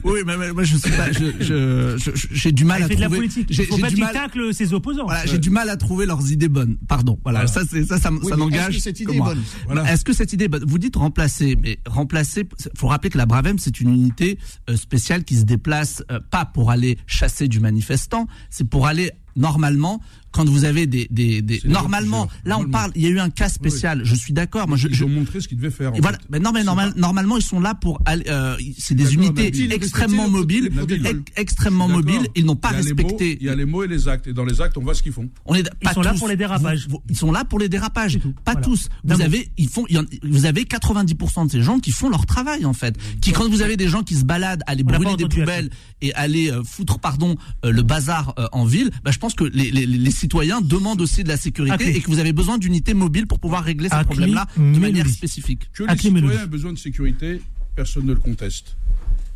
Oui, 0.03 0.19
mais, 0.25 0.37
mais 0.37 0.51
moi 0.53 0.63
je 0.63 0.77
sais 0.77 0.89
pas. 0.91 1.07
J'ai 1.11 2.51
du 2.51 2.65
mal 2.65 2.79
Il 2.81 2.83
à 2.83 2.87
fait 2.87 2.95
de 2.95 3.01
la 3.01 3.05
trouver. 3.07 3.19
politique. 3.19 3.47
J'ai 3.49 3.63
Il 3.63 3.67
faut 3.67 3.75
j'ai 3.75 3.81
pas 3.81 3.89
du 3.89 4.01
mal. 4.01 4.13
tacle 4.13 4.53
ses 4.53 4.73
opposants. 4.73 5.05
Voilà, 5.05 5.25
j'ai 5.25 5.37
du 5.37 5.49
mal 5.49 5.69
à 5.69 5.77
trouver 5.77 6.05
leurs 6.05 6.31
idées 6.31 6.49
bonnes. 6.49 6.77
Pardon. 6.87 7.19
Voilà, 7.23 7.47
ça, 7.47 7.61
ça, 7.65 7.97
ça, 7.97 8.09
n'engage 8.37 8.69
est-ce 8.69 8.77
que 8.77 8.83
cette 8.83 8.99
idée 9.01 9.15
est 9.15 9.19
bonne. 9.19 9.41
Est-ce 9.87 10.05
que 10.05 10.13
cette 10.13 10.33
idée 10.33 10.49
Vous 10.65 10.77
dites 10.77 10.95
remplacer, 10.95 11.57
mais 11.61 11.79
remplacer. 11.85 12.47
Faut 12.77 12.87
rappeler 12.87 13.09
que 13.09 13.17
la 13.17 13.25
Bravem, 13.25 13.59
c'est 13.59 13.80
une 13.81 13.93
unité 13.93 14.37
euh, 14.69 14.75
spéciale 14.75 15.23
qui 15.23 15.35
se 15.35 15.43
déplace 15.43 16.03
euh, 16.11 16.19
pas 16.29 16.45
pour 16.45 16.71
aller 16.71 16.97
chasser 17.07 17.47
du 17.47 17.59
manifestant, 17.59 18.27
c'est 18.49 18.67
pour 18.67 18.87
aller 18.87 19.11
normalement 19.35 20.01
quand 20.31 20.47
vous 20.47 20.63
avez 20.65 20.87
des, 20.87 21.07
des, 21.11 21.41
des 21.41 21.61
normalement 21.65 22.27
là 22.45 22.57
on 22.57 22.65
parle 22.69 22.91
il 22.95 23.01
y 23.03 23.05
a 23.07 23.09
eu 23.09 23.19
un 23.19 23.29
cas 23.29 23.49
spécial 23.49 24.01
je 24.03 24.15
suis 24.15 24.33
d'accord 24.33 24.67
moi 24.67 24.77
je, 24.77 24.87
Ils 24.87 24.93
je- 24.95 25.03
ont 25.05 25.09
montré 25.09 25.41
ce 25.41 25.47
qu'ils 25.47 25.57
devaient 25.57 25.69
faire. 25.71 25.93
en 25.93 25.97
voilà. 25.99 26.17
fait. 26.17 26.25
Mais 26.29 26.39
non, 26.39 26.51
mais 26.51 26.63
normal- 26.63 26.93
normalement, 26.95 27.37
ils 27.37 27.43
sont 27.43 27.59
là 27.59 27.75
pour 27.75 28.01
aller. 28.05 28.23
euh, 28.29 28.55
c'est 28.77 28.95
des 28.95 29.13
unités 29.13 29.45
Nabil. 29.45 29.73
extrêmement 29.73 30.25
Les 30.25 30.31
mobiles, 30.31 30.69
extrêmement 31.35 31.87
mobiles. 31.87 32.27
Ils 32.35 32.45
n'ont 32.45 32.55
pas 32.55 32.69
Il 32.71 32.77
mots, 32.77 32.83
respecté. 32.83 33.37
Il 33.39 33.45
y 33.47 33.49
a 33.49 33.55
les 33.55 33.65
mots 33.65 33.83
et 33.83 33.87
les 33.87 34.07
actes. 34.07 34.27
Et 34.27 34.33
dans 34.33 34.45
les 34.45 34.61
actes, 34.61 34.77
on 34.77 34.81
voit 34.81 34.93
ce 34.93 35.03
qu'ils 35.03 35.11
font. 35.11 35.29
On 35.45 35.55
est 35.55 35.59
Ils 35.81 35.85
pas 35.85 35.93
sont 35.93 36.01
là 36.01 36.13
pour 36.13 36.27
les 36.27 36.35
dérapages. 36.37 36.87
Vous- 36.87 36.97
vous- 36.97 37.03
ils 37.09 37.17
sont 37.17 37.31
là 37.31 37.43
pour 37.45 37.59
les 37.59 37.69
dérapages. 37.69 38.19
Pas 38.45 38.53
Voilà. 38.53 38.61
tous. 38.61 38.89
Vous 39.03 39.21
avez, 39.21 39.49
ils 39.57 39.67
font, 39.69 39.85
vous 40.23 40.45
avez 40.45 40.63
90% 40.65 41.45
de 41.45 41.51
ces 41.51 41.61
gens 41.61 41.79
qui 41.79 41.91
font 41.91 42.09
leur 42.09 42.25
travail 42.25 42.65
en 42.65 42.73
fait. 42.73 42.95
Qui 43.21 43.31
quand 43.31 43.49
vous 43.49 43.61
avez 43.61 43.77
des 43.77 43.87
gens 43.87 44.03
qui 44.03 44.15
se 44.15 44.25
baladent, 44.25 44.63
aller 44.67 44.83
brûler 44.83 45.15
des 45.17 45.27
poubelles 45.27 45.69
et 46.01 46.13
aller 46.13 46.51
euh, 46.51 46.63
foutre, 46.63 46.99
pardon, 46.99 47.35
euh, 47.65 47.71
le 47.71 47.81
bazar 47.83 48.33
en 48.51 48.65
ville, 48.65 48.91
bah, 49.03 49.11
je 49.11 49.17
pense 49.19 49.33
que 49.33 49.43
les 49.43 49.71
citoyens 50.21 50.61
demandent 50.61 51.01
aussi 51.01 51.23
de 51.23 51.27
la 51.27 51.37
sécurité 51.37 51.95
et 51.95 52.01
que 52.01 52.07
vous 52.07 52.19
avez 52.19 52.33
besoin 52.33 52.57
d'unités 52.57 52.93
mobiles 52.93 53.27
pour 53.27 53.39
pouvoir 53.39 53.63
régler 53.63 53.89
ces 53.89 53.95
Aclé 53.95 54.05
problèmes-là 54.05 54.47
de 54.55 54.61
Mélodie. 54.61 54.79
manière 54.79 55.07
spécifique. 55.07 55.69
Que 55.73 55.83
les 55.83 55.97
citoyens 55.97 56.43
aient 56.43 56.47
besoin 56.47 56.73
de 56.73 56.77
sécurité, 56.77 57.41
personne 57.75 58.05
ne 58.05 58.13
le 58.13 58.19
conteste. 58.19 58.77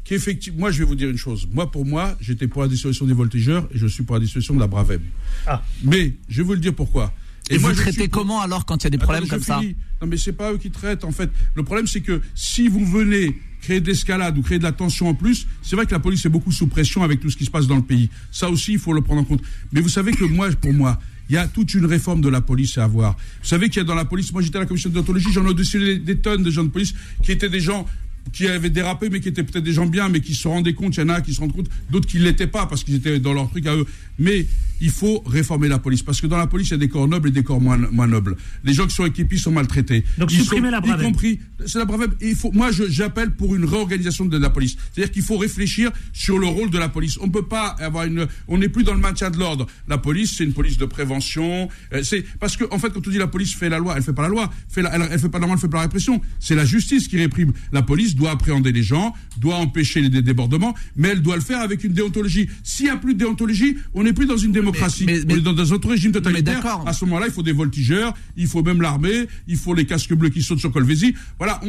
Qu'effectivement, 0.03 0.59
moi, 0.59 0.71
je 0.71 0.79
vais 0.79 0.85
vous 0.85 0.95
dire 0.95 1.09
une 1.09 1.17
chose. 1.17 1.47
Moi, 1.51 1.71
pour 1.71 1.83
moi, 1.83 2.15
j'étais 2.21 2.47
pour 2.47 2.61
la 2.61 2.67
dissolution 2.67 3.05
des 3.07 3.13
voltigeurs 3.13 3.67
et 3.73 3.77
je 3.77 3.87
suis 3.87 4.03
pour 4.03 4.15
la 4.15 4.19
dissolution 4.19 4.53
de 4.53 4.59
la 4.59 4.67
Bravem. 4.67 5.01
Ah. 5.47 5.63
Mais 5.83 6.13
je 6.29 6.37
vais 6.37 6.43
vous 6.43 6.53
le 6.53 6.59
dire 6.59 6.75
pourquoi. 6.75 7.11
Et, 7.49 7.57
moi, 7.57 7.71
vous 7.71 7.75
traitez 7.75 8.01
suis 8.01 8.09
comment 8.09 8.41
alors 8.41 8.65
quand 8.65 8.77
il 8.77 8.83
y 8.83 8.87
a 8.87 8.89
des 8.91 8.97
problèmes 8.99 9.27
comme 9.27 9.41
ça 9.41 9.59
finis. 9.59 9.75
Non, 10.01 10.07
mais 10.07 10.17
c'est 10.17 10.33
pas 10.33 10.53
eux 10.53 10.57
qui 10.57 10.69
traitent, 10.69 11.03
en 11.03 11.11
fait. 11.11 11.29
Le 11.55 11.63
problème, 11.63 11.87
c'est 11.87 12.01
que 12.01 12.21
si 12.35 12.67
vous 12.67 12.85
venez 12.85 13.39
créer 13.65 13.81
de 13.81 13.87
l'escalade 13.87 14.37
ou 14.37 14.43
créer 14.43 14.59
de 14.59 14.63
la 14.63 14.71
tension 14.71 15.09
en 15.09 15.15
plus, 15.15 15.47
c'est 15.63 15.75
vrai 15.75 15.87
que 15.87 15.91
la 15.91 15.99
police 15.99 16.23
est 16.23 16.29
beaucoup 16.29 16.51
sous 16.51 16.67
pression 16.67 17.01
avec 17.01 17.19
tout 17.19 17.31
ce 17.31 17.35
qui 17.35 17.45
se 17.45 17.49
passe 17.49 17.65
dans 17.65 17.75
le 17.75 17.81
pays. 17.81 18.11
Ça 18.31 18.47
aussi, 18.47 18.73
il 18.73 18.79
faut 18.79 18.93
le 18.93 19.01
prendre 19.01 19.21
en 19.21 19.25
compte. 19.25 19.41
Mais 19.73 19.81
vous 19.81 19.89
savez 19.89 20.11
que 20.11 20.23
moi, 20.23 20.49
pour 20.51 20.71
moi, 20.71 20.99
il 21.29 21.33
y 21.33 21.37
a 21.37 21.47
toute 21.47 21.73
une 21.73 21.87
réforme 21.87 22.21
de 22.21 22.29
la 22.29 22.41
police 22.41 22.77
à 22.77 22.83
avoir. 22.83 23.13
Vous 23.41 23.47
savez 23.47 23.69
qu'il 23.69 23.77
y 23.77 23.81
a 23.81 23.83
dans 23.83 23.95
la 23.95 24.05
police, 24.05 24.31
moi 24.31 24.43
j'étais 24.43 24.57
à 24.57 24.59
la 24.59 24.67
commission 24.67 24.89
de 24.89 24.93
déontologie, 24.93 25.29
j'en 25.33 25.43
ai 25.45 25.49
au-dessus 25.49 25.79
des, 25.79 25.97
des 25.97 26.17
tonnes 26.17 26.43
de 26.43 26.51
gens 26.51 26.63
de 26.63 26.69
police 26.69 26.93
qui 27.23 27.31
étaient 27.31 27.49
des 27.49 27.59
gens 27.59 27.87
qui 28.33 28.47
avaient 28.47 28.69
dérapé, 28.69 29.09
mais 29.09 29.19
qui 29.21 29.29
étaient 29.29 29.43
peut-être 29.43 29.63
des 29.63 29.73
gens 29.73 29.85
bien, 29.85 30.09
mais 30.09 30.19
qui 30.19 30.33
se 30.33 30.47
rendaient 30.47 30.73
compte, 30.73 30.95
il 30.97 30.99
y 30.99 31.03
en 31.03 31.09
a 31.09 31.21
qui 31.21 31.33
se 31.33 31.39
rendent 31.39 31.53
compte, 31.53 31.69
d'autres 31.89 32.07
qui 32.07 32.17
ne 32.19 32.23
l'étaient 32.23 32.47
pas 32.47 32.65
parce 32.65 32.83
qu'ils 32.83 32.95
étaient 32.95 33.19
dans 33.19 33.33
leur 33.33 33.49
truc 33.49 33.65
à 33.67 33.75
eux. 33.75 33.85
Mais 34.19 34.45
il 34.81 34.89
faut 34.89 35.23
réformer 35.25 35.67
la 35.67 35.79
police, 35.79 36.03
parce 36.03 36.19
que 36.19 36.27
dans 36.27 36.37
la 36.37 36.47
police, 36.47 36.67
il 36.69 36.71
y 36.71 36.73
a 36.75 36.77
des 36.77 36.89
corps 36.89 37.07
nobles 37.07 37.29
et 37.29 37.31
des 37.31 37.43
corps 37.43 37.61
moins, 37.61 37.77
moins 37.77 38.07
nobles. 38.07 38.35
Les 38.63 38.73
gens 38.73 38.87
qui 38.87 38.93
sont 38.95 39.05
équipés 39.05 39.37
sont 39.37 39.51
maltraités. 39.51 40.03
Donc 40.17 40.31
Ils 40.33 40.39
supprimer 40.41 40.67
sont- 40.67 40.71
la 40.71 40.81
Bravem. 40.81 41.01
Y 41.01 41.03
compris, 41.05 41.39
c'est 41.65 41.77
la 41.77 41.85
Bravem. 41.85 42.11
Et 42.19 42.29
il 42.29 42.35
faut, 42.35 42.51
moi, 42.51 42.69
j'appelle 42.89 43.31
pour 43.31 43.55
une 43.55 43.63
réorganisation 43.65 44.25
de 44.25 44.37
la 44.37 44.49
police. 44.49 44.75
C'est-à-dire 44.93 45.11
qu'il 45.13 45.21
faut 45.23 45.37
réfléchir 45.37 45.91
sur 46.11 46.37
le 46.39 46.47
rôle 46.47 46.69
de 46.69 46.77
la 46.77 46.89
police. 46.89 47.17
On 47.21 47.29
peut 47.29 47.45
pas 47.45 47.67
avoir 47.79 48.03
une, 48.05 48.27
on 48.49 48.57
n'est 48.57 48.67
plus 48.69 48.83
dans 48.83 48.93
le 48.93 48.99
maintien 48.99 49.29
de 49.29 49.37
l'ordre. 49.37 49.65
La 49.87 49.97
police, 49.97 50.35
c'est 50.37 50.43
une 50.43 50.53
police 50.53 50.77
de 50.77 50.85
prévention. 50.85 51.69
Euh, 51.93 52.03
c'est 52.03 52.23
parce 52.39 52.57
que, 52.57 52.65
en 52.71 52.79
fait, 52.79 52.89
quand 52.89 53.05
on 53.07 53.09
dit 53.09 53.17
la 53.17 53.27
police 53.27 53.53
fait 53.55 53.69
la 53.69 53.79
loi, 53.79 53.93
elle 53.95 54.03
fait 54.03 54.13
pas 54.13 54.23
la 54.23 54.29
loi, 54.29 54.51
fait 54.67 54.81
la- 54.81 54.93
elle, 54.95 55.07
elle 55.11 55.19
fait 55.19 55.29
pas 55.29 55.39
normalement, 55.39 55.55
elle 55.55 55.61
fait 55.61 55.69
pas 55.71 55.77
la 55.77 55.83
répression. 55.83 56.21
C'est 56.39 56.55
la 56.55 56.65
justice 56.65 57.07
qui 57.07 57.17
réprime. 57.17 57.53
La 57.71 57.81
police 57.81 58.14
doit 58.15 58.31
appréhender 58.31 58.71
les 58.71 58.83
gens, 58.83 59.13
doit 59.37 59.55
empêcher 59.55 60.01
les 60.01 60.09
dé- 60.09 60.21
débordements, 60.21 60.73
mais 60.95 61.09
elle 61.09 61.21
doit 61.21 61.35
le 61.35 61.41
faire 61.41 61.59
avec 61.61 61.83
une 61.83 61.93
déontologie. 61.93 62.49
S'il 62.63 62.85
n'y 62.85 62.91
a 62.91 62.97
plus 62.97 63.13
de 63.13 63.19
déontologie, 63.19 63.77
on 63.93 64.03
n'est 64.03 64.13
plus 64.13 64.25
dans 64.25 64.37
une 64.37 64.51
démocratie. 64.51 65.05
mais- 65.05 65.19
mais- 65.27 65.33
on 65.35 65.37
est 65.37 65.41
dans 65.41 65.71
un 65.71 65.75
autre 65.75 65.89
régime 65.89 66.11
totalitaire. 66.11 66.65
À 66.85 66.93
ce 66.93 67.05
moment-là, 67.05 67.27
il 67.27 67.33
faut 67.33 67.43
des 67.43 67.51
voltigeurs, 67.51 68.13
il 68.37 68.47
faut 68.47 68.63
même 68.63 68.81
l'armée, 68.81 69.27
il 69.47 69.57
faut 69.57 69.73
les 69.73 69.85
casques 69.85 70.13
bleus 70.13 70.29
qui 70.29 70.41
sautent 70.41 70.59
sur 70.59 70.71
Colvézi. 70.71 71.13
Voilà, 71.37 71.59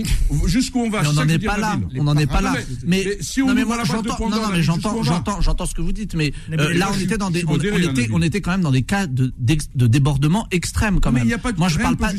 jusqu'où 0.46 0.80
on 0.80 0.90
va. 0.90 1.02
Mais 1.02 1.08
on 1.08 1.12
n'en 1.14 1.28
est 1.28 1.38
pas 1.38 1.58
là. 1.58 1.78
On 1.98 2.04
n'en 2.04 2.16
est 2.16 2.26
pas 2.26 2.36
Ah, 2.38 2.42
là. 2.42 2.52
non, 2.52 2.76
Mais, 2.86 3.18
si 3.20 3.42
on 3.42 3.46
moi, 3.54 3.76
la 3.76 3.84
j'entends, 3.84 4.14
Pandore, 4.16 4.30
non, 4.30 4.42
non, 4.48 4.52
mais 4.52 4.62
jusqu'où 4.62 5.02
j'entends, 5.02 5.40
j'entends, 5.40 5.66
ce 5.66 5.74
que 5.74 5.80
vous 5.82 5.92
dites. 5.92 6.14
Mais 6.14 6.32
euh, 6.52 6.72
là, 6.74 6.90
on 6.94 6.98
était 7.00 7.18
dans 7.18 7.30
des, 7.30 7.44
on, 7.46 7.56
était, 7.56 7.70
Nabil. 7.70 8.08
on 8.12 8.22
était 8.22 8.40
quand 8.40 8.50
même 8.52 8.60
dans 8.60 8.70
des 8.70 8.82
cas 8.82 9.06
de, 9.06 9.32
débordement 9.74 10.46
extrême 10.50 11.00
quand 11.00 11.12
Mais 11.12 11.20
même. 11.20 11.28
il 11.28 11.30
y 11.30 11.34
a 11.34 11.38
pas 11.38 11.52
de- 11.52 11.58
moi, 11.58 11.68
je 11.68 11.78
parle 11.78 11.96
pas 11.96 12.12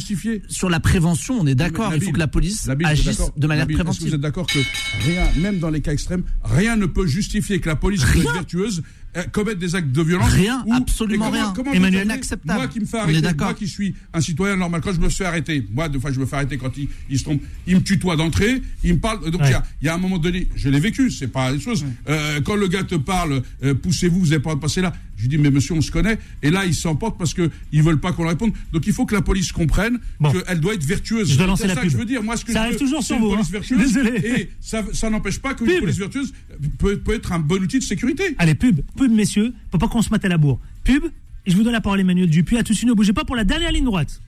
sur 0.49 0.69
la 0.69 0.79
prévention. 0.79 1.37
On 1.39 1.45
est 1.47 1.55
d'accord. 1.55 1.93
Il 1.95 2.01
faut 2.01 2.11
que 2.11 2.19
la 2.19 2.27
police 2.27 2.67
agisse 2.83 3.21
de 3.35 3.47
manière 3.47 3.67
préventive. 3.67 4.16
Êtes 4.17 4.21
d'accord 4.21 4.47
que 4.47 4.59
rien, 5.05 5.25
même 5.37 5.59
dans 5.59 5.69
les 5.69 5.81
cas 5.81 5.93
extrêmes, 5.93 6.23
rien 6.43 6.75
ne 6.75 6.85
peut 6.85 7.07
justifier 7.07 7.59
que 7.59 7.69
la 7.69 7.75
police 7.75 8.03
être 8.03 8.33
vertueuse 8.33 8.83
euh, 9.17 9.23
commette 9.31 9.59
des 9.59 9.75
actes 9.75 9.91
de 9.91 10.01
violence 10.01 10.29
Rien, 10.31 10.63
ou- 10.65 10.73
absolument 10.73 11.25
comment- 11.25 11.37
rien. 11.43 11.53
comment 11.55 11.73
Emmanuel, 11.73 12.05
inacceptable. 12.05 12.59
Moi 12.59 12.67
qui 12.67 12.79
me 12.79 12.85
fais 12.85 12.97
arrêter, 12.99 13.33
moi 13.37 13.53
qui 13.53 13.67
suis 13.67 13.95
un 14.13 14.21
citoyen 14.21 14.55
normal, 14.55 14.81
quand 14.81 14.93
je 14.93 14.99
me 14.99 15.09
fais 15.09 15.25
arrêter, 15.25 15.65
moi 15.73 15.89
deux 15.89 15.99
fois 15.99 16.11
je 16.11 16.19
me 16.19 16.25
fais 16.25 16.35
arrêter 16.37 16.57
quand 16.57 16.75
il, 16.77 16.87
il 17.09 17.17
se 17.19 17.23
trompe, 17.23 17.41
il 17.65 17.75
me 17.75 17.81
tutoie 17.81 18.15
d'entrée, 18.15 18.61
il 18.83 18.93
me 18.93 18.99
parle. 18.99 19.29
Donc 19.31 19.41
il 19.43 19.49
y 19.51 19.53
a- 19.53 19.63
il 19.81 19.85
y, 19.85 19.89
a 19.89 19.95
un 19.95 19.97
moment 19.97 20.17
donné, 20.17 20.47
je 20.55 20.69
l'ai 20.69 20.79
vécu, 20.79 21.09
c'est 21.11 21.27
pas 21.27 21.51
une 21.51 21.59
chose. 21.61 21.85
Euh, 22.09 22.39
quand 22.41 22.55
le 22.55 22.67
gars 22.67 22.83
te 22.83 22.95
parle, 22.95 23.41
euh, 23.63 23.73
poussez-vous, 23.73 24.19
vous 24.19 24.25
n'avez 24.27 24.39
pas 24.41 24.55
passer 24.55 24.81
là. 24.81 24.93
Je 25.17 25.23
lui 25.23 25.29
dis 25.29 25.37
mais 25.39 25.49
monsieur 25.49 25.73
on 25.73 25.81
se 25.81 25.89
connaît 25.89 26.19
et 26.43 26.51
là 26.51 26.63
ils 26.65 26.75
s'emportent 26.75 27.17
parce 27.17 27.33
que 27.33 27.49
ils 27.71 27.81
veulent 27.81 27.99
pas 27.99 28.11
qu'on 28.11 28.21
leur 28.21 28.31
réponde. 28.33 28.51
Donc 28.71 28.85
il 28.85 28.93
faut 28.93 29.07
que 29.07 29.15
la 29.15 29.23
police 29.23 29.51
comprenne 29.51 29.97
Bon. 30.19 30.31
qu'elle 30.31 30.59
doit 30.59 30.75
être 30.75 30.83
vertueuse. 30.83 31.31
Je 31.31 31.37
dois 31.37 31.47
lancer 31.47 31.63
C'est 31.63 31.69
la 31.69 31.73
ça 31.73 31.81
pub. 31.81 31.89
que 31.89 31.93
je 31.93 31.97
veux 31.99 32.05
dire. 32.05 32.21
Moi 32.21 32.37
ce 32.37 32.45
que 32.45 32.51
Ça 32.53 32.59
je 32.59 32.63
arrive 32.65 32.73
veux, 32.73 32.79
toujours 32.79 32.99
c'est 33.01 33.07
sur 33.07 33.15
une 33.15 33.21
vous, 33.23 33.29
police 33.31 33.47
hein. 33.47 33.51
vertueuse. 33.51 33.79
Désolé. 33.93 34.11
Et 34.23 34.49
ça, 34.61 34.83
ça 34.93 35.09
n'empêche 35.09 35.39
pas 35.39 35.55
qu'une 35.55 35.79
police 35.79 35.97
vertueuse 35.97 36.31
peut, 36.77 36.97
peut 36.97 37.15
être 37.15 37.31
un 37.31 37.39
bon 37.39 37.63
outil 37.63 37.79
de 37.79 37.83
sécurité. 37.83 38.35
Allez, 38.37 38.53
pub, 38.53 38.81
pub, 38.95 39.06
messieurs, 39.15 39.53
faut 39.71 39.77
pas 39.77 39.87
qu'on 39.87 40.01
se 40.01 40.11
mette 40.11 40.25
à 40.25 40.29
la 40.29 40.37
bourre. 40.37 40.59
Pub, 40.83 41.03
et 41.45 41.51
je 41.51 41.55
vous 41.55 41.63
donne 41.63 41.73
la 41.73 41.81
parole, 41.81 41.99
Emmanuel 41.99 42.29
Dupuis. 42.29 42.57
À 42.57 42.63
tout 42.63 42.73
de 42.73 42.77
suite, 42.77 42.89
ne 42.89 42.93
bougez 42.93 43.13
pas 43.13 43.23
pour 43.25 43.35
la 43.35 43.43
dernière 43.43 43.71
ligne 43.71 43.85
droite. 43.85 44.21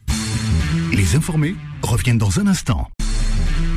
Les 0.93 1.15
informés 1.15 1.55
reviennent 1.81 2.17
dans 2.17 2.39
un 2.39 2.47
instant. 2.47 2.89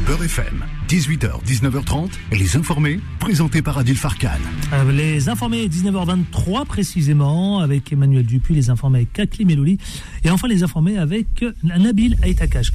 Beurre 0.06 0.24
FM, 0.24 0.64
18h, 0.88 1.44
19h30, 1.46 2.10
les 2.32 2.56
informés, 2.56 2.98
présentés 3.20 3.62
par 3.62 3.78
Adil 3.78 3.96
Farkan. 3.96 4.30
Euh, 4.72 4.90
Les 4.90 5.28
informés, 5.28 5.68
19h23 5.68 6.64
précisément, 6.66 7.60
avec 7.60 7.92
Emmanuel 7.92 8.26
Dupuis, 8.26 8.54
les 8.54 8.68
informés 8.68 8.98
avec 8.98 9.12
Kakli 9.12 9.44
Melouli, 9.44 9.78
et 10.24 10.30
enfin 10.30 10.48
les 10.48 10.64
informés 10.64 10.98
avec 10.98 11.44
euh, 11.44 11.52
Nabil 11.62 12.16
Aïtakash. 12.22 12.72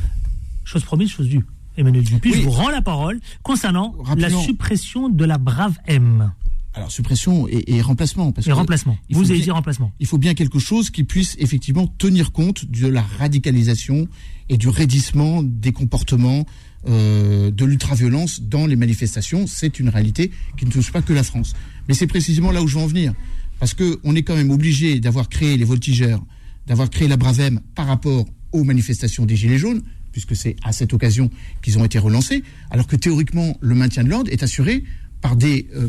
Chose 0.64 0.84
promise, 0.86 1.10
chose 1.12 1.28
due. 1.28 1.46
Emmanuel 1.78 2.06
Dupuis, 2.06 2.32
Oui. 2.32 2.38
je 2.40 2.44
vous 2.46 2.52
rends 2.52 2.70
la 2.70 2.82
parole 2.82 3.20
concernant 3.44 3.94
la 4.16 4.30
suppression 4.30 5.10
de 5.10 5.26
la 5.26 5.38
brave 5.38 5.78
M. 5.86 6.32
Alors, 6.78 6.92
suppression 6.92 7.48
et, 7.48 7.76
et 7.76 7.82
remplacement. 7.82 8.32
Parce 8.32 8.46
Et 8.48 8.52
que 8.52 8.56
remplacement. 8.56 8.98
Vous 9.10 9.26
avez 9.26 9.36
bien- 9.36 9.44
dit 9.46 9.52
remplacement. 9.52 9.92
Il 10.00 10.06
faut 10.06 10.18
bien 10.20 10.34
quelque 10.36 10.60
chose 10.60 10.90
qui 10.92 11.04
puisse 11.04 11.36
effectivement 11.40 11.88
tenir 11.88 12.32
compte 12.32 12.66
de 12.70 12.88
la 12.88 13.02
radicalisation 13.02 14.08
et 14.50 14.58
du 14.58 14.68
raidissement 14.70 15.42
des 15.44 15.72
comportements 15.72 16.46
euh, 16.88 17.50
de 17.52 17.66
l'ultraviolence 17.66 18.42
dans 18.42 18.68
les 18.68 18.76
manifestations. 18.76 19.48
C'est 19.48 19.80
une 19.80 19.90
réalité 19.90 20.32
qui 20.58 20.66
ne 20.66 20.72
touche 20.72 20.92
pas 20.92 21.02
que 21.02 21.14
la 21.14 21.24
France. 21.24 21.54
Mais 21.88 21.94
c'est 21.96 22.08
précisément 22.08 22.52
là 22.52 22.62
où 22.62 22.68
je 22.68 22.76
veux 22.78 22.84
en 22.84 22.88
venir. 22.88 23.14
Parce 23.60 23.74
qu'on 23.74 24.16
est 24.16 24.22
quand 24.22 24.36
même 24.36 24.52
obligé 24.52 25.00
d'avoir 25.00 25.30
créé 25.30 25.58
les 25.58 25.66
voltigeurs, 25.66 26.24
d'avoir 26.68 26.90
créé 26.92 27.08
la 27.08 27.18
Bravem 27.18 27.60
par 27.74 27.88
rapport 27.88 28.26
aux 28.52 28.64
manifestations 28.64 29.26
des 29.26 29.36
Gilets 29.36 29.58
jaunes, 29.58 29.82
puisque 30.12 30.36
c'est 30.36 30.56
à 30.64 30.72
cette 30.72 30.94
occasion 30.94 31.32
qu'ils 31.64 31.80
ont 31.80 31.84
été 31.86 31.98
relancés, 31.98 32.44
alors 32.70 32.86
que 32.88 32.96
théoriquement, 32.96 33.58
le 33.62 33.74
maintien 33.74 34.04
de 34.04 34.10
l'ordre 34.10 34.32
est 34.32 34.44
assuré 34.44 34.84
par 35.22 35.36
des, 35.36 35.68
euh, 35.76 35.88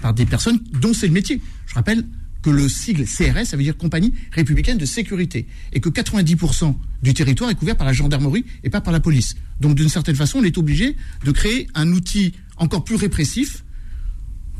par 0.00 0.14
des 0.14 0.26
personnes 0.26 0.60
dont 0.80 0.92
c'est 0.92 1.06
le 1.06 1.12
métier. 1.12 1.40
Je 1.66 1.74
rappelle 1.74 2.04
que 2.42 2.50
le 2.50 2.68
sigle 2.68 3.04
CRS, 3.04 3.46
ça 3.46 3.56
veut 3.56 3.64
dire 3.64 3.76
Compagnie 3.76 4.12
républicaine 4.30 4.78
de 4.78 4.86
sécurité, 4.86 5.46
et 5.72 5.80
que 5.80 5.88
90% 5.88 6.76
du 7.02 7.12
territoire 7.12 7.50
est 7.50 7.54
couvert 7.54 7.76
par 7.76 7.86
la 7.86 7.92
gendarmerie 7.92 8.44
et 8.62 8.70
pas 8.70 8.80
par 8.80 8.92
la 8.92 9.00
police. 9.00 9.34
Donc 9.60 9.74
d'une 9.74 9.88
certaine 9.88 10.14
façon, 10.14 10.38
on 10.38 10.44
est 10.44 10.56
obligé 10.58 10.96
de 11.24 11.30
créer 11.32 11.66
un 11.74 11.90
outil 11.92 12.34
encore 12.56 12.84
plus 12.84 12.96
répressif, 12.96 13.64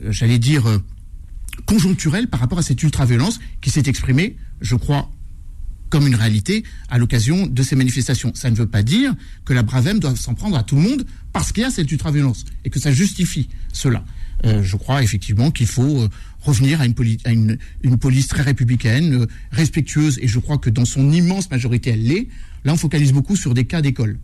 euh, 0.05 0.11
j'allais 0.11 0.39
dire 0.39 0.66
euh, 0.66 0.78
conjoncturel 1.64 2.28
par 2.28 2.41
rapport 2.41 2.59
à 2.59 2.62
cette 2.62 2.82
ultra-violence 2.82 3.39
qui 3.61 3.70
s'est 3.70 3.84
exprimée, 3.87 4.37
je 4.61 4.74
crois, 4.74 5.11
comme 5.89 6.07
une 6.07 6.14
réalité 6.16 6.64
à 6.89 6.99
l'occasion 6.99 7.47
de 7.47 7.62
ces 7.62 7.76
manifestations. 7.76 8.32
Ça 8.34 8.51
ne 8.51 8.57
veut 8.57 8.66
pas 8.66 8.82
dire 8.82 9.14
que 9.45 9.53
la 9.53 9.62
Bravem 9.62 10.01
doit 10.01 10.16
s'en 10.16 10.34
prendre 10.34 10.57
à 10.57 10.62
tout 10.62 10.74
le 10.74 10.82
monde 10.82 11.07
parce 11.32 11.53
qu'il 11.53 11.62
y 11.62 11.66
a 11.66 11.70
cette 11.70 11.91
ultra-violence 11.91 12.45
et 12.64 12.70
que 12.70 12.80
ça 12.80 12.91
justifie 12.91 13.49
cela. 13.72 14.05
Euh, 14.45 14.62
je 14.62 14.76
crois 14.76 15.03
effectivement 15.03 15.51
qu'il 15.51 15.66
faut 15.66 16.03
euh, 16.03 16.09
revenir 16.41 16.80
à, 16.80 16.87
une, 16.87 16.95
à 17.24 17.32
une, 17.32 17.59
une, 17.82 17.97
police 17.97 18.28
très 18.28 18.43
républicaine, 18.43 19.22
euh, 19.22 19.26
respectueuse, 19.51 20.18
et 20.20 20.28
je 20.28 20.39
crois 20.39 20.59
que 20.59 20.68
dans 20.68 20.84
son 20.84 21.11
immense 21.11 21.51
majorité, 21.51 21.91
elle 21.91 22.03
l'est. 22.03 22.28
Là, 22.64 22.74
on 22.74 22.76
focalise 22.76 23.12
beaucoup 23.12 23.37
sur 23.37 23.55
des 23.55 23.64
cas 23.64 23.80
d'école. 23.80 24.18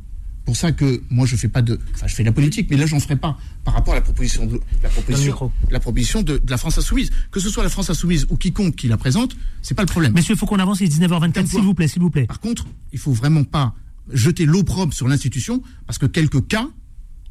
Pour 0.44 0.56
ça 0.56 0.72
que 0.72 1.02
moi, 1.08 1.24
je 1.24 1.36
fais 1.36 1.48
pas 1.48 1.62
de, 1.62 1.78
enfin, 1.94 2.08
je 2.08 2.14
fais 2.14 2.24
de 2.24 2.28
la 2.28 2.32
politique, 2.32 2.68
mais 2.70 2.76
là, 2.76 2.84
j'en 2.84 2.98
ferai 2.98 3.16
pas 3.16 3.38
par 3.64 3.74
rapport 3.74 3.94
à 3.94 3.96
la 3.96 4.02
proposition 4.02 4.44
de 4.44 4.60
la 4.82 4.88
proposition, 4.88 5.52
la 5.70 5.80
proposition 5.80 6.22
de, 6.22 6.38
de, 6.38 6.50
la 6.50 6.56
France 6.56 6.76
insoumise. 6.78 7.10
Que 7.30 7.38
ce 7.38 7.48
soit 7.48 7.62
la 7.62 7.68
France 7.68 7.90
insoumise 7.90 8.26
ou 8.28 8.36
quiconque 8.36 8.74
qui 8.74 8.88
la 8.88 8.96
présente, 8.96 9.36
c'est 9.62 9.74
pas 9.74 9.82
le 9.82 9.88
problème. 9.88 10.12
Monsieur, 10.12 10.34
il 10.34 10.38
faut 10.38 10.46
qu'on 10.46 10.58
avance. 10.58 10.80
Il 10.80 10.86
est 10.86 10.98
19h24, 10.98 11.46
s'il 11.46 11.60
vous 11.60 11.74
plaît, 11.74 11.86
s'il 11.86 12.02
vous 12.02 12.10
plaît. 12.10 12.26
Par 12.26 12.40
contre, 12.40 12.66
il 12.92 12.98
faut 12.98 13.12
vraiment 13.12 13.44
pas 13.44 13.74
jeter 14.12 14.44
l'opprobre 14.44 14.92
sur 14.92 15.06
l'institution 15.06 15.62
parce 15.86 15.98
que 15.98 16.06
quelques 16.06 16.46
cas 16.48 16.68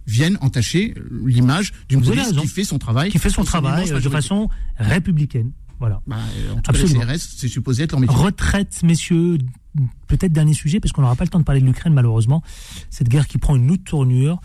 viennent 0.07 0.37
entacher 0.41 0.93
l'image 1.25 1.73
d'une 1.89 2.01
police 2.01 2.31
qui 2.33 2.47
fait 2.47 2.63
son 2.63 2.79
travail. 2.79 3.11
Qui 3.11 3.19
fait 3.19 3.29
son 3.29 3.43
travail 3.43 3.89
de 3.89 4.09
façon 4.09 4.49
républicaine. 4.77 5.51
Voilà. 5.79 5.99
Bah, 6.05 6.17
en 6.51 6.61
tout 6.61 6.69
Absolument. 6.69 7.01
cas, 7.01 7.17
c'est 7.17 7.47
supposé 7.47 7.83
être 7.83 7.93
leur 7.93 8.01
métier. 8.01 8.15
Retraite, 8.15 8.83
messieurs, 8.83 9.39
peut-être 10.05 10.31
dernier 10.31 10.53
sujet, 10.53 10.79
parce 10.79 10.91
qu'on 10.91 11.01
n'aura 11.01 11.15
pas 11.15 11.23
le 11.23 11.31
temps 11.31 11.39
de 11.39 11.43
parler 11.43 11.59
de 11.59 11.65
l'Ukraine, 11.65 11.93
malheureusement. 11.93 12.43
Cette 12.91 13.09
guerre 13.09 13.27
qui 13.27 13.39
prend 13.39 13.55
une 13.55 13.71
autre 13.71 13.83
tournure. 13.83 14.39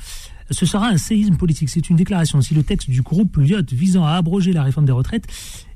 Ce 0.50 0.66
sera 0.66 0.88
un 0.88 0.96
séisme 0.96 1.36
politique. 1.36 1.68
C'est 1.70 1.90
une 1.90 1.96
déclaration. 1.96 2.40
Si 2.40 2.54
le 2.54 2.62
texte 2.62 2.90
du 2.90 3.02
groupe 3.02 3.36
Lyot 3.36 3.62
visant 3.72 4.04
à 4.04 4.12
abroger 4.12 4.52
la 4.52 4.62
réforme 4.62 4.86
des 4.86 4.92
retraites 4.92 5.26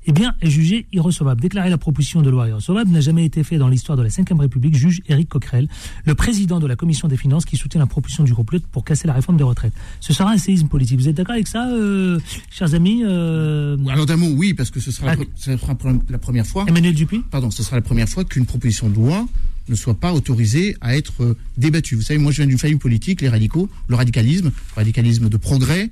eh 0.06 0.12
bien, 0.12 0.34
est 0.40 0.50
jugé 0.50 0.86
irrecevable. 0.92 1.40
Déclarer 1.40 1.68
la 1.68 1.76
proposition 1.78 2.22
de 2.22 2.30
loi 2.30 2.48
irrecevable 2.48 2.90
n'a 2.90 3.00
jamais 3.00 3.24
été 3.24 3.44
fait 3.44 3.58
dans 3.58 3.68
l'histoire 3.68 3.98
de 3.98 4.02
la 4.02 4.08
Ve 4.08 4.40
République, 4.40 4.74
juge 4.74 5.02
Éric 5.08 5.28
Coquerel, 5.28 5.68
le 6.04 6.14
président 6.14 6.58
de 6.58 6.66
la 6.66 6.76
Commission 6.76 7.06
des 7.06 7.16
finances 7.16 7.44
qui 7.44 7.56
soutient 7.56 7.80
la 7.80 7.86
proposition 7.86 8.24
du 8.24 8.32
groupe 8.32 8.50
Lyot 8.50 8.60
pour 8.72 8.84
casser 8.84 9.06
la 9.06 9.12
réforme 9.12 9.36
des 9.36 9.44
retraites. 9.44 9.74
Ce 10.00 10.12
sera 10.12 10.30
un 10.30 10.38
séisme 10.38 10.68
politique. 10.68 10.98
Vous 10.98 11.08
êtes 11.08 11.16
d'accord 11.16 11.34
avec 11.34 11.48
ça, 11.48 11.68
euh, 11.68 12.18
chers 12.50 12.74
amis 12.74 13.02
euh... 13.04 13.76
Alors 13.88 14.06
d'un 14.06 14.16
mot, 14.16 14.30
oui, 14.34 14.54
parce 14.54 14.70
que 14.70 14.80
ce 14.80 14.90
sera, 14.90 15.14
la, 15.14 15.22
ce 15.36 15.56
sera 15.56 15.76
la 16.08 16.18
première 16.18 16.46
fois. 16.46 16.64
Emmanuel 16.66 16.94
Dupuis? 16.94 17.22
Pardon, 17.30 17.50
ce 17.50 17.62
sera 17.62 17.76
la 17.76 17.82
première 17.82 18.08
fois 18.08 18.24
qu'une 18.24 18.46
proposition 18.46 18.88
de 18.88 18.94
loi 18.94 19.26
ne 19.68 19.74
soit 19.74 19.98
pas 19.98 20.12
autorisée 20.12 20.76
à 20.80 20.96
être 20.96 21.36
débattue. 21.56 21.94
Vous 21.96 22.02
savez, 22.02 22.18
moi 22.18 22.32
je 22.32 22.38
viens 22.38 22.46
d'une 22.46 22.58
famille 22.58 22.78
politique, 22.78 23.20
les 23.20 23.28
radicaux, 23.28 23.68
le 23.88 23.96
radicalisme, 23.96 24.46
le 24.46 24.74
radicalisme 24.74 25.28
de 25.28 25.36
progrès, 25.36 25.90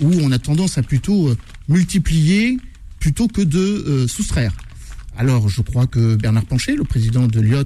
où 0.00 0.10
on 0.22 0.32
a 0.32 0.38
tendance 0.38 0.78
à 0.78 0.82
plutôt 0.82 1.34
multiplier 1.68 2.58
plutôt 3.00 3.26
que 3.26 3.40
de 3.40 3.58
euh, 3.58 4.06
soustraire. 4.06 4.52
Alors, 5.16 5.48
je 5.48 5.62
crois 5.62 5.86
que 5.86 6.14
Bernard 6.14 6.44
Pancher, 6.44 6.76
le 6.76 6.84
président 6.84 7.26
de 7.26 7.40
l'IOT, 7.40 7.64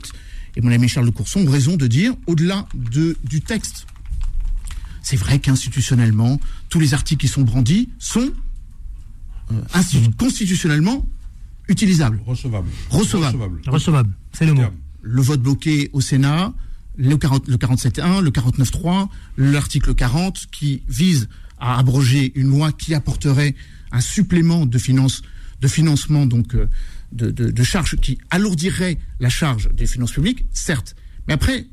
et 0.57 0.61
mon 0.61 0.71
ami 0.71 0.89
Charles 0.89 1.07
de 1.07 1.11
Courson 1.11 1.41
ont 1.41 1.51
raison 1.51 1.77
de 1.77 1.87
dire, 1.87 2.15
au-delà 2.27 2.67
de, 2.75 3.17
du 3.25 3.43
texte, 3.43 3.87
c'est 5.03 5.17
vrai 5.17 5.39
qu'institutionnellement, 5.41 6.41
tous 6.71 6.81
les 6.81 6.95
articles 6.95 7.21
qui 7.21 7.29
sont 7.29 7.43
brandis 7.43 7.91
sont 7.99 8.31
euh, 9.53 10.11
constitutionnellement 10.17 11.07
utilisables. 11.69 12.21
Recevables. 12.25 12.69
Recevables. 12.91 13.61
Recevables, 13.67 14.13
c'est 14.33 14.47
le 14.47 14.55
mot. 14.55 14.63
Le 15.07 15.21
vote 15.21 15.43
bloqué 15.43 15.91
au 15.93 16.01
Sénat, 16.01 16.55
le, 16.97 17.17
40, 17.17 17.49
le 17.49 17.57
47.1, 17.57 18.23
le 18.23 18.31
49.3, 18.31 19.09
l'article 19.37 19.95
40 19.95 20.47
qui 20.51 20.83
vise 20.89 21.29
à 21.59 21.79
abroger 21.79 22.33
une 22.35 22.49
loi 22.49 22.73
qui 22.73 22.95
apporterait 22.95 23.55
un 23.93 24.01
supplément 24.01 24.67
de, 24.67 24.79
finance, 24.79 25.23
de 25.61 25.69
financement, 25.69 26.27
donc 26.27 26.55
euh, 26.55 26.67
de, 27.13 27.31
de, 27.31 27.97
qui 28.01 28.19
alourdirait 28.31 28.99
la 29.21 29.29
charge 29.29 29.71
des 29.75 29.87
finances 29.87 30.13
publiques, 30.13 30.45
certes. 30.53 30.97
Mais 31.29 31.35
après, 31.35 31.67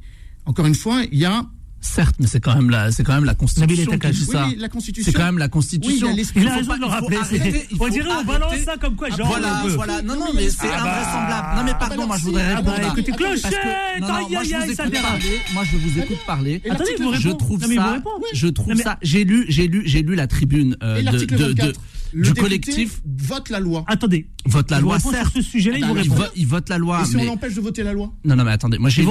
encore 0.46 0.66
une 0.66 0.76
fois, 0.76 1.04
il 1.12 1.20
y 1.20 1.26
a 1.26 1.46
Certes, 1.84 2.16
mais 2.20 2.28
c'est 2.28 2.40
quand 2.40 2.54
même 2.54 2.70
la, 2.70 2.92
c'est 2.92 3.04
quand 3.04 3.16
même 3.16 3.26
la 3.26 3.34
Constitution 3.34 3.98
qui 3.98 4.12
dit 4.12 4.26
ça. 4.26 4.46
Oui, 4.48 4.56
la 4.60 4.70
Constitution. 4.70 5.12
C'est 5.12 5.18
quand 5.18 5.26
même 5.26 5.40
la 5.40 5.48
Constitution. 5.48 6.10
Oui, 6.14 6.26
il, 6.36 6.40
a, 6.40 6.42
il 6.42 6.48
a 6.48 6.56
raison 6.56 6.76
de 6.76 6.80
le 6.80 6.86
rappeler. 6.86 7.18
Arrêter, 7.18 7.68
on 7.80 7.88
dirait 7.90 8.10
on 8.22 8.24
balance 8.24 8.56
ça 8.64 8.78
comme 8.78 8.96
quoi, 8.96 9.10
genre. 9.10 9.28
Voilà, 9.28 9.64
voilà. 9.76 10.02
Non, 10.04 10.16
non, 10.16 10.28
mais 10.36 10.50
c'est 10.50 10.68
ah 10.72 10.84
bah, 10.84 10.92
invraisemblable. 10.92 11.48
Non, 11.58 11.64
mais 11.64 11.72
pardon, 11.72 11.96
ah 11.96 11.98
bah, 11.98 12.06
moi 12.06 12.18
je 12.18 12.24
voudrais 12.24 12.56
répondre. 12.56 12.74
Ah 12.78 12.82
bah, 12.82 12.88
écoutez, 12.94 13.12
clochette, 13.12 13.54
non, 14.00 14.08
non, 14.08 14.30
moi 14.30 14.44
je 14.44 14.56
vous 14.56 14.72
écoute 14.72 14.94
parler. 15.02 15.42
Moi 15.54 15.64
je 15.64 15.78
vous 15.78 16.00
écoute 16.00 16.18
parler. 16.28 16.62
Attendez, 16.70 16.96
je 17.20 17.30
trouve 17.30 17.64
ça, 17.64 18.02
je 18.34 18.48
trouve 18.48 18.76
ça. 18.76 18.98
J'ai 19.02 19.24
lu, 19.24 19.46
j'ai 19.50 19.68
lu, 19.68 19.82
j'ai 19.86 20.04
lu 20.04 20.14
la 20.14 20.28
tribune 20.28 20.78
de, 20.80 21.74
de, 22.14 22.22
du 22.24 22.34
collectif 22.34 23.02
vote 23.06 23.50
la 23.50 23.60
loi. 23.60 23.84
Attendez, 23.88 24.28
vote 24.46 24.72
la 24.72 24.80
loi. 24.80 25.00
Certes, 25.00 25.32
sur 25.32 25.42
ce 25.42 25.42
sujet-là, 25.42 25.78
il, 25.78 25.86
il, 26.04 26.10
vote, 26.10 26.32
il 26.36 26.48
vote 26.48 26.70
la 26.70 26.78
loi. 26.78 27.02
Et 27.02 27.06
si 27.06 27.18
on 27.18 27.24
l'empêche 27.24 27.54
de 27.54 27.62
voter 27.62 27.84
la 27.84 27.94
loi? 27.94 28.12
Non, 28.24 28.36
non, 28.36 28.44
mais 28.44 28.52
attendez. 28.52 28.78
Moi, 28.78 28.90
j'ai 28.90 29.04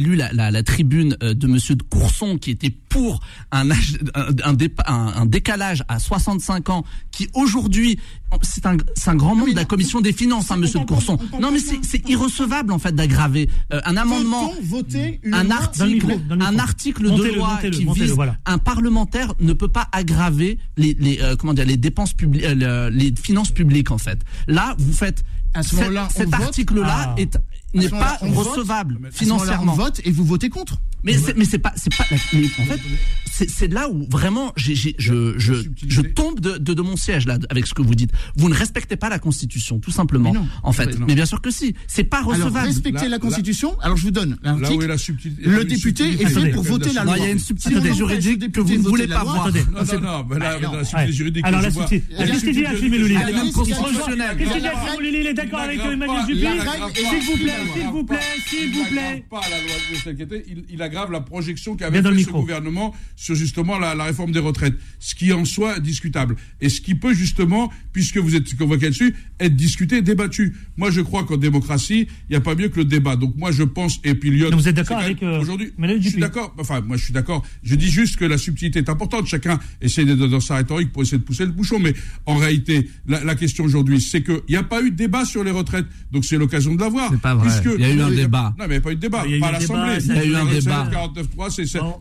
lu, 0.00 0.14
la, 0.16 0.32
la, 0.32 0.50
la 0.50 0.62
tribune 0.62 1.16
de 1.20 1.46
Monsieur 1.46 1.74
de 1.74 1.82
Courson 1.82 2.38
qui 2.38 2.50
était 2.50 2.70
pour 2.88 3.20
un, 3.52 3.70
âge, 3.70 3.98
un, 4.14 4.54
un, 4.86 5.06
un, 5.16 5.26
décalage 5.26 5.84
à 5.88 5.98
65 5.98 6.70
ans, 6.70 6.84
qui 7.10 7.28
aujourd'hui, 7.34 7.98
c'est 8.42 8.66
un, 8.66 8.76
un 9.06 9.14
grand 9.16 9.34
membre 9.34 9.50
de 9.50 9.56
la 9.56 9.64
commission 9.64 10.00
des 10.00 10.12
finances, 10.12 10.50
hein, 10.50 10.56
Monsieur 10.56 10.80
de 10.80 10.84
Courson. 10.84 11.18
Non, 11.40 11.50
mais 11.50 11.58
c'est 11.58 12.08
irrecevable 12.08 12.72
en 12.72 12.78
fait 12.78 12.94
d'aggraver 12.94 13.48
euh, 13.72 13.80
un 13.84 13.96
amendement, 13.96 14.52
un 15.32 15.50
article, 15.50 16.18
un 16.40 16.58
article 16.58 17.04
de 17.14 17.34
loi 17.34 17.58
qui 17.62 17.84
vise 17.84 18.16
un 18.46 18.58
parlementaire 18.58 19.34
ne 19.40 19.52
peut 19.52 19.68
pas 19.68 19.88
aggraver 19.92 20.58
les, 20.76 20.94
les 20.98 21.20
euh, 21.20 21.36
comment 21.36 21.54
dire 21.54 21.66
les 21.66 21.76
dépenses 21.76 22.12
publiques, 22.14 22.44
euh, 22.44 22.90
les 22.90 23.14
finances 23.20 23.50
publiques 23.50 23.90
en 23.90 23.98
fait. 23.98 24.20
Là, 24.46 24.74
vous 24.78 24.92
faites 24.92 25.24
à 25.54 25.62
ce 25.62 25.76
moment-là, 25.76 26.08
cet 26.14 26.32
article-là 26.32 26.86
Ah. 26.88 27.14
est 27.16 27.38
n'est 27.74 27.88
pas 27.88 28.18
recevable 28.22 28.94
moment-là, 28.94 29.10
financièrement. 29.12 29.72
on 29.72 29.76
vote 29.76 30.00
et 30.04 30.10
vous 30.10 30.24
votez 30.24 30.48
contre. 30.48 30.78
Mais 31.04 31.16
c'est, 31.16 31.36
mais 31.36 31.44
c'est 31.44 31.58
pas, 31.58 31.72
c'est 31.76 31.94
pas, 31.96 32.04
mais 32.10 32.18
en 32.58 32.64
fait, 32.64 32.80
c'est, 33.30 33.48
c'est 33.48 33.68
là 33.72 33.88
où 33.88 34.04
vraiment, 34.10 34.52
j'ai, 34.56 34.74
j'ai, 34.74 34.96
je, 34.98 35.38
je, 35.38 35.54
je 35.86 36.00
tombe 36.00 36.40
de, 36.40 36.58
de, 36.58 36.74
de 36.74 36.82
mon 36.82 36.96
siège 36.96 37.24
là 37.26 37.38
avec 37.50 37.68
ce 37.68 37.74
que 37.74 37.82
vous 37.82 37.94
dites. 37.94 38.10
Vous 38.36 38.48
ne 38.48 38.54
respectez 38.54 38.96
pas 38.96 39.08
la 39.08 39.20
Constitution, 39.20 39.78
tout 39.78 39.92
simplement. 39.92 40.32
Mais 40.32 40.38
non. 40.40 40.48
En 40.64 40.72
fait, 40.72 40.86
Mais 40.86 40.94
non. 40.96 41.06
mais 41.06 41.14
bien 41.14 41.24
sûr 41.26 41.40
que 41.40 41.52
si. 41.52 41.74
C'est 41.86 42.02
pas 42.02 42.16
Alors 42.18 42.30
recevable. 42.32 42.66
respectez 42.66 43.04
Là- 43.04 43.10
la 43.10 43.18
Constitution. 43.20 43.78
Alors 43.80 43.96
je 43.96 44.02
vous 44.02 44.10
donne 44.10 44.38
Là 44.42 44.54
où 44.54 44.58
est 44.58 44.60
l'article. 44.62 44.86
la 44.88 44.98
subtilité. 44.98 45.42
Le 45.44 45.50
là 45.52 45.64
député 45.64 45.78
subtilité 46.04 46.24
est 46.24 46.26
fait 46.28 46.48
de 46.48 46.54
pour 46.54 46.62
voter 46.64 46.92
la 46.92 47.04
loi. 47.04 47.16
il 47.16 47.22
y 47.22 47.26
a 47.26 47.30
une 47.30 47.38
subtilité 47.38 47.94
juridique 47.94 48.50
que 48.52 48.60
vous 48.60 48.72
ne 48.74 48.78
voulez 48.78 49.06
la 49.06 49.18
pas 49.18 49.22
voir. 49.24 49.42
Attendez. 49.46 49.62
Non, 49.72 50.00
non, 50.00 50.24
non, 50.24 50.38
là, 50.38 50.58
Ah, 50.58 50.74
la 50.74 50.84
subtilité 50.84 51.12
juridique. 51.12 51.44
Alors 51.46 51.60
la 51.62 51.70
subtilité. 51.70 52.06
la 52.10 52.26
Qu'est-ce 52.26 52.40
qu'il 52.40 52.52
dit 52.54 52.58
subtilité 52.58 52.66
Achille 52.66 52.90
La 52.90 52.90
Melouli 54.96 55.18
Il 55.20 55.26
est 55.28 55.34
d'accord 55.34 55.60
avec 55.60 55.78
Emmanuel 55.78 56.08
la 56.08 56.50
règle- 56.50 56.96
S'il 56.96 57.22
vous 57.22 57.36
plaît, 57.44 57.52
s'il 57.74 57.86
vous 57.88 58.04
plaît, 58.04 58.18
s'il 58.46 58.72
vous 58.72 58.84
il 58.86 58.92
plaît. 58.92 59.24
pas 59.30 59.40
la 59.50 59.60
loi 59.60 60.28
de 60.28 60.44
il, 60.48 60.64
il 60.70 60.82
aggrave 60.82 61.10
la 61.10 61.20
projection 61.20 61.76
qu'avait 61.76 62.02
fait 62.02 62.22
ce 62.22 62.30
gouvernement 62.30 62.94
sur 63.16 63.34
justement 63.34 63.78
la, 63.78 63.94
la 63.94 64.04
réforme 64.04 64.32
des 64.32 64.38
retraites, 64.38 64.74
ce 64.98 65.14
qui 65.14 65.32
en 65.32 65.44
soi 65.44 65.76
est 65.76 65.80
discutable 65.80 66.36
et 66.60 66.68
ce 66.68 66.80
qui 66.80 66.94
peut 66.94 67.14
justement, 67.14 67.72
puisque 67.92 68.18
vous 68.18 68.34
êtes 68.36 68.56
convoqué 68.56 68.86
là-dessus, 68.86 69.14
être 69.40 69.56
discuté, 69.56 70.02
débattu. 70.02 70.56
Moi, 70.76 70.90
je 70.90 71.00
crois 71.00 71.24
qu'en 71.24 71.36
démocratie, 71.36 72.08
il 72.28 72.30
n'y 72.30 72.36
a 72.36 72.40
pas 72.40 72.54
mieux 72.54 72.68
que 72.68 72.78
le 72.78 72.84
débat. 72.84 73.16
Donc 73.16 73.36
moi, 73.36 73.52
je 73.52 73.62
pense, 73.62 74.00
et 74.04 74.14
puis 74.14 74.30
Lyon, 74.30 74.50
vous 74.52 74.68
êtes 74.68 74.76
d'accord 74.76 74.98
avec, 74.98 75.22
euh, 75.22 75.40
aujourd'hui, 75.40 75.72
je 75.78 76.08
suis 76.08 76.20
d'accord. 76.20 76.54
Enfin, 76.58 76.80
moi, 76.80 76.96
je 76.96 77.04
suis 77.04 77.12
d'accord. 77.12 77.44
Je 77.62 77.74
dis 77.74 77.90
juste 77.90 78.16
que 78.16 78.24
la 78.24 78.38
subtilité 78.38 78.80
est 78.80 78.88
importante. 78.88 79.26
Chacun 79.26 79.58
essaie 79.80 80.04
d'être 80.04 80.26
dans 80.26 80.40
sa 80.40 80.56
rhétorique 80.56 80.92
pour 80.92 81.02
essayer 81.02 81.18
de 81.18 81.22
pousser 81.22 81.44
le 81.44 81.52
bouchon, 81.52 81.78
mais 81.78 81.94
en 82.26 82.36
réalité, 82.36 82.88
la, 83.06 83.24
la 83.24 83.34
question 83.34 83.64
aujourd'hui, 83.64 84.00
c'est 84.00 84.22
qu'il 84.22 84.40
n'y 84.48 84.56
a 84.56 84.62
pas 84.62 84.82
eu 84.82 84.90
de 84.90 84.96
débat 84.96 85.24
sur 85.24 85.44
les 85.44 85.50
retraites. 85.50 85.86
Donc 86.12 86.24
c'est 86.24 86.36
l'occasion 86.36 86.74
de 86.74 86.80
l'avoir. 86.80 87.12
Puisque- 87.48 87.78
Il 87.78 87.80
y 87.80 87.84
a 87.84 87.90
eu 87.94 88.00
un 88.00 88.10
débat. 88.10 88.54
Non, 88.58 88.64
mais 88.66 88.66
il 88.66 88.70
n'y 88.70 88.76
a 88.76 88.80
pas 88.80 88.90
eu 88.92 88.96
de 88.96 89.00
débat. 89.00 89.22
Il 89.26 89.30
y 89.30 89.34
a 89.34 89.36
eu 89.36 89.40
pas 89.40 89.46
à 89.46 89.48
un 89.56 89.58
débat, 89.58 89.74
l'Assemblée. 89.88 90.04
Il 90.08 90.14
y 90.14 90.18
a 90.18 90.24
eu 90.24 90.34
un 90.36 90.44
Le 90.44 90.50
débat. 90.60 90.88
49.3, 90.90 91.50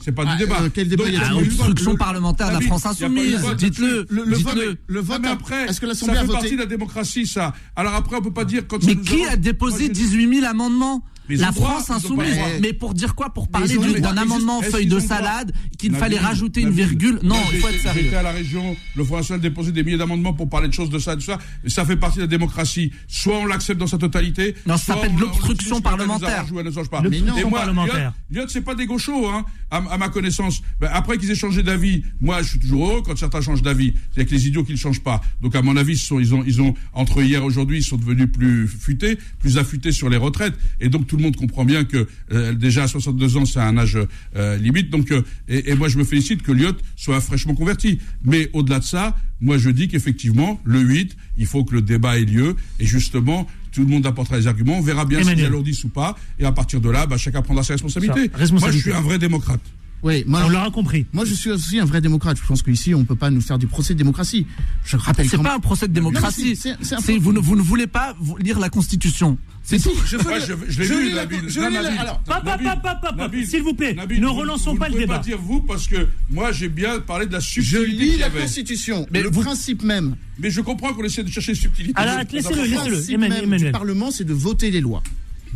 c'est 0.03 0.11
pas 0.11 0.23
Ah, 0.27 0.31
du 0.35 0.43
débat. 0.43 0.57
euh, 0.61 0.69
quel 0.73 0.87
débat 0.89 1.03
Donc, 1.03 1.13
il 1.13 1.19
y 1.19 1.21
a 1.21 1.27
Ah, 1.29 1.33
eu 1.33 1.43
obstruction 1.47 1.91
le- 1.91 1.97
parlementaire 1.97 2.47
de 2.47 2.53
la 2.53 2.59
Ah 2.59 2.61
France 2.65 2.85
Insoumise. 2.85 3.35
vote 3.39 3.57
Dites-le. 3.57 4.05
Le- 4.09 4.99
vote- 5.01 5.25
après, 5.25 5.65
est-ce 5.65 5.79
que 5.81 5.85
ça 5.85 5.87
l'Assemblée 5.87 6.15
fait 6.15 6.19
a 6.19 6.23
voté 6.25 6.39
partie 6.39 6.53
de 6.55 6.59
la 6.61 6.65
démocratie, 6.65 7.25
ça. 7.27 7.53
Alors 7.75 7.93
après, 7.95 8.15
on 8.17 8.21
peut 8.21 8.31
pas 8.31 8.45
dire 8.45 8.63
quand 8.67 8.83
Mais 8.85 8.95
qui 8.95 9.25
a 9.25 9.35
déposé 9.37 9.77
Moi, 9.85 9.87
je 9.87 9.91
dis- 9.93 10.01
18 10.03 10.35
000 10.41 10.45
amendements 10.45 11.03
la 11.29 11.51
France 11.51 11.89
insoumise. 11.89 12.37
Mais 12.61 12.73
pour 12.73 12.93
dire 12.93 13.15
quoi? 13.15 13.33
Pour 13.33 13.47
parler 13.47 13.77
d'un 13.99 14.17
amendement 14.17 14.61
feuille 14.61 14.87
de 14.87 14.99
salade 14.99 15.51
qu'il 15.77 15.95
fallait 15.95 16.19
rajouter 16.19 16.61
une 16.61 16.71
virgule? 16.71 17.19
Non, 17.23 17.35
il 17.53 17.59
faut 17.59 17.67
être 17.67 17.81
sérieux. 17.81 18.03
J'étais 18.03 18.15
à 18.15 18.23
la 18.23 18.31
région, 18.31 18.75
le 18.95 19.03
Front 19.03 19.17
National 19.17 19.41
déposé 19.41 19.71
des 19.71 19.83
milliers 19.83 19.97
d'amendements 19.97 20.33
pour 20.33 20.49
parler 20.49 20.67
de 20.67 20.73
choses 20.73 20.89
de 20.89 20.99
ça, 20.99 21.15
de 21.15 21.21
ça. 21.21 21.37
Ça 21.67 21.85
fait 21.85 21.97
partie 21.97 22.17
de 22.17 22.23
la 22.23 22.27
démocratie. 22.27 22.91
Soit 23.07 23.37
on 23.37 23.45
l'accepte 23.45 23.79
dans 23.79 23.87
sa 23.87 23.97
totalité. 23.97 24.55
Non, 24.65 24.77
ça 24.77 24.93
s'appelle 24.93 25.15
de 25.15 25.19
l'obstruction 25.21 25.81
parlementaire. 25.81 26.45
L'obstruction 26.51 27.51
parlementaire. 27.51 28.13
Lyotte, 28.31 28.49
c'est 28.49 28.61
pas 28.61 28.75
des 28.75 28.85
gauchos, 28.85 29.27
hein, 29.27 29.45
à, 29.71 29.97
ma 29.97 30.09
connaissance. 30.09 30.61
Ben, 30.79 30.89
après 30.93 31.17
qu'ils 31.17 31.31
aient 31.31 31.35
changé 31.35 31.63
d'avis, 31.63 32.03
moi, 32.21 32.41
je 32.41 32.49
suis 32.49 32.59
toujours 32.59 32.89
heureux 32.89 33.01
quand 33.05 33.17
certains 33.17 33.41
changent 33.41 33.61
d'avis. 33.61 33.93
C'est 34.11 34.21
avec 34.21 34.31
les 34.31 34.47
idiots 34.47 34.63
qui 34.63 34.73
ne 34.73 34.77
changent 34.77 35.03
pas. 35.03 35.21
Donc, 35.41 35.55
à 35.55 35.61
mon 35.61 35.75
avis, 35.77 36.01
ont, 36.11 36.19
ils 36.19 36.61
ont, 36.61 36.73
entre 36.93 37.21
hier 37.21 37.41
et 37.41 37.45
aujourd'hui, 37.45 37.79
ils 37.79 37.83
sont 37.83 37.97
devenus 37.97 38.31
plus 38.31 38.67
futés, 38.67 39.17
plus 39.39 39.57
affûtés 39.57 39.91
sur 39.91 40.09
les 40.09 40.17
retraites. 40.17 40.53
Et 40.79 40.89
donc, 40.89 41.07
tout 41.07 41.16
le 41.17 41.23
monde 41.23 41.35
comprend 41.35 41.65
bien 41.65 41.83
que 41.83 42.07
euh, 42.31 42.53
déjà 42.53 42.83
à 42.83 42.87
62 42.87 43.37
ans, 43.37 43.45
c'est 43.45 43.59
un 43.59 43.77
âge 43.77 43.97
euh, 44.35 44.57
limite. 44.57 44.89
Donc, 44.89 45.11
euh, 45.11 45.21
et, 45.47 45.71
et, 45.71 45.75
moi, 45.75 45.89
je 45.89 45.97
me 45.97 46.03
félicite 46.03 46.41
que 46.41 46.51
Lyotte 46.51 46.81
soit 46.95 47.19
fraîchement 47.21 47.55
converti. 47.55 47.99
Mais 48.23 48.49
au-delà 48.53 48.79
de 48.79 48.83
ça, 48.83 49.15
moi, 49.41 49.57
je 49.57 49.69
dis 49.69 49.87
qu'effectivement, 49.87 50.59
le 50.63 50.79
8, 50.79 51.15
il 51.37 51.45
faut 51.45 51.63
que 51.63 51.75
le 51.75 51.81
débat 51.81 52.17
ait 52.17 52.25
lieu. 52.25 52.55
Et 52.79 52.85
justement, 52.85 53.47
tout 53.71 53.81
le 53.81 53.87
monde 53.87 54.05
apportera 54.05 54.37
les 54.37 54.47
arguments. 54.47 54.77
On 54.77 54.81
verra 54.81 55.05
bien 55.05 55.23
s'ils 55.23 55.45
alourdissent 55.45 55.83
ou 55.83 55.89
pas. 55.89 56.17
Et 56.39 56.45
à 56.45 56.51
partir 56.51 56.81
de 56.81 56.89
là, 56.89 57.05
bah, 57.05 57.17
chacun 57.17 57.41
prendra 57.41 57.63
ses 57.63 57.73
responsabilités. 57.73 58.31
Moi, 58.53 58.71
je 58.71 58.77
suis 58.77 58.93
un 58.93 59.01
vrai 59.01 59.19
démocrate. 59.19 59.61
Oui, 60.03 60.23
moi, 60.27 60.41
on 60.45 60.49
l'aura 60.49 60.69
compris. 60.69 61.05
Moi, 61.11 61.25
je 61.25 61.33
suis 61.33 61.49
aussi 61.49 61.79
un 61.79 61.85
vrai 61.85 62.01
démocrate. 62.01 62.37
Je 62.37 62.45
pense 62.47 62.61
qu'ici, 62.61 62.93
on 62.93 62.99
ne 62.99 63.03
peut 63.03 63.15
pas 63.15 63.29
nous 63.29 63.41
faire 63.41 63.57
du 63.57 63.67
procès 63.67 63.93
de 63.93 63.97
démocratie. 63.97 64.45
Je 64.85 64.95
rappelle. 64.95 65.27
C'est 65.27 65.41
pas 65.41 65.55
un 65.55 65.59
procès 65.59 65.87
de 65.87 65.93
démocratie. 65.93 66.59
Vous, 67.19 67.33
ne, 67.33 67.39
vous 67.39 67.55
ne 67.55 67.61
voulez 67.61 67.87
pas 67.87 68.15
lire 68.39 68.59
la 68.59 68.69
Constitution. 68.69 69.37
C'est 69.63 69.79
tout. 69.79 69.91
Je, 70.05 70.17
je, 70.69 70.81
l'ai 70.81 70.87
lu, 70.87 71.13
Nabil. 71.13 71.39
Alors, 71.99 72.21
s'il 73.45 73.63
vous 73.63 73.73
plaît, 73.73 73.95
ne 73.95 74.27
relançons 74.27 74.75
pas 74.75 74.87
le 74.87 74.99
débat. 74.99 75.15
Je 75.15 75.17
ne 75.17 75.17
pas 75.17 75.23
dire 75.23 75.39
vous 75.39 75.61
parce 75.61 75.87
que 75.87 76.07
moi, 76.29 76.51
j'ai 76.51 76.69
bien 76.69 76.99
parlé 76.99 77.25
de 77.25 77.33
la 77.33 77.41
subtilité. 77.41 77.91
Je 77.91 77.91
lis 77.91 78.17
la 78.17 78.29
Constitution, 78.29 79.05
mais 79.11 79.21
le 79.21 79.31
principe 79.31 79.83
même. 79.83 80.15
Mais 80.39 80.51
je 80.51 80.61
comprends 80.61 80.93
qu'on 80.93 81.03
essaie 81.03 81.23
de 81.23 81.31
chercher 81.31 81.55
subtilité. 81.55 81.99
Alors, 81.99 82.23
laissez-le, 82.31 82.63
laissez-le. 82.63 83.17
Le 83.17 83.57
du 83.57 83.71
Parlement, 83.71 84.11
c'est 84.11 84.23
de 84.23 84.33
voter 84.33 84.71
les 84.71 84.79
lois. 84.81 85.03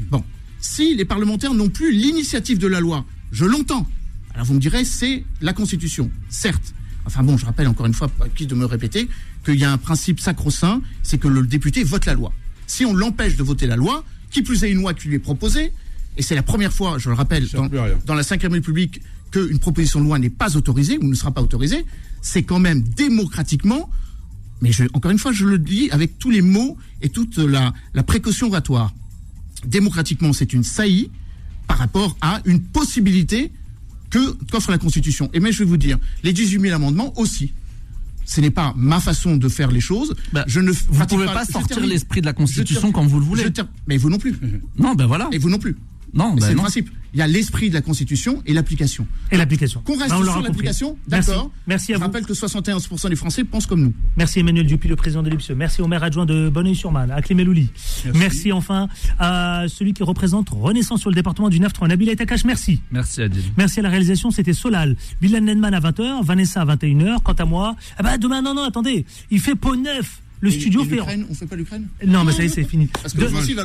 Bon, 0.10 0.24
si 0.60 0.96
les 0.96 1.06
parlementaires 1.06 1.54
n'ont 1.54 1.70
plus 1.70 1.92
l'initiative 1.92 2.58
de 2.58 2.68
la 2.68 2.80
loi, 2.80 3.06
je 3.32 3.46
l'entends. 3.46 3.88
Alors 4.34 4.46
vous 4.46 4.54
me 4.54 4.60
direz, 4.60 4.86
c'est 4.86 5.24
la 5.42 5.54
Constitution, 5.54 6.10
certes. 6.30 6.74
Enfin 7.06 7.24
bon, 7.24 7.38
je 7.38 7.46
rappelle 7.46 7.68
encore 7.68 7.86
une 7.86 7.94
fois, 7.94 8.10
qui 8.36 8.46
de 8.46 8.56
me 8.56 8.66
répéter, 8.66 9.10
qu'il 9.44 9.60
y 9.60 9.64
a 9.64 9.72
un 9.72 9.78
principe 9.78 10.20
sacro-saint, 10.20 10.82
c'est 11.04 11.18
que 11.18 11.28
le 11.28 11.46
député 11.46 11.84
vote 11.84 12.06
la 12.06 12.14
loi. 12.14 12.32
Si 12.68 12.86
on 12.86 12.94
l'empêche 12.94 13.36
de 13.36 13.44
voter 13.44 13.68
la 13.68 13.76
loi, 13.76 14.04
qui 14.30 14.44
plus 14.44 14.64
est 14.64 14.72
une 14.72 14.82
loi 14.82 14.94
qui 14.94 15.08
lui 15.08 15.16
est 15.16 15.20
proposée, 15.20 15.74
et 16.18 16.22
c'est 16.22 16.36
la 16.36 16.44
première 16.44 16.72
fois, 16.72 16.98
je 16.98 17.10
le 17.10 17.16
rappelle, 17.16 17.48
dans, 17.50 17.68
dans, 18.06 18.16
la 18.16 18.22
Ve 18.22 18.52
République, 18.52 19.02
qu'une 19.32 19.60
proposition 19.60 20.00
de 20.00 20.06
loi 20.06 20.20
n'est 20.20 20.30
pas 20.30 20.56
autorisée 20.56 20.98
ou 20.98 21.08
ne 21.08 21.16
sera 21.16 21.32
pas 21.32 21.42
autorisée, 21.42 21.86
c'est 22.22 22.44
quand 22.44 22.60
même 22.60 22.82
démocratiquement, 22.82 23.90
mais 24.62 24.72
je, 24.72 24.84
encore 24.94 25.12
une 25.12 25.20
fois, 25.20 25.32
je 25.32 25.46
le 25.46 25.58
dis 25.58 25.90
avec 25.92 26.20
tous 26.20 26.30
les 26.30 26.42
mots 26.42 26.78
et 27.02 27.10
toute 27.10 27.38
la, 27.38 27.74
la 27.94 28.04
précaution 28.04 28.48
oratoire. 28.48 28.94
Démocratiquement, 29.66 30.34
c'est 30.34 30.54
une 30.54 30.64
saillie 30.64 31.10
par 31.68 31.78
rapport 31.78 32.16
à 32.22 32.42
une 32.46 32.62
possibilité 32.62 33.52
que 34.12 34.38
qu'offre 34.52 34.70
la 34.70 34.78
Constitution. 34.78 35.30
Et 35.34 35.40
mais 35.40 35.52
je 35.52 35.60
vais 35.60 35.66
vous 35.66 35.78
dire, 35.78 35.98
les 36.24 36.34
18 36.34 36.62
000 36.62 36.76
amendements 36.76 37.18
aussi. 37.18 37.54
Ce 38.26 38.40
n'est 38.40 38.52
pas 38.52 38.74
ma 38.78 39.00
façon 39.00 39.36
de 39.36 39.50
faire 39.50 39.72
les 39.72 39.82
choses. 39.82 40.16
Bah, 40.32 40.44
je 40.48 40.60
ne 40.60 40.72
vous 40.72 41.02
ne 41.02 41.06
pouvez 41.06 41.26
pas, 41.26 41.44
sortir 41.44 41.80
l'esprit 41.80 42.22
de 42.22 42.28
la 42.28 42.34
Constitution 42.34 42.92
comme 42.92 43.08
vous 43.08 43.20
le 43.20 43.26
voulez. 43.26 43.46
mais 43.88 43.98
vous 43.98 44.10
non 44.10 44.20
plus. 44.20 44.36
Non, 44.78 44.94
ben 44.94 45.08
voilà. 45.08 45.28
Et 45.32 45.38
vous 45.38 45.50
non 45.50 45.58
plus. 45.58 45.76
Non, 46.14 46.34
ben 46.34 46.42
c'est 46.42 46.52
le 46.52 46.58
principe. 46.58 46.90
Il 47.14 47.20
y 47.20 47.22
a 47.22 47.28
l'esprit 47.28 47.70
de 47.70 47.74
la 47.74 47.82
Constitution 47.82 48.42
et 48.46 48.54
l'application. 48.54 49.06
Et 49.32 49.38
l'application. 49.38 49.82
Qu'on 49.82 49.98
reste 49.98 50.16
sur 50.16 50.42
l'application, 50.42 50.98
d'accord. 51.08 51.52
Merci. 51.68 51.94
à 51.94 51.98
vous. 51.98 52.02
Je 52.02 52.06
rappelle 52.06 52.26
que 52.26 52.34
71% 52.34 53.10
des 53.10 53.16
Français 53.18 53.44
pensent 53.44 53.66
comme 53.66 53.82
nous. 53.82 53.94
Merci 54.16 54.40
Emmanuel 54.40 54.66
Dupuis, 54.66 54.88
le 54.88 54.96
président 54.96 55.22
de 55.22 55.30
l'IPSE. 55.30 55.52
Merci 55.52 55.82
au 55.82 55.88
maire 55.88 56.04
adjoint 56.04 56.26
de 56.26 56.50
Bonneuil-sur-Marne, 56.50 57.12
à 57.12 57.22
Clémelouli. 57.22 57.70
Merci. 58.06 58.20
Merci 58.20 58.52
enfin 58.54 58.88
à 59.20 59.66
celui 59.68 59.94
qui 59.94 60.04
représente 60.04 60.50
Renaissance 60.50 61.02
sur 61.02 61.10
le 61.10 61.16
département 61.16 61.50
du 61.50 61.60
9-3, 61.60 61.90
Nabil 61.90 62.16
Takash. 62.16 62.46
Merci. 62.46 62.82
Merci 62.92 63.24
Adil. 63.24 63.44
Merci 63.58 63.80
à 63.80 63.84
la 63.84 63.90
réalisation, 63.90 64.32
c'était 64.32 64.54
Solal. 64.54 64.96
Bilal 65.20 65.44
Nenman 65.44 65.74
à 65.74 65.82
20h, 65.82 66.24
Vanessa 66.24 66.62
à 66.62 66.66
21h. 66.66 67.22
Quant 67.24 67.34
à 67.34 67.46
moi, 67.46 67.76
eh 68.00 68.04
ben 68.04 68.18
demain, 68.18 68.42
non, 68.42 68.54
non, 68.54 68.64
attendez, 68.64 69.06
il 69.30 69.40
fait 69.42 69.56
peau 69.56 69.76
neuf. 69.76 70.22
Le 70.42 70.50
studio 70.52 70.84
fait. 70.84 71.00
On 71.30 71.34
fait 71.36 71.46
pas 71.46 71.56
l'Ukraine 71.56 71.88
Non, 72.06 72.24
mais 72.24 72.32
ça 72.32 72.44
y 72.44 72.48
est, 72.48 72.50
c'est 72.50 72.64
fini. 72.64 72.90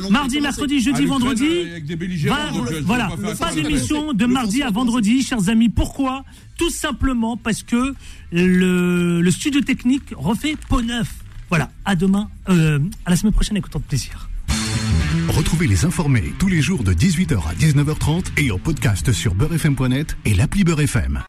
mardi, 0.09 0.39
mercredi, 0.39 0.79
jeudi, 0.79 1.05
vendredi. 1.05 1.47
voilà, 2.83 3.09
pas 3.39 3.53
d'émission 3.53 4.13
de 4.13 4.25
mardi 4.25 4.61
à 4.63 4.69
vendredi, 4.69 5.23
chers 5.23 5.49
amis. 5.49 5.69
Pourquoi? 5.69 6.23
Tout 6.57 6.69
simplement 6.69 7.35
parce 7.37 7.63
que 7.63 7.93
le, 8.31 9.21
le 9.21 9.31
studio 9.31 9.61
technique 9.61 10.13
refait 10.15 10.55
peau 10.69 10.81
neuf. 10.81 11.13
Voilà, 11.49 11.71
à 11.85 11.95
demain, 11.95 12.29
euh, 12.49 12.79
à 13.05 13.09
la 13.11 13.15
semaine 13.15 13.33
prochaine 13.33 13.55
avec 13.57 13.65
autant 13.67 13.79
de 13.79 13.83
plaisir. 13.85 14.29
Retrouvez 15.29 15.67
les 15.67 15.85
informés 15.85 16.33
tous 16.39 16.47
les 16.47 16.61
jours 16.61 16.83
de 16.83 16.93
18h 16.93 17.37
à 17.47 17.53
19h30 17.55 18.25
et 18.37 18.51
en 18.51 18.57
podcast 18.59 19.11
sur 19.13 19.33
beurrefm.net 19.35 20.17
et 20.25 20.33
l'appli 20.33 20.63
Beurrefm. 20.63 21.21